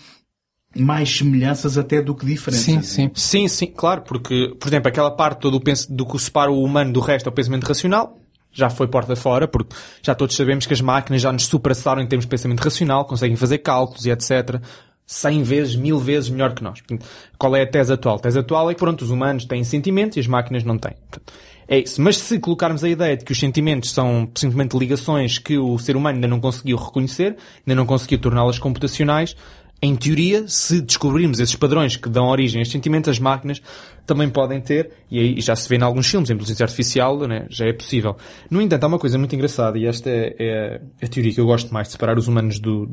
mais 0.77 1.17
semelhanças 1.17 1.79
até 1.79 2.03
do 2.03 2.15
que 2.15 2.27
diferenças. 2.27 2.65
Sim, 2.65 2.83
sim. 2.83 3.11
Sim, 3.15 3.49
sim, 3.49 3.67
claro, 3.67 4.03
porque, 4.03 4.55
por 4.59 4.69
exemplo, 4.69 4.89
aquela 4.89 5.11
parte 5.11 5.43
do, 5.43 5.59
do 5.61 6.07
que 6.07 6.19
separa 6.19 6.51
o 6.51 6.63
humano 6.63 6.93
do 6.93 7.01
resto 7.01 7.29
é 7.29 7.31
o 7.31 7.35
pensamento 7.35 7.65
racional. 7.65 8.19
Já 8.55 8.71
foi 8.71 8.87
porta 8.87 9.15
fora, 9.17 9.47
porque 9.47 9.75
já 10.03 10.15
todos 10.15 10.35
sabemos 10.37 10.65
que 10.65 10.73
as 10.73 10.81
máquinas 10.81 11.21
já 11.21 11.33
nos 11.33 11.47
superaram 11.47 12.01
em 12.01 12.07
termos 12.07 12.25
de 12.25 12.31
pensamento 12.31 12.61
racional, 12.61 13.05
conseguem 13.05 13.37
fazer 13.37 13.59
cálculos 13.59 14.07
e 14.07 14.11
etc. 14.11 14.61
100 15.07 15.43
vezes, 15.43 15.77
mil 15.77 15.99
vezes 15.99 16.31
melhor 16.31 16.55
que 16.55 16.63
nós. 16.63 16.81
Portanto, 16.81 17.07
qual 17.37 17.55
é 17.55 17.63
a 17.63 17.67
tese 17.67 17.93
atual? 17.93 18.17
A 18.17 18.21
tese 18.21 18.39
atual 18.39 18.71
é 18.71 18.75
que, 18.75 18.81
pronto, 18.81 19.03
os 19.03 19.11
humanos 19.11 19.45
têm 19.45 19.63
sentimentos 19.63 20.17
e 20.17 20.21
as 20.21 20.27
máquinas 20.27 20.65
não 20.65 20.79
têm. 20.79 20.95
Portanto, 21.11 21.33
é 21.69 21.79
isso. 21.79 22.01
Mas 22.01 22.17
se 22.17 22.39
colocarmos 22.39 22.85
a 22.85 22.89
ideia 22.89 23.17
de 23.17 23.25
que 23.25 23.33
os 23.33 23.39
sentimentos 23.39 23.91
são 23.91 24.31
simplesmente 24.35 24.77
ligações 24.77 25.39
que 25.39 25.59
o 25.59 25.79
ser 25.79 25.97
humano 25.97 26.17
ainda 26.17 26.29
não 26.29 26.41
conseguiu 26.41 26.77
reconhecer, 26.77 27.37
ainda 27.67 27.75
não 27.75 27.87
conseguiu 27.87 28.19
torná-las 28.19 28.59
computacionais, 28.59 29.37
em 29.83 29.95
teoria, 29.97 30.49
se 30.49 30.81
descobrirmos 30.81 31.41
esses 31.41 31.55
padrões 31.57 31.97
que 31.97 32.09
dão 32.09 32.29
origem 32.29 32.59
a 32.59 32.63
estes 32.63 32.73
sentimentos, 32.73 33.11
as 33.11 33.19
máquinas 33.19 33.61
também 34.07 34.29
podem 34.31 34.61
ter, 34.61 34.93
e 35.11 35.19
aí 35.19 35.41
já 35.41 35.55
se 35.55 35.69
vê 35.69 35.77
em 35.77 35.83
alguns 35.83 36.07
filmes, 36.07 36.31
em 36.31 36.35
inteligência 36.35 36.65
artificial, 36.65 37.19
né, 37.27 37.47
já 37.51 37.67
é 37.67 37.73
possível. 37.73 38.17
No 38.51 38.61
entanto, 38.61 38.85
há 38.85 38.87
uma 38.87 38.99
coisa 38.99 39.19
muito 39.19 39.35
engraçada, 39.35 39.79
e 39.79 39.87
esta 39.87 40.09
é, 40.09 40.35
é 40.39 40.81
a 41.03 41.09
teoria 41.09 41.33
que 41.35 41.41
eu 41.41 41.47
gosto 41.47 41.73
mais 41.73 41.89
de 41.89 41.93
separar 41.93 42.19
os 42.19 42.29
humanos 42.29 42.59
do, 42.59 42.89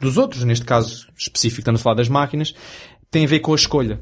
dos 0.00 0.18
outros, 0.18 0.44
neste 0.44 0.64
caso 0.64 1.06
específico, 1.16 1.60
estamos 1.60 1.80
a 1.80 1.84
falar 1.84 1.96
das 1.96 2.08
máquinas, 2.08 2.54
tem 3.10 3.24
a 3.24 3.28
ver 3.28 3.40
com 3.40 3.52
a 3.52 3.56
escolha. 3.56 4.00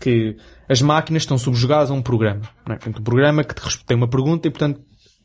Que 0.00 0.36
as 0.68 0.82
máquinas 0.82 1.22
estão 1.22 1.38
subjugadas 1.38 1.90
a 1.90 1.94
um 1.94 2.02
programa. 2.02 2.42
É? 2.68 2.74
Portanto, 2.74 2.98
um 3.00 3.02
programa 3.02 3.44
que 3.44 3.54
tem 3.84 3.96
uma 3.96 4.08
pergunta 4.08 4.48
e, 4.48 4.50
portanto, 4.50 4.80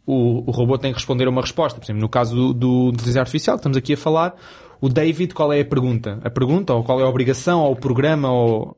o, 0.05 0.49
o 0.49 0.51
robô 0.51 0.77
tem 0.77 0.91
que 0.91 0.97
responder 0.97 1.25
a 1.25 1.29
uma 1.29 1.41
resposta. 1.41 1.79
Por 1.79 1.85
exemplo, 1.85 2.01
no 2.01 2.09
caso 2.09 2.35
do, 2.35 2.53
do 2.53 2.89
inteligência 2.89 3.21
artificial, 3.21 3.55
que 3.55 3.61
estamos 3.61 3.77
aqui 3.77 3.93
a 3.93 3.97
falar, 3.97 4.35
o 4.81 4.89
David, 4.89 5.33
qual 5.33 5.51
é 5.51 5.61
a 5.61 5.65
pergunta? 5.65 6.19
A 6.23 6.29
pergunta, 6.29 6.73
ou 6.73 6.83
qual 6.83 6.99
é 6.99 7.03
a 7.03 7.09
obrigação, 7.09 7.61
ou 7.61 7.73
o 7.73 7.75
programa, 7.75 8.31
ou 8.31 8.77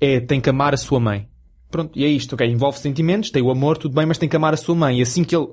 é 0.00 0.20
tem 0.20 0.40
que 0.40 0.50
amar 0.50 0.74
a 0.74 0.76
sua 0.76 1.00
mãe. 1.00 1.28
Pronto, 1.70 1.98
e 1.98 2.04
é 2.04 2.08
isto, 2.08 2.34
ok? 2.34 2.46
Envolve 2.46 2.78
sentimentos, 2.78 3.30
tem 3.30 3.42
o 3.42 3.50
amor, 3.50 3.78
tudo 3.78 3.94
bem, 3.94 4.06
mas 4.06 4.18
tem 4.18 4.28
que 4.28 4.36
amar 4.36 4.54
a 4.54 4.56
sua 4.56 4.74
mãe. 4.74 4.98
E 4.98 5.02
assim 5.02 5.24
que 5.24 5.34
ele 5.34 5.48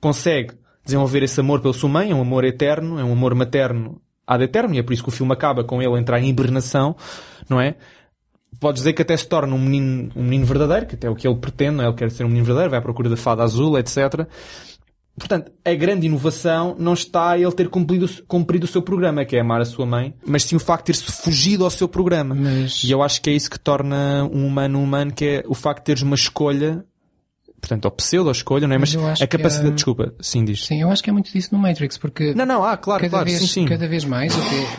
consegue 0.00 0.54
desenvolver 0.84 1.22
esse 1.22 1.40
amor 1.40 1.60
pela 1.60 1.74
sua 1.74 1.88
mãe, 1.88 2.10
é 2.10 2.14
um 2.14 2.20
amor 2.20 2.44
eterno, 2.44 2.98
é 2.98 3.04
um 3.04 3.12
amor 3.12 3.34
materno 3.34 4.00
ad 4.26 4.44
eterno, 4.44 4.74
e 4.74 4.78
é 4.78 4.82
por 4.82 4.92
isso 4.92 5.02
que 5.02 5.08
o 5.08 5.12
filme 5.12 5.32
acaba 5.32 5.64
com 5.64 5.82
ele 5.82 5.98
entrar 5.98 6.20
em 6.20 6.28
hibernação, 6.28 6.94
não 7.48 7.60
é? 7.60 7.76
Pode 8.60 8.76
dizer 8.76 8.92
que 8.92 9.02
até 9.02 9.16
se 9.16 9.26
torna 9.26 9.54
um 9.54 9.58
menino, 9.58 10.10
um 10.14 10.22
menino 10.22 10.44
verdadeiro, 10.44 10.86
que 10.86 10.94
até 10.94 11.06
é 11.06 11.10
o 11.10 11.14
que 11.14 11.26
ele 11.26 11.36
pretende, 11.36 11.76
não 11.76 11.84
é? 11.84 11.86
Ele 11.88 11.96
quer 11.96 12.10
ser 12.10 12.24
um 12.24 12.28
menino 12.28 12.44
verdadeiro, 12.44 12.70
vai 12.70 12.78
à 12.78 12.82
procura 12.82 13.08
da 13.08 13.16
fada 13.16 13.42
azul, 13.42 13.78
etc. 13.78 14.26
Portanto, 15.18 15.50
a 15.64 15.74
grande 15.74 16.06
inovação 16.06 16.74
não 16.78 16.94
está 16.94 17.36
ele 17.38 17.52
ter 17.52 17.68
cumprido, 17.68 18.08
cumprido 18.26 18.64
o 18.64 18.68
seu 18.68 18.80
programa, 18.82 19.24
que 19.24 19.36
é 19.36 19.40
amar 19.40 19.60
a 19.60 19.64
sua 19.64 19.84
mãe, 19.84 20.14
mas 20.26 20.44
sim 20.44 20.56
o 20.56 20.60
facto 20.60 20.86
de 20.86 20.98
ter-se 20.98 21.22
fugido 21.22 21.64
ao 21.64 21.70
seu 21.70 21.88
programa. 21.88 22.34
Mas- 22.34 22.82
E 22.84 22.90
eu 22.90 23.02
acho 23.02 23.20
que 23.20 23.28
é 23.30 23.32
isso 23.32 23.50
que 23.50 23.58
torna 23.58 24.24
um 24.32 24.46
humano 24.46 24.78
um 24.78 24.82
humano, 24.84 25.12
que 25.12 25.24
é 25.24 25.44
o 25.46 25.54
facto 25.54 25.80
de 25.80 25.84
teres 25.86 26.02
uma 26.02 26.14
escolha, 26.14 26.84
portanto, 27.60 27.84
ou 27.86 27.90
pseudo-escolha, 27.90 28.68
não 28.68 28.74
é? 28.76 28.78
Mas 28.78 28.94
Mas, 28.94 29.20
a 29.20 29.26
capacidade, 29.26 29.70
hum, 29.70 29.74
desculpa, 29.74 30.14
sim, 30.20 30.44
diz. 30.44 30.64
Sim, 30.64 30.80
eu 30.82 30.90
acho 30.90 31.02
que 31.02 31.10
é 31.10 31.12
muito 31.12 31.32
disso 31.32 31.48
no 31.52 31.58
Matrix, 31.58 31.98
porque 31.98 32.32
Não, 32.34 32.46
não, 32.46 32.64
ah, 32.64 32.76
claro, 32.76 33.00
cada 33.00 33.10
claro, 33.10 33.24
vez, 33.26 33.40
sim, 33.40 33.46
sim. 33.46 33.64
cada 33.66 33.88
vez 33.88 34.04
mais, 34.04 34.32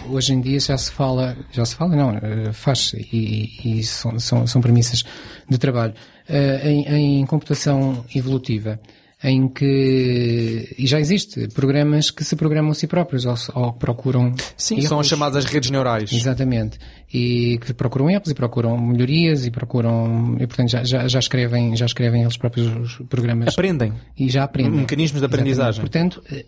hoje 0.10 0.34
em 0.34 0.40
dia 0.42 0.60
já 0.60 0.78
se 0.78 0.90
fala, 0.92 1.36
já 1.52 1.66
se 1.66 1.76
fala, 1.76 1.96
não, 1.96 2.12
eh, 2.12 2.54
faz 2.54 2.94
e, 2.94 3.80
e 3.80 3.84
são, 3.84 4.18
são, 4.20 4.48
são 4.48 4.62
premissas 4.62 5.04
de 5.50 5.58
trabalho 5.58 5.94
eh, 6.28 6.62
em, 6.72 7.20
em 7.22 7.26
computação 7.26 8.06
evolutiva, 8.16 8.80
em 9.22 9.50
que 9.50 10.74
e 10.78 10.88
já 10.88 11.00
existe 11.00 11.48
programas 11.50 12.10
que 12.10 12.24
se 12.24 12.36
programam 12.38 12.72
a 12.72 12.74
si 12.74 12.88
próprios 12.88 13.26
ou, 13.26 13.36
ou 13.54 13.74
procuram 13.74 14.34
Sim, 14.56 14.80
são 14.82 14.98
as 15.00 15.06
erros. 15.06 15.08
chamadas 15.08 15.46
redes 15.46 15.70
neurais. 15.70 16.12
Exatamente. 16.14 16.78
E 17.14 17.58
que 17.62 17.74
procuram 17.74 18.10
erros 18.10 18.30
e 18.30 18.34
procuram 18.34 18.78
melhorias 18.78 19.46
e 19.46 19.52
procuram, 19.52 20.36
e 20.40 20.48
portanto 20.48 20.70
já, 20.70 20.84
já, 20.84 21.08
já 21.08 21.20
escrevem, 21.20 21.76
já 21.76 21.86
escrevem 21.86 22.22
eles 22.22 22.38
próprios 22.38 22.68
os 23.00 23.08
programas. 23.10 23.50
Aprendem. 23.54 23.94
E 24.18 24.30
já 24.30 24.44
aprendem. 24.46 24.72
Mecanismos 24.82 25.20
de 25.20 25.26
aprendizagem. 25.26 25.82
Exatamente. 25.84 26.16
Portanto, 26.22 26.46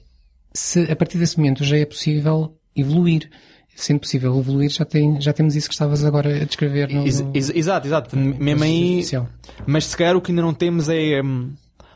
se 0.54 0.90
a 0.92 0.96
partir 0.96 1.18
desse 1.18 1.38
momento 1.38 1.64
já 1.66 1.78
é 1.78 1.86
possível 1.86 2.56
evoluir, 2.76 3.30
sendo 3.76 4.00
possível 4.00 4.38
evoluir, 4.40 4.70
já, 4.70 4.86
tem, 4.86 5.20
já 5.20 5.34
temos 5.34 5.56
isso 5.58 5.68
que 5.68 5.74
estavas 5.74 6.06
agora 6.06 6.42
a 6.42 6.46
descrever 6.46 6.88
no, 6.90 7.02
no- 7.02 7.08
ex- 7.36 7.52
exato, 7.54 7.88
exato. 7.88 8.16
Mesmo 8.18 8.64
aí, 8.64 9.02
mas 9.66 9.86
se 9.86 9.98
calhar 9.98 10.16
o 10.16 10.22
que 10.22 10.32
ainda 10.32 10.42
não 10.42 10.54
temos 10.54 10.88
é, 10.90 11.22
hum, 11.22 11.52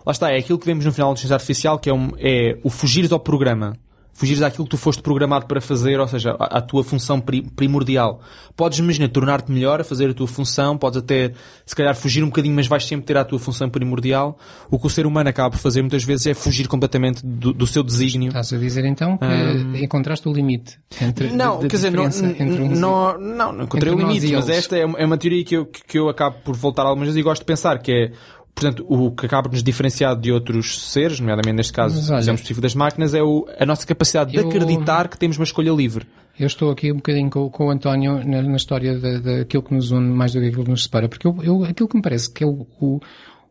lá 0.06 0.12
está, 0.12 0.32
é 0.32 0.38
aquilo 0.38 0.60
que 0.60 0.66
vemos 0.66 0.86
no 0.86 0.92
final 0.92 1.10
da 1.10 1.14
inteligência 1.14 1.36
artificial, 1.36 1.80
que 1.80 1.90
é, 1.90 1.94
um, 1.94 2.12
é 2.18 2.58
o 2.64 2.70
fugires 2.70 3.12
ao 3.12 3.20
programa. 3.20 3.76
Fugires 4.18 4.42
àquilo 4.42 4.64
que 4.64 4.70
tu 4.70 4.78
foste 4.78 5.02
programado 5.04 5.46
para 5.46 5.60
fazer, 5.60 6.00
ou 6.00 6.08
seja, 6.08 6.38
à, 6.40 6.60
à 6.60 6.62
tua 6.62 6.86
função 6.86 7.20
pri- 7.20 7.42
primordial. 7.54 8.22
Podes, 8.56 8.80
imagina, 8.80 9.10
tornar-te 9.10 9.52
melhor 9.52 9.82
a 9.82 9.84
fazer 9.84 10.10
a 10.10 10.14
tua 10.14 10.26
função, 10.26 10.78
podes 10.78 11.00
até, 11.00 11.34
se 11.66 11.76
calhar, 11.76 11.94
fugir 11.94 12.24
um 12.24 12.28
bocadinho, 12.28 12.56
mas 12.56 12.66
vais 12.66 12.86
sempre 12.86 13.06
ter 13.06 13.18
a 13.18 13.26
tua 13.26 13.40
função 13.40 13.70
primordial. 13.70 14.40
O 14.72 14.80
que 14.80 14.88
o 14.88 14.90
ser 14.90 15.06
humano 15.06 15.28
acaba 15.28 15.50
por 15.50 15.58
fazer 15.58 15.82
muitas 15.82 16.06
vezes 16.06 16.28
é 16.28 16.34
fugir 16.34 16.66
completamente 16.70 17.26
do, 17.26 17.52
do 17.52 17.68
seu 17.68 17.84
desígnio. 17.84 18.30
Estás 18.30 18.54
a 18.54 18.58
dizer 18.58 18.86
então 18.86 19.18
que 19.18 19.84
encontraste 19.84 20.30
o 20.30 20.32
limite 20.32 20.80
entre 21.02 21.34
Não, 21.34 21.60
quer 21.60 21.68
dizer, 21.68 21.92
não, 21.92 22.08
não, 22.08 23.20
não, 23.20 23.52
não 23.52 23.64
encontrei 23.66 23.92
o 23.92 23.98
limite, 23.98 24.32
mas 24.32 24.48
esta 24.48 24.78
é 24.78 24.86
uma, 24.86 24.98
é 24.98 25.06
uma 25.06 25.18
teoria 25.18 25.44
que 25.44 25.58
eu, 25.58 25.66
que 25.66 26.00
eu 26.00 26.08
acabo 26.08 26.38
por 26.42 26.56
voltar 26.56 26.84
algumas 26.84 27.08
vezes 27.10 27.20
e 27.20 27.22
gosto 27.22 27.42
de 27.42 27.48
pensar, 27.48 27.80
que 27.80 27.92
é, 27.92 28.12
portanto, 28.56 28.86
o 28.88 29.12
que 29.12 29.26
acaba 29.26 29.44
por 29.44 29.52
nos 29.52 29.62
diferenciar 29.64 30.16
de 30.16 30.32
outros 30.32 30.82
seres, 30.92 31.20
nomeadamente 31.20 31.58
neste 31.58 31.74
caso, 31.74 31.96
Mas 31.98 32.10
olha- 32.10 32.20
exemplo 32.20 32.36
específico 32.36 32.62
das 32.62 32.74
máquinas, 32.74 33.14
é 33.14 33.22
o, 33.22 33.46
a 33.60 33.66
nossa 33.66 33.86
capacidade 33.86 34.32
de 34.32 34.38
Eu- 34.38 34.48
acreditar 34.48 35.08
que 35.10 35.18
temos 35.18 35.38
uma 35.38 35.44
escolha 35.44 35.72
livre. 35.72 36.08
Eu 36.40 36.48
estou 36.48 36.70
aqui 36.72 36.92
um 36.92 36.96
bocadinho 36.98 37.30
com, 37.30 37.50
com 37.50 37.68
o 37.68 37.70
António 37.72 38.22
na, 38.28 38.42
na 38.42 38.56
história 38.58 38.98
da- 39.00 39.20
daquilo 39.20 39.64
que 39.64 39.74
nos 39.74 39.92
une 39.92 40.10
mais 40.10 40.34
do 40.34 40.40
que 40.42 40.48
aquilo 40.48 40.64
que 40.66 40.70
nos 40.72 40.84
separa, 40.84 41.08
porque 41.08 41.28
eu, 41.28 41.38
eu- 41.44 41.64
aquilo 41.64 41.88
que 41.88 41.96
me 41.98 42.02
parece 42.02 42.30
que 42.32 42.44
é 42.44 42.48
o, 42.48 42.66
o, 42.82 43.00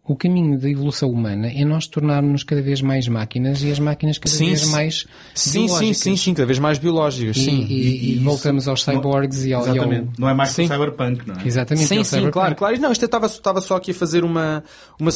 o 0.06 0.14
caminho 0.14 0.58
da 0.58 0.68
evolução 0.68 1.10
humana 1.10 1.48
é 1.48 1.64
nós 1.64 1.86
tornarmos 1.86 2.42
cada 2.42 2.60
vez 2.60 2.82
mais 2.82 3.08
máquinas 3.08 3.62
e 3.62 3.70
as 3.70 3.78
máquinas 3.78 4.18
cada 4.18 4.34
Sim, 4.34 4.46
vez 4.48 4.60
sim. 4.60 4.70
mais 4.70 5.06
Sim, 5.34 5.50
sim, 5.50 5.60
biológicas. 5.66 5.96
sim, 5.98 6.16
sim, 6.16 6.34
cada 6.34 6.46
vez 6.46 6.58
mais 6.58 6.78
biológicas, 6.78 7.36
E, 7.38 7.44
sim. 7.44 7.66
e- 7.68 7.72
E- 7.72 8.12
e 8.12 8.16
e 8.16 8.18
voltamos 8.18 8.68
aos 8.68 8.82
cyborgs 8.84 9.44
e 9.46 9.54
ao, 9.54 9.62
e 9.64 9.68
ao- 9.70 9.74
Exatamente. 9.76 10.10
Não 10.18 10.28
é 10.28 10.34
mais 10.34 10.50
que 10.50 10.56
Sim. 10.56 10.64
o 10.64 10.68
cyberpunk, 10.68 11.26
não 11.26 11.34
é? 11.36 11.46
Exatamente. 11.46 11.86
Sim, 11.86 11.98
ao 11.98 12.04
sim, 12.04 12.10
cyberpunk. 12.10 12.32
claro, 12.34 12.54
claro. 12.56 12.80
Não, 12.80 12.92
isto 12.92 13.02
eu 13.02 13.06
estava, 13.06 13.26
estava 13.26 13.60
só 13.62 13.76
aqui 13.76 13.92
a 13.92 13.94
fazer 13.94 14.24
uma, 14.24 14.62
uma, 15.00 15.10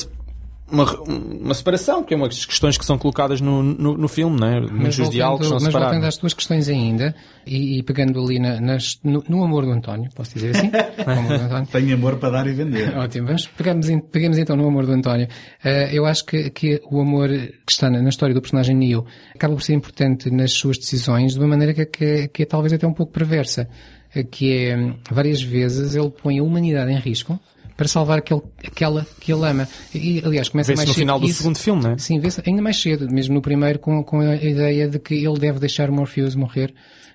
uma, 0.70 0.84
uma 1.00 1.54
separação, 1.54 2.02
que 2.04 2.12
é 2.12 2.16
uma 2.16 2.28
das 2.28 2.44
questões 2.44 2.76
que 2.76 2.84
são 2.84 2.98
colocadas 2.98 3.40
no, 3.40 3.62
no, 3.62 3.96
no 3.96 4.08
filme, 4.08 4.38
não 4.38 4.46
é? 4.48 4.60
Muitos 4.60 4.96
dos 4.98 5.10
diálogos 5.10 5.46
são 5.46 5.54
mas 5.56 5.62
voltando 5.64 5.82
separados. 5.84 6.08
às 6.08 6.16
tuas 6.16 6.34
questões 6.34 6.68
ainda, 6.68 7.14
e, 7.46 7.78
e 7.78 7.82
pegando 7.82 8.20
ali 8.22 8.38
na- 8.38 8.60
nas- 8.60 8.98
no, 9.02 9.24
no 9.28 9.42
amor 9.44 9.64
do 9.64 9.72
António, 9.72 10.10
posso 10.14 10.34
dizer 10.34 10.56
assim? 10.56 10.70
Amor. 11.06 11.66
Tenho 11.68 11.94
amor 11.94 12.16
para 12.16 12.30
dar 12.30 12.46
e 12.46 12.52
vender. 12.52 12.96
Ótimo, 12.96 13.26
vamos 13.28 13.46
pegamos, 13.46 13.86
pegamos 14.12 14.38
então 14.38 14.56
no 14.56 14.66
amor 14.68 14.84
do 14.84 14.92
António. 14.92 15.26
Eh, 15.64 15.90
eu 15.92 16.04
acho 16.04 16.24
que, 16.26 16.50
que 16.50 16.80
o 16.90 17.00
amor 17.00 17.28
que 17.28 17.72
está 17.72 17.88
na, 17.90 18.02
na 18.02 18.08
história 18.08 18.34
do 18.34 18.40
personagem 18.40 18.76
Neo 18.76 19.06
acaba 19.34 19.54
por 19.54 19.62
ser 19.62 19.74
importante 19.74 20.30
nas 20.30 20.52
suas 20.52 20.76
decisões 20.78 21.32
de 21.34 21.38
uma 21.38 21.48
maneira 21.48 21.72
que, 21.72 21.86
que, 21.86 22.28
que 22.28 22.42
é 22.42 22.46
talvez 22.46 22.72
até 22.72 22.86
um 22.86 22.92
pouco 22.92 23.12
perversa, 23.12 23.68
eh, 24.14 24.22
que 24.22 24.52
é 24.66 24.76
hum, 24.76 24.96
várias 25.10 25.40
vezes 25.42 25.94
ele 25.94 26.10
põe 26.10 26.38
a 26.38 26.42
humanidade 26.42 26.90
em 26.92 26.98
risco 26.98 27.38
para 27.78 27.86
salvar 27.86 28.18
aquele, 28.18 28.42
aquela 28.66 29.06
que 29.20 29.32
ele 29.32 29.46
ama. 29.46 29.68
E, 29.94 30.20
aliás, 30.24 30.48
começa 30.48 30.74
mais 30.74 30.80
no 30.80 30.94
cedo 30.94 31.00
final 31.00 31.20
que 31.20 31.26
do 31.26 31.30
isso. 31.30 31.38
segundo 31.38 31.58
filme, 31.58 31.82
não 31.84 31.90
é? 31.92 31.98
Sim, 31.98 32.18
vê-se 32.18 32.42
ainda 32.44 32.60
mais 32.60 32.76
cedo, 32.76 33.08
mesmo 33.08 33.34
no 33.34 33.40
primeiro, 33.40 33.78
com, 33.78 34.02
com 34.02 34.18
a 34.18 34.34
ideia 34.34 34.88
de 34.88 34.98
que 34.98 35.14
ele 35.14 35.38
deve 35.38 35.60
deixar 35.60 35.88
Morpheus 35.88 36.34
morrer, 36.34 36.74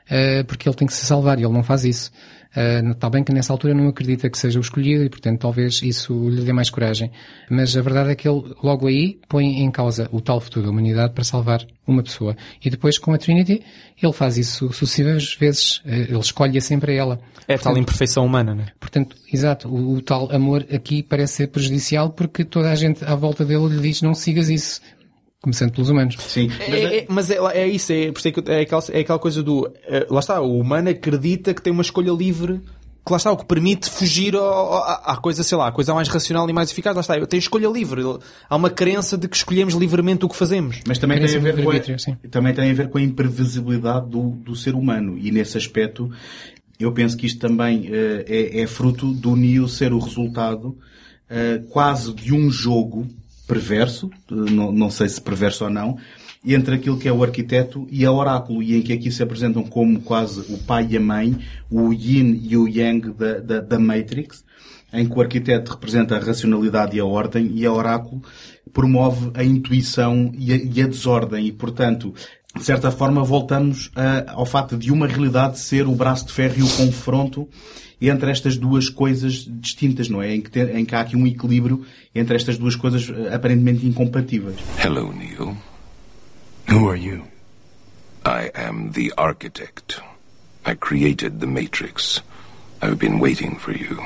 eh, 0.10 0.42
porque 0.44 0.68
ele 0.68 0.76
tem 0.76 0.88
que 0.88 0.94
se 0.94 1.06
salvar 1.06 1.38
e 1.38 1.44
ele 1.44 1.52
não 1.52 1.64
faz 1.64 1.84
isso. 1.84 2.10
Está 2.56 3.10
bem 3.10 3.24
que 3.24 3.34
nessa 3.34 3.52
altura 3.52 3.74
não 3.74 3.88
acredita 3.88 4.30
que 4.30 4.38
seja 4.38 4.60
o 4.60 4.62
escolhido 4.62 5.04
e, 5.04 5.10
portanto, 5.10 5.40
talvez 5.40 5.82
isso 5.82 6.30
lhe 6.30 6.44
dê 6.44 6.54
mais 6.54 6.70
coragem. 6.70 7.12
Mas 7.50 7.76
a 7.76 7.82
verdade 7.82 8.12
é 8.12 8.16
que 8.16 8.28
ele, 8.28 8.44
logo 8.62 8.88
aí, 8.88 9.20
põe 9.28 9.62
em 9.62 9.72
causa 9.72 10.08
o 10.12 10.22
tal 10.22 10.40
futuro 10.40 10.66
da 10.66 10.72
humanidade 10.72 11.14
para 11.14 11.24
salvar 11.24 11.66
uma 11.86 12.04
pessoa. 12.04 12.36
E 12.64 12.70
depois, 12.70 12.98
com 12.98 13.14
a 13.14 13.18
Trinity, 13.18 13.62
ele 14.02 14.14
faz 14.14 14.38
isso 14.38 14.72
sucessivas 14.72 15.36
vezes. 15.36 15.82
Eh, 15.86 16.08
Ele 16.10 16.20
escolhe 16.20 16.60
sempre 16.62 16.94
a 16.94 16.96
ela. 16.96 17.20
É 17.48 17.56
a 17.56 17.60
tal 17.60 17.78
imperfeição 17.78 18.26
humana, 18.26 18.56
não 18.56 18.64
é? 18.64 18.68
Portanto, 18.80 19.16
exato, 19.32 19.68
o, 19.68 19.96
o 19.96 20.02
tal 20.02 20.32
amor 20.32 20.66
aqui 20.72 21.04
parece 21.04 21.34
ser 21.34 21.48
prejudicial 21.48 22.10
porque 22.12 22.46
toda 22.46 22.72
a 22.72 22.76
gente 22.76 23.04
à 23.04 23.16
volta 23.16 23.44
dele 23.44 23.68
lhe 23.68 23.82
diz 23.82 24.02
não 24.02 24.14
sigas 24.14 24.50
isso. 24.50 24.82
Começando 25.44 25.72
pelos 25.74 25.90
humanos. 25.90 26.16
Sim. 26.22 26.48
Mas 26.48 26.60
É, 26.70 26.84
é- 26.84 26.98
é- 27.00 27.06
mas 27.10 27.30
é, 27.30 27.36
é 27.54 27.68
isso, 27.68 27.92
é, 27.92 28.12
por 28.14 28.20
isso 28.20 28.28
é, 28.30 28.32
que 28.32 28.50
é, 28.50 28.62
aquela, 28.62 28.84
é 28.94 29.00
aquela 29.02 29.20
coisa 29.20 29.44
do. 29.44 29.70
eh, 29.86 30.08
lá 30.10 30.22
está, 30.22 30.40
o 30.42 30.58
humano 30.58 30.90
acredita 30.90 31.54
que 31.54 31.62
tem 31.62 31.72
uma 31.74 31.82
escolha 31.82 32.12
livre, 32.12 32.62
que 33.06 33.12
lá 33.12 33.18
está, 33.18 33.30
o 33.30 33.36
que 33.36 33.44
permite 33.46 33.90
fugir 33.90 34.34
ao- 34.38 34.42
ao- 34.42 34.84
à, 35.04 35.18
coisa, 35.18 35.44
sei 35.44 35.58
lá, 35.58 35.68
à 35.68 35.72
coisa 35.74 35.94
mais 35.94 36.08
racional 36.08 36.50
e 36.50 36.54
mais 36.54 36.72
eficaz. 36.72 36.96
Lá 36.96 37.02
está, 37.02 37.18
eu 37.18 37.28
tenho 37.28 37.40
escolha 37.40 37.68
livre. 37.68 38.02
Há 38.50 38.56
uma 38.56 38.70
crença 38.70 39.18
de 39.18 39.28
que 39.28 39.36
escolhemos 39.36 39.74
livremente 39.74 40.24
o 40.24 40.30
que 40.30 40.36
fazemos. 40.38 40.80
Mas 40.88 40.98
também 40.98 41.20
tem, 41.20 41.36
a 41.36 41.40
ver 41.40 41.62
com 41.62 41.72
a, 41.72 42.30
também 42.32 42.54
tem 42.54 42.72
a 42.72 42.74
ver 42.74 42.88
com 42.88 42.98
a 42.98 43.02
imprevisibilidade 43.02 44.10
do, 44.10 44.30
do 44.30 44.56
ser 44.56 44.74
humano. 44.76 45.18
E 45.18 45.30
nesse 45.30 45.58
aspecto, 45.58 46.10
eu 46.80 46.94
penso 46.94 47.18
que 47.18 47.26
isto 47.26 47.40
também 47.40 47.90
eh, 47.92 48.24
é, 48.30 48.62
é 48.62 48.68
fruto 48.68 49.12
do 49.12 49.36
Neo 49.36 49.68
ser 49.68 49.92
o 49.92 50.00
resultado 50.00 50.78
eh, 51.30 51.62
quase 51.70 52.14
de 52.14 52.34
um 52.34 52.50
jogo 52.50 53.08
perverso, 53.48 54.10
eh, 54.32 54.52
não, 54.52 54.72
não 54.72 54.90
sei 54.90 55.10
se 55.10 55.22
perverso 55.22 55.66
ou 55.66 55.70
não, 55.70 55.98
entre 56.46 56.76
aquilo 56.76 56.98
que 56.98 57.08
é 57.08 57.14
o 57.14 57.24
arquiteto 57.24 57.88
e 57.90 58.06
a 58.06 58.12
oráculo, 58.12 58.62
e 58.62 58.76
em 58.76 58.82
que 58.82 58.94
aqui 58.94 59.12
se 59.12 59.24
apresentam 59.24 59.64
como 59.64 60.02
quase 60.02 60.42
o 60.54 60.58
pai 60.58 60.88
e 60.90 60.98
a 60.98 61.00
mãe, 61.00 61.38
o 61.70 61.94
yin 61.94 62.42
e 62.44 62.58
o 62.58 62.68
yang 62.68 63.14
da, 63.14 63.40
da, 63.40 63.60
da 63.62 63.80
Matrix, 63.80 64.44
em 64.92 65.08
que 65.08 65.18
o 65.18 65.22
arquiteto 65.22 65.72
representa 65.72 66.16
a 66.16 66.20
racionalidade 66.20 66.96
e 66.96 67.00
a 67.00 67.06
ordem 67.06 67.52
e 67.56 67.66
a 67.66 67.74
oráculo 67.74 68.22
promove 68.72 69.32
a 69.34 69.44
intuição 69.44 70.32
e 70.38 70.54
a, 70.54 70.56
e 70.56 70.82
a 70.82 70.88
desordem 70.88 71.48
e, 71.48 71.52
portanto, 71.52 72.14
de 72.56 72.64
certa 72.64 72.92
forma 72.92 73.24
voltamos 73.24 73.92
a, 73.96 74.32
ao 74.34 74.46
fato 74.46 74.78
de 74.78 74.92
uma 74.92 75.08
realidade 75.08 75.60
ser 75.60 75.88
o 75.88 75.96
braço 75.96 76.28
de 76.28 76.34
ferro 76.34 76.60
e 76.60 76.64
o 76.64 76.70
confronto 76.70 77.48
entre 78.02 78.32
estas 78.32 78.58
duas 78.58 78.90
coisas 78.90 79.46
distintas, 79.50 80.10
não 80.10 80.22
é? 80.22 80.36
Em 80.36 80.42
que, 80.42 80.50
te, 80.50 80.60
em 80.60 80.84
que 80.84 80.94
há 80.94 81.02
aqui 81.02 81.16
um 81.16 81.26
equilíbrio 81.26 81.86
entre 82.14 82.36
estas 82.36 82.58
duas 82.58 82.76
coisas 82.76 83.10
eh, 83.10 83.34
aparentemente 83.34 83.86
incompatíveis. 83.86 84.58
Hello, 84.84 85.12
Neil. 85.14 85.56
Who 86.70 86.90
are 86.90 87.00
you? 87.00 87.24
I 88.26 88.52
am 88.56 88.92
the 88.92 89.14
architect. 89.18 90.02
I 90.66 90.76
created 90.76 91.40
the 91.40 91.48
Matrix. 91.48 92.22
I've 92.82 92.98
been 92.98 93.20
waiting 93.20 93.58
for 93.58 93.72
you. 93.72 94.02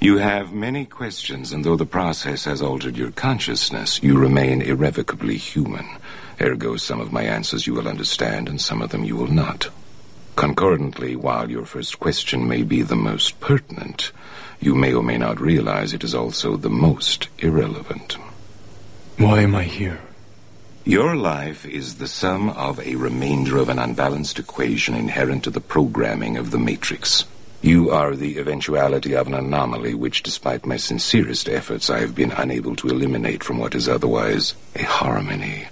You 0.00 0.18
have 0.18 0.52
many 0.52 0.84
questions, 0.84 1.52
and 1.52 1.64
though 1.64 1.76
the 1.76 1.86
process 1.86 2.44
has 2.44 2.60
altered 2.60 2.96
your 2.96 3.12
consciousness, 3.12 4.02
you 4.02 4.18
remain 4.18 4.60
irrevocably 4.60 5.36
human. 5.36 5.86
Ergo, 6.40 6.76
some 6.76 7.00
of 7.00 7.12
my 7.12 7.22
answers 7.22 7.66
you 7.66 7.72
will 7.72 7.88
understand, 7.88 8.48
and 8.48 8.60
some 8.60 8.82
of 8.82 8.90
them 8.90 9.04
you 9.04 9.16
will 9.16 9.26
not. 9.26 9.68
Concordantly, 10.36 11.16
while 11.16 11.50
your 11.50 11.64
first 11.64 11.98
question 11.98 12.46
may 12.46 12.62
be 12.62 12.82
the 12.82 12.94
most 12.94 13.40
pertinent, 13.40 14.12
you 14.60 14.74
may 14.74 14.92
or 14.92 15.02
may 15.02 15.16
not 15.16 15.40
realize 15.40 15.94
it 15.94 16.04
is 16.04 16.14
also 16.14 16.56
the 16.56 16.68
most 16.68 17.28
irrelevant. 17.38 18.18
Why 19.16 19.40
am 19.40 19.54
I 19.54 19.64
here? 19.64 20.00
Your 20.84 21.16
life 21.16 21.64
is 21.64 21.94
the 21.94 22.06
sum 22.06 22.50
of 22.50 22.78
a 22.80 22.96
remainder 22.96 23.56
of 23.56 23.70
an 23.70 23.78
unbalanced 23.78 24.38
equation 24.38 24.94
inherent 24.94 25.42
to 25.44 25.50
the 25.50 25.60
programming 25.60 26.36
of 26.36 26.50
the 26.50 26.58
Matrix. 26.58 27.24
You 27.62 27.90
are 27.90 28.14
the 28.14 28.38
eventuality 28.38 29.14
of 29.14 29.26
an 29.26 29.34
anomaly 29.34 29.94
which, 29.94 30.22
despite 30.22 30.66
my 30.66 30.76
sincerest 30.76 31.48
efforts, 31.48 31.88
I 31.88 32.00
have 32.00 32.14
been 32.14 32.30
unable 32.30 32.76
to 32.76 32.88
eliminate 32.88 33.42
from 33.42 33.56
what 33.56 33.74
is 33.74 33.88
otherwise 33.88 34.54
a 34.74 34.84
harmony 34.84 35.66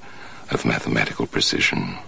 of 0.51 0.65
mathematical 0.65 1.27
precision. 1.27 1.99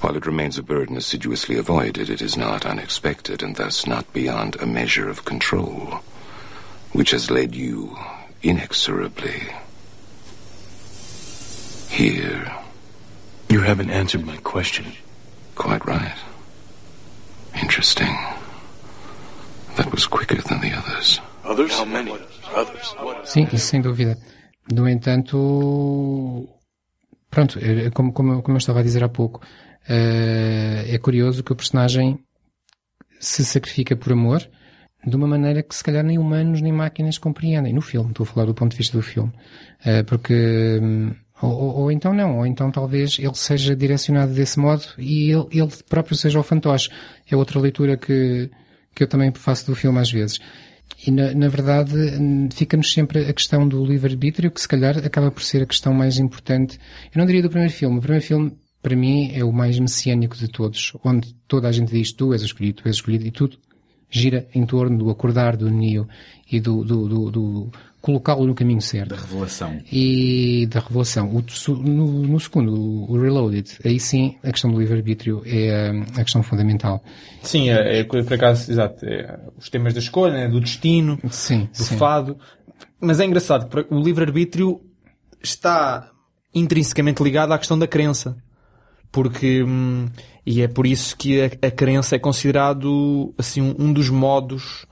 While 0.00 0.16
it 0.16 0.26
remains 0.26 0.58
a 0.58 0.62
burden 0.62 0.96
assiduously 0.96 1.56
avoided, 1.56 2.10
it 2.10 2.20
is 2.20 2.36
not 2.36 2.66
unexpected 2.66 3.42
and 3.42 3.56
thus 3.56 3.86
not 3.86 4.12
beyond 4.12 4.56
a 4.56 4.66
measure 4.66 5.08
of 5.08 5.24
control, 5.24 6.00
which 6.92 7.10
has 7.10 7.30
led 7.30 7.54
you 7.54 7.96
inexorably 8.42 9.48
here. 11.88 12.52
You 13.48 13.60
haven't 13.60 13.90
answered 13.90 14.24
my 14.26 14.36
question. 14.38 14.92
Quite 15.54 15.84
right. 15.86 16.18
Interesting. 17.54 18.14
That 19.76 19.90
was 19.90 20.06
quicker 20.06 20.40
than 20.42 20.60
the 20.60 20.72
others. 20.72 21.20
Others? 21.44 21.72
How 21.72 21.84
many? 21.84 22.12
Others. 22.54 22.94
Sim, 23.24 23.46
isso 23.52 23.66
sem 23.66 23.82
dúvida. 23.82 24.16
No 24.72 24.88
entanto, 24.88 26.48
pronto, 27.30 27.58
é 27.58 27.90
como, 27.90 28.12
como, 28.12 28.42
como 28.42 28.56
eu 28.56 28.58
estava 28.58 28.80
a 28.80 28.82
dizer 28.82 29.04
há 29.04 29.08
pouco, 29.08 29.44
uh, 29.88 30.82
é 30.88 30.98
curioso 30.98 31.44
que 31.44 31.52
o 31.52 31.56
personagem 31.56 32.18
se 33.20 33.44
sacrifica 33.44 33.96
por 33.96 34.12
amor 34.12 34.46
de 35.06 35.14
uma 35.14 35.28
maneira 35.28 35.62
que 35.62 35.74
se 35.74 35.84
calhar 35.84 36.02
nem 36.02 36.18
humanos 36.18 36.60
nem 36.60 36.72
máquinas 36.72 37.16
compreendem. 37.16 37.72
No 37.72 37.80
filme, 37.80 38.10
estou 38.10 38.24
a 38.24 38.26
falar 38.26 38.46
do 38.46 38.54
ponto 38.54 38.72
de 38.72 38.78
vista 38.78 38.96
do 38.96 39.02
filme. 39.02 39.32
Uh, 39.80 40.04
porque, 40.04 40.80
um, 40.82 41.14
ou, 41.40 41.52
ou, 41.52 41.76
ou, 41.82 41.92
então 41.92 42.12
não, 42.12 42.38
ou 42.38 42.46
então 42.46 42.70
talvez 42.72 43.18
ele 43.18 43.34
seja 43.34 43.76
direcionado 43.76 44.34
desse 44.34 44.58
modo 44.58 44.82
e 44.98 45.30
ele, 45.30 45.46
ele 45.52 45.70
próprio 45.88 46.16
seja 46.16 46.40
o 46.40 46.42
fantoche. 46.42 46.90
É 47.30 47.36
outra 47.36 47.60
leitura 47.60 47.96
que, 47.96 48.50
que 48.94 49.04
eu 49.04 49.06
também 49.06 49.32
faço 49.32 49.66
do 49.66 49.76
filme 49.76 50.00
às 50.00 50.10
vezes. 50.10 50.40
E 51.06 51.10
na, 51.10 51.32
na 51.34 51.48
verdade 51.48 51.92
fica-nos 52.54 52.92
sempre 52.92 53.20
a 53.20 53.32
questão 53.32 53.68
do 53.68 53.84
livre-arbítrio, 53.84 54.50
que 54.50 54.60
se 54.60 54.68
calhar 54.68 54.98
acaba 54.98 55.30
por 55.30 55.42
ser 55.42 55.62
a 55.62 55.66
questão 55.66 55.92
mais 55.92 56.18
importante. 56.18 56.78
Eu 57.14 57.18
não 57.18 57.26
diria 57.26 57.42
do 57.42 57.50
primeiro 57.50 57.72
filme. 57.72 57.98
O 57.98 58.00
primeiro 58.00 58.24
filme, 58.24 58.56
para 58.82 58.96
mim, 58.96 59.30
é 59.34 59.44
o 59.44 59.52
mais 59.52 59.78
messiânico 59.78 60.36
de 60.36 60.48
todos, 60.48 60.92
onde 61.04 61.34
toda 61.46 61.68
a 61.68 61.72
gente 61.72 61.92
diz 61.92 62.12
tu 62.12 62.32
és 62.32 62.42
escolhido, 62.42 62.82
tu 62.82 62.88
és 62.88 62.96
escolhido, 62.96 63.26
e 63.26 63.30
tudo 63.30 63.58
gira 64.08 64.46
em 64.54 64.64
torno 64.64 64.96
do 64.98 65.10
acordar 65.10 65.56
do 65.56 65.70
Neo 65.70 66.08
e 66.50 66.60
do, 66.60 66.84
do, 66.84 67.08
do, 67.08 67.30
do 67.30 67.72
colocá-lo 68.06 68.46
no 68.46 68.54
caminho 68.54 68.80
certo. 68.80 69.08
Da 69.08 69.16
revelação. 69.16 69.80
E 69.90 70.68
da 70.70 70.78
revelação. 70.78 71.28
O, 71.28 71.44
no, 71.82 72.06
no, 72.22 72.38
segundo, 72.38 72.72
o 72.72 73.20
Reloaded, 73.20 73.68
aí 73.84 73.98
sim 73.98 74.36
a 74.44 74.52
questão 74.52 74.70
do 74.70 74.78
livre-arbítrio 74.78 75.42
é 75.44 75.90
a, 76.14 76.22
questão 76.22 76.40
fundamental. 76.40 77.02
Sim, 77.42 77.68
é, 77.68 77.98
é 77.98 78.04
por 78.04 78.32
acaso, 78.32 78.70
exato. 78.70 79.04
É, 79.04 79.40
os 79.58 79.68
temas 79.68 79.92
da 79.92 79.98
escolha, 79.98 80.34
né, 80.34 80.48
do 80.48 80.60
destino, 80.60 81.18
sim, 81.30 81.68
do 81.76 81.82
sim. 81.82 81.96
fado. 81.96 82.38
Mas 83.00 83.18
é 83.18 83.24
engraçado, 83.24 83.68
o 83.90 84.00
livre-arbítrio 84.00 84.80
está 85.42 86.08
intrinsecamente 86.54 87.20
ligado 87.24 87.52
à 87.52 87.58
questão 87.58 87.76
da 87.76 87.88
crença. 87.88 88.36
Porque, 89.10 89.64
hum, 89.64 90.06
e 90.44 90.62
é 90.62 90.68
por 90.68 90.86
isso 90.86 91.16
que 91.16 91.40
a, 91.40 91.46
a 91.66 91.70
crença 91.72 92.14
é 92.14 92.18
considerado, 92.20 93.34
assim, 93.36 93.60
um, 93.60 93.74
um 93.76 93.92
dos 93.92 94.08
modos 94.10 94.86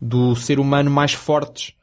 do 0.00 0.34
ser 0.34 0.58
humano 0.58 0.90
mais 0.90 1.12
fortes 1.12 1.75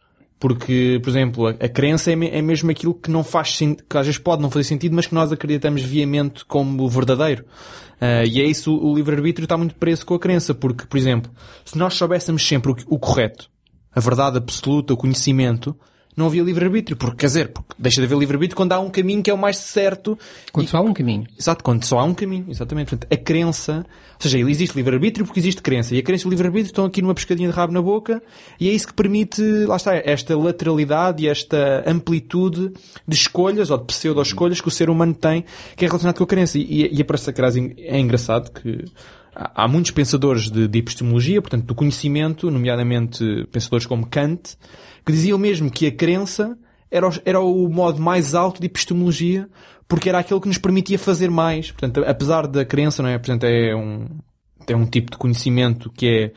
porque, 0.44 1.00
por 1.02 1.10
exemplo, 1.10 1.48
a, 1.48 1.52
a 1.52 1.70
crença 1.70 2.12
é, 2.12 2.18
me, 2.18 2.28
é, 2.28 2.42
mesmo 2.42 2.70
aquilo 2.70 2.94
que 2.94 3.10
não 3.10 3.24
faz 3.24 3.58
que 3.58 3.98
às 3.98 4.06
vezes 4.06 4.18
pode 4.18 4.42
não 4.42 4.52
fazer 4.52 4.66
sentido, 4.66 4.94
mas 4.94 5.08
que 5.08 5.16
nós 5.16 5.32
acreditamos 5.32 5.82
viamente 5.82 6.44
como 6.44 6.86
verdadeiro. 6.90 7.46
Uh, 7.94 8.28
e 8.28 8.42
é 8.42 8.44
isso, 8.44 8.76
o, 8.76 8.92
o 8.92 8.94
livre-arbítrio 8.94 9.46
está 9.46 9.56
muito 9.56 9.74
preso 9.76 10.06
com 10.06 10.14
a 10.16 10.20
crença, 10.20 10.54
porque, 10.54 10.86
por 10.86 10.98
exemplo, 10.98 11.32
se 11.64 11.78
nós 11.78 11.94
soubéssemos 11.94 12.46
sempre 12.46 12.74
o, 12.74 12.76
o 12.88 13.00
correto, 13.00 13.50
a 13.96 14.02
verdade 14.02 14.36
absoluta, 14.36 14.94
o 14.94 14.98
conhecimento, 14.98 15.74
não 16.16 16.28
havia 16.28 16.44
livre-arbítrio. 16.44 16.96
Porque, 16.98 17.18
quer 17.18 17.26
dizer, 17.28 17.48
porque 17.50 17.74
deixa 17.78 18.02
de 18.02 18.06
haver 18.06 18.18
livre-arbítrio 18.18 18.56
quando 18.56 18.72
há 18.74 18.80
um 18.80 18.90
caminho 18.90 19.22
que 19.22 19.30
é 19.30 19.34
o 19.34 19.38
mais 19.38 19.58
certo. 19.58 20.18
Quando 20.52 20.68
e... 20.68 20.70
só 20.70 20.78
há 20.78 20.82
um 20.82 20.94
caminho. 20.94 21.26
Exato, 21.40 21.64
quando 21.64 21.84
só 21.84 22.00
há 22.00 22.04
um 22.04 22.14
caminho. 22.14 22.46
Exatamente. 22.50 22.90
Portanto, 22.90 23.12
a 23.12 23.18
crença, 23.18 23.86
ou 24.16 24.22
seja, 24.22 24.40
existe 24.40 24.76
livre-arbítrio 24.76 25.26
porque 25.26 25.40
existe 25.40 25.62
crença. 25.62 25.96
E 25.96 26.00
a 26.00 26.04
crença 26.04 26.26
e 26.26 26.28
o 26.28 26.30
livre-arbítrio 26.30 26.70
estão 26.70 26.86
aqui 26.86 27.02
numa 27.02 27.14
pescadinha 27.14 27.50
de 27.50 27.56
rabo 27.56 27.74
na 27.74 27.82
boca 27.82 28.22
e 28.60 28.70
é 28.70 28.72
isso 28.72 28.88
que 28.88 28.94
permite, 28.94 29.42
lá 29.66 29.76
está, 29.76 29.96
esta 29.96 30.38
lateralidade 30.38 31.24
e 31.24 31.28
esta 31.28 31.84
amplitude 31.86 32.72
de 33.08 33.16
escolhas 33.16 33.70
ou 33.70 33.78
de 33.78 33.86
pseudo-escolhas 33.86 34.62
que 34.62 34.68
o 34.68 34.72
ser 34.72 34.90
humano 34.90 35.14
tem 35.14 35.44
que 35.76 35.86
é 35.86 35.88
relacionado 35.88 36.18
com 36.18 36.24
a 36.24 36.28
crença. 36.28 36.58
E, 36.58 36.90
e 36.92 37.02
a 37.02 37.06
Praça 37.06 37.32
Crase 37.32 37.74
é 37.78 38.00
engraçado 38.00 38.52
que 38.52 38.86
há 39.36 39.68
muitos 39.68 39.92
pensadores 39.92 40.50
de, 40.50 40.68
de 40.68 40.80
epistemologia, 40.80 41.42
portanto, 41.42 41.66
do 41.66 41.76
conhecimento, 41.76 42.50
nomeadamente 42.52 43.48
pensadores 43.52 43.86
como 43.86 44.06
Kant, 44.06 44.56
que 45.06 45.12
diziam 45.12 45.38
mesmo 45.38 45.70
que 45.70 45.88
a 45.88 45.92
crença 45.92 46.58
era 46.90 47.08
o, 47.08 47.12
era 47.26 47.40
o 47.40 47.68
modo 47.70 48.02
mais 48.02 48.36
alto 48.36 48.60
de 48.60 48.68
epistemologia, 48.68 49.50
porque 49.88 50.10
era 50.10 50.20
aquele 50.20 50.40
que 50.40 50.48
nos 50.48 50.58
permitia 50.58 51.00
fazer 51.00 51.30
mais. 51.30 51.72
Portanto, 51.72 52.04
apesar 52.08 52.48
da 52.48 52.64
crença, 52.64 53.02
não 53.02 53.10
é? 53.10 53.18
Portanto, 53.18 53.46
é 53.46 53.76
um, 53.76 54.08
é 54.68 54.76
um 54.76 54.86
tipo 54.86 55.12
de 55.12 55.18
conhecimento 55.18 55.90
que 55.92 56.08
é 56.08 56.32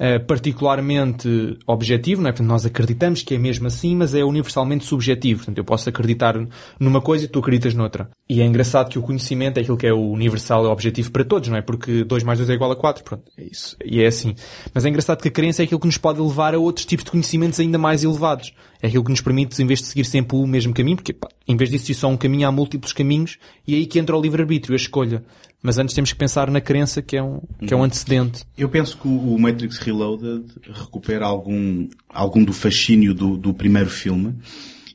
uh, 0.00 0.24
particularmente 0.24 1.58
objetivo, 1.66 2.22
não 2.22 2.30
é? 2.30 2.32
Portanto, 2.32 2.48
nós 2.48 2.64
acreditamos 2.64 3.22
que 3.22 3.34
é 3.34 3.38
mesmo 3.38 3.66
assim, 3.66 3.94
mas 3.94 4.14
é 4.14 4.24
universalmente 4.24 4.84
subjetivo. 4.84 5.40
Portanto, 5.40 5.58
eu 5.58 5.64
posso 5.64 5.88
acreditar 5.88 6.34
numa 6.78 7.00
coisa 7.00 7.26
e 7.26 7.28
tu 7.28 7.38
acreditas 7.38 7.74
noutra. 7.74 8.08
E 8.28 8.40
é 8.40 8.44
engraçado 8.44 8.88
que 8.88 8.98
o 8.98 9.02
conhecimento 9.02 9.58
é 9.58 9.60
aquilo 9.60 9.76
que 9.76 9.86
é 9.86 9.92
o 9.92 10.10
universal 10.10 10.64
e 10.64 10.68
objetivo 10.68 11.10
para 11.10 11.24
todos, 11.24 11.48
não 11.48 11.56
é? 11.56 11.62
Porque 11.62 12.02
2 12.04 12.22
mais 12.22 12.38
2 12.38 12.48
é 12.48 12.54
igual 12.54 12.72
a 12.72 12.76
4, 12.76 13.04
pronto, 13.04 13.24
é 13.36 13.44
isso. 13.44 13.76
E 13.84 14.02
é 14.02 14.06
assim. 14.06 14.34
Mas 14.72 14.84
é 14.84 14.88
engraçado 14.88 15.20
que 15.20 15.28
a 15.28 15.30
crença 15.30 15.62
é 15.62 15.64
aquilo 15.64 15.80
que 15.80 15.86
nos 15.86 15.98
pode 15.98 16.20
levar 16.20 16.54
a 16.54 16.58
outros 16.58 16.86
tipos 16.86 17.04
de 17.04 17.10
conhecimentos 17.10 17.60
ainda 17.60 17.76
mais 17.76 18.02
elevados. 18.02 18.52
É 18.82 18.86
aquilo 18.86 19.04
que 19.04 19.10
nos 19.10 19.20
permite, 19.20 19.60
em 19.62 19.66
vez 19.66 19.80
de 19.80 19.86
seguir 19.86 20.04
sempre 20.04 20.36
o 20.36 20.46
mesmo 20.46 20.72
caminho, 20.72 20.96
porque 20.96 21.12
pá, 21.12 21.28
em 21.46 21.56
vez 21.56 21.68
de 21.68 21.76
existir 21.76 21.94
só 21.94 22.08
um 22.08 22.16
caminho, 22.16 22.48
há 22.48 22.52
múltiplos 22.52 22.92
caminhos, 22.92 23.36
e 23.66 23.74
é 23.74 23.78
aí 23.78 23.86
que 23.86 23.98
entra 23.98 24.16
o 24.16 24.22
livre-arbítrio, 24.22 24.72
a 24.72 24.76
escolha. 24.76 25.22
Mas 25.62 25.76
antes 25.76 25.94
temos 25.94 26.10
que 26.12 26.18
pensar 26.18 26.50
na 26.50 26.60
crença, 26.60 27.02
que 27.02 27.16
é 27.16 27.22
um, 27.22 27.40
que 27.66 27.74
é 27.74 27.76
um 27.76 27.82
antecedente. 27.84 28.44
Eu 28.56 28.68
penso 28.68 28.96
que 28.96 29.06
o 29.06 29.38
Matrix 29.38 29.76
Reloaded 29.78 30.46
recupera 30.72 31.26
algum, 31.26 31.86
algum 32.08 32.42
do 32.42 32.52
fascínio 32.52 33.12
do, 33.12 33.36
do 33.36 33.52
primeiro 33.52 33.90
filme. 33.90 34.34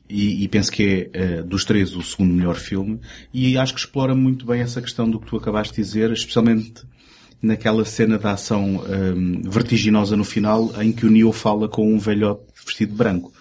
E, 0.08 0.44
e, 0.44 0.48
penso 0.48 0.70
que 0.70 1.10
é, 1.12 1.40
uh, 1.40 1.44
dos 1.44 1.64
três, 1.64 1.94
o 1.94 2.02
segundo 2.02 2.32
melhor 2.32 2.56
filme. 2.56 3.00
E 3.32 3.58
acho 3.58 3.74
que 3.74 3.80
explora 3.80 4.14
muito 4.14 4.46
bem 4.46 4.60
essa 4.60 4.80
questão 4.80 5.08
do 5.10 5.18
que 5.20 5.26
tu 5.26 5.36
acabaste 5.36 5.74
de 5.74 5.82
dizer, 5.82 6.12
especialmente 6.12 6.84
naquela 7.42 7.84
cena 7.84 8.18
da 8.18 8.32
ação 8.32 8.82
um, 8.84 9.42
vertiginosa 9.48 10.16
no 10.16 10.24
final, 10.24 10.72
em 10.82 10.92
que 10.92 11.06
o 11.06 11.10
Neo 11.10 11.32
fala 11.32 11.68
com 11.68 11.92
um 11.92 11.98
velhote 11.98 12.42
vestido 12.64 12.90
de 12.90 12.96
branco. 12.96 13.32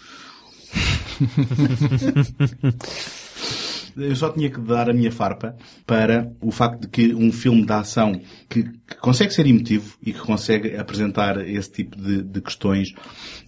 eu 3.97 4.15
só 4.15 4.29
tinha 4.29 4.49
que 4.49 4.59
dar 4.59 4.89
a 4.89 4.93
minha 4.93 5.11
farpa 5.11 5.55
para 5.85 6.31
o 6.41 6.51
facto 6.51 6.81
de 6.81 6.87
que 6.87 7.13
um 7.13 7.31
filme 7.31 7.65
de 7.65 7.71
ação 7.71 8.19
que, 8.49 8.63
que 8.63 8.95
consegue 8.99 9.33
ser 9.33 9.47
emotivo 9.47 9.97
e 10.05 10.11
que 10.11 10.19
consegue 10.19 10.75
apresentar 10.75 11.37
esse 11.47 11.71
tipo 11.71 11.99
de, 11.99 12.21
de 12.21 12.41
questões 12.41 12.93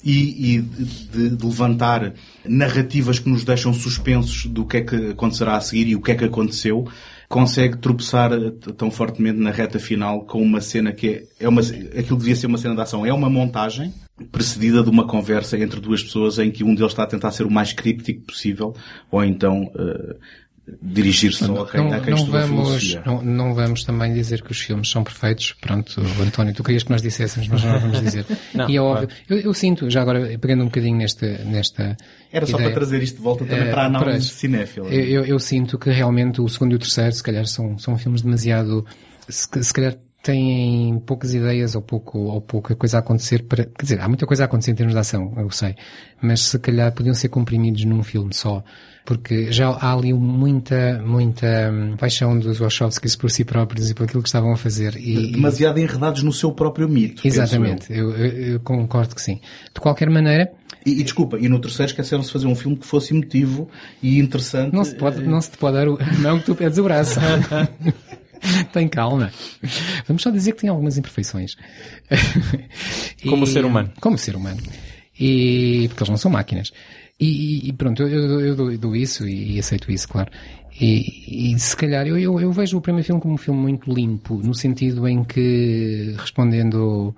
e, 0.03 0.55
e 0.55 0.61
de, 0.61 1.29
de, 1.29 1.45
levantar 1.45 2.13
narrativas 2.45 3.19
que 3.19 3.29
nos 3.29 3.43
deixam 3.43 3.73
suspensos 3.73 4.45
do 4.45 4.65
que 4.65 4.77
é 4.77 4.81
que 4.81 5.11
acontecerá 5.11 5.57
a 5.57 5.61
seguir 5.61 5.87
e 5.87 5.95
o 5.95 6.01
que 6.01 6.11
é 6.11 6.15
que 6.15 6.25
aconteceu, 6.25 6.87
consegue 7.27 7.77
tropeçar 7.77 8.31
tão 8.77 8.89
fortemente 8.89 9.39
na 9.39 9.51
reta 9.51 9.79
final 9.79 10.21
com 10.25 10.41
uma 10.41 10.61
cena 10.61 10.93
que 10.93 11.09
é, 11.09 11.23
é 11.45 11.49
uma, 11.49 11.61
aquilo 11.61 12.17
devia 12.17 12.35
ser 12.35 12.47
uma 12.47 12.57
cena 12.57 12.75
de 12.75 12.81
ação. 12.81 13.05
É 13.05 13.11
uma 13.11 13.29
montagem, 13.29 13.93
precedida 14.31 14.81
de 14.83 14.89
uma 14.89 15.05
conversa 15.07 15.57
entre 15.57 15.79
duas 15.79 16.01
pessoas 16.03 16.39
em 16.39 16.49
que 16.51 16.63
um 16.63 16.73
deles 16.73 16.91
está 16.91 17.03
a 17.03 17.07
tentar 17.07 17.31
ser 17.31 17.45
o 17.45 17.51
mais 17.51 17.71
críptico 17.73 18.21
possível, 18.25 18.75
ou 19.11 19.23
então 19.23 19.71
eh, 19.77 20.15
dirigir-se 20.81 21.43
a 21.45 21.47
quem, 21.47 21.55
não, 21.55 21.93
a 21.93 21.99
quem 21.99 22.09
não 22.09 22.17
estuda 22.17 22.39
vamos, 22.45 22.65
filosofia. 22.83 23.03
não, 23.05 23.21
não 23.23 23.53
vamos 23.53 23.83
também 23.83 24.13
dizer 24.13 24.41
que 24.41 24.51
os 24.51 24.59
filmes 24.59 24.89
são 24.89 25.03
perfeitos. 25.03 25.53
Pronto, 25.61 26.01
António, 26.21 26.53
tu 26.53 26.63
querias 26.63 26.83
que 26.83 26.89
nós 26.91 27.01
disséssemos, 27.01 27.47
mas 27.47 27.63
não 27.63 27.79
vamos 27.79 28.01
dizer. 28.01 28.25
Não, 28.53 28.69
e 28.69 28.75
é 28.75 28.81
óbvio. 28.81 29.07
claro. 29.07 29.23
Eu, 29.29 29.37
eu 29.39 29.53
sinto, 29.53 29.89
já 29.89 30.01
agora, 30.01 30.37
pegando 30.39 30.63
um 30.63 30.65
bocadinho 30.65 30.97
nesta, 30.97 31.25
nesta 31.45 31.95
Era 32.31 32.45
só 32.45 32.57
ideia, 32.57 32.71
para 32.71 32.79
trazer 32.81 33.01
isto 33.03 33.17
de 33.17 33.21
volta 33.21 33.45
também 33.45 33.67
eh, 33.67 33.71
para 33.71 33.83
a 33.83 33.85
análise 33.85 34.27
para- 34.29 34.39
cinéfila. 34.39 34.87
Eu, 34.89 35.03
eu, 35.21 35.25
eu 35.25 35.39
sinto 35.39 35.77
que 35.77 35.89
realmente 35.89 36.41
o 36.41 36.49
segundo 36.49 36.73
e 36.73 36.75
o 36.75 36.79
terceiro, 36.79 37.13
se 37.13 37.23
calhar, 37.23 37.45
são, 37.45 37.77
são 37.77 37.97
filmes 37.97 38.21
demasiado, 38.23 38.85
se, 39.29 39.47
se 39.63 39.73
calhar 39.73 39.95
têm 40.27 41.01
poucas 41.05 41.33
ideias 41.33 41.73
ou 41.73 41.81
pouco, 41.81 42.19
ou 42.19 42.41
pouca 42.41 42.75
coisa 42.75 42.97
a 42.97 42.99
acontecer 42.99 43.43
para, 43.43 43.63
quer 43.63 43.83
dizer, 43.83 44.01
há 44.01 44.07
muita 44.07 44.25
coisa 44.25 44.43
a 44.43 44.45
acontecer 44.45 44.71
em 44.71 44.75
termos 44.75 44.93
de 44.93 44.99
ação, 44.99 45.33
eu 45.37 45.49
sei, 45.49 45.75
mas 46.21 46.41
se 46.41 46.59
calhar 46.59 46.91
podiam 46.91 47.15
ser 47.15 47.29
comprimidos 47.29 47.85
num 47.85 48.03
filme 48.03 48.33
só, 48.33 48.61
porque 49.05 49.51
já 49.53 49.69
há 49.69 49.93
ali 49.93 50.13
muita, 50.13 51.01
muita 51.05 51.71
hum, 51.71 51.95
paixão 51.97 52.37
dos 52.37 52.59
Wachowskis 52.59 53.15
por 53.15 53.31
si 53.31 53.45
próprios 53.45 53.89
e 53.89 53.93
por 53.93 54.03
aquilo 54.03 54.21
que 54.21 54.27
estavam 54.27 54.51
a 54.51 54.57
fazer. 54.57 54.97
E, 54.97 55.31
Demasiado 55.31 55.79
enredados 55.79 56.21
no 56.23 56.33
seu 56.33 56.51
próprio 56.51 56.89
mito. 56.89 57.25
Exatamente, 57.25 57.91
eu, 57.91 58.11
eu, 58.11 58.53
eu 58.53 58.59
concordo 58.59 59.15
que 59.15 59.21
sim. 59.21 59.39
De 59.73 59.79
qualquer 59.79 60.09
maneira, 60.09 60.51
E, 60.85 60.99
e 60.99 61.03
desculpa, 61.03 61.39
e 61.39 61.47
no 61.47 61.59
terceiro 61.59 61.89
esqueceram-se 61.89 62.27
de 62.27 62.33
fazer 62.33 62.47
um 62.47 62.55
filme 62.55 62.75
que 62.75 62.85
fosse 62.85 63.13
emotivo 63.13 63.69
e 64.03 64.19
interessante. 64.19 64.75
Não 64.75 64.83
se 64.83 64.95
pode, 64.95 65.23
não 65.23 65.39
se 65.39 65.51
te 65.51 65.57
pode 65.57 65.77
dar 65.77 65.87
o, 65.87 65.97
não 66.19 66.37
que 66.39 66.45
tu 66.45 66.55
pedes 66.55 66.77
o 66.77 66.83
braço. 66.83 67.17
tem 68.73 68.87
calma. 68.87 69.31
Vamos 70.07 70.21
só 70.21 70.29
dizer 70.29 70.53
que 70.53 70.61
tem 70.61 70.69
algumas 70.69 70.97
imperfeições. 70.97 71.55
Como 73.27 73.45
ser 73.45 73.65
humano. 73.65 73.91
Como 73.99 74.17
ser 74.17 74.35
humano. 74.35 74.61
E, 75.19 75.87
porque 75.87 76.03
eles 76.03 76.09
não 76.09 76.17
são 76.17 76.31
máquinas. 76.31 76.71
E, 77.19 77.67
e 77.67 77.73
pronto, 77.73 78.03
eu, 78.03 78.09
eu, 78.09 78.41
eu 78.41 78.55
dou, 78.55 78.77
dou 78.77 78.95
isso 78.95 79.27
e, 79.27 79.57
aceito 79.57 79.91
isso, 79.91 80.07
claro. 80.07 80.31
E, 80.79 81.53
e 81.53 81.59
se 81.59 81.75
calhar 81.75 82.05
eu, 82.05 82.17
eu, 82.39 82.51
vejo 82.51 82.77
o 82.77 82.81
primeiro 82.81 83.05
filme 83.05 83.21
como 83.21 83.33
um 83.33 83.37
filme 83.37 83.59
muito 83.59 83.91
limpo, 83.91 84.35
no 84.35 84.53
sentido 84.53 85.07
em 85.07 85.23
que, 85.23 86.13
respondendo 86.19 87.15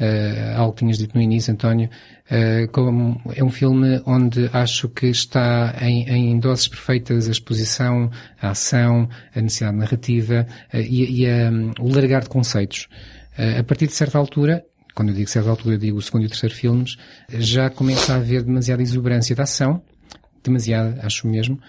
uh, 0.00 0.58
ao 0.58 0.72
que 0.72 0.80
tinhas 0.80 0.98
dito 0.98 1.14
no 1.14 1.22
início, 1.22 1.52
António, 1.52 1.88
uh, 2.30 2.68
como 2.72 3.20
é 3.34 3.42
um 3.42 3.50
filme 3.50 4.00
onde 4.06 4.48
acho 4.52 4.88
que 4.88 5.06
está 5.06 5.76
em, 5.80 6.08
em 6.08 6.38
doses 6.38 6.68
perfeitas 6.68 7.28
a 7.28 7.30
exposição, 7.30 8.10
a 8.40 8.50
ação, 8.50 9.08
a 9.34 9.40
necessidade 9.40 9.76
narrativa 9.76 10.46
uh, 10.72 10.76
e, 10.76 11.24
e 11.24 11.26
um, 11.26 11.72
o 11.80 11.88
largar 11.92 12.22
de 12.22 12.28
conceitos. 12.28 12.88
Uh, 13.38 13.60
a 13.60 13.64
partir 13.64 13.86
de 13.86 13.92
certa 13.92 14.18
altura, 14.18 14.64
quando 14.94 15.10
eu 15.10 15.14
digo 15.14 15.28
certa 15.28 15.50
altura, 15.50 15.78
digo 15.78 15.98
o 15.98 16.02
segundo 16.02 16.22
e 16.22 16.26
o 16.26 16.30
terceiro 16.30 16.54
filmes, 16.54 16.96
já 17.28 17.68
começa 17.68 18.14
a 18.14 18.16
haver 18.16 18.42
demasiada 18.42 18.82
exuberância 18.82 19.36
da 19.36 19.42
ação, 19.42 19.82
demasiada, 20.42 21.00
acho 21.02 21.26
mesmo, 21.26 21.60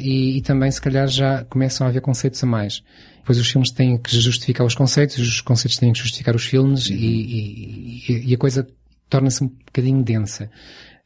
e, 0.00 0.36
e, 0.36 0.42
também 0.42 0.70
se 0.70 0.80
calhar 0.80 1.08
já 1.08 1.44
começam 1.44 1.86
a 1.86 1.90
haver 1.90 2.02
conceitos 2.02 2.44
a 2.44 2.46
mais. 2.46 2.82
Depois 3.16 3.38
os 3.38 3.50
filmes 3.50 3.70
têm 3.70 3.96
que 3.96 4.14
justificar 4.16 4.66
os 4.66 4.74
conceitos, 4.74 5.16
os 5.18 5.40
conceitos 5.40 5.78
têm 5.78 5.92
que 5.92 5.98
justificar 5.98 6.36
os 6.36 6.44
filmes 6.44 6.90
e, 6.90 6.94
e, 6.94 8.30
e, 8.30 8.34
a 8.34 8.38
coisa 8.38 8.66
torna-se 9.12 9.44
um 9.44 9.48
bocadinho 9.48 10.02
densa. 10.02 10.50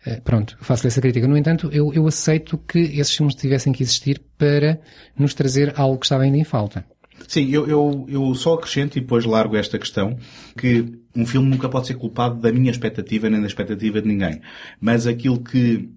Uh, 0.07 0.23
pronto, 0.23 0.57
faço-lhe 0.61 0.87
essa 0.87 1.01
crítica. 1.01 1.27
No 1.27 1.37
entanto, 1.37 1.69
eu, 1.73 1.93
eu 1.93 2.07
aceito 2.07 2.57
que 2.57 2.78
esses 2.78 3.16
filmes 3.16 3.35
tivessem 3.35 3.73
que 3.73 3.83
existir 3.83 4.23
para 4.39 4.81
nos 5.19 5.35
trazer 5.35 5.74
algo 5.77 5.99
que 5.99 6.07
estava 6.07 6.23
ainda 6.23 6.39
em 6.39 6.45
falta. 6.45 6.85
Sim, 7.27 7.51
eu, 7.51 7.66
eu, 7.66 8.07
eu 8.09 8.35
só 8.37 8.55
acrescento 8.55 8.97
e 8.97 9.01
depois 9.01 9.24
largo 9.24 9.57
esta 9.57 9.78
questão 9.78 10.16
que 10.57 10.85
um 11.16 11.27
filme 11.27 11.49
nunca 11.49 11.69
pode 11.69 11.89
ser 11.89 11.95
culpado 11.95 12.41
da 12.41 12.53
minha 12.53 12.70
expectativa 12.70 13.28
nem 13.28 13.41
da 13.41 13.47
expectativa 13.49 14.01
de 14.01 14.07
ninguém. 14.07 14.41
Mas 14.81 15.09
aquilo 15.09 15.43
que 15.43 15.91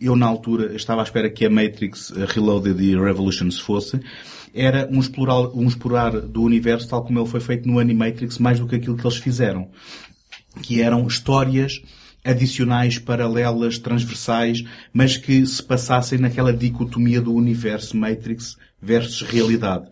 eu 0.00 0.16
na 0.16 0.26
altura 0.26 0.74
estava 0.74 1.02
à 1.02 1.04
espera 1.04 1.28
que 1.28 1.44
a 1.44 1.50
Matrix 1.50 2.10
Reloaded 2.10 2.80
e 2.82 2.96
Revolutions 2.96 3.58
fosse, 3.58 4.00
era 4.54 4.88
um 4.90 5.00
explorar, 5.00 5.48
um 5.54 5.66
explorar 5.66 6.12
do 6.20 6.42
universo 6.42 6.88
tal 6.88 7.04
como 7.04 7.18
ele 7.18 7.28
foi 7.28 7.40
feito 7.40 7.68
no 7.68 7.78
Animatrix 7.78 8.38
mais 8.38 8.58
do 8.58 8.66
que 8.66 8.76
aquilo 8.76 8.96
que 8.96 9.06
eles 9.06 9.16
fizeram. 9.16 9.70
Que 10.62 10.82
eram 10.82 11.06
histórias 11.06 11.80
adicionais, 12.24 12.98
paralelas, 12.98 13.78
transversais, 13.78 14.64
mas 14.92 15.16
que 15.16 15.46
se 15.46 15.62
passassem 15.62 16.18
naquela 16.18 16.52
dicotomia 16.52 17.20
do 17.20 17.34
universo 17.34 17.96
Matrix 17.96 18.56
versus 18.80 19.22
realidade. 19.22 19.88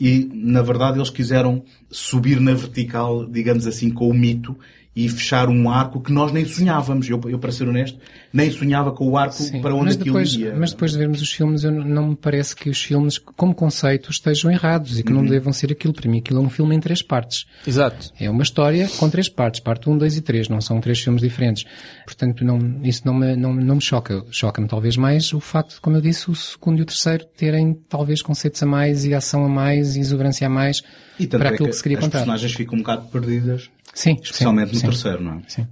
E, 0.00 0.30
na 0.32 0.62
verdade, 0.62 0.98
eles 0.98 1.10
quiseram 1.10 1.64
subir 1.90 2.40
na 2.40 2.54
vertical, 2.54 3.26
digamos 3.26 3.66
assim, 3.66 3.90
com 3.90 4.08
o 4.08 4.14
mito 4.14 4.56
e 4.94 5.08
fechar 5.08 5.48
um 5.48 5.70
arco 5.70 6.00
que 6.02 6.12
nós 6.12 6.30
nem 6.32 6.44
sonhávamos. 6.44 7.08
Eu, 7.08 7.18
eu 7.26 7.38
para 7.38 7.50
ser 7.50 7.66
honesto, 7.66 7.98
nem 8.32 8.50
sonhava 8.50 8.92
com 8.92 9.08
o 9.08 9.16
arco 9.16 9.34
Sim, 9.34 9.60
para 9.62 9.74
onde 9.74 9.84
mas 9.86 9.94
aquilo 9.94 10.06
depois, 10.16 10.34
ia. 10.34 10.54
Mas 10.54 10.70
depois 10.72 10.92
de 10.92 10.98
vermos 10.98 11.22
os 11.22 11.32
filmes, 11.32 11.64
eu, 11.64 11.70
não 11.72 12.08
me 12.08 12.16
parece 12.16 12.54
que 12.54 12.68
os 12.68 12.82
filmes, 12.82 13.16
como 13.18 13.54
conceito, 13.54 14.10
estejam 14.10 14.50
errados 14.50 14.98
e 14.98 15.02
que 15.02 15.10
Uhum. 15.12 15.22
não 15.22 15.26
devam 15.26 15.50
ser 15.52 15.72
aquilo. 15.72 15.94
Para 15.94 16.10
mim, 16.10 16.18
aquilo 16.18 16.40
é 16.40 16.42
um 16.42 16.50
filme 16.50 16.76
em 16.76 16.80
três 16.80 17.00
partes. 17.00 17.46
Exato. 17.66 18.10
É 18.20 18.28
uma 18.28 18.42
história 18.42 18.86
com 18.98 19.08
três 19.08 19.28
partes, 19.30 19.60
parte 19.60 19.88
1, 19.88 19.96
2 19.96 20.16
e 20.18 20.20
3, 20.20 20.48
não 20.50 20.60
são 20.60 20.78
três 20.80 21.00
filmes 21.00 21.22
diferentes. 21.22 21.64
Portanto, 22.04 22.44
não, 22.44 22.58
isso 22.82 23.02
não 23.06 23.14
me, 23.14 23.34
não, 23.34 23.54
não 23.54 23.76
me 23.76 23.80
choca. 23.82 24.22
Choca-me 24.30 24.68
talvez 24.68 24.96
mais 24.98 25.32
o 25.32 25.40
facto, 25.40 25.78
como 25.80 25.96
eu 25.96 26.00
disse, 26.02 26.30
o 26.30 26.34
segundo 26.34 26.80
e 26.80 26.82
o 26.82 26.86
terceiro 26.86 27.24
terem 27.36 27.74
talvez 27.88 28.20
conceitos 28.20 28.62
a 28.62 28.66
mais 28.66 29.04
e 29.06 29.14
ação 29.14 29.44
a 29.44 29.48
mais 29.48 29.96
e 29.96 30.00
exuberância 30.00 30.46
a 30.46 30.50
mais 30.50 30.82
E 31.18 31.26
tanto 31.26 31.40
para 31.40 31.50
é 31.50 31.54
aquilo 31.54 31.66
que 31.66 31.70
que 31.70 31.76
se 31.78 31.82
queria 31.82 31.98
as 31.98 32.04
contar. 32.04 32.18
personagens 32.18 32.52
ficam 32.52 32.74
um 32.74 32.78
bocado 32.82 33.08
perdidas, 33.08 33.70
Sim, 33.94 34.18
especialmente 34.22 34.68
sim, 34.68 34.74
no 34.74 34.80
sim. 34.80 34.86
terceiro, 34.86 35.22
não 35.22 35.34
é? 35.34 35.42
Sim. 35.48 35.66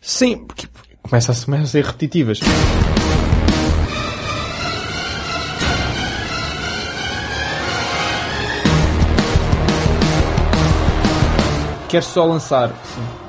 Sim, 0.00 0.46
porque 0.46 0.66
começa 1.02 1.32
a, 1.32 1.44
começa 1.44 1.64
a 1.64 1.66
ser 1.66 1.84
repetitivas. 1.84 2.40
Quero 11.88 12.04
só 12.04 12.24
lançar 12.24 12.72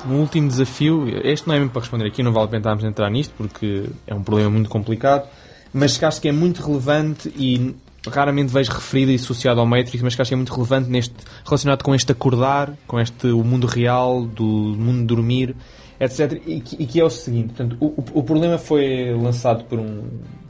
um 0.06 0.14
último 0.14 0.48
desafio. 0.48 1.08
Este 1.24 1.46
não 1.46 1.54
é 1.54 1.58
mesmo 1.58 1.70
para 1.70 1.80
responder 1.80 2.06
aqui, 2.06 2.22
não 2.22 2.32
vale 2.32 2.46
a 2.46 2.48
pena 2.48 2.60
estarmos 2.60 2.84
a 2.84 2.88
entrar 2.88 3.10
nisto 3.10 3.32
porque 3.36 3.84
é 4.06 4.14
um 4.14 4.22
problema 4.22 4.50
muito 4.50 4.68
complicado, 4.68 5.28
mas 5.72 5.96
que 5.96 6.04
acho 6.04 6.20
que 6.20 6.28
é 6.28 6.32
muito 6.32 6.62
relevante 6.66 7.32
e 7.36 7.76
raramente 8.08 8.52
vejo 8.52 8.72
referido 8.72 9.10
e 9.10 9.14
associado 9.16 9.60
ao 9.60 9.66
Matrix, 9.66 10.02
mas 10.02 10.14
que 10.14 10.22
acho 10.22 10.28
que 10.28 10.34
é 10.34 10.36
muito 10.36 10.52
relevante 10.52 10.88
neste, 10.88 11.14
relacionado 11.44 11.82
com 11.82 11.94
este 11.94 12.12
acordar, 12.12 12.72
com 12.86 12.98
este 13.00 13.28
o 13.28 13.42
mundo 13.44 13.66
real, 13.66 14.24
do 14.24 14.44
mundo 14.44 15.04
dormir, 15.06 15.54
etc. 16.00 16.40
E 16.46 16.60
que, 16.60 16.82
e 16.82 16.86
que 16.86 17.00
é 17.00 17.04
o 17.04 17.10
seguinte, 17.10 17.54
portanto, 17.54 17.76
o, 17.80 18.20
o, 18.20 18.22
problema 18.22 18.58
foi 18.58 19.12
lançado 19.14 19.64
por 19.64 19.78
um 19.78 20.04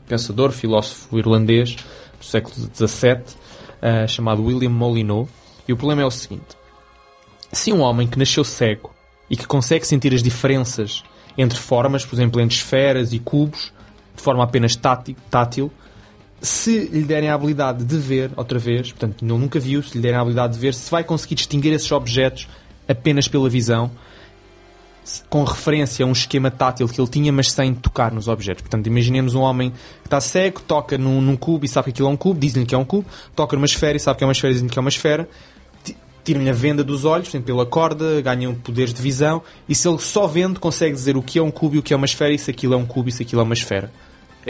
pensador, 0.07 0.51
filósofo 0.51 1.17
irlandês 1.17 1.75
do 2.17 2.25
século 2.25 2.55
XVII, 2.55 3.21
uh, 3.81 4.07
chamado 4.07 4.43
William 4.43 4.69
Molyneux, 4.69 5.27
e 5.67 5.73
o 5.73 5.77
problema 5.77 6.01
é 6.01 6.05
o 6.05 6.11
seguinte. 6.11 6.57
Se 7.51 7.71
um 7.71 7.81
homem 7.81 8.07
que 8.07 8.17
nasceu 8.19 8.43
cego 8.43 8.93
e 9.29 9.37
que 9.37 9.47
consegue 9.47 9.85
sentir 9.85 10.13
as 10.13 10.21
diferenças 10.21 11.03
entre 11.37 11.57
formas, 11.57 12.05
por 12.05 12.15
exemplo, 12.15 12.41
entre 12.41 12.55
esferas 12.55 13.13
e 13.13 13.19
cubos, 13.19 13.71
de 14.15 14.21
forma 14.21 14.43
apenas 14.43 14.75
tátil, 14.75 15.15
tátil 15.29 15.71
se 16.41 16.85
lhe 16.85 17.03
derem 17.03 17.29
a 17.29 17.33
habilidade 17.33 17.83
de 17.83 17.97
ver, 17.97 18.31
outra 18.35 18.57
vez, 18.57 18.91
portanto, 18.91 19.23
ele 19.23 19.37
nunca 19.37 19.59
viu, 19.59 19.83
se 19.83 19.95
lhe 19.95 20.01
derem 20.01 20.17
a 20.17 20.21
habilidade 20.21 20.53
de 20.53 20.59
ver, 20.59 20.73
se 20.73 20.89
vai 20.89 21.03
conseguir 21.03 21.35
distinguir 21.35 21.73
esses 21.73 21.91
objetos 21.91 22.47
apenas 22.87 23.27
pela 23.27 23.49
visão, 23.49 23.91
com 25.29 25.43
referência 25.43 26.05
a 26.05 26.07
um 26.07 26.11
esquema 26.11 26.51
tátil 26.51 26.87
que 26.87 26.99
ele 26.99 27.07
tinha, 27.07 27.31
mas 27.31 27.51
sem 27.51 27.73
tocar 27.73 28.11
nos 28.11 28.27
objetos. 28.27 28.61
Portanto, 28.61 28.87
imaginemos 28.87 29.33
um 29.33 29.41
homem 29.41 29.71
que 29.71 30.07
está 30.07 30.21
cego, 30.21 30.61
toca 30.61 30.97
num, 30.97 31.19
num 31.19 31.35
cubo 31.35 31.65
e 31.65 31.67
sabe 31.67 31.85
que 31.85 31.89
aquilo 31.91 32.07
é 32.07 32.11
um 32.11 32.17
cubo, 32.17 32.39
diz-lhe 32.39 32.65
que 32.65 32.75
é 32.75 32.77
um 32.77 32.85
cubo, 32.85 33.07
toca 33.35 33.55
numa 33.55 33.65
esfera 33.65 33.97
e 33.97 33.99
sabe 33.99 34.17
que 34.17 34.23
é 34.23 34.27
uma 34.27 34.33
esfera 34.33 34.53
diz-lhe 34.53 34.69
que 34.69 34.77
é 34.77 34.81
uma 34.81 34.89
esfera, 34.89 35.27
tiram-lhe 36.23 36.49
a 36.49 36.53
venda 36.53 36.83
dos 36.83 37.05
olhos, 37.05 37.29
portanto, 37.29 37.49
ele 37.49 37.61
acorda, 37.61 38.21
ganha 38.21 38.53
poderes 38.53 38.93
de 38.93 39.01
visão, 39.01 39.41
e 39.67 39.73
se 39.73 39.87
ele 39.87 39.97
só 39.97 40.27
vendo, 40.27 40.59
consegue 40.59 40.93
dizer 40.93 41.17
o 41.17 41.23
que 41.23 41.39
é 41.39 41.41
um 41.41 41.49
cubo 41.51 41.75
e 41.75 41.79
o 41.79 41.83
que 41.83 41.93
é 41.93 41.97
uma 41.97 42.05
esfera, 42.05 42.33
e 42.33 42.37
se 42.37 42.51
aquilo 42.51 42.73
é 42.73 42.77
um 42.77 42.85
cubo 42.85 43.09
e 43.09 43.11
se 43.11 43.23
aquilo 43.23 43.41
é 43.41 43.43
uma 43.43 43.53
esfera. 43.53 43.91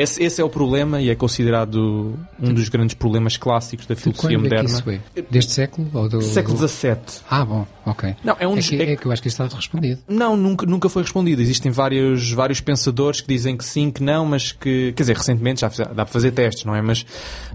Esse, 0.02 0.24
esse 0.24 0.42
é 0.42 0.44
o 0.44 0.50
problema 0.50 1.02
e 1.02 1.10
é 1.10 1.16
considerado 1.16 2.18
um 2.40 2.54
dos 2.54 2.70
grandes 2.70 2.96
problemas 2.96 3.38
clássicos 3.38 3.86
da 3.86 3.96
filosofia 3.96 4.38
Quando 4.38 4.44
moderna. 4.44 4.70
É 4.70 4.72
isso 4.72 4.90
é? 4.90 5.22
Deste 5.30 5.52
século? 5.54 5.88
Ou 5.94 6.10
do, 6.10 6.22
Século 6.22 6.58
do... 6.58 6.68
XVII. 6.68 6.96
Ah, 7.30 7.46
bom, 7.46 7.68
ok. 7.86 8.16
Não, 8.24 8.36
é 8.40 8.48
um 8.48 8.54
é, 8.54 8.56
dos- 8.58 8.70
que, 8.70 8.76
é 8.76 8.92
é 8.92 8.96
que 8.96 9.06
eu 9.06 9.12
acho 9.12 9.22
que 9.22 9.28
isso 9.28 9.42
está 9.44 9.56
respondido. 9.56 10.02
Não, 10.08 10.36
nunca, 10.38 10.66
nunca 10.66 10.90
foi 10.90 11.02
respondido. 11.04 11.42
Existem 11.42 11.72
vários, 11.72 12.32
vários 12.32 12.62
pensadores 12.62 13.22
que 13.22 13.28
dizem 13.28 13.56
que 13.58 13.66
sim, 13.66 13.92
que 13.92 14.02
não, 14.04 14.26
mas 14.26 14.52
que, 14.52 14.94
quer 14.96 15.04
dizer, 15.04 15.16
recentemente 15.18 15.62
já 15.62 15.68
dá 15.70 15.94
para 15.94 16.06
fazer 16.08 16.32
testes, 16.32 16.66
não 16.66 16.76
é? 16.76 16.82
Mas, 16.82 17.06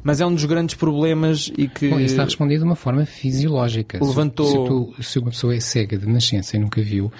mas 0.02 0.20
é 0.20 0.26
um 0.26 0.34
dos 0.34 0.44
grandes 0.44 0.74
problemas 0.74 1.50
e 1.56 1.66
que. 1.68 1.88
Bom, 1.88 1.96
isso 1.98 2.12
está 2.14 2.24
respondido 2.24 2.60
de 2.60 2.66
uma 2.66 2.76
forma 2.76 3.04
fisiológica. 3.06 3.98
Se- 3.98 4.04
Levantou- 4.04 4.46
Se, 4.46 4.54
tu- 4.98 5.02
se 5.02 5.18
uma 5.18 5.30
pessoa 5.30 5.54
é 5.54 5.60
cega 5.60 5.96
de 5.98 6.06
nascença 6.06 6.56
e 6.56 6.60
nunca 6.60 6.80
viu, 6.82 7.10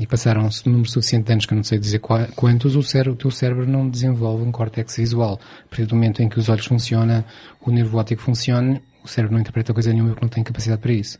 e 0.00 0.06
passaram-se 0.06 0.68
um 0.68 0.72
número 0.72 0.88
suficiente 0.90 1.26
de 1.26 1.32
anos 1.32 1.46
que 1.46 1.52
eu 1.52 1.56
não 1.56 1.64
sei 1.64 1.78
dizer 1.78 1.98
qua- 1.98 2.28
quantos, 2.34 2.76
o, 2.76 2.82
cérebro, 2.82 3.12
o 3.12 3.16
teu 3.16 3.30
cérebro 3.30 3.66
não 3.68 3.88
desenvolve 3.88 4.42
um 4.44 4.50
córtex 4.52 4.96
visual. 4.96 5.38
A 5.64 5.68
partir 5.68 5.84
do 5.86 5.94
momento 5.94 6.22
em 6.22 6.28
que 6.28 6.38
os 6.38 6.48
olhos 6.48 6.64
funcionam, 6.66 7.24
o 7.60 7.70
nervo 7.70 7.98
óptico 7.98 8.22
funciona, 8.22 8.80
o 9.04 9.08
cérebro 9.08 9.34
não 9.34 9.40
interpreta 9.40 9.72
coisa 9.74 9.92
nenhuma 9.92 10.10
porque 10.10 10.24
não 10.24 10.30
tem 10.30 10.42
capacidade 10.42 10.80
para 10.80 10.92
isso. 10.92 11.18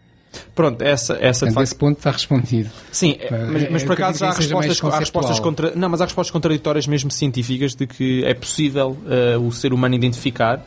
Pronto, 0.54 0.80
essa, 0.82 1.12
essa 1.20 1.40
Portanto, 1.40 1.54
facto, 1.54 1.62
esse 1.66 1.74
ponto 1.74 1.98
está 1.98 2.10
respondido. 2.10 2.70
Sim, 2.90 3.16
Eh, 3.20 3.28
mas, 3.52 3.70
mas 3.70 3.82
é 3.82 3.86
por 3.86 3.92
acaso 3.92 4.24
há 4.24 4.32
respostas, 4.32 4.82
há 4.82 4.98
respostas 4.98 5.38
contra, 5.40 5.72
não, 5.76 5.90
mas 5.90 6.00
há 6.00 6.04
respostas 6.04 6.30
contraditórias 6.30 6.86
mesmo 6.86 7.10
científicas 7.10 7.74
de 7.74 7.86
que 7.86 8.24
é 8.24 8.32
possível 8.32 8.96
eh, 9.10 9.36
o 9.36 9.52
ser 9.52 9.74
humano 9.74 9.94
identificar. 9.94 10.64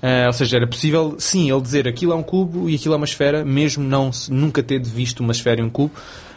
Eh, 0.00 0.26
ou 0.28 0.32
seja, 0.32 0.56
era 0.58 0.66
possível, 0.68 1.16
sim, 1.18 1.50
ele 1.50 1.60
dizer 1.60 1.88
aquilo 1.88 2.12
é 2.12 2.14
um 2.14 2.22
cubo 2.22 2.70
e 2.70 2.76
aquilo 2.76 2.94
é 2.94 2.96
uma 2.96 3.04
esfera, 3.06 3.44
mesmo 3.44 3.82
não 3.82 4.12
se- 4.12 4.32
nunca 4.32 4.62
ter 4.62 4.80
visto 4.80 5.18
uma 5.20 5.32
esfera 5.32 5.60
e 5.60 5.64
um 5.64 5.70
cubo. 5.70 5.92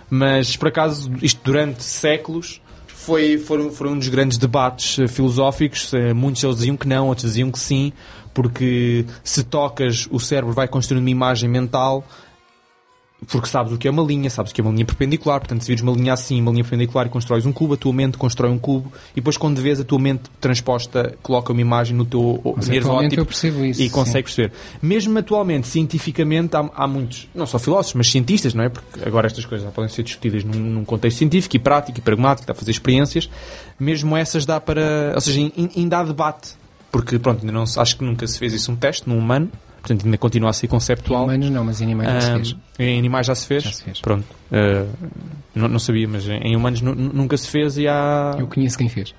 Mas 0.10 0.56
por 0.56 0.68
acaso, 0.68 1.12
isto 1.22 1.42
durante 1.44 1.84
séculos 1.84 2.62
foi, 2.88 3.38
foram, 3.38 3.70
foram 3.72 3.92
um 3.94 4.00
dos 4.00 4.08
grandes 4.08 4.38
debates 4.38 5.00
eh, 5.00 5.08
filosóficos. 5.08 5.94
Eh, 5.94 6.14
Muitos 6.14 6.42
diziam 6.56 6.76
que 6.76 6.88
não, 6.88 7.08
outros 7.08 7.28
diziam 7.28 7.52
que 7.52 7.60
sim, 7.60 7.94
porque 8.34 9.06
se 9.24 9.44
tocas, 9.44 10.08
o 10.12 10.20
cérebro 10.20 10.54
vai 10.54 10.68
construindo 10.68 11.02
uma 11.02 11.10
imagem 11.10 11.50
mental 11.50 12.06
porque 13.28 13.48
sabes 13.48 13.72
o 13.72 13.78
que 13.78 13.88
é 13.88 13.92
uma 13.92 14.04
linha, 14.04 14.30
sabes 14.30 14.52
o 14.52 14.56
que 14.56 14.62
é 14.62 14.64
uma 14.64 14.72
linha 14.72 14.86
perpendicular, 14.86 15.40
portanto, 15.40 15.62
se 15.62 15.68
vires 15.68 15.82
uma 15.82 15.94
linha 15.94 16.14
assim, 16.14 16.40
uma 16.40 16.52
linha 16.52 16.64
perpendicular 16.64 17.08
e 17.08 17.10
constróis 17.10 17.46
um 17.46 17.52
cubo, 17.52 17.74
a 17.74 17.78
tua 17.78 17.92
mente 17.94 18.18
constrói 18.18 18.52
um 18.52 18.60
cubo 18.60 18.92
e 19.14 19.16
depois, 19.16 19.36
quando 19.38 19.60
vês, 19.62 19.80
a 19.80 19.84
tua 19.84 19.98
mente 19.98 20.24
transposta 20.40 21.16
coloca 21.24 21.52
uma 21.52 21.62
imagem 21.62 21.96
no 21.96 22.06
teu 22.06 22.40
nervo 22.70 22.90
óptico 23.06 23.22
e 23.80 23.90
consegue 23.90 24.24
perceber. 24.26 24.52
Mesmo 24.82 25.18
atualmente, 25.18 25.68
cientificamente, 25.68 26.56
há, 26.56 26.70
há 26.76 26.88
muitos, 26.88 27.28
não 27.34 27.46
só 27.48 27.58
filósofos, 27.58 27.96
mas 27.96 28.12
cientistas, 28.12 28.54
não 28.54 28.64
é? 28.64 28.70
Porque 28.70 29.02
agora 29.04 29.28
estas 29.28 29.46
coisas 29.46 29.66
já 29.66 29.72
podem 29.72 29.90
ser 29.90 30.04
discutidas 30.04 30.44
num, 30.44 30.60
num 30.60 30.86
contexto 30.86 31.18
científico 31.18 31.56
e 31.56 31.60
prático 31.60 31.98
e 31.98 32.02
pragmático, 32.02 32.46
dá 32.46 32.52
a 32.52 32.56
fazer 32.56 32.72
experiências, 32.72 33.30
mesmo 33.80 34.16
essas 34.16 34.46
dá 34.46 34.60
para. 34.60 35.14
Ou 35.16 35.22
seja, 35.22 35.40
in- 35.40 35.70
ainda 35.76 36.00
há 36.00 36.04
debate. 36.04 36.54
Porque, 36.92 37.18
pronto, 37.20 37.40
ainda 37.42 37.52
não, 37.52 37.64
acho 37.64 37.98
que 37.98 38.04
nunca 38.06 38.26
se 38.28 38.38
fez 38.40 38.54
isso 38.54 38.72
um 38.72 38.76
teste 38.76 39.10
num 39.10 39.18
humano, 39.18 39.50
portanto, 39.86 40.06
ainda 40.06 40.18
continua 40.18 40.50
a 40.50 40.54
ser 40.54 40.68
conceptual. 40.68 41.24
Humanos 41.26 41.50
não, 41.50 41.64
mas 41.64 41.80
em 41.82 41.86
animais 41.86 42.10
já 42.12 42.22
se 42.22 42.32
fez. 42.34 42.56
Em 42.80 42.98
animais 43.00 43.28
já 43.28 43.36
se 43.36 43.48
fez? 43.48 43.64
Já 43.64 43.72
se 43.72 43.84
fez. 43.84 44.02
Pronto. 44.02 44.26
Ah, 44.52 44.86
não, 45.54 45.68
não 45.68 45.80
sabia, 45.80 46.08
mas 46.08 46.28
em 46.28 46.38
em 46.40 46.56
humanos 46.56 46.82
nu- 46.82 46.96
nu- 46.96 47.12
nunca 47.14 47.38
se 47.38 47.48
fez 47.48 47.78
e 47.78 47.88
há. 47.88 48.36
Eu 48.40 48.48
conheço 48.48 48.78
quem 48.78 48.90
fez. 48.90 49.14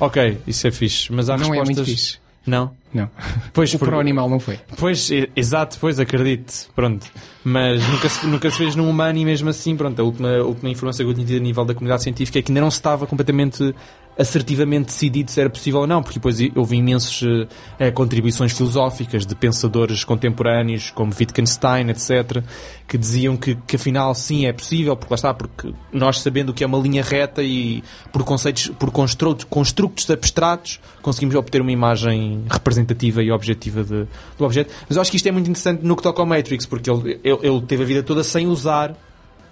Ok, 0.00 0.38
isso 0.46 0.66
é 0.66 0.70
fixe. 0.70 1.12
Mas 1.12 1.28
há 1.28 1.36
Não 1.36 1.46
é 1.54 1.58
respostas. 1.58 1.76
muito 1.76 1.84
fixe. 1.90 2.18
Não? 2.46 2.70
Não. 2.94 3.10
Pois, 3.52 3.74
o 3.74 3.78
por- 3.78 3.88
para 3.88 3.96
o 3.96 4.00
animal 4.00 4.30
não 4.30 4.38
foi. 4.38 4.58
Pois, 4.78 5.10
exato, 5.34 5.76
pois, 5.80 5.98
acredito. 5.98 6.68
Pronto. 6.76 7.06
Mas 7.44 7.86
nunca 7.88 8.08
se, 8.08 8.26
nunca 8.26 8.50
se 8.50 8.56
fez 8.56 8.76
num 8.76 8.88
humano 8.88 9.18
e 9.18 9.24
mesmo 9.24 9.48
assim, 9.50 9.76
pronto, 9.76 10.00
a 10.00 10.04
última, 10.04 10.28
a 10.36 10.44
última 10.44 10.70
informação 10.70 11.04
que 11.04 11.10
eu 11.10 11.14
tinha 11.14 11.26
tido 11.26 11.38
a 11.38 11.42
nível 11.42 11.64
da 11.64 11.74
comunidade 11.74 12.04
científica 12.04 12.38
é 12.38 12.42
que 12.42 12.50
ainda 12.52 12.60
não 12.60 12.70
se 12.70 12.78
estava 12.78 13.06
completamente 13.06 13.74
assertivamente 14.18 14.86
decidido 14.86 15.30
se 15.30 15.40
era 15.40 15.50
possível 15.50 15.80
ou 15.80 15.86
não, 15.86 16.02
porque 16.02 16.18
depois 16.18 16.38
houve 16.54 16.76
imensos 16.76 17.48
eh, 17.78 17.90
contribuições 17.90 18.52
filosóficas 18.52 19.26
de 19.26 19.34
pensadores 19.34 20.04
contemporâneos 20.04 20.90
como 20.90 21.12
Wittgenstein, 21.18 21.90
etc., 21.90 22.42
que 22.88 22.96
diziam 22.96 23.36
que, 23.36 23.56
que 23.66 23.76
afinal 23.76 24.14
sim 24.14 24.46
é 24.46 24.52
possível, 24.52 24.96
porque 24.96 25.12
lá 25.12 25.16
está, 25.16 25.34
porque 25.34 25.72
nós 25.92 26.20
sabendo 26.20 26.54
que 26.54 26.64
é 26.64 26.66
uma 26.66 26.78
linha 26.78 27.02
reta 27.02 27.42
e 27.42 27.82
por 28.12 28.24
conceitos, 28.24 28.68
por 28.78 28.90
construtos, 28.90 29.44
construtos 29.44 30.08
abstratos, 30.10 30.80
conseguimos 31.02 31.34
obter 31.34 31.60
uma 31.60 31.72
imagem 31.72 32.44
representativa 32.48 33.22
e 33.22 33.30
objetiva 33.30 33.82
de- 33.84 34.06
do 34.38 34.44
objeto. 34.44 34.72
Mas 34.88 34.96
eu 34.96 35.02
acho 35.02 35.10
que 35.10 35.16
isto 35.16 35.26
é 35.28 35.32
muito 35.32 35.50
interessante 35.50 35.84
no 35.84 35.94
que 35.96 36.02
toca 36.02 36.22
ao 36.22 36.26
Matrix, 36.26 36.64
porque 36.64 36.90
ele, 36.90 37.20
ele, 37.22 37.38
ele 37.42 37.60
teve 37.62 37.82
a 37.82 37.86
vida 37.86 38.02
toda 38.02 38.22
sem 38.24 38.46
usar 38.46 38.96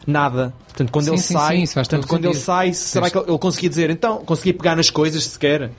nada. 0.06 0.52
Portanto, 0.66 0.90
quando 0.90 1.04
Sim, 1.06 1.10
ele 1.12 1.20
sim, 1.20 1.32
sai, 1.34 1.66
sim, 1.66 1.74
portanto, 1.74 2.06
quando 2.08 2.24
ele 2.24 2.34
sai, 2.34 2.72
será 2.74 3.10
que 3.10 3.18
ele, 3.18 3.38
conseguia 3.38 3.68
dizer, 3.70 3.90
então, 3.90 4.18
conseguia 4.24 4.54
pegar 4.54 4.74
nas 4.76 4.90
coisas 4.90 5.24
sequer? 5.24 5.70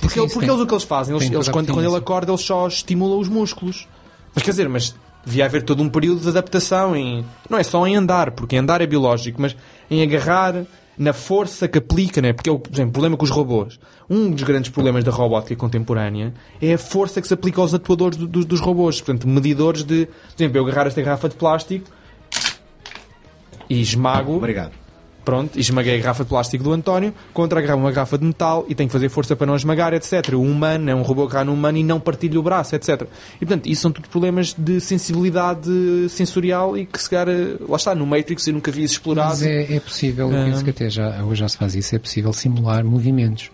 Porque, 0.00 0.18
ele- 0.18 0.28
porque 0.30 0.50
eles 0.50 0.60
o 0.60 0.66
que 0.66 0.74
eles 0.74 0.84
fazem, 0.84 1.14
eles, 1.16 1.30
eles 1.30 1.48
quando, 1.48 1.72
quando 1.72 1.86
ele 1.86 1.96
acorda, 1.96 2.30
eles 2.32 2.40
só 2.42 2.66
estimulam 2.66 3.18
os 3.20 3.28
músculos. 3.28 3.86
Mas 4.34 4.42
quer 4.44 4.50
dizer, 4.50 4.68
mas 4.68 4.94
devia 5.24 5.44
haver 5.44 5.62
todo 5.62 5.82
um 5.82 5.88
período 5.88 6.20
de 6.20 6.28
adaptação 6.28 6.96
em. 6.96 7.24
Não 7.48 7.58
é 7.58 7.62
só 7.62 7.86
em 7.86 7.94
andar, 7.96 8.30
porque 8.32 8.56
andar 8.56 8.80
é 8.80 8.86
biológico, 8.86 9.40
mas 9.40 9.54
em 9.90 10.02
agarrar 10.02 10.64
na 10.96 11.12
força 11.12 11.66
que 11.68 11.78
aplica, 11.78 12.20
né? 12.20 12.32
Porque, 12.32 12.48
é 12.48 12.52
o- 12.52 12.58
por 12.58 12.72
exemplo, 12.72 12.90
o 12.90 12.92
problema 12.92 13.16
com 13.16 13.24
os 13.24 13.30
robôs. 13.30 13.78
Um 14.08 14.30
dos 14.30 14.42
grandes 14.42 14.70
problemas 14.70 15.04
da 15.04 15.10
robótica 15.10 15.56
contemporânea 15.56 16.34
é 16.60 16.74
a 16.74 16.78
força 16.78 17.20
que 17.20 17.28
se 17.28 17.34
aplica 17.34 17.60
aos 17.60 17.72
atuadores 17.74 18.16
do- 18.18 18.26
do- 18.26 18.44
dos 18.44 18.60
robôs. 18.60 19.00
Portanto, 19.00 19.26
medidores 19.28 19.84
de. 19.84 20.06
Por 20.06 20.42
exemplo, 20.42 20.58
eu 20.58 20.64
agarrar 20.66 20.86
esta 20.86 21.00
garrafa 21.02 21.28
de 21.28 21.34
plástico 21.36 21.86
e 23.72 23.82
esmago. 23.82 24.36
Obrigado. 24.36 24.82
Pronto, 25.24 25.56
esmaguei 25.58 25.94
a 25.94 25.98
garrafa 25.98 26.24
de 26.24 26.30
plástico 26.30 26.64
do 26.64 26.72
António 26.72 27.14
contra 27.32 27.76
uma 27.76 27.92
garrafa 27.92 28.18
de 28.18 28.24
metal 28.24 28.66
e 28.68 28.74
tenho 28.74 28.88
que 28.88 28.92
fazer 28.92 29.08
força 29.08 29.36
para 29.36 29.46
não 29.46 29.54
esmagar, 29.54 29.94
etc. 29.94 30.34
O 30.34 30.42
humano 30.42 30.90
é 30.90 30.94
um 30.94 31.02
robô 31.02 31.22
agarrar 31.22 31.44
no 31.44 31.52
humano 31.52 31.78
e 31.78 31.84
não 31.84 32.00
partilha 32.00 32.40
o 32.40 32.42
braço, 32.42 32.74
etc. 32.74 33.06
E 33.36 33.46
portanto, 33.46 33.66
isso 33.68 33.82
são 33.82 33.92
tudo 33.92 34.08
problemas 34.08 34.52
de 34.52 34.80
sensibilidade 34.80 35.70
sensorial 36.08 36.76
e 36.76 36.86
que 36.86 37.00
se 37.00 37.08
calhar, 37.08 37.28
eh, 37.28 37.56
lá 37.68 37.76
está, 37.76 37.94
no 37.94 38.04
Matrix 38.04 38.48
eu 38.48 38.54
nunca 38.54 38.72
vi 38.72 38.82
isso 38.82 38.94
explorado. 38.94 39.30
Mas 39.30 39.42
é, 39.42 39.76
é 39.76 39.80
possível, 39.80 40.28
eu 40.32 40.44
penso 40.44 40.64
que 40.64 40.70
até 40.70 40.90
já, 40.90 41.22
hoje 41.22 41.40
já 41.40 41.48
se 41.48 41.56
faz 41.56 41.76
isso, 41.76 41.94
é 41.94 41.98
possível 42.00 42.32
simular 42.32 42.84
movimentos. 42.84 43.50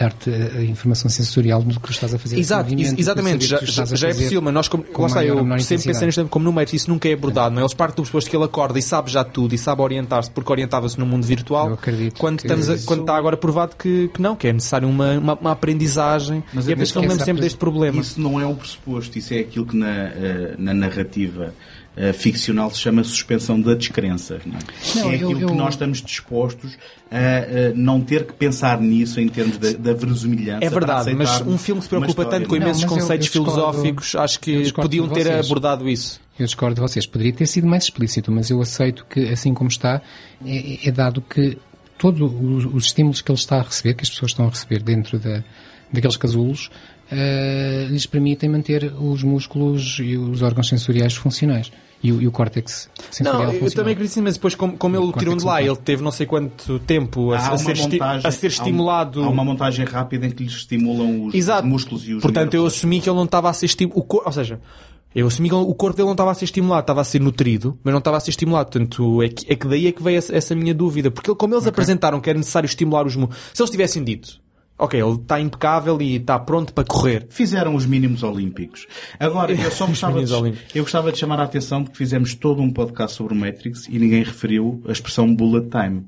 Dar-te 0.00 0.30
a, 0.30 0.62
informação 0.64 1.10
sensorial 1.10 1.62
do 1.62 1.78
que 1.78 1.90
estás 1.90 2.14
a 2.14 2.18
fazer. 2.18 2.38
Exato, 2.38 2.72
exatamente, 2.72 3.44
já, 3.44 3.58
já, 3.62 4.08
é 4.08 4.14
possível, 4.14 4.40
mas 4.40 4.54
nós, 4.54 4.66
como, 4.66 4.82
com 4.82 5.02
lá 5.02 5.08
está, 5.08 5.22
eu 5.22 5.36
sempre 5.36 5.50
pensei 5.56 5.76
intensidade. 5.76 6.06
nisto 6.06 6.28
como 6.30 6.46
no 6.46 6.52
Matrix, 6.52 6.82
isso 6.84 6.90
nunca 6.90 7.06
é 7.06 7.12
abordado, 7.12 7.54
não 7.54 7.60
é? 7.60 7.62
Eles 7.64 7.74
partem 7.74 7.96
do 7.96 8.02
pressuposto 8.02 8.30
que 8.30 8.34
ele 8.34 8.44
acorda 8.44 8.78
e 8.78 8.82
sabe 8.82 9.10
já 9.10 9.22
tudo 9.22 9.54
e 9.54 9.58
sabe 9.58 9.82
orientar-se 9.82 10.30
porque 10.30 10.50
orientava-se 10.50 10.98
no 10.98 11.04
mundo 11.04 11.26
virtual. 11.26 11.68
Eu 11.68 11.74
acredito 11.74 12.18
quando, 12.18 12.38
estamos 12.40 12.70
a- 12.70 12.78
quando 12.86 13.00
está 13.00 13.14
agora 13.14 13.36
provado 13.36 13.76
que, 13.76 14.08
que 14.08 14.22
não, 14.22 14.34
que 14.34 14.48
é 14.48 14.52
necessário 14.54 14.88
uma, 14.88 15.18
uma, 15.18 15.34
uma 15.34 15.52
aprendizagem. 15.52 16.42
Mas 16.54 16.66
e 16.66 16.72
é 16.72 16.76
por 16.76 16.82
isso 16.82 16.92
que 16.92 16.98
eu 16.98 17.02
lembro 17.02 17.16
essa 17.16 17.24
sempre 17.26 17.42
deste 17.42 17.58
problema. 17.58 18.00
Isso 18.00 18.18
não 18.18 18.40
é 18.40 18.46
um 18.46 18.54
pressuposto, 18.54 19.18
isso 19.18 19.34
é 19.34 19.40
aquilo 19.40 19.66
que 19.66 19.76
na, 19.76 19.86
eh, 20.06 20.54
na 20.56 20.72
narrativa 20.72 21.54
eh, 21.96 22.12
ficcional 22.12 22.70
se 22.70 22.78
chama 22.80 23.02
suspensão 23.04 23.60
da 23.60 23.74
descrença. 23.74 24.40
Não 24.46 24.56
é? 24.56 24.60
Não, 24.96 25.02
é 25.02 25.14
eu- 25.14 25.14
aquilo 25.30 25.40
eu- 25.40 25.48
que 25.48 25.54
nós 25.54 25.74
estamos 25.74 26.00
dispostos 26.00 26.76
a, 27.10 27.16
eh, 27.16 27.72
não 27.74 28.00
ter 28.00 28.24
que 28.26 28.32
pensar 28.32 28.80
nisso 28.80 29.20
em 29.20 29.28
termos 29.28 29.58
da, 29.58 29.72
da 29.72 29.92
verosimilhança. 29.92 30.64
É 30.64 30.70
verdade, 30.70 31.12
mas 31.14 31.40
um 31.42 31.58
filme 31.58 31.80
que 31.80 31.84
se 31.84 31.88
preocupa 31.88 32.10
história, 32.22 32.30
tanto 32.30 32.48
com 32.48 32.54
não 32.56 32.62
é? 32.62 32.64
imensos 32.64 32.82
eu- 32.84 32.88
conceitos 32.88 33.26
eu 33.26 33.42
discordo- 33.42 33.50
filosóficos, 33.60 34.14
acho 34.14 34.36
eu 34.36 34.62
que 34.64 34.72
podiam 34.72 35.08
ter 35.08 35.24
vocês. 35.24 35.46
abordado 35.46 35.88
isso. 35.88 36.20
Eu 36.38 36.46
discordo 36.46 36.74
de 36.76 36.80
vocês. 36.80 37.06
Poderia 37.06 37.32
ter 37.32 37.46
sido 37.46 37.66
mais 37.66 37.84
explícito, 37.84 38.30
mas 38.32 38.48
eu 38.50 38.60
aceito 38.62 39.04
que, 39.10 39.28
assim 39.28 39.52
como 39.52 39.68
está, 39.68 40.00
é, 40.46 40.88
é 40.88 40.90
dado 40.90 41.20
que 41.20 41.58
todos 41.98 42.20
os, 42.22 42.64
os 42.72 42.84
estímulos 42.86 43.20
que 43.20 43.30
ele 43.30 43.38
está 43.38 43.56
a 43.58 43.62
receber, 43.62 43.92
que 43.94 44.04
as 44.04 44.08
pessoas 44.10 44.30
estão 44.30 44.46
a 44.46 44.48
receber 44.48 44.82
dentro 44.82 45.18
da, 45.18 45.44
daqueles 45.92 46.16
casulos, 46.16 46.70
eh, 47.10 47.86
lhes 47.90 48.06
permitem 48.06 48.48
manter 48.48 48.92
os 48.98 49.22
músculos 49.22 49.98
e 50.00 50.16
os 50.16 50.42
órgãos 50.42 50.68
sensoriais 50.68 51.14
funcionais. 51.14 51.70
E 52.02 52.10
o, 52.12 52.22
e 52.22 52.26
o 52.26 52.32
córtex 52.32 52.88
sensorial 53.10 53.42
Não, 53.42 53.52
eu 53.52 53.60
funcional. 53.60 53.76
também 53.76 53.92
acredito 53.92 54.12
sim, 54.14 54.22
mas 54.22 54.32
depois 54.34 54.54
como, 54.54 54.74
como 54.78 54.96
ele 54.96 55.04
o 55.04 55.12
tiram 55.12 55.36
de 55.36 55.44
lá, 55.44 55.56
Cortex 55.58 55.68
ele 55.68 55.76
teve 55.84 56.02
não 56.02 56.10
sei 56.10 56.24
quanto 56.24 56.78
tempo 56.78 57.30
a, 57.32 57.36
a 57.36 57.58
ser, 57.58 57.76
montagem- 57.76 58.26
a 58.26 58.30
ser 58.30 58.46
há 58.46 58.48
um- 58.48 58.52
estimulado. 58.52 59.22
Há 59.22 59.28
uma 59.28 59.44
montagem 59.44 59.84
rápida 59.84 60.26
em 60.26 60.30
que 60.30 60.42
lhes 60.44 60.54
estimulam 60.54 61.26
os, 61.26 61.34
Exato. 61.34 61.64
os 61.66 61.68
músculos 61.70 62.08
e 62.08 62.14
os 62.14 62.22
Portanto, 62.22 62.54
eu 62.54 62.62
nervos. 62.62 62.78
assumi 62.78 63.00
que 63.02 63.08
ele 63.10 63.16
não 63.16 63.24
estava 63.26 63.50
a 63.50 63.52
ser 63.52 63.66
estimulado. 63.66 64.06
Ou 64.24 64.32
seja, 64.32 64.58
eu 65.14 65.26
assumi 65.26 65.50
que 65.50 65.54
o 65.54 65.74
corpo 65.74 65.94
dele 65.94 66.06
não 66.06 66.12
estava 66.14 66.30
a 66.30 66.34
ser 66.34 66.46
estimulado, 66.46 66.80
estava 66.80 67.00
a 67.02 67.04
ser 67.04 67.20
nutrido, 67.20 67.78
mas 67.84 67.92
não 67.92 67.98
estava 67.98 68.16
a 68.16 68.20
ser 68.20 68.30
estimulado. 68.30 68.70
Portanto, 68.70 69.22
é 69.22 69.28
que, 69.28 69.52
é 69.52 69.54
que 69.54 69.68
daí 69.68 69.86
é 69.86 69.92
que 69.92 70.02
veio 70.02 70.16
essa, 70.16 70.34
essa 70.34 70.54
minha 70.54 70.72
dúvida. 70.72 71.10
Porque 71.10 71.30
ele- 71.30 71.36
como 71.36 71.54
eles 71.54 71.66
apresentaram 71.66 72.18
que 72.18 72.30
era 72.30 72.38
necessário 72.38 72.66
estimular 72.66 73.04
os 73.06 73.14
músculos, 73.14 73.42
se 73.52 73.60
eles 73.60 73.70
tivessem 73.70 74.02
dito, 74.02 74.40
ok, 74.80 75.00
ele 75.00 75.12
está 75.12 75.38
impecável 75.38 76.00
e 76.00 76.16
está 76.16 76.38
pronto 76.38 76.72
para 76.72 76.84
correr. 76.84 77.26
Fizeram 77.28 77.74
os 77.74 77.84
mínimos 77.84 78.22
olímpicos. 78.22 78.86
Agora, 79.18 79.52
eu 79.52 79.70
só 79.70 79.86
gostava 79.86 80.24
de, 80.24 80.32
eu 80.74 80.82
gostava 80.82 81.12
de 81.12 81.18
chamar 81.18 81.38
a 81.38 81.44
atenção 81.44 81.84
porque 81.84 81.98
fizemos 81.98 82.34
todo 82.34 82.62
um 82.62 82.72
podcast 82.72 83.16
sobre 83.16 83.34
o 83.34 83.36
Matrix 83.36 83.86
e 83.88 83.98
ninguém 83.98 84.22
referiu 84.22 84.82
a 84.88 84.92
expressão 84.92 85.32
bullet 85.34 85.68
time. 85.68 86.06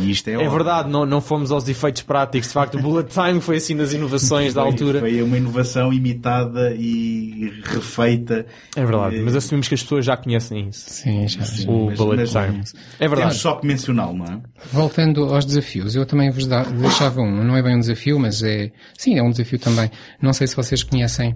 E 0.00 0.10
isto 0.10 0.28
é, 0.28 0.32
É 0.34 0.48
verdade, 0.48 0.88
não, 0.88 1.04
não 1.04 1.20
fomos 1.20 1.52
aos 1.52 1.68
efeitos 1.68 2.00
práticos. 2.02 2.48
De 2.48 2.54
facto, 2.54 2.78
o 2.78 2.80
bullet 2.80 3.10
time 3.12 3.38
foi 3.40 3.56
assim 3.56 3.76
das 3.76 3.92
inovações 3.92 4.54
da 4.54 4.62
Foi- 4.62 4.70
altura. 4.70 5.00
Foi 5.00 5.22
uma 5.22 5.36
inovação 5.36 5.92
imitada 5.92 6.74
e 6.74 7.52
refeita. 7.64 8.46
É 8.74 8.82
verdade, 8.84 9.20
mas 9.20 9.36
assumimos 9.36 9.68
que 9.68 9.74
as 9.74 9.82
pessoas 9.82 10.04
já 10.06 10.16
conhecem 10.16 10.68
isso. 10.68 10.84
Sim, 10.88 11.28
já. 11.28 11.44
já. 11.44 11.70
O 11.70 11.86
mas- 11.86 11.98
bullet 11.98 12.32
mas- 12.32 12.46
time. 12.46 12.62
É 12.98 13.08
verdade. 13.08 13.28
Temos 13.28 13.36
só 13.36 13.54
que 13.56 13.66
mencioná-lo, 13.66 14.16
não 14.16 14.24
é? 14.24 14.40
Voltando 14.72 15.24
aos 15.24 15.44
desafios, 15.44 15.94
eu 15.94 16.06
também 16.06 16.30
vos 16.30 16.46
da- 16.46 16.64
deixava 16.64 17.20
um, 17.20 17.44
não 17.44 17.54
é 17.54 17.62
bem 17.62 17.76
um 17.76 17.80
desafio, 17.80 18.18
mas 18.18 18.42
é, 18.42 18.72
sim, 18.96 19.18
é 19.18 19.22
um 19.22 19.30
desafio 19.30 19.58
também. 19.58 19.90
Não 20.20 20.32
sei 20.32 20.46
se 20.46 20.56
vocês 20.56 20.82
conhecem 20.82 21.34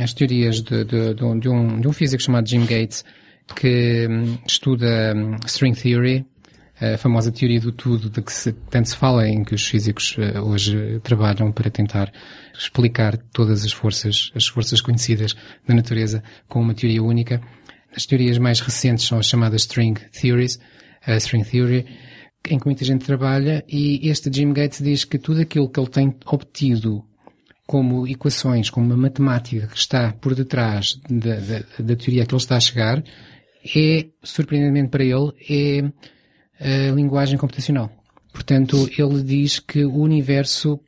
as 0.00 0.14
teorias 0.14 0.62
de, 0.62 0.84
de, 0.84 1.14
de 1.14 1.24
um, 1.24 1.36
de 1.38 1.48
um, 1.48 1.80
de 1.80 1.88
um 1.88 1.92
físico 1.92 2.22
chamado 2.22 2.48
Jim 2.48 2.64
Gates, 2.64 3.04
que 3.56 4.06
hum, 4.08 4.38
estuda 4.46 5.14
hum, 5.16 5.36
string 5.46 5.74
theory, 5.74 6.24
a 6.80 6.96
famosa 6.96 7.32
teoria 7.32 7.60
do 7.60 7.72
tudo, 7.72 8.08
de 8.08 8.22
que 8.22 8.32
se, 8.32 8.52
tanto 8.52 8.88
se 8.88 8.96
fala 8.96 9.28
em 9.28 9.42
que 9.42 9.54
os 9.54 9.66
físicos 9.66 10.16
eh, 10.18 10.40
hoje 10.40 11.00
trabalham 11.02 11.50
para 11.50 11.70
tentar 11.70 12.12
explicar 12.56 13.16
todas 13.32 13.64
as 13.64 13.72
forças, 13.72 14.30
as 14.34 14.46
forças 14.46 14.80
conhecidas 14.80 15.34
da 15.66 15.74
natureza 15.74 16.22
com 16.48 16.60
uma 16.60 16.74
teoria 16.74 17.02
única. 17.02 17.40
As 17.94 18.06
teorias 18.06 18.38
mais 18.38 18.60
recentes 18.60 19.06
são 19.06 19.18
as 19.18 19.26
chamadas 19.26 19.62
string 19.62 19.98
theories, 20.12 20.60
a 21.04 21.16
string 21.16 21.44
theory, 21.44 21.84
em 22.48 22.58
que 22.58 22.66
muita 22.66 22.84
gente 22.84 23.04
trabalha 23.04 23.64
e 23.68 24.08
este 24.08 24.30
Jim 24.32 24.52
Gates 24.52 24.80
diz 24.80 25.04
que 25.04 25.18
tudo 25.18 25.40
aquilo 25.40 25.68
que 25.68 25.80
ele 25.80 25.88
tem 25.88 26.14
obtido 26.26 27.04
como 27.66 28.06
equações, 28.06 28.70
como 28.70 28.86
uma 28.86 28.96
matemática 28.96 29.66
que 29.66 29.76
está 29.76 30.12
por 30.12 30.34
detrás 30.34 30.98
da, 31.10 31.34
da, 31.34 31.58
da 31.80 31.96
teoria 31.96 32.24
que 32.24 32.32
ele 32.32 32.40
está 32.40 32.56
a 32.56 32.60
chegar, 32.60 33.02
é, 33.76 34.06
surpreendentemente 34.22 34.88
para 34.88 35.04
ele, 35.04 35.32
é 35.50 35.92
a 36.60 36.92
linguagem 36.92 37.38
computacional. 37.38 37.90
Portanto, 38.32 38.88
ele 38.98 39.22
diz 39.22 39.58
que 39.58 39.84
o 39.84 39.96
universo, 39.96 40.78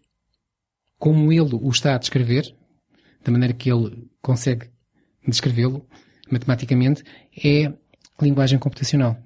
como 0.98 1.32
ele 1.32 1.54
o 1.54 1.68
está 1.70 1.94
a 1.94 1.98
descrever, 1.98 2.54
da 3.24 3.32
maneira 3.32 3.54
que 3.54 3.70
ele 3.70 4.08
consegue 4.22 4.68
descrevê-lo 5.26 5.84
matematicamente, 6.30 7.02
é 7.44 7.72
linguagem 8.20 8.58
computacional. 8.58 9.16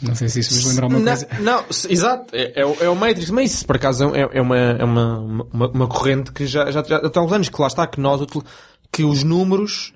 Não 0.00 0.14
sei 0.14 0.28
se 0.28 0.40
isso 0.40 0.54
vos 0.54 0.64
lembra 0.66 0.84
alguma 0.86 1.00
não, 1.00 1.16
coisa. 1.16 1.28
Não, 1.40 1.64
exato. 1.90 2.34
É, 2.34 2.60
é 2.60 2.66
o- 2.66 2.76
é 2.82 2.88
o 2.88 2.96
Matrix. 2.96 3.30
Mas 3.30 3.52
isso, 3.54 3.66
por 3.66 3.76
acaso, 3.76 4.14
é, 4.14 4.28
é 4.32 4.40
uma, 4.40 4.56
é 4.58 4.84
uma, 4.84 5.18
uma, 5.20 5.68
uma 5.68 5.86
corrente 5.88 6.32
que 6.32 6.46
já, 6.46 6.70
já, 6.70 6.82
já 6.82 7.00
há 7.14 7.20
uns 7.22 7.32
anos 7.32 7.48
que 7.48 7.60
lá 7.60 7.66
está, 7.68 7.86
que 7.86 8.00
nós, 8.00 8.20
que 8.90 9.04
os 9.04 9.22
números 9.22 9.92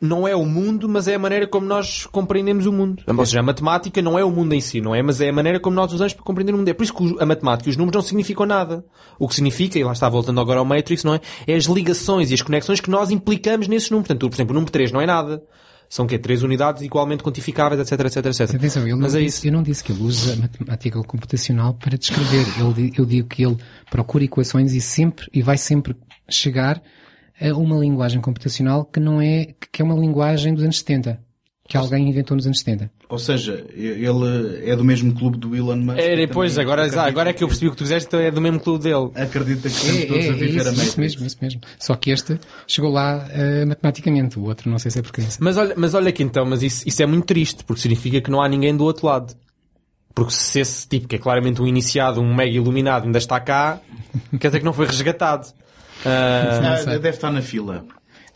não 0.00 0.28
é 0.28 0.34
o 0.36 0.44
mundo, 0.44 0.88
mas 0.88 1.08
é 1.08 1.14
a 1.14 1.18
maneira 1.18 1.46
como 1.46 1.66
nós 1.66 2.06
compreendemos 2.06 2.66
o 2.66 2.72
mundo. 2.72 3.02
Ou 3.06 3.26
seja, 3.26 3.40
a 3.40 3.42
matemática 3.42 4.02
não 4.02 4.18
é 4.18 4.24
o 4.24 4.30
mundo 4.30 4.52
em 4.54 4.60
si, 4.60 4.80
não 4.80 4.94
é? 4.94 5.02
Mas 5.02 5.20
é 5.20 5.28
a 5.30 5.32
maneira 5.32 5.58
como 5.58 5.74
nós 5.76 5.92
usamos 5.92 6.12
para 6.12 6.24
compreender 6.24 6.52
o 6.52 6.58
mundo. 6.58 6.68
É 6.68 6.74
por 6.74 6.82
isso 6.82 6.92
que 6.94 7.16
a 7.18 7.26
matemática 7.26 7.68
e 7.68 7.70
os 7.70 7.76
números 7.76 7.94
não 7.94 8.02
significam 8.02 8.44
nada. 8.44 8.84
O 9.18 9.28
que 9.28 9.34
significa, 9.34 9.78
e 9.78 9.84
lá 9.84 9.92
está 9.92 10.08
voltando 10.08 10.40
agora 10.40 10.58
ao 10.58 10.64
Matrix, 10.64 11.04
não 11.04 11.14
é? 11.14 11.20
É 11.46 11.54
as 11.54 11.64
ligações 11.64 12.30
e 12.30 12.34
as 12.34 12.42
conexões 12.42 12.80
que 12.80 12.90
nós 12.90 13.10
implicamos 13.10 13.68
nesses 13.68 13.90
números. 13.90 14.08
Portanto, 14.08 14.28
por 14.28 14.36
exemplo, 14.36 14.52
o 14.52 14.54
número 14.54 14.70
3 14.72 14.92
não 14.92 15.00
é 15.00 15.06
nada. 15.06 15.42
São 15.88 16.06
que 16.06 16.18
Três 16.18 16.42
unidades 16.42 16.82
igualmente 16.82 17.22
quantificáveis, 17.22 17.80
etc, 17.80 18.06
etc, 18.06 18.26
etc. 18.26 18.56
Atenção, 18.56 18.82
ele 18.82 18.96
Mas 18.96 19.14
é 19.14 19.20
disse, 19.20 19.38
isso. 19.38 19.46
eu 19.46 19.52
não 19.52 19.62
disse 19.62 19.84
que 19.84 19.92
ele 19.92 20.02
usa 20.02 20.34
matemática 20.36 21.00
computacional 21.04 21.74
para 21.74 21.96
descrever. 21.96 22.44
Ele, 22.58 22.92
eu 22.98 23.04
digo 23.06 23.28
que 23.28 23.44
ele 23.44 23.56
procura 23.90 24.24
equações 24.24 24.72
e 24.72 24.80
sempre, 24.80 25.28
e 25.32 25.40
vai 25.40 25.56
sempre 25.56 25.94
chegar 26.28 26.82
a 27.40 27.52
uma 27.54 27.76
linguagem 27.78 28.20
computacional 28.20 28.84
que 28.84 29.00
não 29.00 29.20
é, 29.20 29.54
que 29.72 29.82
é 29.82 29.84
uma 29.84 29.94
linguagem 29.94 30.54
dos 30.54 30.62
anos 30.62 30.78
70. 30.78 31.18
Que 31.66 31.78
alguém 31.78 32.10
inventou 32.10 32.36
nos 32.36 32.44
anos 32.44 32.58
70. 32.58 32.90
Ou 33.08 33.18
seja, 33.18 33.64
ele 33.74 34.68
é 34.70 34.76
do 34.76 34.84
mesmo 34.84 35.14
clube 35.14 35.38
do 35.38 35.56
Elon 35.56 35.76
Musk. 35.76 35.98
É, 35.98 36.14
depois, 36.14 36.58
agora, 36.58 36.84
agora 37.06 37.30
é 37.30 37.32
que 37.32 37.42
eu 37.42 37.48
percebi 37.48 37.68
o 37.68 37.70
que 37.70 37.78
tu 37.78 37.84
fizeste, 37.84 38.06
então 38.06 38.20
é 38.20 38.30
do 38.30 38.38
mesmo 38.38 38.60
clube 38.60 38.84
dele. 38.84 39.10
Acredita 39.14 39.70
que 39.70 39.74
É, 39.74 39.78
estamos 39.78 40.04
todos 40.04 40.24
é, 40.26 40.28
a 40.28 40.30
é 40.30 40.32
viver 40.34 40.48
isso, 40.48 40.68
a 40.68 40.72
Matrix. 40.72 40.88
isso 40.88 41.00
mesmo, 41.00 41.26
isso 41.26 41.38
mesmo. 41.40 41.60
Só 41.78 41.94
que 41.96 42.10
este 42.10 42.38
chegou 42.66 42.90
lá 42.90 43.26
eh, 43.30 43.64
matematicamente, 43.64 44.38
o 44.38 44.44
outro 44.44 44.70
não 44.70 44.78
sei 44.78 44.90
se 44.90 44.98
é 44.98 45.02
porque 45.02 45.22
Mas 45.40 45.56
olha, 45.56 45.74
mas 45.74 45.94
olha 45.94 46.10
aqui 46.10 46.22
então, 46.22 46.44
mas 46.44 46.62
isso, 46.62 46.86
isso 46.86 47.02
é 47.02 47.06
muito 47.06 47.24
triste, 47.24 47.64
porque 47.64 47.80
significa 47.80 48.20
que 48.20 48.30
não 48.30 48.42
há 48.42 48.48
ninguém 48.48 48.76
do 48.76 48.84
outro 48.84 49.06
lado. 49.06 49.34
Porque 50.14 50.32
se 50.32 50.60
esse 50.60 50.86
tipo, 50.86 51.08
que 51.08 51.16
é 51.16 51.18
claramente 51.18 51.62
um 51.62 51.66
iniciado, 51.66 52.20
um 52.20 52.34
mega 52.34 52.52
iluminado, 52.52 53.06
ainda 53.06 53.18
está 53.18 53.40
cá, 53.40 53.80
quer 54.38 54.48
dizer 54.48 54.58
que 54.58 54.66
não 54.66 54.74
foi 54.74 54.86
resgatado. 54.86 55.48
Ah, 56.04 56.80
Ah, 56.82 56.84
deve 56.84 57.08
estar 57.10 57.30
na 57.30 57.42
fila. 57.42 57.84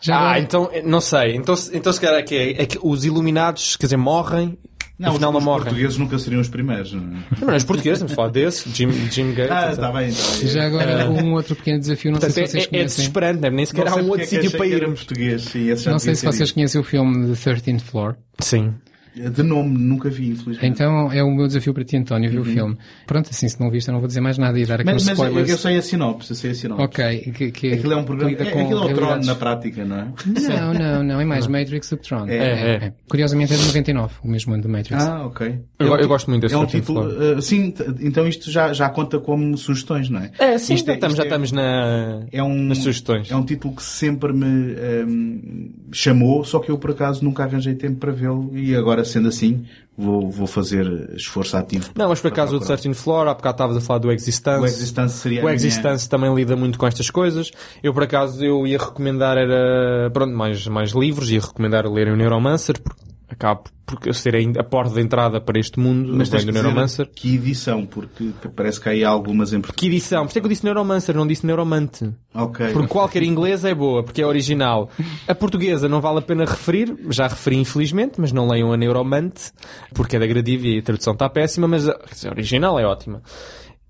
Já 0.00 0.14
ah, 0.16 0.20
agora- 0.20 0.38
então, 0.40 0.70
não 0.84 1.00
sei. 1.00 1.34
Então, 1.36 1.56
se- 1.56 1.76
então 1.76 1.92
se 1.92 2.00
calhar 2.00 2.18
é 2.20 2.22
que, 2.22 2.34
é, 2.34 2.62
é 2.62 2.66
que 2.66 2.78
os 2.82 3.04
iluminados, 3.04 3.76
quer 3.76 3.86
dizer, 3.86 3.96
morrem, 3.96 4.56
Não, 4.98 5.10
afinal 5.10 5.30
os, 5.30 5.34
não 5.34 5.38
os 5.40 5.44
morrem. 5.44 5.64
portugueses 5.64 5.96
nunca 5.98 6.18
seriam 6.20 6.40
os 6.40 6.48
primeiros. 6.48 6.92
não 6.92 7.02
é? 7.02 7.44
Não, 7.46 7.56
os 7.56 7.64
portugueses, 7.64 7.98
estamos 7.98 8.12
a 8.12 8.14
falar 8.16 8.28
desse, 8.30 8.70
Jim, 8.70 8.90
Jim 9.10 9.32
Gates. 9.34 9.50
Ah, 9.50 9.70
está 9.72 9.90
bem, 9.92 10.08
está 10.08 10.36
bem. 10.38 10.48
Já 10.48 10.66
agora 10.66 11.10
um 11.10 11.32
outro 11.34 11.56
pequeno 11.56 11.80
desafio, 11.80 12.12
não 12.12 12.20
Portanto, 12.20 12.34
sei 12.34 12.44
é, 12.44 12.46
se 12.46 12.52
vocês 12.52 12.64
é, 12.64 12.66
é 12.66 12.70
conhecem. 12.70 12.96
desesperante, 12.96 13.40
né? 13.40 13.50
nem 13.50 13.66
sequer 13.66 13.84
Não 13.84 13.90
há 13.90 13.94
sei 13.94 14.02
um 14.04 14.06
outro 14.08 14.22
é 14.22 14.26
sítio 14.26 14.50
para 14.52 14.66
irmos. 14.66 15.00
português. 15.00 15.42
Sim, 15.42 15.68
Não 15.90 15.98
sei 15.98 16.14
se 16.14 16.24
vocês 16.26 16.52
conhecem 16.52 16.80
o 16.80 16.84
filme 16.84 17.34
The 17.34 17.50
13th 17.50 17.80
Floor. 17.80 18.14
Sim. 18.38 18.74
Isso. 19.14 19.30
De 19.30 19.42
nome, 19.42 19.76
nunca 19.78 20.08
vi, 20.10 20.28
infelizmente. 20.30 20.66
Então 20.66 21.10
é 21.12 21.22
o 21.22 21.30
meu 21.30 21.46
desafio 21.46 21.72
para 21.74 21.84
ti, 21.84 21.96
António, 21.96 22.30
ver 22.30 22.38
o 22.40 22.44
filme. 22.44 22.76
Pronto, 23.06 23.28
assim, 23.30 23.48
se 23.48 23.60
não 23.60 23.70
viste, 23.70 23.88
eu 23.88 23.92
não 23.92 24.00
vou 24.00 24.08
dizer 24.08 24.20
mais 24.20 24.38
nada 24.38 24.58
e 24.58 24.64
dar 24.66 24.80
aqueles 24.80 25.02
Uhum. 25.02 25.08
mas 25.10 25.18
mas 25.18 25.18
eu, 25.18 25.24
spoilers. 25.26 25.50
eu 25.50 25.58
sei 25.58 25.76
a 25.78 25.82
sinopse, 25.82 26.30
eu 26.30 26.36
sei 26.36 26.50
a 26.50 26.54
sinopse. 26.54 26.84
Ok, 26.84 27.18
que, 27.32 27.50
que 27.52 27.72
Aquilo 27.74 27.92
é 27.92 27.96
um 27.96 28.04
programa. 28.04 28.32
É, 28.32 28.42
aquilo 28.42 28.82
é 28.88 28.92
o 28.92 28.94
Tron 28.94 29.16
na 29.24 29.34
prática, 29.34 29.84
não 29.84 29.96
é? 29.96 30.08
Não, 30.26 30.74
não, 30.74 31.02
não, 31.04 31.20
é 31.20 31.24
mais 31.24 31.46
Matrix 31.46 31.90
do 31.90 31.96
que 31.96 32.08
Tron. 32.08 32.26
É, 32.28 32.36
é. 32.86 32.92
Curiosamente 33.08 33.52
é 33.54 33.56
de 33.56 33.64
99, 33.66 34.14
o 34.24 34.28
mesmo 34.28 34.52
ano 34.54 34.62
do 34.62 34.68
Matrix. 34.68 35.02
Ah, 35.04 35.26
ok. 35.26 35.58
Eu- 35.78 35.86
É 35.86 35.90
um 35.90 35.96
eu 36.00 36.08
gosto 36.08 36.30
muito 36.30 36.42
desse 36.42 36.54
É 36.54 36.58
um 36.58 36.66
título. 36.66 37.06
uh, 37.36 37.42
sim, 37.42 37.72
então 38.00 38.26
isto 38.26 38.50
já, 38.50 38.72
já 38.72 38.88
conta 38.88 39.18
como 39.18 39.56
sugestões, 39.56 40.08
não 40.08 40.20
é? 40.20 40.30
É, 40.38 40.58
sim, 40.58 40.74
Isto 40.74 40.86
já 40.86 40.94
estamos, 40.94 41.14
isto 41.14 41.16
já 41.18 41.22
estamos 41.24 41.52
na, 41.52 42.26
é 42.32 42.42
um, 42.42 42.54
nas 42.64 42.78
sugestões. 42.78 43.30
É 43.30 43.36
um 43.36 43.44
título 43.44 43.74
que 43.76 43.82
sempre 43.82 44.32
me 44.32 44.74
ehm, 44.74 45.70
chamou, 45.92 46.44
só 46.44 46.58
que 46.58 46.70
eu 46.70 46.78
por 46.78 46.90
acaso 46.90 47.24
nunca 47.24 47.42
arranjei 47.44 47.74
tempo 47.74 47.96
para 47.98 48.12
vê-lo 48.12 48.50
e 48.56 48.74
agora 48.74 48.97
sendo 49.04 49.28
assim 49.28 49.64
vou, 49.96 50.30
vou 50.30 50.46
fazer 50.46 50.86
esforço 51.16 51.56
ativo. 51.56 51.90
Não, 51.96 52.08
mas 52.08 52.20
por 52.20 52.28
acaso 52.28 52.56
o. 52.56 52.60
13 52.60 52.94
Floor, 52.94 53.26
há 53.28 53.34
bocado 53.34 53.54
estavas 53.54 53.76
a 53.76 53.80
falar 53.80 53.98
do 53.98 54.12
Existence. 54.12 54.60
O 54.62 54.66
Existence 54.66 55.14
seria 55.16 55.40
a 55.40 55.42
O 55.42 55.44
minha- 55.46 55.54
Existence 55.56 56.08
também 56.08 56.32
lida 56.34 56.54
muito 56.56 56.78
com 56.78 56.86
estas 56.86 57.10
coisas. 57.10 57.50
Eu, 57.82 57.92
por 57.92 58.02
acaso, 58.04 58.44
eu 58.44 58.66
ia 58.66 58.78
recomendar, 58.78 59.36
era, 59.36 60.10
pronto, 60.12 60.32
mais, 60.34 60.66
mais 60.66 60.92
livros, 60.92 61.30
ia 61.30 61.40
recomendar 61.40 61.86
lerem 61.86 62.12
o 62.12 62.16
Neuromancer, 62.16 62.80
porque 62.80 63.02
acaba 63.28 63.62
por 63.86 64.14
ser 64.14 64.34
a, 64.36 64.60
a 64.60 64.64
porta 64.64 64.94
de 64.94 65.00
entrada 65.00 65.40
para 65.40 65.58
este 65.58 65.78
mundo, 65.80 66.12
Mas 66.14 66.28
vem 66.28 66.44
do 66.44 66.52
Neuromancer. 66.52 67.08
que 67.14 67.34
edição, 67.36 67.86
porque 67.86 68.30
parece 68.54 68.80
que 68.80 68.88
há 68.88 68.92
aí 68.92 69.02
algumas 69.04 69.52
em. 69.52 69.60
Que 69.60 69.86
edição? 69.86 70.24
Por 70.24 70.30
isso 70.30 70.38
é 70.38 70.40
que 70.40 70.46
eu 70.46 70.50
disse 70.50 70.64
Neuromancer, 70.64 71.14
não 71.16 71.26
disse 71.26 71.46
Neuromante. 71.46 72.10
Ok. 72.34 72.68
Porque 72.72 72.88
qualquer 72.88 73.22
inglês 73.22 73.64
é 73.64 73.74
boa, 73.74 74.02
porque 74.02 74.20
é 74.22 74.26
original. 74.26 74.90
A 75.26 75.34
portuguesa 75.34 75.88
não 75.88 76.00
vale 76.00 76.18
a 76.18 76.22
pena 76.22 76.44
referir, 76.44 76.94
já 77.10 77.26
referi 77.28 77.56
infelizmente, 77.56 78.14
mas 78.20 78.30
não 78.32 78.46
leiam 78.48 78.72
a 78.72 78.76
Neuromante, 78.76 79.52
porque 79.94 80.16
é 80.16 80.18
da 80.18 80.26
Gradiva 80.26 80.66
e 80.66 80.78
a 80.78 80.82
tradução 80.82 81.12
está 81.14 81.28
péssima, 81.28 81.66
mas 81.68 81.88
a 81.88 81.96
original 82.30 82.78
é 82.78 82.84
ótima. 82.86 83.22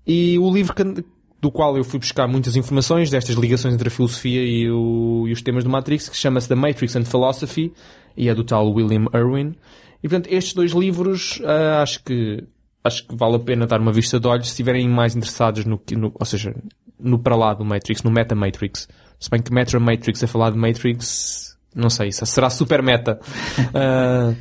E 0.07 0.39
o 0.39 0.51
livro 0.51 0.73
que- 0.73 1.03
do 1.41 1.49
qual 1.51 1.77
eu 1.77 1.85
fui 1.85 1.99
buscar 1.99 2.27
muitas 2.27 2.55
informações 2.57 3.09
destas 3.09 3.35
ligações 3.37 3.73
entre 3.73 3.87
a 3.87 3.91
filosofia 3.91 4.41
e, 4.43 4.69
o- 4.69 5.25
e 5.27 5.31
os 5.31 5.41
temas 5.41 5.63
do 5.63 5.69
Matrix, 5.69 6.09
que 6.09 6.17
chama-se 6.17 6.49
The 6.49 6.55
Matrix 6.55 6.95
and 6.97 7.05
Philosophy, 7.05 7.71
e 8.15 8.29
é 8.29 8.35
do 8.35 8.43
tal 8.43 8.71
William 8.71 9.05
Irwin. 9.13 9.55
E 10.03 10.07
portanto, 10.07 10.27
estes 10.31 10.53
dois 10.53 10.71
livros, 10.71 11.41
ah, 11.45 11.81
acho 11.81 12.03
que 12.03 12.43
acho 12.83 13.05
que 13.07 13.15
vale 13.15 13.35
a 13.35 13.39
pena 13.39 13.67
dar 13.67 13.79
uma 13.79 13.91
vista 13.91 14.19
de 14.19 14.27
olhos 14.27 14.47
se 14.47 14.51
estiverem 14.51 14.87
mais 14.87 15.15
interessados 15.15 15.65
no, 15.65 15.81
no 15.97 16.11
ou 16.17 16.25
seja, 16.25 16.55
no 16.99 17.19
para 17.19 17.35
lá 17.35 17.53
do 17.53 17.65
Matrix, 17.65 18.03
no 18.03 18.11
Meta 18.11 18.35
Matrix. 18.35 18.87
Se 19.19 19.29
bem 19.29 19.41
que 19.41 19.53
Metro 19.53 19.81
Matrix 19.81 20.23
a 20.23 20.27
falar 20.27 20.51
de 20.51 20.57
Matrix, 20.57 21.57
não 21.75 21.89
sei, 21.89 22.07
isso 22.07 22.25
será 22.25 22.49
super 22.49 22.81
meta. 22.81 23.19
Ah, 23.73 24.33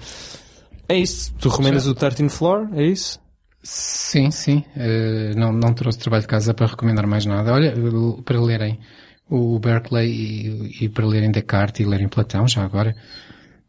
é 0.88 0.96
isso. 0.96 1.34
Tu 1.34 1.48
recomendas 1.48 1.86
o 1.86 1.94
13 1.94 2.28
Floor? 2.30 2.68
É 2.72 2.82
isso? 2.82 3.20
Sim, 3.62 4.30
sim. 4.30 4.64
Eh, 4.74 5.34
não, 5.36 5.52
não 5.52 5.74
trouxe 5.74 5.98
trabalho 5.98 6.22
de 6.22 6.28
casa 6.28 6.54
para 6.54 6.66
recomendar 6.66 7.06
mais 7.06 7.26
nada. 7.26 7.52
Olha, 7.52 7.74
para 8.24 8.40
lerem 8.40 8.78
o 9.28 9.58
Berkeley 9.58 10.10
e, 10.10 10.84
e 10.84 10.88
para 10.88 11.06
lerem 11.06 11.30
Descartes 11.30 11.80
e 11.80 11.84
lerem 11.84 12.08
Platão, 12.08 12.48
já 12.48 12.64
agora, 12.64 12.96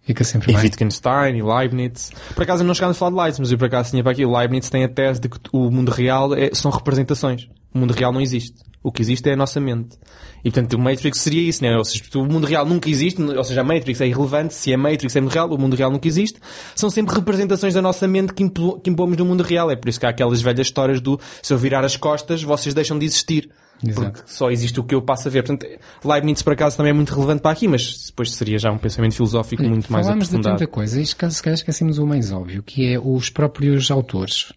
fica 0.10 0.24
sempre 0.24 0.52
E 0.52 0.56
bem. 0.56 0.64
Wittgenstein 0.64 1.38
e 1.38 1.42
Leibniz. 1.44 2.12
Por 2.34 2.42
acaso 2.44 2.64
não 2.64 2.74
chegámos 2.74 2.98
a 2.98 3.00
falar 3.00 3.12
de 3.12 3.18
Leibniz, 3.18 3.40
mas 3.40 3.52
eu 3.52 3.58
por 3.58 3.66
acaso 3.66 3.92
tinha 3.92 4.02
para 4.04 4.12
aqui. 4.12 4.26
O 4.26 4.36
Leibniz 4.38 4.70
tem 4.70 4.84
a 4.84 4.90
tese 4.90 5.22
de 5.22 5.30
que 5.30 5.38
o 5.54 5.70
mundo 5.70 5.92
real 5.92 6.34
é- 6.34 6.50
são 6.54 6.72
representações. 6.72 7.48
O 7.74 7.78
mundo 7.78 7.94
real 7.94 8.12
não 8.12 8.20
existe. 8.20 8.56
O 8.82 8.92
que 8.92 9.02
existe 9.02 9.30
é 9.30 9.34
a 9.34 9.36
nossa 9.36 9.60
mente. 9.60 9.98
E 10.44 10.50
portanto 10.50 10.74
o 10.74 10.80
Matrix 10.80 11.20
seria 11.20 11.42
isso, 11.48 11.62
né? 11.64 11.78
Ou 11.78 11.84
seja, 11.86 12.04
o 12.16 12.26
mundo 12.26 12.48
real 12.48 12.66
nunca 12.66 12.90
existe, 12.90 13.22
ou 13.22 13.44
seja, 13.44 13.62
a 13.62 13.64
Matrix 13.64 14.00
é 14.02 14.08
irrelevante, 14.08 14.54
se 14.54 14.74
a 14.74 14.78
Matrix 14.78 15.16
é 15.16 15.22
mundo 15.22 15.32
real, 15.34 15.50
o 15.54 15.58
mundo 15.60 15.76
real 15.76 15.92
nunca 15.92 16.08
existe. 16.08 16.40
São 16.74 16.90
sempre 16.90 17.14
representações 17.14 17.74
da 17.74 17.82
nossa 17.82 18.08
mente 18.08 18.34
que, 18.34 18.42
impo- 18.42 18.80
que 18.80 18.90
impomos 18.90 19.18
no 19.18 19.26
mundo 19.26 19.44
real. 19.44 19.70
É 19.70 19.76
por 19.76 19.90
isso 19.90 20.00
que 20.00 20.06
há 20.06 20.10
aquelas 20.10 20.42
velhas 20.42 20.66
histórias 20.68 21.00
do 21.02 21.20
se 21.44 21.54
eu 21.54 21.58
virar 21.58 21.84
as 21.86 21.96
costas, 21.98 22.42
vocês 22.42 22.74
deixam 22.74 22.98
de 22.98 23.06
existir. 23.06 23.50
Exato. 23.86 24.12
Porque 24.12 24.32
só 24.32 24.52
existe 24.52 24.80
o 24.80 24.84
que 24.84 24.94
eu 24.94 25.02
passo 25.02 25.28
a 25.28 25.32
ver. 25.32 25.44
Portanto, 25.44 25.66
Leibniz 26.04 26.42
por 26.42 26.54
acaso 26.54 26.76
também 26.78 26.90
é 26.90 26.94
muito 26.94 27.14
relevante 27.14 27.42
para 27.42 27.52
aqui, 27.52 27.68
mas 27.68 28.08
depois 28.08 28.32
seria 28.34 28.58
já 28.60 28.72
um 28.72 28.78
pensamento 28.78 29.16
filosófico 29.16 29.64
muito 29.64 29.92
mais 29.92 30.06
Falámos 30.06 30.26
de 30.28 30.36
aprofundado. 30.36 30.60
tanta 30.60 30.72
coisa 30.72 31.02
e 31.02 31.06
se 31.06 31.16
calhar 31.16 31.32
se 31.32 31.42
calhar 31.44 31.56
esquecemos 31.56 31.98
o 31.98 32.06
mais 32.06 32.32
óbvio, 32.32 32.62
que 32.62 32.92
é 32.94 33.00
os 33.00 33.30
próprios 33.30 33.90
autores, 33.90 34.52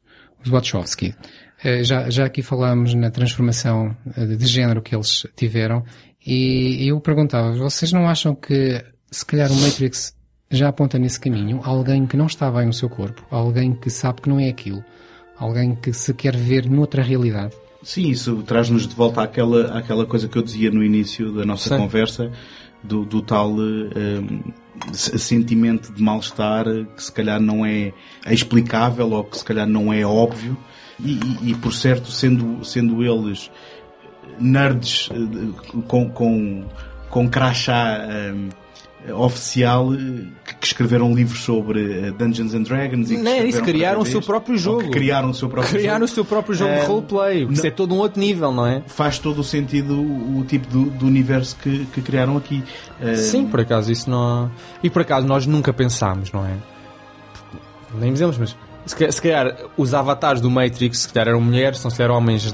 os 0.44 0.50
Wachowski. 0.50 1.14
Eh, 1.62 1.84
Já, 1.84 2.10
já 2.10 2.24
aqui 2.24 2.42
falámos 2.42 2.94
na 2.94 3.10
transformação 3.10 3.96
eh, 4.16 4.26
de 4.26 4.46
género 4.46 4.82
que 4.82 4.94
eles 4.94 5.24
tiveram 5.36 5.84
e 6.26 6.88
eu 6.88 7.00
perguntava, 7.00 7.52
vocês 7.52 7.92
não 7.92 8.08
acham 8.08 8.34
que 8.34 8.84
se 9.10 9.24
calhar 9.24 9.50
o 9.52 9.54
Matrix 9.60 10.14
já 10.50 10.68
aponta 10.68 10.98
nesse 10.98 11.18
caminho 11.20 11.60
alguém 11.64 12.06
que 12.06 12.16
não 12.16 12.26
está 12.26 12.50
bem 12.50 12.66
no 12.66 12.72
seu 12.72 12.88
corpo, 12.88 13.24
alguém 13.30 13.72
que 13.74 13.88
sabe 13.90 14.20
que 14.22 14.28
não 14.28 14.38
é 14.40 14.48
aquilo, 14.48 14.84
alguém 15.38 15.74
que 15.76 15.92
se 15.92 16.12
quer 16.12 16.36
ver 16.36 16.68
noutra 16.68 17.02
realidade? 17.02 17.54
Sim, 17.82 18.08
isso 18.10 18.42
traz-nos 18.46 18.86
de 18.86 18.94
volta 18.94 19.22
àquela, 19.22 19.76
àquela 19.78 20.06
coisa 20.06 20.28
que 20.28 20.36
eu 20.38 20.42
dizia 20.42 20.70
no 20.70 20.84
início 20.84 21.32
da 21.32 21.44
nossa 21.44 21.68
Sim. 21.68 21.76
conversa, 21.82 22.30
do, 22.82 23.04
do 23.04 23.20
tal 23.22 23.54
eh, 23.60 24.22
se- 24.92 25.18
sentimento 25.18 25.92
de 25.92 26.02
mal-estar 26.02 26.66
eh, 26.68 26.84
que 26.96 27.02
se 27.02 27.12
calhar 27.12 27.40
não 27.40 27.64
é 27.66 27.92
explicável 28.30 29.10
ou 29.10 29.24
que 29.24 29.36
se 29.38 29.44
calhar 29.44 29.66
não 29.66 29.92
é 29.92 30.04
óbvio. 30.04 30.56
E, 31.00 31.12
e- 31.12 31.50
e, 31.50 31.54
por 31.54 31.72
certo, 31.72 32.10
sendo, 32.12 32.64
sendo 32.64 33.02
eles 33.02 33.50
nerds 34.38 35.08
eh, 35.12 35.80
com, 35.88 36.08
com, 36.10 36.64
com 37.10 37.28
crachá 37.28 37.98
eh, 38.08 38.34
oficial 39.10 39.92
eh, 39.94 39.98
que, 40.60 40.66
escreveram 40.66 41.14
livros 41.14 41.40
sobre 41.40 42.06
eh, 42.08 42.10
Dungeons 42.12 42.54
and 42.54 42.62
Dragons 42.62 43.10
e 43.10 43.16
que 43.16 43.22
Não 43.22 43.44
isso, 43.44 43.62
criaram 43.62 44.00
o 44.02 44.06
seu 44.06 44.22
próprio 44.22 44.56
jogo. 44.56 44.90
criaram 44.90 45.30
o 45.30 45.34
seu 45.34 45.48
próprio 45.48 45.72
Criar 45.74 45.94
jogo. 45.94 46.04
o 46.04 46.08
seu 46.08 46.24
próprio 46.24 46.54
jogo 46.54 46.70
de 46.72 46.78
Eh, 46.78 46.84
roleplay. 46.84 47.46
Isso 47.50 47.66
é 47.66 47.70
todo 47.70 47.94
um 47.94 47.98
outro 47.98 48.20
nível, 48.20 48.52
não 48.52 48.66
é? 48.66 48.82
faz 48.86 49.18
todo 49.18 49.40
o 49.40 49.44
sentido 49.44 49.94
o, 50.00 50.44
tipo 50.46 50.66
do, 50.68 50.84
do 50.90 51.06
universo 51.06 51.56
que, 51.62 51.86
que 51.86 52.00
criaram 52.00 52.36
aqui. 52.36 52.62
Eh, 53.00 53.16
Sim, 53.16 53.46
por 53.46 53.60
acaso 53.60 53.90
isso 53.90 54.08
não. 54.08 54.50
E 54.82 54.88
por 54.90 55.02
acaso 55.02 55.26
nós 55.26 55.46
nunca 55.46 55.72
pensámos, 55.72 56.30
não 56.30 56.44
é? 56.44 56.54
nem 57.94 58.12
dizemos, 58.12 58.38
mas 58.38 58.56
se 58.86 58.96
ca- 58.96 59.12
se 59.12 59.20
calhar 59.20 59.54
os 59.76 59.92
avatares 59.94 60.40
do 60.40 60.50
Matrix, 60.50 61.00
se 61.00 61.08
calhar 61.12 61.28
eram 61.28 61.40
mulheres, 61.40 61.78
se 61.78 61.96
calhar 61.96 62.10
homens 62.16 62.52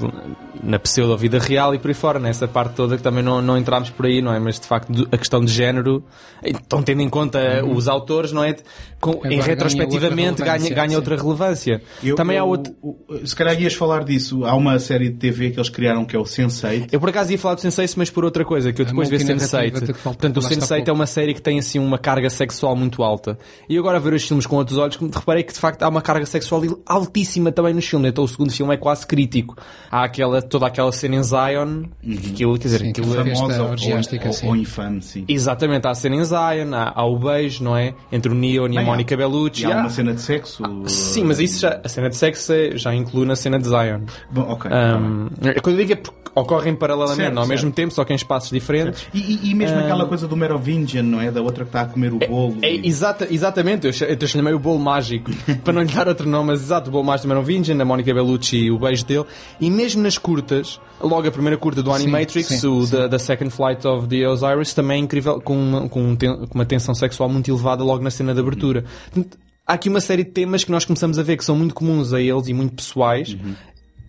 na 0.63 0.77
pseudo 0.79 1.17
vida 1.17 1.39
real 1.39 1.73
e 1.73 1.79
por 1.79 1.87
aí 1.89 1.93
fora, 1.93 2.19
nessa 2.19 2.47
parte 2.47 2.73
toda 2.75 2.97
que 2.97 3.03
também 3.03 3.23
não, 3.23 3.41
não 3.41 3.57
entramos 3.57 3.89
por 3.89 4.05
aí, 4.05 4.21
não 4.21 4.33
é? 4.33 4.39
Mas 4.39 4.59
de 4.59 4.67
facto 4.67 5.07
a 5.11 5.17
questão 5.17 5.39
de 5.43 5.51
género, 5.51 6.03
então 6.43 6.81
tendo 6.83 7.01
em 7.01 7.09
conta 7.09 7.63
os 7.65 7.87
autores, 7.87 8.31
não 8.31 8.43
é? 8.43 8.55
Com, 8.99 9.11
Agora 9.11 9.27
em 9.27 9.37
ganha 9.37 9.43
retrospectivamente 9.43 10.29
outra 10.41 10.45
ganha, 10.45 10.57
relevância, 10.57 10.75
ganha 10.75 10.97
outra 10.97 11.15
relevância. 11.15 11.81
Eu- 12.03 12.15
também 12.15 12.37
há 12.37 12.41
eu- 12.41 12.47
outro. 12.47 12.73
o- 12.81 12.97
Se 13.25 13.35
calhar 13.35 13.59
ias 13.61 13.73
falar 13.73 14.03
disso. 14.03 14.43
Há 14.45 14.53
uma 14.55 14.77
série 14.79 15.09
de 15.09 15.15
TV 15.17 15.51
que 15.51 15.57
eles 15.57 15.69
criaram 15.69 16.03
que 16.03 16.15
é 16.15 16.19
o 16.19 16.23
Sense8. 16.23 16.89
Eu 16.91 16.99
por 16.99 17.09
acaso 17.09 17.31
ia 17.31 17.37
falar 17.39 17.55
do 17.55 17.61
Sense8, 17.61 17.93
mas 17.97 18.09
por 18.09 18.25
outra 18.25 18.43
coisa, 18.43 18.73
que 18.73 18.81
eu 18.81 18.85
depois 18.85 19.09
de 19.09 19.17
ver 19.17 19.23
multinarrativa 19.23 19.77
Sense8. 19.79 19.85
de 19.87 19.93
que 19.93 19.99
falta- 19.99 20.19
Portanto, 20.19 20.37
o 20.37 20.45
há 20.45 20.49
Sense8 20.49 20.87
é 20.89 20.91
uma 20.91 21.05
série 21.05 21.33
que 21.33 21.41
tem 21.41 21.57
assim 21.59 21.79
uma 21.79 21.97
carga 21.97 22.29
sexual 22.29 22.75
muito 22.75 23.01
alta. 23.03 23.37
E 23.69 23.77
agora 23.77 23.97
a 23.97 23.99
ver 24.01 24.13
os 24.13 24.23
filmes 24.27 24.45
com 24.45 24.57
outros 24.57 24.77
olhos, 24.77 24.97
reparei 24.97 25.43
que 25.43 25.53
de 25.53 25.59
facto 25.59 25.81
há 25.83 25.87
uma 25.87 26.01
carga 26.01 26.25
sexual 26.25 26.61
altíssima 26.85 27.51
também 27.51 27.73
nos 27.73 27.85
filmes. 27.87 28.09
Então 28.09 28.23
o 28.23 28.27
segundo 28.27 28.51
filme 28.51 28.73
é 28.73 28.77
quase 28.77 29.07
crítico. 29.07 29.55
Há 29.89 30.03
aquela, 30.03 30.41
toda 30.49 30.67
aquela 30.67 30.91
cena 30.91 31.15
em 31.15 31.23
Zion, 31.23 31.83
que 32.01 32.31
aquilo, 32.31 32.53
quer 32.57 32.63
dizer, 32.67 32.79
Sim, 32.79 32.89
aquilo 32.89 33.07
é- 33.07 33.09
aquela 33.11 33.23
festa 33.25 33.41
Famosa 33.43 33.63
ou, 33.63 33.69
orgiástica, 33.69 34.27
ou, 34.27 34.33
sim. 34.33 34.47
ou 34.47 34.55
infame, 34.55 35.01
sim. 35.01 35.25
Exatamente, 35.27 35.87
há 35.87 35.91
a 35.91 35.95
cena 35.95 36.15
em 36.15 36.23
Zion, 36.23 36.73
há, 36.73 36.91
há 36.95 37.05
o 37.05 37.17
beijo, 37.17 37.63
não 37.63 37.77
é? 37.77 37.93
Entre 38.11 38.31
o 38.31 38.35
Neo 38.35 38.67
e 38.71 38.77
a 38.77 38.81
Mónica 38.81 39.15
Bellucci. 39.15 39.63
E 39.63 39.71
há 39.71 39.77
Há- 39.77 39.81
uma 39.81 39.89
cena 39.89 40.13
de 40.13 40.21
sexo. 40.21 40.63
Sim, 40.87 41.23
mas 41.23 41.39
isso 41.39 41.61
já, 41.61 41.79
a 41.83 41.87
cena 41.87 42.09
de 42.09 42.15
sexo 42.15 42.51
é- 42.53 42.75
já 42.75 42.93
inclui 42.93 43.25
na 43.25 43.35
cena 43.35 43.57
de 43.59 43.67
Zion. 43.67 44.01
Bom, 44.31 44.41
ok. 44.49 44.69
tá. 44.69 44.97
Um, 44.97 45.29
quando 45.61 45.75
eu 45.79 45.85
digo 45.85 45.93
é 45.93 45.95
porque 45.95 46.19
ocorrem 46.35 46.75
paralelamente, 46.75 47.21
Certo, 47.21 47.33
não 47.33 47.41
ao 47.41 47.47
mesmo 47.47 47.67
certo. 47.67 47.75
tempo, 47.75 47.93
só 47.93 48.05
que 48.05 48.13
em 48.13 48.15
espaços 48.15 48.49
diferentes. 48.49 49.07
E, 49.13 49.19
e- 49.19 49.49
e 49.51 49.55
mesmo 49.55 49.77
Ah. 49.77 49.81
aquela 49.83 50.05
coisa 50.05 50.27
do 50.27 50.35
Merovingian, 50.37 51.03
não 51.03 51.19
é? 51.19 51.31
Da 51.31 51.41
outra 51.41 51.63
que 51.65 51.69
está 51.69 51.81
a 51.81 51.85
comer 51.85 52.13
o 52.13 52.19
bolo. 52.19 52.57
É, 52.61 52.71
e- 52.73 52.87
exata, 52.87 53.27
exatamente, 53.29 53.87
eu, 53.87 53.93
eu 54.19 54.27
chamei 54.27 54.53
o 54.53 54.59
bolo 54.59 54.79
mágico 54.79 55.31
para 55.63 55.73
não 55.73 55.81
lhe 55.81 55.91
dar 55.91 56.07
outro 56.07 56.29
nome, 56.29 56.47
mas 56.51 56.61
exato, 56.61 56.89
o 56.89 56.91
bolo 56.93 57.03
mágico 57.03 57.27
do 57.27 57.29
Merovingian, 57.33 57.75
da 57.75 57.83
Mónica 57.83 58.13
Bellucci 58.13 58.57
e 58.57 58.71
o 58.71 58.77
beijo 58.79 59.05
dele. 59.05 59.25
E 59.59 59.69
mesmo 59.69 60.01
nas 60.03 60.17
curtas, 60.41 60.79
logo 61.01 61.27
a 61.27 61.31
primeira 61.31 61.57
curta 61.57 61.81
do 61.83 61.89
Sim, 61.95 62.03
Animatrix, 62.03 62.47
sim, 62.47 62.67
o 62.67 62.85
sim. 62.85 62.91
da, 62.95 63.07
da 63.07 63.19
Second 63.19 63.51
Flight 63.51 63.85
of 63.87 64.07
the 64.07 64.27
Osiris, 64.27 64.73
também 64.73 64.97
é 65.01 65.03
incrível, 65.03 65.39
com 65.41 65.55
uma, 65.57 65.89
com, 65.89 66.01
um 66.01 66.15
ten- 66.15 66.45
com 66.47 66.55
uma 66.55 66.65
tensão 66.65 66.93
sexual 66.95 67.29
muito 67.29 67.49
elevada 67.49 67.83
logo 67.83 68.03
na 68.03 68.11
cena 68.11 68.33
de 68.33 68.39
abertura. 68.39 68.83
Portanto, 69.11 69.37
Há 69.67 69.73
aqui 69.73 69.87
uma 69.87 70.01
série 70.01 70.23
de 70.23 70.31
temas 70.31 70.63
que 70.63 70.71
nós 70.71 70.83
começamos 70.83 71.19
a 71.19 71.21
ver 71.23 71.37
que 71.37 71.45
são 71.45 71.55
muito 71.55 71.75
comuns 71.75 72.11
a 72.11 72.19
eles 72.19 72.47
e 72.47 72.53
muito 72.55 72.73
pessoais 72.73 73.37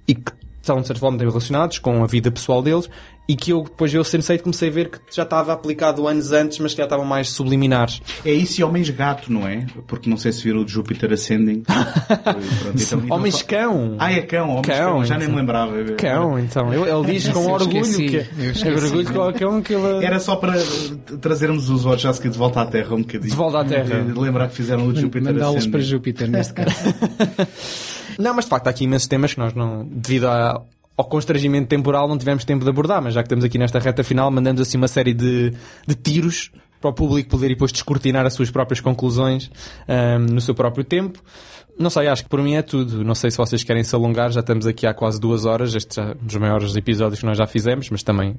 e 0.08 0.14
que 0.14 0.32
estão 0.58 0.80
de 0.80 0.86
certa 0.86 0.98
forma 1.00 1.18
relacionados 1.18 1.78
com 1.78 2.02
a 2.02 2.06
vida 2.06 2.30
pessoal 2.30 2.62
deles 2.62 2.88
e 3.30 3.36
que 3.36 3.52
eu 3.52 3.62
depois 3.62 3.92
eu 3.94 4.02
sensei 4.02 4.38
comecei 4.38 4.68
a 4.68 4.72
ver 4.72 4.90
que 4.90 4.98
já 5.14 5.22
estava 5.22 5.52
aplicado 5.52 6.08
anos 6.08 6.32
antes, 6.32 6.58
mas 6.58 6.72
que 6.72 6.78
já 6.78 6.84
estavam 6.84 7.04
mais 7.04 7.28
subliminares. 7.30 8.00
É 8.24 8.32
isso 8.32 8.60
e 8.60 8.64
Homens 8.64 8.90
Gato, 8.90 9.32
não 9.32 9.46
é? 9.46 9.66
Porque 9.86 10.08
não 10.10 10.16
sei 10.16 10.32
se 10.32 10.42
viram 10.42 10.60
o 10.60 10.64
de 10.64 10.72
Júpiter 10.72 11.12
Ascending. 11.12 11.62
Então- 12.74 13.00
então 13.00 13.16
Homens 13.16 13.42
cão. 13.42 13.96
Ah, 13.98 14.12
é 14.12 14.22
cão, 14.22 14.50
Homens 14.50 14.66
Cão, 14.66 14.76
Cão. 14.76 15.04
Já 15.04 15.14
nem 15.16 15.24
então. 15.24 15.34
me 15.34 15.40
lembrava. 15.40 15.72
Cão, 15.96 16.38
então. 16.38 16.72
Ele, 16.72 16.90
ele 16.90 17.12
diz 17.12 17.28
com 17.28 17.40
Eu 17.44 17.50
orgulho 17.50 17.80
esqueci, 17.80 18.08
que 18.08 18.16
eu 18.68 18.72
é 18.72 18.76
orgulho 18.76 19.12
com 19.12 19.28
o 19.28 19.32
cão 19.32 19.62
que 19.62 19.74
ele 19.74 20.04
Era 20.04 20.18
só 20.18 20.36
para 20.36 20.54
trazermos 21.20 21.68
os 21.70 21.82
Wachowski 21.84 22.28
de 22.28 22.36
volta 22.38 22.62
à 22.62 22.66
Terra 22.66 22.94
um 22.94 23.00
bocadinho. 23.02 23.30
De 23.30 23.36
volta 23.36 23.60
à 23.60 23.64
Terra. 23.64 24.02
De 24.02 24.18
lembrar 24.18 24.48
que 24.48 24.54
fizeram 24.56 24.86
o 24.88 24.92
de 24.92 25.00
Júpiter 25.02 25.32
Mandá-los 25.32 25.56
Ascending. 25.56 25.70
para 25.70 25.80
Júpiter, 25.80 26.28
neste 26.28 26.52
caso. 26.54 26.70
Não, 28.18 28.34
mas 28.34 28.44
de 28.44 28.50
facto 28.50 28.66
há 28.66 28.70
aqui 28.70 28.84
imensos 28.84 29.08
temas 29.08 29.34
que 29.34 29.40
nós 29.40 29.54
não, 29.54 29.86
devido 29.86 30.26
a- 30.28 30.60
ao 31.00 31.08
constrangimento 31.08 31.68
temporal, 31.68 32.06
não 32.08 32.16
tivemos 32.18 32.44
tempo 32.44 32.62
de 32.64 32.70
abordar, 32.70 33.02
mas 33.02 33.14
já 33.14 33.22
que 33.22 33.26
estamos 33.26 33.44
aqui 33.44 33.58
nesta 33.58 33.78
reta 33.78 34.04
final, 34.04 34.30
mandamos 34.30 34.60
assim 34.60 34.76
uma 34.76 34.88
série 34.88 35.14
de, 35.14 35.52
de 35.86 35.94
tiros 35.94 36.50
para 36.80 36.90
o 36.90 36.92
público 36.94 37.28
poder 37.30 37.48
depois 37.48 37.72
descortinar 37.72 38.24
as 38.24 38.32
suas 38.32 38.50
próprias 38.50 38.80
conclusões 38.80 39.50
ahm, 39.86 40.26
no 40.32 40.40
seu 40.40 40.54
próprio 40.54 40.82
tempo. 40.84 41.22
Não 41.78 41.88
sei, 41.90 42.08
acho 42.08 42.24
que 42.24 42.28
por 42.28 42.42
mim 42.42 42.54
é 42.54 42.62
tudo. 42.62 43.02
Não 43.04 43.14
sei 43.14 43.30
se 43.30 43.36
vocês 43.38 43.62
querem 43.64 43.82
se 43.82 43.94
alongar, 43.94 44.30
já 44.30 44.40
estamos 44.40 44.66
aqui 44.66 44.86
há 44.86 44.92
quase 44.94 45.18
duas 45.20 45.44
horas, 45.44 45.74
este 45.74 45.98
é 46.00 46.04
um 46.04 46.26
dos 46.26 46.36
maiores 46.36 46.74
episódios 46.76 47.20
que 47.20 47.26
nós 47.26 47.36
já 47.38 47.46
fizemos, 47.46 47.88
mas 47.90 48.02
também 48.02 48.36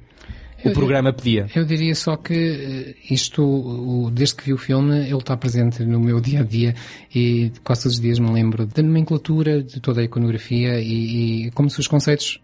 o 0.63 0.69
Eu- 0.69 0.73
programa 0.73 1.11
pedia. 1.13 1.47
Eu 1.55 1.65
diria 1.65 1.93
só 1.95 2.15
que 2.17 2.33
eh, 2.33 3.13
isto, 3.13 3.43
o- 3.43 4.09
desde 4.11 4.35
que 4.35 4.45
vi 4.45 4.53
o 4.53 4.57
filme, 4.57 4.95
ele 5.07 5.17
está 5.17 5.35
presente 5.37 5.83
no 5.83 5.99
meu 5.99 6.19
dia 6.19 6.41
a 6.41 6.43
dia 6.43 6.75
e 7.13 7.51
quase 7.63 7.83
todos 7.83 7.95
os 7.97 8.01
dias 8.01 8.19
me 8.19 8.31
lembro 8.31 8.65
da 8.67 8.81
nomenclatura, 8.83 9.61
de 9.63 9.79
toda 9.79 10.01
a 10.01 10.03
iconografia 10.03 10.79
e, 10.79 11.47
e 11.47 11.51
como 11.51 11.67
se 11.69 11.79
os 11.79 11.87
conceitos, 11.87 12.39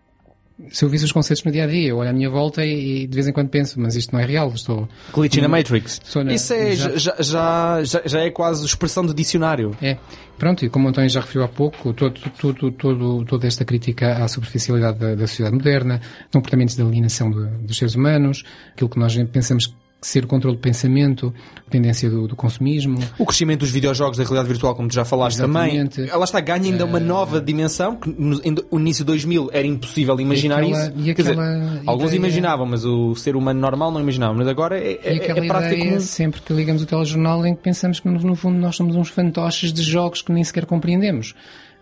se 0.70 0.84
eu 0.84 0.90
visse 0.90 1.06
os 1.06 1.12
conceitos 1.12 1.44
no 1.44 1.52
dia 1.52 1.64
a 1.66 1.68
dia, 1.68 1.90
eu 1.90 1.98
olho 1.98 2.10
à 2.10 2.14
minha 2.14 2.30
volta 2.30 2.66
e, 2.66 3.04
e 3.04 3.08
de 3.08 3.14
vez 3.16 3.28
em 3.28 3.32
quando 3.34 3.50
penso, 3.50 3.80
mas 3.80 3.96
isto 3.96 4.12
não 4.14 4.20
é 4.20 4.26
real, 4.26 4.50
estou. 4.50 4.88
Glitch 5.14 5.38
in 5.38 5.44
a 5.46 5.48
Matrix. 5.48 6.02
Na- 6.24 6.34
Isso 6.34 6.54
é, 6.54 6.76
já, 6.76 6.98
já, 6.98 7.84
já, 7.84 8.02
já 8.06 8.20
é 8.22 8.30
quase 8.32 8.66
expressão 8.66 9.06
do 9.06 9.14
dicionário. 9.14 9.76
É. 9.82 9.98
Pronto, 10.38 10.66
e 10.66 10.70
como 10.70 10.86
o 10.88 10.90
António 10.90 11.10
já 11.10 11.20
referiu 11.22 11.44
há 11.44 11.48
pouco, 11.48 11.94
todo, 11.94 12.20
todo, 12.40 12.72
todo, 12.72 13.26
toda 13.26 13.48
esta 13.48 13.64
crítica 13.66 14.24
à 14.24 14.28
superficialidade 14.28 15.00
da, 15.00 15.16
da 15.16 15.28
sociedade 15.28 15.56
moderna, 15.56 16.02
comportamentos 16.32 16.76
de 16.76 16.82
alienação 16.82 17.30
do- 17.30 17.48
dos 17.60 17.78
seres 17.78 17.96
humanos, 17.96 18.44
aquilo 18.74 18.90
que 18.90 19.00
nós 19.00 19.16
pensamos 19.32 19.76
ser 20.02 20.24
o 20.26 20.28
controle 20.28 20.56
do 20.56 20.62
pensamento, 20.62 21.34
a 21.66 21.70
tendência 21.72 22.10
do, 22.10 22.28
do 22.28 22.36
consumismo, 22.36 23.00
O 23.18 23.26
crescimento 23.26 23.62
dos 23.62 23.72
videojogos 23.72 24.18
da 24.18 24.24
realidade 24.24 24.48
virtual, 24.48 24.76
como 24.76 24.88
tu 24.88 24.94
já 24.94 25.04
falaste 25.04 25.38
Exatamente. 25.38 25.96
também, 25.96 26.12
ela 26.12 26.24
está 26.24 26.40
ganha 26.40 26.64
ainda 26.72 26.86
uma 26.86 27.00
nova 27.00 27.42
dimensão 27.42 27.96
que 27.96 28.08
no, 28.10 28.40
no 28.72 28.80
início 28.80 29.04
de 29.04 29.08
2000 29.08 29.50
era 29.52 29.66
impossível 29.66 30.20
imaginar 30.20 30.64
E 30.64 30.68
aquela- 30.72 30.84
isso. 30.88 30.94
e 31.00 31.04
Quer 31.16 31.22
dizer, 31.24 31.32
aquela 31.32 31.82
alguns 31.88 32.08
ideia- 32.14 32.20
imaginavam, 32.20 32.66
mas 32.68 32.86
o 32.86 33.16
ser 33.16 33.36
humano 33.36 33.60
normal 33.60 33.92
não 33.92 34.00
imaginava. 34.00 34.34
Mas 34.36 34.48
agora 34.48 34.78
é, 34.80 35.00
é, 35.04 35.16
aquela 35.16 35.40
é 35.44 35.48
prática 35.48 35.74
ideia, 35.76 35.90
comum. 35.90 36.00
sempre 36.02 36.42
que 36.42 36.54
ligamos 36.54 36.84
o 36.84 36.86
telejornal, 36.86 37.46
em 37.46 37.56
que 37.56 37.62
pensamos 37.64 38.00
que, 38.00 38.08
no, 38.08 38.36
fundo, 38.36 38.58
nós 38.60 38.76
somos 38.76 38.96
uns 38.96 39.10
fantoches 39.10 39.74
de 39.74 39.82
jogos 39.82 40.22
que 40.22 40.32
nem 40.32 40.44
sequer 40.44 40.66
compreendemos. 40.68 41.34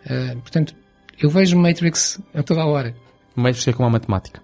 Ah, 0.09 0.35
portanto, 0.41 0.73
eu 1.21 1.29
vejo 1.29 1.57
Matrix 1.57 2.19
a 2.33 2.41
toda 2.41 2.61
a 2.61 2.65
hora. 2.65 2.95
O 3.35 3.41
Matrix 3.41 3.67
é 3.67 3.73
como 3.73 3.87
a 3.87 3.91
matemática. 3.91 4.41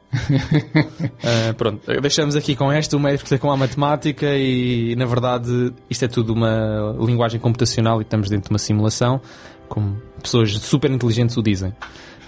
Ah, 1.24 1.54
pronto, 1.58 1.82
deixamos 2.02 2.36
aqui 2.36 2.56
com 2.56 2.72
esta. 2.72 2.98
O 2.98 3.00
Matrix 3.00 3.32
é 3.32 3.38
como 3.38 3.54
a 3.54 3.58
matemática 3.58 4.26
e, 4.36 4.96
na 4.98 5.06
verdade, 5.06 5.74
isto 5.90 6.04
é 6.06 6.08
tudo 6.08 6.34
uma 6.34 6.96
linguagem 7.00 7.40
computacional 7.40 8.00
e 8.02 8.04
estamos 8.04 8.30
dentro 8.30 8.50
de 8.50 8.54
uma 8.54 8.60
simulação, 8.60 9.22
como 9.70 9.96
pessoas 10.22 10.52
super 10.58 10.92
inteligentes 10.92 11.38
o 11.38 11.42
dizem. 11.42 11.74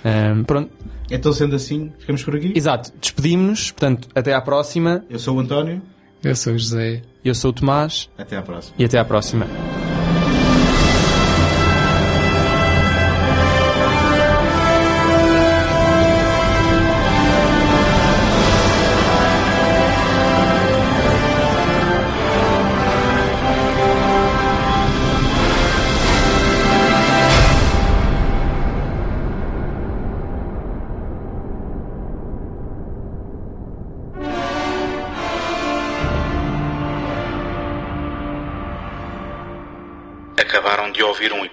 Ah, 0.05 0.33
pronto, 0.47 0.69
Então, 1.11 1.33
sendo 1.33 1.55
assim, 1.55 1.91
ficamos 1.99 2.23
por 2.23 2.35
aqui. 2.35 2.53
exato. 2.55 2.91
Despedimos-nos. 2.99 3.71
Portanto, 3.71 4.07
até 4.15 4.33
à 4.33 4.41
próxima. 4.41 5.03
Eu 5.09 5.19
sou 5.19 5.35
o 5.37 5.39
António. 5.41 5.81
Eu 6.23 6.35
sou 6.35 6.53
o 6.53 6.57
José. 6.57 7.01
Eu 7.25 7.35
sou 7.35 7.51
o 7.51 7.53
Tomás 7.53 8.09
Até 8.17 8.37
à 8.37 8.41
próxima. 8.41 8.75
e 8.79 8.85
até 8.85 8.97
à 8.97 9.03
próxima. 9.05 9.45